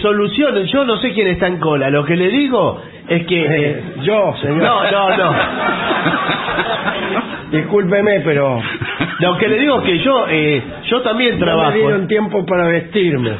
Yo 0.72 0.84
no 0.86 0.98
sé 0.98 1.14
quién 1.14 1.28
está 1.30 1.48
en 1.48 1.58
cola. 1.60 1.90
Lo 1.90 2.06
que 2.06 2.16
le 2.16 2.28
digo 2.30 2.80
es 3.08 3.26
que... 3.26 3.42
Eh, 3.42 3.48
eh, 3.50 3.84
yo, 4.04 4.36
señor. 4.40 4.62
no, 4.62 4.92
no, 4.92 5.18
no. 5.18 5.34
Discúlpeme, 7.52 8.22
pero 8.22 8.60
Lo 9.20 9.38
que 9.38 9.48
le 9.48 9.60
digo 9.60 9.78
es 9.80 9.84
que 9.84 10.00
yo 10.00 10.26
eh, 10.30 10.64
yo 10.90 11.02
también 11.02 11.40
no 11.40 11.46
trabajo. 11.46 11.72
me 11.72 11.78
dieron 11.78 12.08
tiempo 12.08 12.46
para 12.46 12.68
vestirme. 12.68 13.32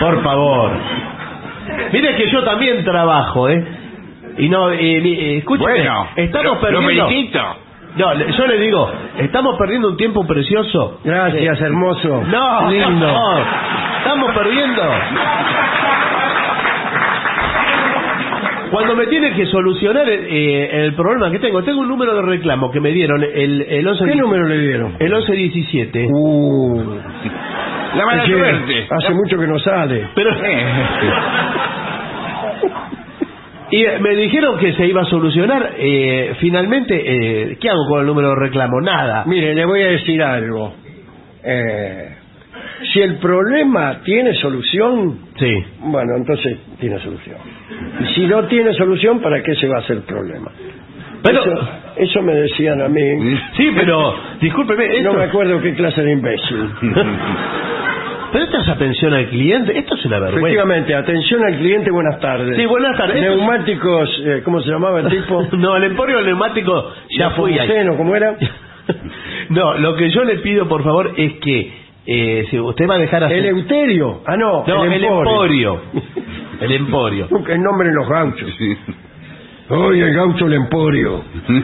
Por 0.00 0.22
favor. 0.22 0.70
Mire 1.92 2.14
que 2.16 2.28
yo 2.30 2.42
también 2.44 2.84
trabajo, 2.84 3.48
¿eh? 3.48 3.64
Y 4.38 4.48
no, 4.48 4.70
eh, 4.70 4.78
eh, 4.80 5.36
escúcheme, 5.38 5.70
Bueno, 5.72 6.06
estamos 6.16 6.46
lo- 6.46 6.54
lo 6.54 6.60
perdiendo... 6.60 7.06
felicito. 7.08 7.40
No, 7.96 8.14
le- 8.14 8.32
yo 8.32 8.46
le 8.46 8.58
digo, 8.58 8.90
estamos 9.18 9.56
perdiendo 9.58 9.88
un 9.90 9.96
tiempo 9.96 10.26
precioso. 10.26 11.00
Gracias, 11.04 11.60
hermoso. 11.60 12.22
No, 12.26 12.70
lindo. 12.70 13.06
no, 13.06 13.38
estamos 13.98 14.32
perdiendo. 14.34 14.82
Cuando 18.72 18.96
me 18.96 19.06
tiene 19.06 19.32
que 19.34 19.46
solucionar 19.46 20.08
eh, 20.08 20.84
el 20.86 20.94
problema 20.94 21.30
que 21.30 21.38
tengo, 21.38 21.62
tengo 21.62 21.80
un 21.82 21.88
número 21.88 22.14
de 22.16 22.22
reclamo 22.22 22.70
que 22.72 22.80
me 22.80 22.90
dieron 22.90 23.22
el, 23.22 23.62
el 23.68 23.86
11 23.86 24.04
¿Qué 24.06 24.14
número 24.16 24.46
le 24.48 24.58
dieron? 24.58 24.96
El 24.98 25.10
1117. 25.12 26.08
Uh, 26.10 26.82
La 27.96 28.06
mala 28.06 28.24
suerte. 28.26 28.86
hace 28.90 29.12
mucho 29.14 29.38
que 29.38 29.46
no 29.46 29.58
sale. 29.58 30.08
Pero 30.14 30.30
y 33.70 33.84
eh, 33.84 33.98
me 34.00 34.14
dijeron 34.16 34.58
que 34.58 34.72
se 34.74 34.86
iba 34.86 35.02
a 35.02 35.06
solucionar. 35.06 35.74
eh, 35.78 36.34
finalmente, 36.40 36.94
eh, 37.52 37.56
¿qué 37.60 37.70
hago 37.70 37.86
con 37.88 38.00
el 38.00 38.06
número 38.06 38.30
de 38.30 38.36
reclamo? 38.36 38.80
Nada. 38.80 39.24
Mire, 39.26 39.54
le 39.54 39.64
voy 39.64 39.82
a 39.82 39.86
decir 39.86 40.22
algo. 40.22 40.74
Eh, 41.44 42.08
si 42.92 43.00
el 43.00 43.16
problema 43.16 44.00
tiene 44.04 44.34
solución, 44.34 45.18
Sí. 45.38 45.52
bueno, 45.80 46.16
entonces 46.16 46.58
tiene 46.80 46.98
solución. 47.00 47.36
Y 48.00 48.14
si 48.14 48.26
no 48.26 48.44
tiene 48.46 48.72
solución, 48.74 49.20
¿para 49.20 49.42
qué 49.42 49.54
se 49.56 49.66
va 49.68 49.76
a 49.76 49.80
hacer 49.80 50.00
problema? 50.02 50.50
Pero, 51.22 51.40
Eso, 51.40 51.68
eso 51.96 52.22
me 52.22 52.34
decían 52.34 52.80
a 52.82 52.88
mí. 52.88 53.00
sí, 53.56 53.70
pero, 53.76 54.14
discúlpeme, 54.40 54.86
esto, 54.86 55.12
No 55.12 55.18
me 55.18 55.24
acuerdo 55.24 55.60
qué 55.60 55.74
clase 55.74 56.02
de 56.02 56.12
imbécil. 56.12 56.68
pero 58.32 58.44
esto 58.44 58.56
es 58.58 58.68
atención 58.68 59.12
al 59.14 59.28
cliente, 59.28 59.78
esto 59.78 59.94
es 59.94 60.04
una 60.06 60.18
vergüenza. 60.18 60.40
Efectivamente, 60.48 60.94
atención 60.94 61.44
al 61.44 61.58
cliente, 61.58 61.90
buenas 61.92 62.18
tardes. 62.18 62.56
Sí, 62.56 62.66
buenas 62.66 62.96
tardes. 62.96 63.20
Neumáticos, 63.22 64.22
eh, 64.24 64.42
¿cómo 64.44 64.60
se 64.62 64.70
llamaba 64.70 65.00
el 65.00 65.08
tipo? 65.08 65.46
No, 65.58 65.76
el 65.76 65.84
emporio 65.84 66.16
del 66.16 66.26
neumático 66.26 66.92
ya. 67.16 67.28
Nepomuceno, 67.28 67.96
¿cómo 67.96 68.16
era? 68.16 68.36
No, 69.50 69.74
lo 69.78 69.94
que 69.94 70.10
yo 70.10 70.24
le 70.24 70.38
pido, 70.38 70.66
por 70.66 70.82
favor, 70.82 71.12
es 71.16 71.34
que 71.34 71.81
eh, 72.06 72.46
si 72.50 72.58
usted 72.58 72.88
va 72.88 72.94
a 72.94 72.98
dejar 72.98 73.24
hacer... 73.24 73.38
Eleuterio. 73.38 74.22
Ah, 74.26 74.36
no, 74.36 74.64
No, 74.66 74.84
el 74.84 74.92
emporio. 75.04 75.30
emporio. 75.30 75.80
El 76.60 76.72
emporio. 76.72 77.28
Nunca 77.30 77.52
el 77.52 77.62
nombre 77.62 77.88
en 77.88 77.94
los 77.94 78.08
gauchos. 78.08 78.50
Oye, 79.68 80.02
el 80.02 80.14
gaucho 80.14 80.46
el 80.46 80.54
emporio. 80.54 81.22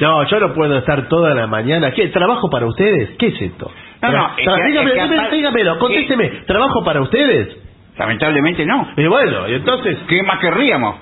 No, 0.00 0.24
yo 0.26 0.40
no 0.40 0.52
puedo 0.54 0.76
estar 0.76 1.08
toda 1.08 1.32
la 1.36 1.46
mañana. 1.46 1.92
¿Qué? 1.92 2.08
¿Trabajo 2.08 2.50
para 2.50 2.66
ustedes? 2.66 3.10
¿Qué 3.16 3.28
es 3.28 3.40
esto? 3.40 3.70
No, 4.02 4.10
no, 4.10 4.30
es 4.36 4.44
que- 4.44 4.66
dígame, 4.66 4.90
es 4.90 5.28
que 5.30 5.36
dígamelo, 5.36 5.78
contésteme. 5.78 6.28
¿Trabajo 6.48 6.82
para 6.84 7.00
ustedes? 7.00 7.56
Lamentablemente 7.96 8.66
no. 8.66 8.88
Y 8.96 9.06
bueno, 9.06 9.48
y 9.48 9.54
entonces... 9.54 9.96
¿Qué 10.08 10.20
más 10.24 10.40
querríamos? 10.40 10.96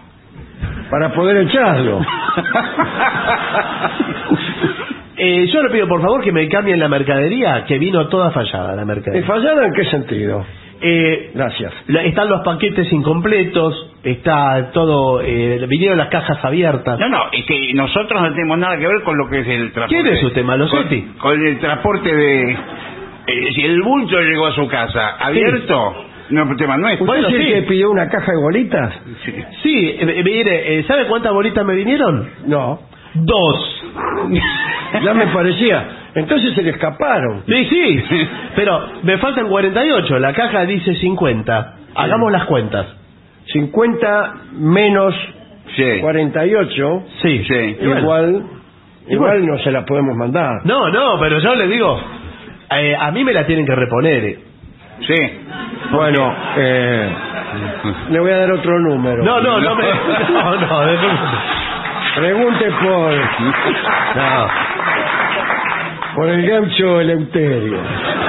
Para 0.91 1.09
poder 1.15 1.39
echarlo. 1.39 2.01
Eh, 5.25 5.47
yo 5.53 5.63
le 5.63 5.71
pido, 5.71 5.87
por 5.87 6.01
favor, 6.01 6.21
que 6.25 6.33
me 6.33 6.49
cambien 6.49 6.81
la 6.81 6.89
mercadería, 6.89 7.65
que 7.65 7.79
vino 7.79 8.09
toda 8.09 8.33
fallada 8.33 8.75
la 8.75 8.83
¿Y 8.83 8.87
mercadería. 8.87 9.25
fallada 9.27 9.67
en 9.67 9.73
qué 9.73 9.85
sentido? 9.85 10.45
Eh, 10.85 11.31
Gracias. 11.33 11.73
la- 11.87 12.03
están 12.03 12.29
los 12.29 12.41
paquetes 12.45 12.93
incompletos, 12.93 13.93
está 14.03 14.71
todo... 14.73 15.21
Eh, 15.23 15.65
vinieron 15.69 15.97
las 15.99 16.09
cajas 16.09 16.45
abiertas. 16.45 16.99
No, 16.99 17.09
no, 17.09 17.19
es 17.31 17.45
que 17.47 17.73
nosotros 17.75 18.21
no 18.21 18.33
tenemos 18.35 18.59
nada 18.59 18.77
que 18.79 18.87
ver 18.89 19.03
con 19.05 19.17
lo 19.17 19.29
que 19.31 19.41
es 19.41 19.47
el 19.47 19.71
transporte. 19.73 20.03
¿Quién 20.03 20.07
es 20.17 20.25
usted, 20.25 20.43
Malosetti? 20.43 21.03
Con, 21.03 21.19
con 21.37 21.47
el 21.47 21.59
transporte 21.61 22.17
de... 22.17 22.51
eh, 22.53 22.57
si 23.55 23.63
el 23.65 23.81
bulto 23.81 24.19
llegó 24.21 24.47
a 24.47 24.53
su 24.55 24.67
casa 24.67 25.19
abierto, 25.21 26.05
no 26.31 26.43
es 26.43 26.49
un 26.51 26.57
tema 26.57 26.77
nuestro. 26.79 27.05
¿Usted 27.05 27.21
Bueno, 27.23 27.29
es 27.29 27.35
el 27.35 27.47
sí. 27.47 27.53
que 27.53 27.63
pidió 27.63 27.91
una 27.93 28.09
caja 28.09 28.33
de 28.33 28.39
bolitas? 28.43 28.95
Sí. 29.25 29.33
Sí, 29.63 29.97
eh, 30.01 30.23
mire, 30.25 30.79
eh, 30.81 30.83
¿sabe 30.89 31.07
cuántas 31.07 31.33
bolitas 31.33 31.65
me 31.65 31.77
vinieron? 31.77 32.29
No. 32.47 32.91
Dos. 33.15 33.85
Ya 35.03 35.15
me 35.15 35.27
parecía. 35.29 35.89
Entonces 36.15 36.55
se 36.55 36.63
le 36.63 36.71
escaparon. 36.71 37.43
Sí, 37.47 37.65
sí, 37.67 38.05
pero 38.57 38.81
me 39.03 39.19
faltan 39.19 39.49
48, 39.49 40.19
la 40.19 40.33
caja 40.33 40.65
dice 40.67 40.95
50. 40.97 41.75
Hagamos 41.95 42.33
las 42.33 42.45
cuentas. 42.47 42.87
50 43.47 44.35
menos 44.53 45.15
Sí. 45.77 46.01
48, 46.01 47.03
Sí, 47.23 47.45
Sí. 47.45 47.55
Y 47.81 47.87
bueno. 47.87 48.01
igual, 48.01 48.43
igual 49.09 49.47
no 49.47 49.59
se 49.59 49.71
la 49.71 49.85
podemos 49.85 50.17
mandar. 50.17 50.61
No, 50.65 50.89
no, 50.91 51.19
pero 51.21 51.39
yo 51.39 51.55
le 51.55 51.67
digo, 51.69 51.99
eh, 52.71 52.95
a 52.99 53.11
mí 53.11 53.25
me 53.25 53.33
la 53.33 53.47
tienen 53.47 53.65
que 53.67 53.75
reponer. 53.75 54.25
eh. 54.25 54.39
Sí. 55.07 55.15
Bueno, 55.91 56.35
eh, 56.57 57.09
le 58.11 58.21
voy 58.21 58.31
a 58.31 58.39
dar 58.39 58.53
otro 58.53 58.79
número. 58.81 59.25
No, 59.25 59.41
no, 59.41 59.61
no 59.61 59.75
me... 59.77 59.85
No, 60.33 60.57
no, 60.57 60.81
de- 60.87 60.99
Pregunte 62.15 62.71
por, 62.83 63.15
no. 64.17 64.49
por 66.15 66.29
el 66.29 66.47
gaucho 66.47 67.01
Eleuterio. 67.01 67.79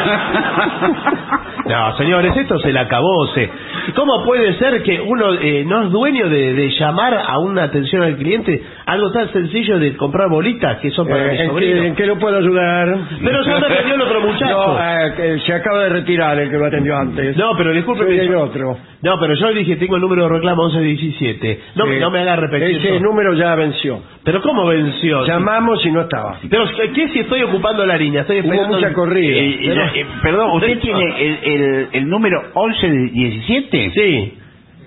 No, 1.65 1.95
señores, 1.97 2.35
esto 2.35 2.59
se 2.59 2.73
le 2.73 2.79
acabó. 2.79 3.25
Se... 3.33 3.49
¿Cómo 3.95 4.25
puede 4.25 4.53
ser 4.55 4.83
que 4.83 4.99
uno 4.99 5.33
eh, 5.39 5.63
no 5.65 5.83
es 5.85 5.91
dueño 5.91 6.27
de, 6.27 6.53
de 6.53 6.69
llamar 6.71 7.13
a 7.25 7.37
una 7.39 7.63
atención 7.63 8.03
al 8.03 8.17
cliente 8.17 8.61
algo 8.85 9.11
tan 9.13 9.31
sencillo 9.31 9.79
de 9.79 9.95
comprar 9.95 10.27
bolitas 10.29 10.79
que 10.79 10.91
son 10.91 11.07
para 11.07 11.23
Eh, 11.25 11.31
mi 11.31 11.37
¿en, 11.39 11.47
sobrino? 11.47 11.81
qué, 11.81 11.87
en 11.87 11.95
qué 11.95 12.05
lo 12.05 12.19
puedo 12.19 12.37
ayudar? 12.37 12.97
Pero 13.23 13.43
ya 13.43 13.59
me 13.59 13.65
atendió 13.67 13.95
el 13.95 14.01
otro 14.01 14.21
muchacho. 14.21 14.57
No, 14.75 14.77
eh, 14.79 15.39
se 15.45 15.53
acaba 15.53 15.83
de 15.83 15.89
retirar 15.89 16.37
el 16.37 16.49
que 16.49 16.57
lo 16.57 16.65
atendió 16.65 16.97
antes. 16.97 17.37
No, 17.37 17.55
pero 17.57 17.71
disculpe. 17.71 18.03
Soy 18.05 18.19
el 18.19 18.35
otro. 18.35 18.77
No, 19.01 19.17
pero 19.19 19.33
yo 19.33 19.53
dije, 19.53 19.77
tengo 19.77 19.95
el 19.95 20.01
número 20.01 20.23
de 20.23 20.29
reclamo 20.35 20.65
1117. 20.67 21.61
No, 21.75 21.85
no 21.85 22.11
me 22.11 22.19
haga 22.19 22.35
repetir. 22.35 22.75
Ese 22.77 22.99
número 22.99 23.33
ya 23.35 23.55
venció. 23.55 24.01
Pero 24.25 24.41
¿cómo 24.41 24.65
venció? 24.67 25.25
Llamamos 25.25 25.85
y 25.85 25.91
no 25.91 26.01
estaba. 26.01 26.39
Pero 26.49 26.65
¿qué, 26.93 27.07
si 27.09 27.19
estoy 27.19 27.41
ocupando 27.43 27.85
la 27.85 27.95
línea? 27.97 28.21
Estoy 28.21 28.39
Hubo 28.39 28.45
esperando... 28.51 28.75
mucha 28.77 28.93
corrida. 28.93 29.35
Eh, 29.37 29.59
Pero- 29.67 29.92
eh, 29.95 30.05
perdón, 30.21 30.51
¿usted 30.57 30.79
tiene 30.79 31.03
el, 31.25 31.39
el, 31.43 31.87
el 31.93 32.09
número 32.09 32.41
1117? 32.55 33.91
Sí, 33.93 34.33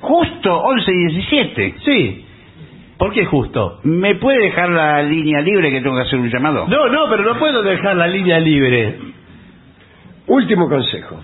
Justo 0.00 0.62
1117. 0.74 1.74
sí. 1.84 2.22
¿Por 2.98 3.12
qué 3.12 3.26
justo? 3.26 3.80
¿Me 3.84 4.14
puede 4.14 4.38
dejar 4.40 4.70
la 4.70 5.02
línea 5.02 5.40
libre 5.42 5.70
que 5.70 5.82
tengo 5.82 5.96
que 5.96 6.02
hacer 6.02 6.18
un 6.18 6.30
llamado? 6.30 6.66
No, 6.66 6.88
no, 6.88 7.10
pero 7.10 7.24
no 7.24 7.38
puedo 7.38 7.62
dejar 7.62 7.94
la 7.96 8.06
línea 8.06 8.38
libre. 8.40 8.94
Último 10.28 10.68
consejo. 10.68 11.20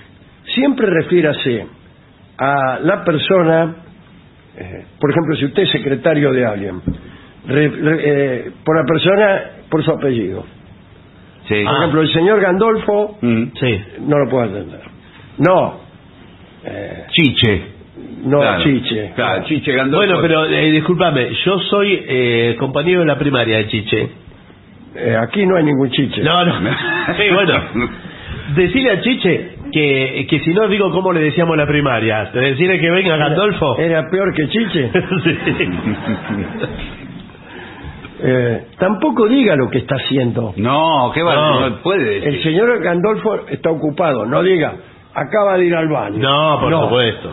Siempre 0.55 0.87
refiérase 0.91 1.67
a 2.39 2.79
la 2.83 3.03
persona, 3.05 3.75
eh, 4.59 4.85
por 5.01 5.11
ejemplo, 5.11 5.35
si 5.37 5.47
usted 5.47 5.63
es 5.63 5.71
secretario 5.71 6.31
de 6.33 6.45
alguien, 6.45 6.81
re- 7.47 7.69
re- 7.69 8.01
eh, 8.05 8.51
por 8.65 8.77
la 8.77 8.85
persona 8.85 9.43
por 9.71 9.83
su 9.83 9.91
apellido. 9.93 10.45
Sí. 11.49 11.63
Por 11.65 11.75
Ah. 11.75 11.79
ejemplo, 11.79 12.01
el 12.03 12.13
señor 12.13 12.41
Gandolfo 12.41 13.19
Mm. 13.21 13.43
Sí. 13.59 13.81
no 14.07 14.19
lo 14.19 14.29
puedo 14.29 14.45
atender. 14.45 14.81
No. 15.39 15.81
Eh, 16.65 17.05
Chiche. 17.11 17.63
no, 18.25 18.39
Claro. 18.41 18.63
chiche. 18.63 19.13
Claro, 19.17 19.45
Chiche 19.45 19.73
Gandolfo. 19.73 20.07
Bueno, 20.07 20.21
pero 20.23 20.45
eh, 20.47 20.71
discúlpame, 20.71 21.31
yo 21.45 21.59
soy 21.61 22.05
eh, 22.07 22.57
compañero 22.59 23.01
de 23.01 23.07
la 23.07 23.19
primaria 23.19 23.59
de 23.59 23.69
Chiche. 23.69 24.09
Eh, 24.95 25.17
aquí 25.21 25.45
no 25.47 25.57
hay 25.57 25.65
ningún 25.65 25.91
chiche. 25.91 26.23
No, 26.23 26.45
no. 26.45 26.53
Sí, 27.17 27.25
bueno. 27.35 27.55
Decirle 28.55 28.91
a 28.91 29.01
Chiche 29.01 29.51
que, 29.73 30.27
que 30.29 30.41
si 30.41 30.51
no 30.53 30.69
digo 30.69 30.91
cómo 30.93 31.13
le 31.13 31.21
decíamos 31.21 31.55
en 31.55 31.61
la 31.61 31.67
primaria. 31.67 32.31
Decirle 32.33 32.79
que 32.79 32.91
venga 32.91 33.17
Gandolfo. 33.17 33.79
Era 33.79 34.09
peor 34.11 34.33
que 34.35 34.49
chiche. 34.49 34.91
Sí. 35.25 35.69
Eh, 38.25 38.67
tampoco 38.79 39.27
diga 39.27 39.57
lo 39.57 39.69
que 39.69 39.79
está 39.79 39.97
haciendo. 39.97 40.55
No, 40.57 41.11
¿qué 41.13 41.23
va? 41.23 41.35
No. 41.35 41.71
No, 41.71 41.77
puede 41.83 42.05
decir. 42.05 42.29
El 42.29 42.43
señor 42.43 42.81
Gandolfo 42.83 43.49
está 43.49 43.71
ocupado. 43.71 44.25
No 44.27 44.43
diga, 44.43 44.75
acaba 45.13 45.57
de 45.59 45.65
ir 45.67 45.75
al 45.75 45.89
baño. 45.89 46.19
No, 46.19 46.61
por 46.61 46.73
supuesto. 46.73 47.31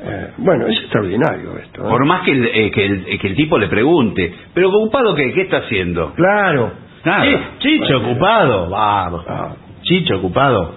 Eh, 0.00 0.30
bueno, 0.36 0.66
es 0.66 0.78
extraordinario 0.78 1.56
esto. 1.58 1.84
¿eh? 1.84 1.88
Por 1.88 2.04
más 2.04 2.22
que 2.22 2.32
el, 2.32 2.44
eh, 2.46 2.70
que, 2.70 2.84
el, 2.86 3.18
que 3.18 3.28
el 3.28 3.34
tipo 3.34 3.58
le 3.58 3.68
pregunte, 3.68 4.32
¿pero 4.54 4.68
ocupado 4.68 5.14
qué? 5.14 5.32
¿Qué 5.32 5.42
está 5.42 5.58
haciendo? 5.58 6.12
Claro. 6.14 6.72
Nada. 7.04 7.24
Sí, 7.24 7.36
Chicho 7.58 7.98
ocupado, 7.98 8.68
vamos. 8.68 9.24
Ah. 9.26 9.54
Chicho 9.82 10.16
ocupado. 10.18 10.74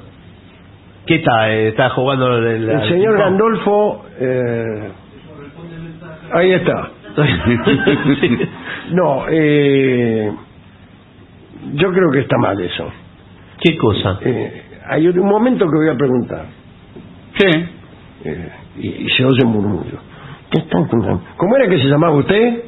¿Qué 1.06 1.16
está? 1.16 1.52
eh, 1.52 1.68
¿Está 1.70 1.90
jugando 1.90 2.38
el, 2.38 2.70
El 2.70 2.88
señor 2.88 3.18
Gandolfo... 3.18 4.06
eh, 4.20 4.90
ahí 6.34 6.53
está. 6.53 6.91
No, 8.91 9.25
eh, 9.29 10.31
yo 11.73 11.91
creo 11.91 12.11
que 12.11 12.19
está 12.19 12.38
mal 12.38 12.59
eso. 12.59 12.89
¿Qué 13.59 13.77
cosa? 13.77 14.19
Eh, 14.21 14.63
hay 14.88 15.07
un 15.07 15.19
momento 15.27 15.65
que 15.65 15.77
voy 15.77 15.89
a 15.89 15.95
preguntar. 15.97 16.45
Sí. 17.38 17.65
Eh, 18.25 18.49
y, 18.79 18.88
y 19.05 19.09
se 19.09 19.23
oye 19.25 19.43
murmullo. 19.45 19.99
¿Qué 20.49 20.59
están 20.59 20.85
contando? 20.88 21.23
¿Cómo 21.38 21.55
era 21.55 21.69
que 21.69 21.77
se 21.77 21.85
llamaba 21.88 22.15
usted? 22.15 22.63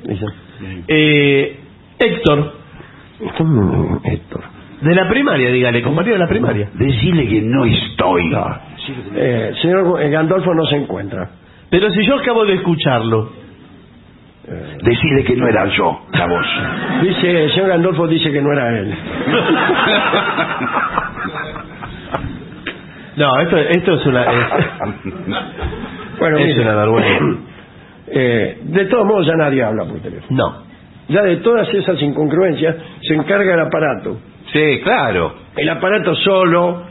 Eh, 0.88 1.60
Héctor, 2.00 2.54
"Está 3.20 3.44
en- 3.44 4.00
Héctor. 4.06 4.44
de 4.82 4.96
la 4.96 5.08
primaria, 5.10 5.50
dígale, 5.50 5.82
compañero 5.82 6.14
de 6.16 6.20
la 6.20 6.28
primaria. 6.28 6.70
Decirle 6.74 7.28
que 7.28 7.42
no 7.42 7.66
estoy. 7.66 8.30
Eh, 9.16 9.52
señor 9.62 10.02
eh, 10.02 10.10
Gandolfo 10.10 10.54
no 10.54 10.66
se 10.66 10.76
encuentra. 10.78 11.30
Pero 11.70 11.90
si 11.92 12.06
yo 12.06 12.16
acabo 12.16 12.46
de 12.46 12.54
escucharlo. 12.56 13.43
Decirle 14.84 15.24
que 15.24 15.36
no 15.38 15.48
era 15.48 15.66
yo, 15.68 16.06
la 16.12 16.26
voz. 16.28 16.46
Dice, 17.02 17.44
el 17.46 17.52
señor 17.52 17.70
Gandolfo 17.70 18.08
dice 18.08 18.30
que 18.32 18.42
no 18.42 18.52
era 18.52 18.78
él. 18.78 18.94
No, 23.16 23.28
esto, 23.42 23.58
esto 23.58 23.94
es 23.94 24.06
una... 24.08 24.24
es- 24.24 24.50
Bueno, 26.20 26.38
Es 26.38 26.48
mire, 26.48 26.62
una 26.64 26.76
vergüenza. 26.76 27.26
eh, 28.08 28.58
de 28.64 28.86
todos 28.86 29.06
modos 29.06 29.28
ya 29.28 29.36
nadie 29.36 29.64
habla 29.64 29.86
por 29.86 30.00
teléfono. 30.00 30.36
no. 30.36 30.64
Ya 31.10 31.22
de 31.22 31.36
todas 31.38 31.68
esas 31.74 32.02
incongruencias 32.02 32.76
se 33.02 33.14
encarga 33.14 33.54
el 33.54 33.60
aparato. 33.60 34.20
Sí, 34.54 34.80
claro. 34.84 35.36
El 35.56 35.70
aparato 35.70 36.16
solo 36.16 36.84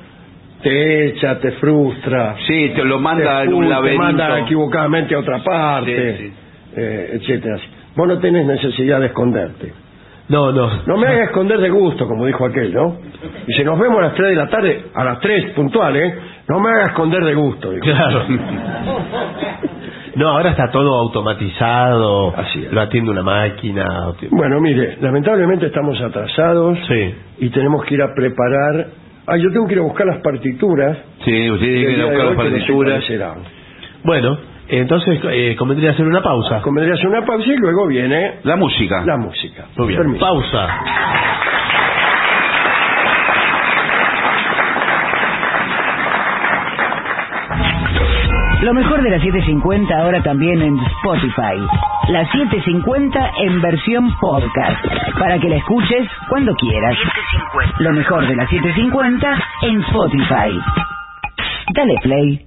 te 0.62 1.06
echa, 1.08 1.40
te 1.40 1.52
frustra, 1.52 2.36
Sí, 2.46 2.72
te 2.76 2.84
lo 2.84 2.98
manda 3.00 3.24
te, 3.24 3.30
a 3.30 3.34
un 3.38 3.42
expulsa, 3.64 3.68
te 3.68 3.74
laberinto. 3.74 4.02
manda 4.04 4.38
equivocadamente 4.40 5.14
a 5.14 5.18
otra 5.18 5.38
parte, 5.42 6.16
Sí, 6.18 6.24
sí. 6.28 6.32
Eh, 6.76 7.10
etcétera. 7.14 7.56
Vos 7.96 8.08
no 8.08 8.18
tenés 8.18 8.46
necesidad 8.46 9.00
de 9.00 9.06
esconderte. 9.06 9.72
No, 10.28 10.50
no. 10.52 10.70
No 10.86 10.96
me 10.96 11.08
hagas 11.08 11.28
esconder 11.28 11.58
de 11.60 11.68
gusto, 11.68 12.06
como 12.06 12.24
dijo 12.26 12.46
aquel, 12.46 12.72
¿no? 12.72 12.96
Y 13.46 13.52
si 13.52 13.64
nos 13.64 13.78
vemos 13.78 13.98
a 13.98 14.02
las 14.02 14.14
3 14.14 14.30
de 14.30 14.36
la 14.36 14.48
tarde, 14.48 14.84
a 14.94 15.04
las 15.04 15.20
3 15.20 15.50
puntuales, 15.52 16.14
no 16.48 16.60
me 16.60 16.70
hagas 16.70 16.88
esconder 16.90 17.22
de 17.24 17.34
gusto. 17.34 17.70
Claro. 17.80 18.22
No, 20.14 20.28
ahora 20.28 20.50
está 20.50 20.70
todo 20.70 20.94
automatizado. 21.00 22.34
Así. 22.36 22.66
Lo 22.70 22.80
atiende 22.82 23.10
una 23.10 23.22
máquina. 23.22 24.12
Bueno, 24.30 24.60
mire, 24.60 24.98
lamentablemente 25.00 25.66
estamos 25.66 26.00
atrasados 26.00 26.78
Sí. 26.86 27.14
y 27.40 27.48
tenemos 27.50 27.84
que 27.84 27.94
ir 27.94 28.02
a 28.02 28.14
preparar... 28.14 28.88
Ah, 29.26 29.36
yo 29.36 29.50
tengo 29.52 29.66
que 29.66 29.74
ir 29.74 29.78
a 29.78 29.82
buscar 29.84 30.06
las 30.06 30.18
partituras. 30.22 30.98
Sí, 31.24 31.50
usted 31.50 31.66
tiene 31.66 31.86
que 31.86 31.92
ir 31.92 32.00
a 32.02 32.06
buscar 32.06 32.26
las 32.26 32.36
partituras. 32.36 33.04
Bueno, 34.04 34.38
entonces 34.78 35.20
eh, 35.30 35.54
convendría 35.58 35.90
hacer 35.90 36.06
una 36.06 36.22
pausa. 36.22 36.60
Convendría 36.62 36.94
hacer 36.94 37.08
una 37.08 37.24
pausa 37.24 37.46
y 37.46 37.56
luego 37.56 37.86
viene 37.86 38.40
La 38.44 38.56
música. 38.56 39.02
la 39.04 39.16
música. 39.16 39.66
Muy 39.76 39.88
bien. 39.88 39.98
Permiso. 40.00 40.24
Pausa. 40.24 40.68
Lo 48.62 48.72
mejor 48.74 49.02
de 49.02 49.10
la 49.10 49.18
750 49.18 49.92
ahora 49.98 50.22
también 50.22 50.62
en 50.62 50.78
Spotify. 50.78 51.58
La 52.10 52.24
750 52.30 53.30
en 53.40 53.60
versión 53.60 54.08
podcast. 54.20 54.86
Para 55.18 55.38
que 55.40 55.48
la 55.48 55.56
escuches 55.56 56.08
cuando 56.28 56.54
quieras. 56.54 56.96
Lo 57.80 57.92
mejor 57.92 58.26
de 58.28 58.36
la 58.36 58.46
750 58.46 59.38
en 59.62 59.80
Spotify. 59.80 60.60
Dale 61.74 61.94
play. 62.02 62.46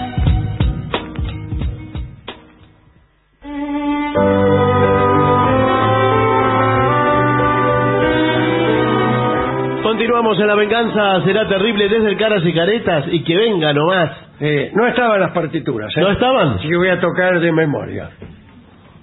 Continuamos 10.01 10.39
en 10.39 10.47
la 10.47 10.55
venganza. 10.55 11.23
Será 11.25 11.47
terrible 11.47 11.87
desde 11.87 12.09
el 12.09 12.17
Caras 12.17 12.41
y 12.43 12.51
Caretas. 12.51 13.05
Y 13.11 13.23
que 13.23 13.37
venga 13.37 13.71
nomás. 13.71 14.09
Eh, 14.39 14.71
no 14.73 14.87
estaban 14.87 15.19
las 15.19 15.29
partituras, 15.29 15.95
¿eh? 15.95 16.01
¿No 16.01 16.09
estaban? 16.09 16.55
Así 16.55 16.67
que 16.67 16.75
voy 16.75 16.87
a 16.87 16.99
tocar 16.99 17.39
de 17.39 17.51
memoria. 17.51 18.09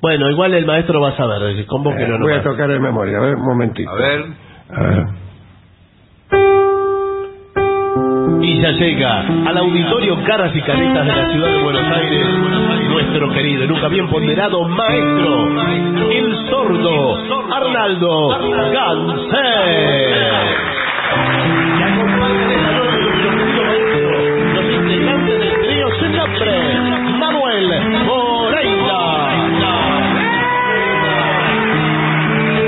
Bueno, 0.03 0.29
igual 0.29 0.55
el 0.55 0.67
maestro 0.67 1.01
va 1.01 1.11
a 1.11 1.17
saber. 1.17 1.57
Eh, 1.57 1.67
Convóquelo 1.67 2.19
voy 2.19 2.33
a 2.33 2.43
tocar 2.43 2.69
de 2.69 2.81
memoria, 2.81 3.19
a 3.19 3.21
ver, 3.21 3.37
un 3.37 3.45
momentito. 3.45 3.89
A 3.89 3.95
ver. 3.95 4.25
A 4.75 4.83
ver. 4.83 5.07
Y 8.43 8.61
ya 8.61 8.71
llega 8.73 9.21
al 9.21 9.57
auditorio 9.57 10.25
Caras 10.25 10.51
y 10.57 10.61
Caretas 10.63 11.07
de 11.07 11.13
la 11.15 11.31
ciudad 11.31 11.49
de 11.49 11.63
Buenos 11.63 11.97
Aires 11.97 12.27
nuestro 12.89 13.33
querido 13.33 13.65
y 13.65 13.69
nunca 13.69 13.89
bien 13.89 14.09
ponderado 14.09 14.69
maestro, 14.69 15.47
el 16.11 16.47
sordo 16.51 17.19
Arnaldo 17.55 18.29
Gansé. 18.73 20.68
Y 21.79 21.83
acompañan 21.83 22.51
esta 22.51 22.73
noche 22.73 22.97
nuestro 23.01 23.31
querido 23.37 23.63
maestro, 23.65 24.17
los 24.55 24.67
integrantes 24.75 25.41
del 25.41 25.55
trío 25.67 25.87
sin 26.01 26.13
nombre, 26.17 26.53
Manuel 27.19 27.67
Moreira. 28.07 29.03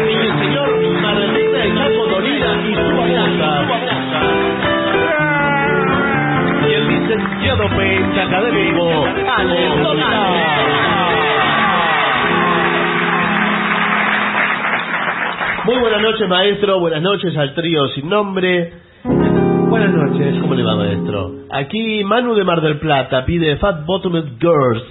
Y 0.09 0.15
el 0.15 0.33
señor 0.39 0.69
Martín 1.01 1.53
de 1.53 1.75
Chaco 1.75 2.11
Muy 15.71 15.79
buenas 15.79 16.03
noches, 16.03 16.29
maestro. 16.29 16.81
Buenas 16.81 17.01
noches 17.01 17.37
al 17.37 17.55
trío 17.55 17.87
sin 17.95 18.09
nombre. 18.09 18.73
Buenas 19.05 19.91
noches. 19.95 20.37
¿Cómo 20.41 20.55
le 20.57 20.65
va, 20.65 20.75
maestro? 20.75 21.31
Aquí 21.49 22.03
Manu 22.03 22.35
de 22.35 22.43
Mar 22.43 22.61
del 22.61 22.81
Plata 22.81 23.25
pide 23.25 23.57
Fat 23.57 23.87
Bottomed 23.87 24.25
Girls. 24.41 24.83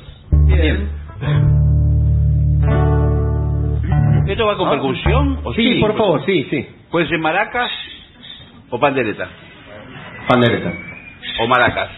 Bien. 0.45 0.89
¿Esto 4.26 4.45
va 4.45 4.56
con 4.56 4.69
percusión? 4.69 5.39
¿O 5.43 5.53
Sí, 5.53 5.81
por 5.81 5.97
favor, 5.97 6.26
sí, 6.26 6.47
sí. 6.49 6.65
¿Puede 6.89 7.10
ser 7.10 7.19
maracas 7.19 7.69
o 8.69 8.80
pandereta? 8.80 9.27
Pandereta. 10.30 10.72
¿O 11.41 11.47
maracas? 11.47 11.89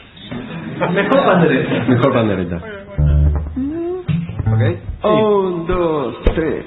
Mejor 0.91 1.23
pandereta. 1.23 1.85
Mejor 1.87 2.13
pandereta. 2.13 2.55
¿Ok? 4.47 5.05
Un, 5.05 5.67
dos, 5.67 6.15
tres. 6.33 6.65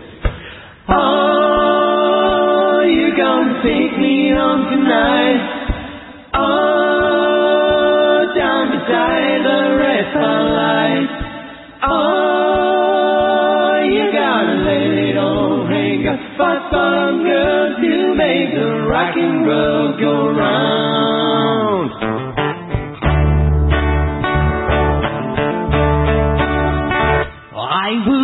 Oh, 0.87 1.94
you 2.87 3.17
gonna 3.17 3.63
take 3.63 3.99
me 3.99 4.31
home 4.37 4.65
tonight. 4.71 5.41
Oh, 6.35 8.27
down 8.37 8.71
die 8.89 9.39
the 9.43 9.61
of 10.15 10.41
life. 10.53 11.11
Oh, 11.85 13.81
you 13.85 14.13
gotta 14.13 14.57
let 14.69 14.91
it 15.09 15.17
all 15.17 15.67
hang 15.67 16.07
up. 16.09 16.21
But 16.39 16.59
some 16.71 17.25
girls 17.25 17.77
to 17.81 18.15
make 18.15 18.55
the 18.55 18.87
rock 18.89 19.17
and 19.17 19.47
roll 19.47 19.97
go 19.99 20.29
round. 20.31 21.91
I 27.85 27.91
was 28.09 28.24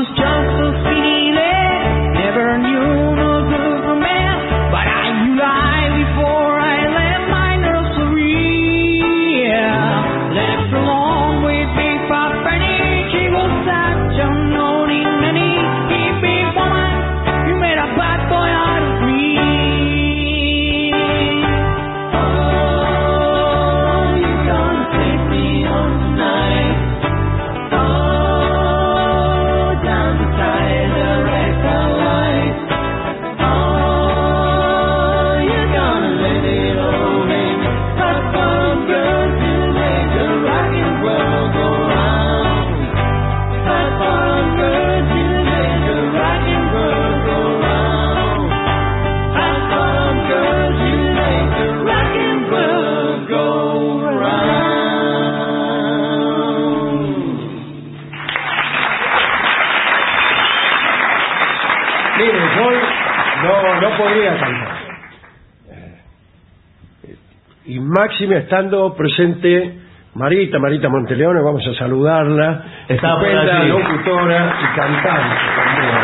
Y 68.00 68.02
máxime 68.02 68.38
estando 68.38 68.94
presente 68.94 69.78
Marita, 70.14 70.58
Marita 70.58 70.88
Monteleone, 70.88 71.42
vamos 71.42 71.62
a 71.66 71.74
saludarla. 71.74 72.64
Está 72.88 73.12
Estupenda 73.12 73.64
locutora 73.64 74.56
y 74.58 74.74
cantante 74.74 75.36
también. 75.54 75.94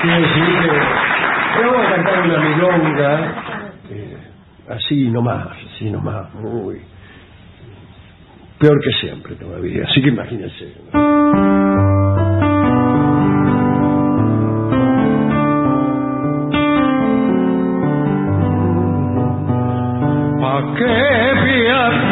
Quiero 0.00 0.20
decir 0.20 0.44
que 1.52 1.62
vamos 1.62 1.86
a 1.86 1.94
cantar 1.94 2.22
una 2.22 2.38
milonga, 2.38 3.34
eh, 3.90 4.16
así 4.70 5.10
nomás, 5.10 5.48
así 5.74 5.90
nomás, 5.90 6.32
muy 6.36 6.80
peor 8.58 8.80
que 8.82 8.92
siempre 8.92 9.34
todavía, 9.34 9.84
así 9.84 10.00
que 10.00 10.08
imagínense. 10.08 10.74
¿Pa 10.90 11.69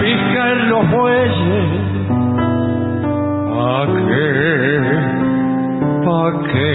a 0.09 0.29
picar 0.29 0.57
los 0.69 0.91
bueyes? 0.91 1.71
¿Pa 3.55 3.87
qué? 4.09 4.81
¿Pa 6.05 6.33
qué? 6.53 6.73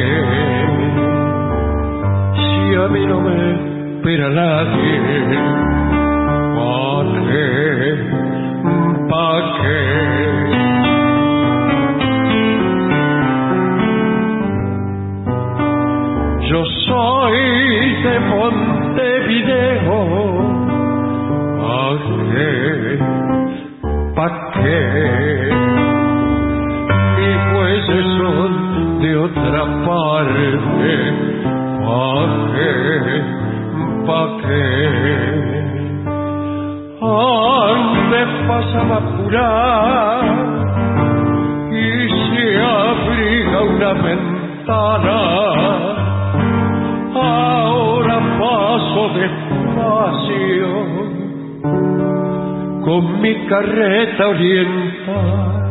Si 2.35 2.75
a 2.75 2.87
mí 2.89 3.05
no 3.05 3.21
me 3.21 3.95
espera 3.95 4.29
nadie, 4.29 4.99
¿pa 6.55 7.03
qué? 7.29 7.47
¿Pa 9.09 9.27
qué? 9.61 10.12
Mis 27.17 27.37
jueces 27.51 28.05
son 28.17 28.99
de 29.01 29.17
otra 29.17 29.61
parte. 29.85 30.91
¿Pa 31.85 32.03
qué? 32.53 32.71
¿Pa 34.07 34.21
qué? 34.41 34.63
Antes 37.01 38.29
pasaba 38.47 38.97
curar 39.17 40.25
y 41.71 42.09
se 42.29 42.45
abriga 42.61 43.59
una 43.63 43.93
ventana. 43.93 45.52
Con 52.93 53.21
mi 53.21 53.33
carreta 53.47 54.27
oriental. 54.27 55.63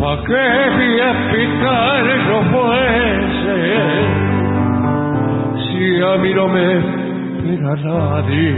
¿Pa 0.00 0.12
qué 0.26 0.46
voy 0.74 1.00
a 1.00 1.10
picar 1.30 2.04
los 2.30 2.44
bueyes 2.50 3.34
si 5.64 5.80
a 6.02 6.12
mí 6.22 6.30
no 6.34 6.46
me 6.48 6.66
espera 6.78 7.72
nadie? 7.84 8.50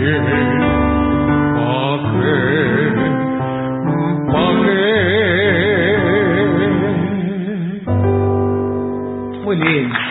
¿Pa 1.56 1.78
qué? 2.16 2.40
¿Pa 4.32 4.46
qué? 4.64 4.86
Muy 9.44 9.56
bien. 9.56 10.05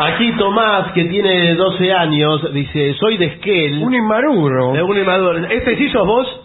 Aquí 0.00 0.32
Tomás, 0.32 0.92
que 0.92 1.04
tiene 1.04 1.54
12 1.54 1.92
años, 1.92 2.52
dice, 2.54 2.94
soy 2.94 3.18
de 3.18 3.26
Esquel. 3.26 3.82
Un 3.82 3.94
inmaduro. 3.94 4.72
De 4.72 4.82
un 4.82 4.96
inmaduro. 4.98 5.38
¿Este 5.46 5.76
sí 5.76 5.90
sos 5.90 6.06
vos? 6.06 6.40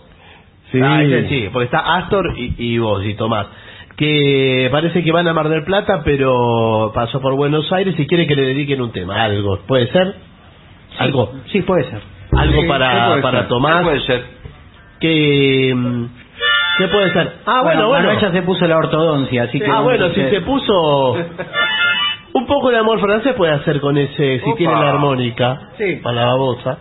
Sí. 0.71 0.79
Ah, 0.83 1.01
ese 1.01 1.29
sí, 1.29 1.49
porque 1.53 1.65
está 1.65 1.79
Astor 1.79 2.33
y, 2.37 2.53
y 2.57 2.77
vos 2.79 3.05
y 3.05 3.13
Tomás. 3.13 3.47
Que 3.95 4.67
parece 4.71 5.03
que 5.03 5.11
van 5.11 5.27
a 5.27 5.33
Mar 5.33 5.47
del 5.47 5.63
Plata, 5.63 6.01
pero 6.03 6.91
pasó 6.93 7.21
por 7.21 7.33
Buenos 7.35 7.71
Aires 7.71 7.95
y 7.97 8.05
quiere 8.07 8.27
que 8.27 8.35
le 8.35 8.41
dediquen 8.41 8.81
un 8.81 8.91
tema. 8.91 9.23
Algo, 9.23 9.59
¿puede 9.65 9.87
ser? 9.87 10.15
Algo. 10.99 11.31
Sí, 11.45 11.61
puede 11.61 11.85
ser. 11.85 12.01
Algo 12.37 12.61
Sí, 12.61 12.67
para, 12.67 12.91
¿qué 12.91 13.07
puede 13.07 13.21
para 13.21 13.39
ser? 13.39 13.47
Tomás. 13.47 13.77
¿Qué 13.77 13.83
puede 13.83 13.99
ser? 14.01 14.23
Que, 14.99 15.73
mm, 15.73 16.05
¿Qué 16.77 16.87
puede 16.89 17.13
ser? 17.13 17.35
Ah, 17.45 17.61
bueno, 17.63 17.87
bueno. 17.87 18.07
Manuel 18.07 18.19
ya 18.19 18.31
se 18.31 18.41
puso 18.41 18.67
la 18.67 18.77
ortodoncia, 18.77 19.43
así 19.43 19.59
que... 19.59 19.71
Ah, 19.71 19.79
bueno, 19.79 20.09
si 20.09 20.21
se 20.29 20.41
puso... 20.41 21.15
Un 22.35 22.45
poco 22.47 22.69
de 22.69 22.77
amor 22.77 22.99
francés 22.99 23.33
puede 23.35 23.53
hacer 23.53 23.79
con 23.79 23.97
ese, 23.97 24.39
si 24.41 24.49
Opa. 24.49 24.57
tiene 24.57 24.73
la 24.73 24.89
armónica. 24.89 25.69
Sí. 25.77 25.95
Para 26.03 26.15
la 26.17 26.25
babosa. 26.25 26.79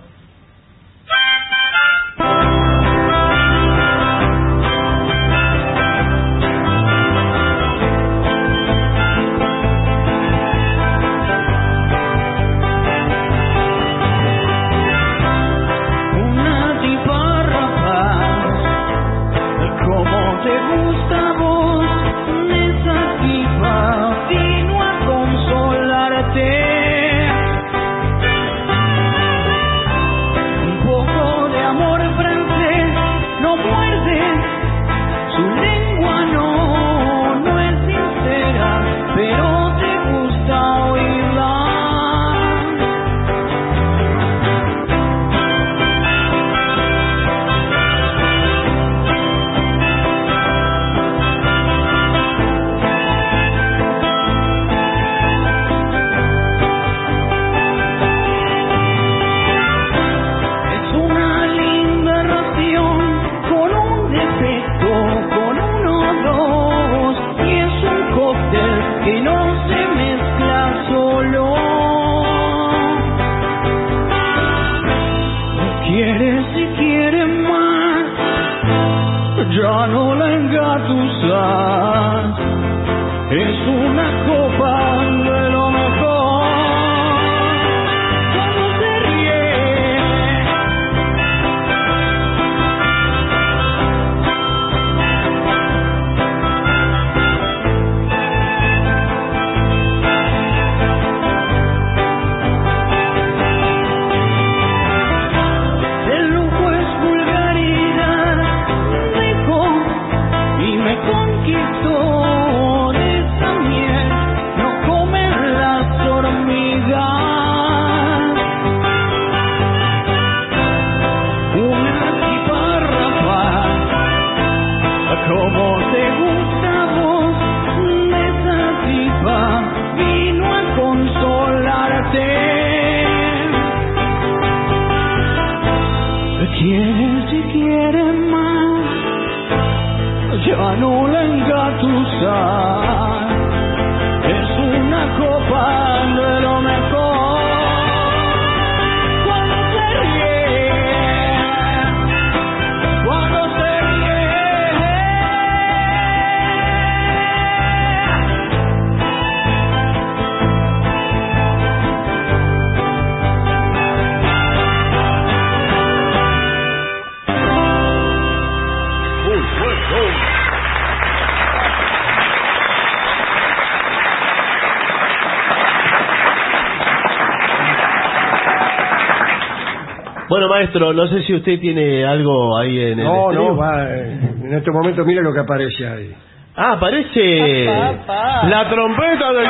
Maestro, 180.55 180.93
no 180.93 181.07
sé 181.09 181.23
si 181.25 181.35
usted 181.35 181.59
tiene 181.61 182.05
algo 182.05 182.57
ahí 182.59 182.79
en 182.81 182.99
el 183.01 183.05
No, 183.05 183.31
estribo. 183.31 183.51
no, 183.53 183.57
va, 183.57 183.85
eh, 183.91 184.19
en 184.45 184.55
este 184.55 184.71
momento 184.71 185.05
mira 185.05 185.23
lo 185.23 185.33
que 185.33 185.41
aparece 185.41 185.87
ahí. 185.87 186.15
Ah, 186.57 186.73
aparece 186.73 187.65
la 187.65 188.69
trompeta 188.71 189.33
del 189.33 189.49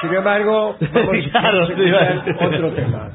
Sin 0.00 0.14
embargo, 0.14 0.76
vamos 0.92 1.16
Claro, 1.32 1.64
a 1.64 1.66
sí, 1.68 1.90
va. 1.90 2.46
otro 2.46 2.70
tema. 2.72 3.08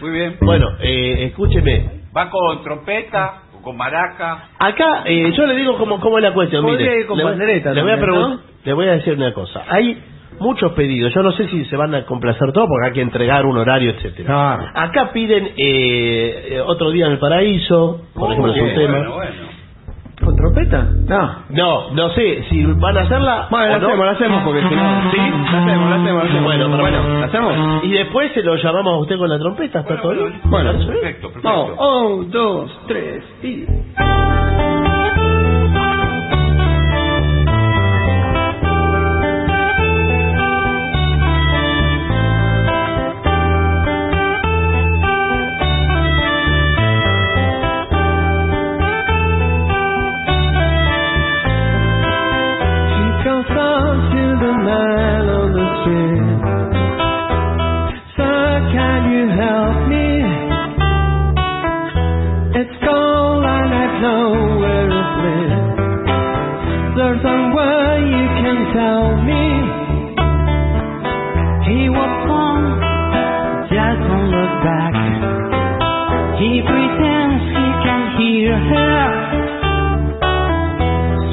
Muy 0.00 0.10
bien. 0.10 0.36
Bueno, 0.40 0.68
eh, 0.80 1.24
escúcheme. 1.26 1.90
¿Va 2.16 2.30
con 2.30 2.62
trompeta 2.62 3.42
o 3.58 3.62
con 3.62 3.76
maraca? 3.76 4.48
Acá, 4.58 5.02
eh, 5.04 5.32
yo 5.36 5.46
le 5.46 5.54
digo 5.56 5.76
cómo, 5.76 6.00
cómo 6.00 6.18
es 6.18 6.22
la 6.24 6.32
cuestión. 6.32 6.64
Mire, 6.64 7.00
ir 7.00 7.06
con 7.06 7.18
le, 7.18 7.24
voy- 7.24 7.32
pandereta 7.32 7.72
le 7.72 7.82
voy 7.82 7.90
a 7.92 7.96
pregun- 7.98 8.40
le 8.64 8.72
voy 8.72 8.86
a 8.88 8.92
decir 8.92 9.14
una 9.14 9.32
cosa. 9.34 9.64
Hay 9.68 9.98
muchos 10.46 10.72
pedidos. 10.72 11.12
Yo 11.14 11.22
no 11.22 11.32
sé 11.32 11.48
si 11.48 11.64
se 11.66 11.76
van 11.76 11.94
a 11.94 12.04
complacer 12.04 12.52
todos 12.52 12.68
porque 12.68 12.86
hay 12.88 12.92
que 12.94 13.00
entregar 13.02 13.44
un 13.46 13.58
horario, 13.58 13.90
etcétera. 13.90 14.26
Claro. 14.26 14.64
Acá 14.74 15.10
piden 15.12 15.46
eh, 15.56 16.48
eh, 16.52 16.60
otro 16.64 16.90
día 16.90 17.06
en 17.06 17.12
el 17.12 17.18
paraíso, 17.18 18.02
por 18.14 18.30
ejemplo, 18.32 18.52
es 18.54 18.60
un 18.60 18.66
Bueno, 18.74 18.80
tema. 18.80 18.98
bueno, 18.98 19.14
bueno. 19.16 19.56
¿Con 20.24 20.34
trompeta? 20.34 20.82
No. 21.06 21.34
No, 21.50 21.90
no 21.92 22.08
sé 22.10 22.44
si 22.48 22.64
van 22.64 22.96
a 22.96 23.00
hacerla. 23.02 23.48
Bueno, 23.50 23.66
la 23.68 23.78
no. 23.78 23.86
hacemos, 23.86 24.06
la 24.06 24.12
hacemos 24.12 24.42
porque 24.44 24.60
si 24.62 24.74
no. 24.74 25.10
¿Sí? 25.12 25.16
La 25.18 25.58
hacemos, 25.62 25.90
la 25.90 25.96
hacemos, 25.96 26.22
la 26.24 26.28
hacemos. 26.30 26.42
Bueno, 26.44 26.64
pero- 26.70 26.78
bueno, 26.82 27.20
¿la 27.20 27.26
hacemos? 27.26 27.84
Y 27.84 27.90
después 27.90 28.32
se 28.32 28.42
lo 28.42 28.56
llamamos 28.56 28.94
a 28.94 28.96
usted 28.98 29.18
con 29.18 29.28
la 29.28 29.38
trompeta, 29.38 29.80
¿está 29.80 30.00
todo 30.00 30.12
bien? 30.14 30.40
Perfecto, 30.50 31.28
perfecto. 31.32 31.42
Vamos, 31.42 31.72
un, 31.78 32.30
dos, 32.30 32.80
tres 32.88 33.22
y. 33.42 33.66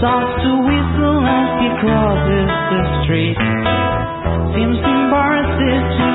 Starts 0.04 0.36
to 0.44 0.52
whistle 0.68 1.24
as 1.24 1.50
he 1.64 1.70
crosses 1.80 2.52
the 2.52 2.82
street. 3.08 3.40
Seems 4.52 4.76
embarrassed 4.84 5.64
to 5.96 6.12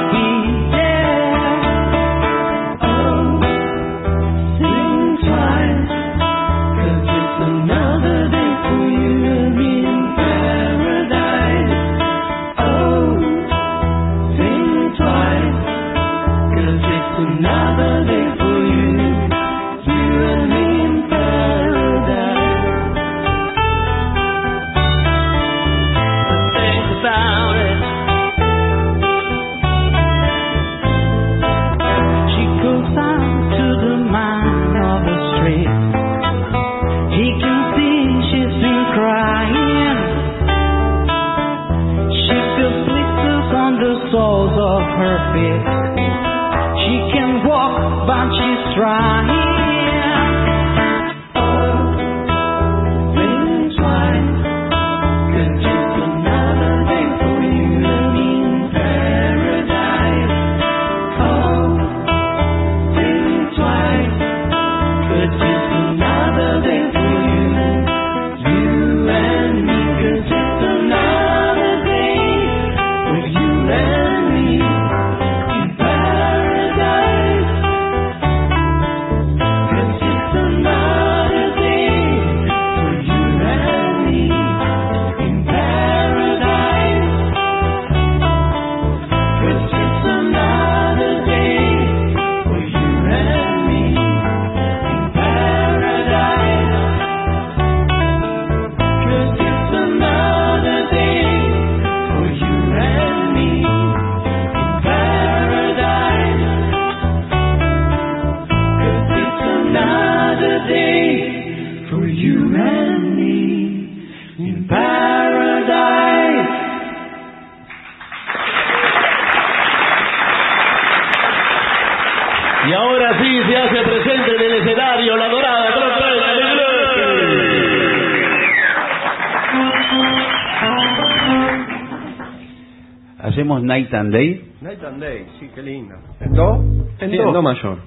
Night 133.89 134.01
and 134.01 134.13
Day? 134.13 134.45
Night 134.61 134.85
and 134.85 135.01
Day, 135.01 135.27
sí, 135.41 135.49
qué 135.55 135.63
lindo. 135.63 135.95
¿En 136.21 136.35
do? 136.35 136.63
En 137.01 137.11
do. 137.11 137.33
do 137.33 137.43
mayor. 137.43 137.79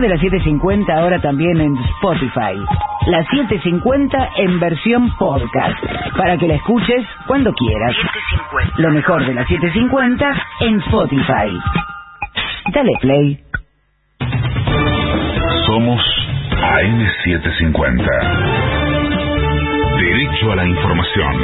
De 0.00 0.08
la 0.08 0.16
750 0.16 0.92
ahora 0.94 1.20
también 1.20 1.60
en 1.60 1.76
Spotify. 1.76 2.56
La 3.06 3.22
750 3.24 4.30
en 4.36 4.58
versión 4.58 5.10
podcast. 5.18 5.76
Para 6.16 6.38
que 6.38 6.48
la 6.48 6.54
escuches 6.54 7.06
cuando 7.26 7.52
quieras. 7.52 7.94
Lo 8.78 8.90
mejor 8.90 9.26
de 9.26 9.34
la 9.34 9.46
750 9.46 10.32
en 10.60 10.80
Spotify. 10.80 11.58
Dale 12.72 12.92
play. 13.00 13.40
Somos 15.66 16.00
AM750. 16.50 18.06
Derecho 19.98 20.52
a 20.52 20.56
la 20.56 20.66
información. 20.66 21.34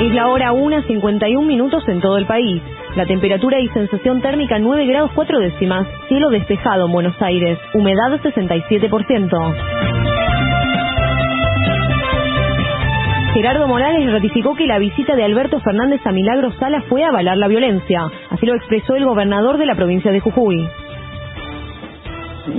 Es 0.00 0.12
la 0.12 0.26
hora 0.28 0.52
1.51 0.52 1.46
minutos 1.46 1.88
en 1.88 2.00
todo 2.00 2.18
el 2.18 2.26
país. 2.26 2.60
La 2.96 3.06
temperatura 3.06 3.58
y 3.58 3.66
sensación 3.70 4.20
térmica 4.20 4.56
9 4.60 4.86
grados 4.86 5.10
4 5.16 5.40
décimas. 5.40 5.84
Cielo 6.06 6.30
despejado 6.30 6.86
en 6.86 6.92
Buenos 6.92 7.20
Aires. 7.20 7.58
Humedad 7.72 8.20
67%. 8.22 9.54
Gerardo 13.34 13.66
Morales 13.66 14.12
ratificó 14.12 14.54
que 14.54 14.68
la 14.68 14.78
visita 14.78 15.16
de 15.16 15.24
Alberto 15.24 15.58
Fernández 15.58 16.02
a 16.04 16.12
Milagro 16.12 16.52
Sala 16.52 16.84
fue 16.88 17.02
avalar 17.02 17.36
la 17.36 17.48
violencia. 17.48 18.02
Así 18.30 18.46
lo 18.46 18.54
expresó 18.54 18.94
el 18.94 19.04
gobernador 19.04 19.58
de 19.58 19.66
la 19.66 19.74
provincia 19.74 20.12
de 20.12 20.20
Jujuy. 20.20 20.64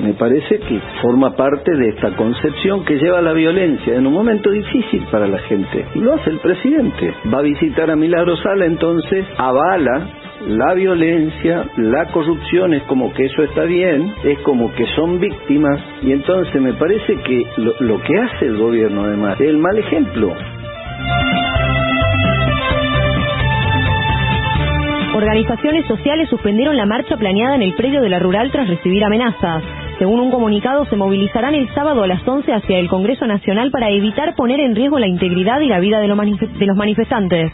me 0.04 0.14
parece 0.16 0.60
que 0.60 0.82
forma 1.02 1.34
parte 1.38 1.72
de 1.78 1.90
esta 1.90 2.14
concepción 2.18 2.84
que 2.84 2.98
lleva 2.98 3.22
la 3.22 3.32
violencia 3.32 3.96
en 3.96 4.06
un 4.06 4.14
momento 4.14 4.50
difícil 4.50 5.06
para 5.10 5.28
la 5.28 5.40
gente. 5.40 5.86
Lo 5.96 6.16
hace 6.16 6.32
el 6.32 6.40
presidente. 6.40 7.14
Va 7.34 7.40
a 7.40 7.44
visitar 7.44 7.90
a 7.90 7.96
Milagro 7.96 8.36
Sala, 8.36 8.66
entonces 8.66 9.26
avala 9.38 10.25
la 10.48 10.74
violencia, 10.74 11.66
la 11.78 12.06
corrupción, 12.12 12.74
es 12.74 12.84
como 12.84 13.12
que 13.14 13.26
eso 13.26 13.44
está 13.44 13.64
bien, 13.64 14.14
es 14.24 14.40
como 14.40 14.72
que 14.74 14.86
son 14.96 15.20
víctimas. 15.20 15.82
Y 16.04 16.12
entonces 16.12 16.62
me 16.62 16.74
parece 16.74 17.16
que 17.18 17.48
lo, 17.58 18.02
que 18.02 18.20
hace 18.20 18.46
el 18.46 18.58
gobierno 18.58 19.04
además 19.04 19.40
es 19.40 19.48
el 19.48 19.58
mal 19.58 19.78
ejemplo. 19.78 20.34
Organizaciones 25.16 25.86
sociales 25.88 26.30
suspendieron 26.30 26.76
la 26.76 26.86
marcha 26.86 27.16
planeada 27.18 27.56
en 27.56 27.62
el 27.62 27.74
predio 27.74 28.02
de 28.02 28.10
la 28.10 28.20
rural 28.20 28.52
tras 28.52 28.68
recibir 28.68 29.04
amenazas. 29.04 29.64
Según 29.98 30.20
un 30.20 30.30
comunicado, 30.30 30.86
se 30.86 30.98
movilizarán 30.98 31.56
el 31.56 31.74
sábado 31.74 32.04
a 32.04 32.08
las 32.08 32.28
11 32.28 32.54
hacia 32.54 32.78
el 32.78 32.90
Congreso 32.90 33.26
Nacional 33.26 33.72
para 33.72 33.90
evitar 33.90 34.36
poner 34.36 34.60
en 34.60 34.76
riesgo 34.76 35.00
la 35.00 35.08
integridad 35.08 35.62
y 35.62 35.70
la 35.70 35.80
vida 35.80 36.00
de 36.00 36.08
los 36.08 36.78
manifestantes. 36.78 37.54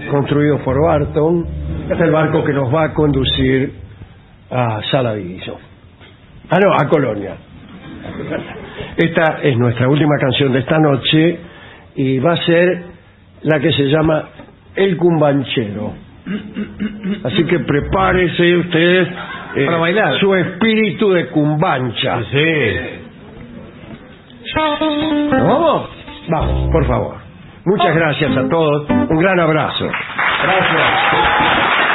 construidos 0.09 0.61
por 0.61 0.81
Barton. 0.81 1.45
Este 1.83 1.93
es 1.93 2.01
el 2.01 2.11
barco 2.11 2.43
que 2.43 2.53
nos 2.53 2.73
va 2.73 2.85
a 2.85 2.93
conducir 2.93 3.73
a 4.49 4.81
Saladillo. 4.89 5.57
Ah, 6.49 6.57
no, 6.59 6.73
a 6.73 6.89
Colonia. 6.89 7.35
Esta 8.97 9.39
es 9.43 9.55
nuestra 9.55 9.87
última 9.87 10.17
canción 10.19 10.51
de 10.51 10.59
esta 10.59 10.79
noche 10.79 11.39
y 11.95 12.17
va 12.17 12.33
a 12.33 12.37
ser 12.37 12.85
la 13.43 13.59
que 13.59 13.71
se 13.71 13.83
llama 13.83 14.29
El 14.75 14.97
Cumbanchero. 14.97 16.08
Así 17.23 17.43
que 17.45 17.59
prepárese 17.59 18.57
usted 18.57 19.07
eh, 19.55 19.65
Para 19.65 19.77
bailar. 19.77 20.13
su 20.19 20.33
espíritu 20.35 21.11
de 21.11 21.27
cumbancha. 21.27 22.17
¿Nos 25.31 25.47
vamos? 25.47 25.89
Vamos, 26.27 26.71
por 26.71 26.85
favor. 26.85 27.15
Muchas 27.65 27.95
gracias 27.95 28.37
a 28.37 28.47
todos. 28.49 28.89
Un 28.89 29.17
gran 29.19 29.39
abrazo. 29.39 29.85
Gracias. 30.43 31.88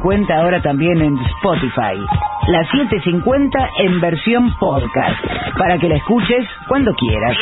750 0.00 0.34
ahora 0.34 0.62
también 0.62 0.98
en 1.02 1.18
Spotify. 1.18 2.00
La 2.48 2.64
750 2.70 3.58
en 3.80 4.00
versión 4.00 4.50
podcast. 4.58 5.22
Para 5.58 5.76
que 5.78 5.88
la 5.88 5.96
escuches 5.96 6.46
cuando 6.68 6.94
quieras. 6.94 7.36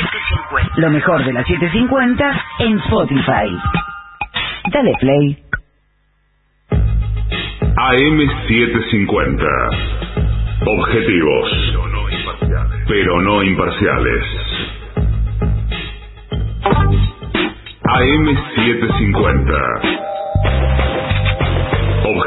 Lo 0.77 0.91
mejor 0.91 1.25
de 1.25 1.33
la 1.33 1.45
750 1.45 2.41
en 2.61 2.79
Spotify. 2.79 3.57
Dale 4.73 4.93
play. 4.99 5.39
AM750. 7.77 9.47
Objetivos. 10.67 11.77
Pero 12.89 13.21
no 13.21 13.45
imparciales. 13.45 14.25
AM750. 17.85 19.88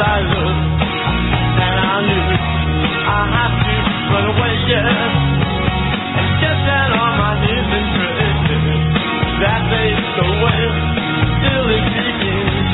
I 0.00 0.18
looked, 0.22 0.82
and 1.42 1.76
I 1.80 1.98
I 2.92 3.20
have 3.36 3.54
to 3.64 3.74
run 4.12 4.26
away, 4.32 4.54
yeah. 4.70 4.88
And 6.20 6.30
get 6.42 6.58
down 6.68 6.90
on 7.02 7.12
my 7.20 7.32
knees 7.42 7.70
and 7.78 7.86
pray 7.96 8.12
that 9.42 9.60
still 11.40 11.66
it 11.76 11.84
begins. 11.96 12.72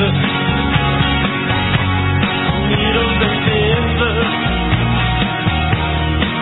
Needles 2.69 3.19
and 3.27 3.37
pins, 3.45 4.01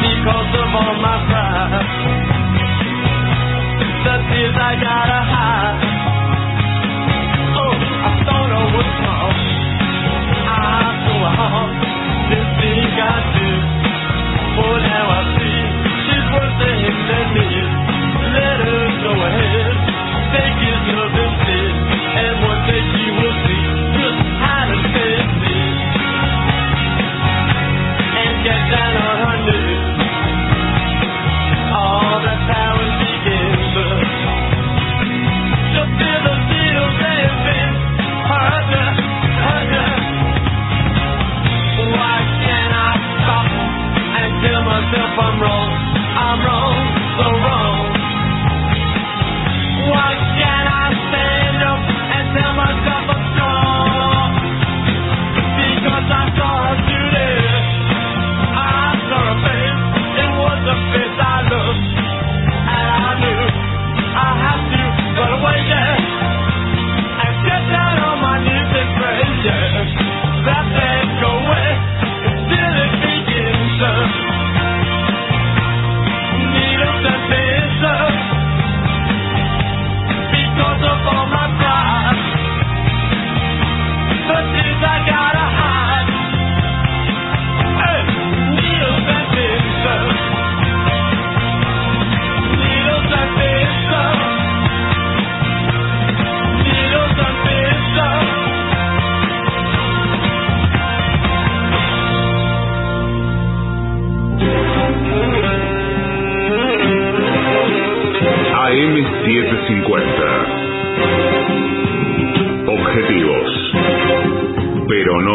because 0.03 0.51
of 0.61 0.69
all 0.79 0.95
my 1.01 1.17
pride, 1.29 1.87
the 3.87 4.15
tears 4.29 4.57
I 4.57 4.73
gotta 4.81 5.21
hide. 5.33 5.79
Oh, 7.41 7.75
I 8.09 8.11
don't 8.27 8.49
know 8.51 8.65
what's 8.77 8.95
wrong 9.03 9.16
wrong. 11.38 11.72
This 12.31 12.47
thing 12.61 12.93
I 12.97 13.18
do, 13.38 13.49
oh 14.64 14.77
now 14.81 15.07
I 15.18 15.22
see, 15.38 15.61
she's 16.05 16.27
worth 16.34 16.55
worse 16.61 16.97
than 17.09 17.27
me. 17.35 17.56
myself 44.91 45.19
I'm 45.19 45.41
wrong 45.41 45.66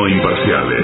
imparciales. 0.09 0.82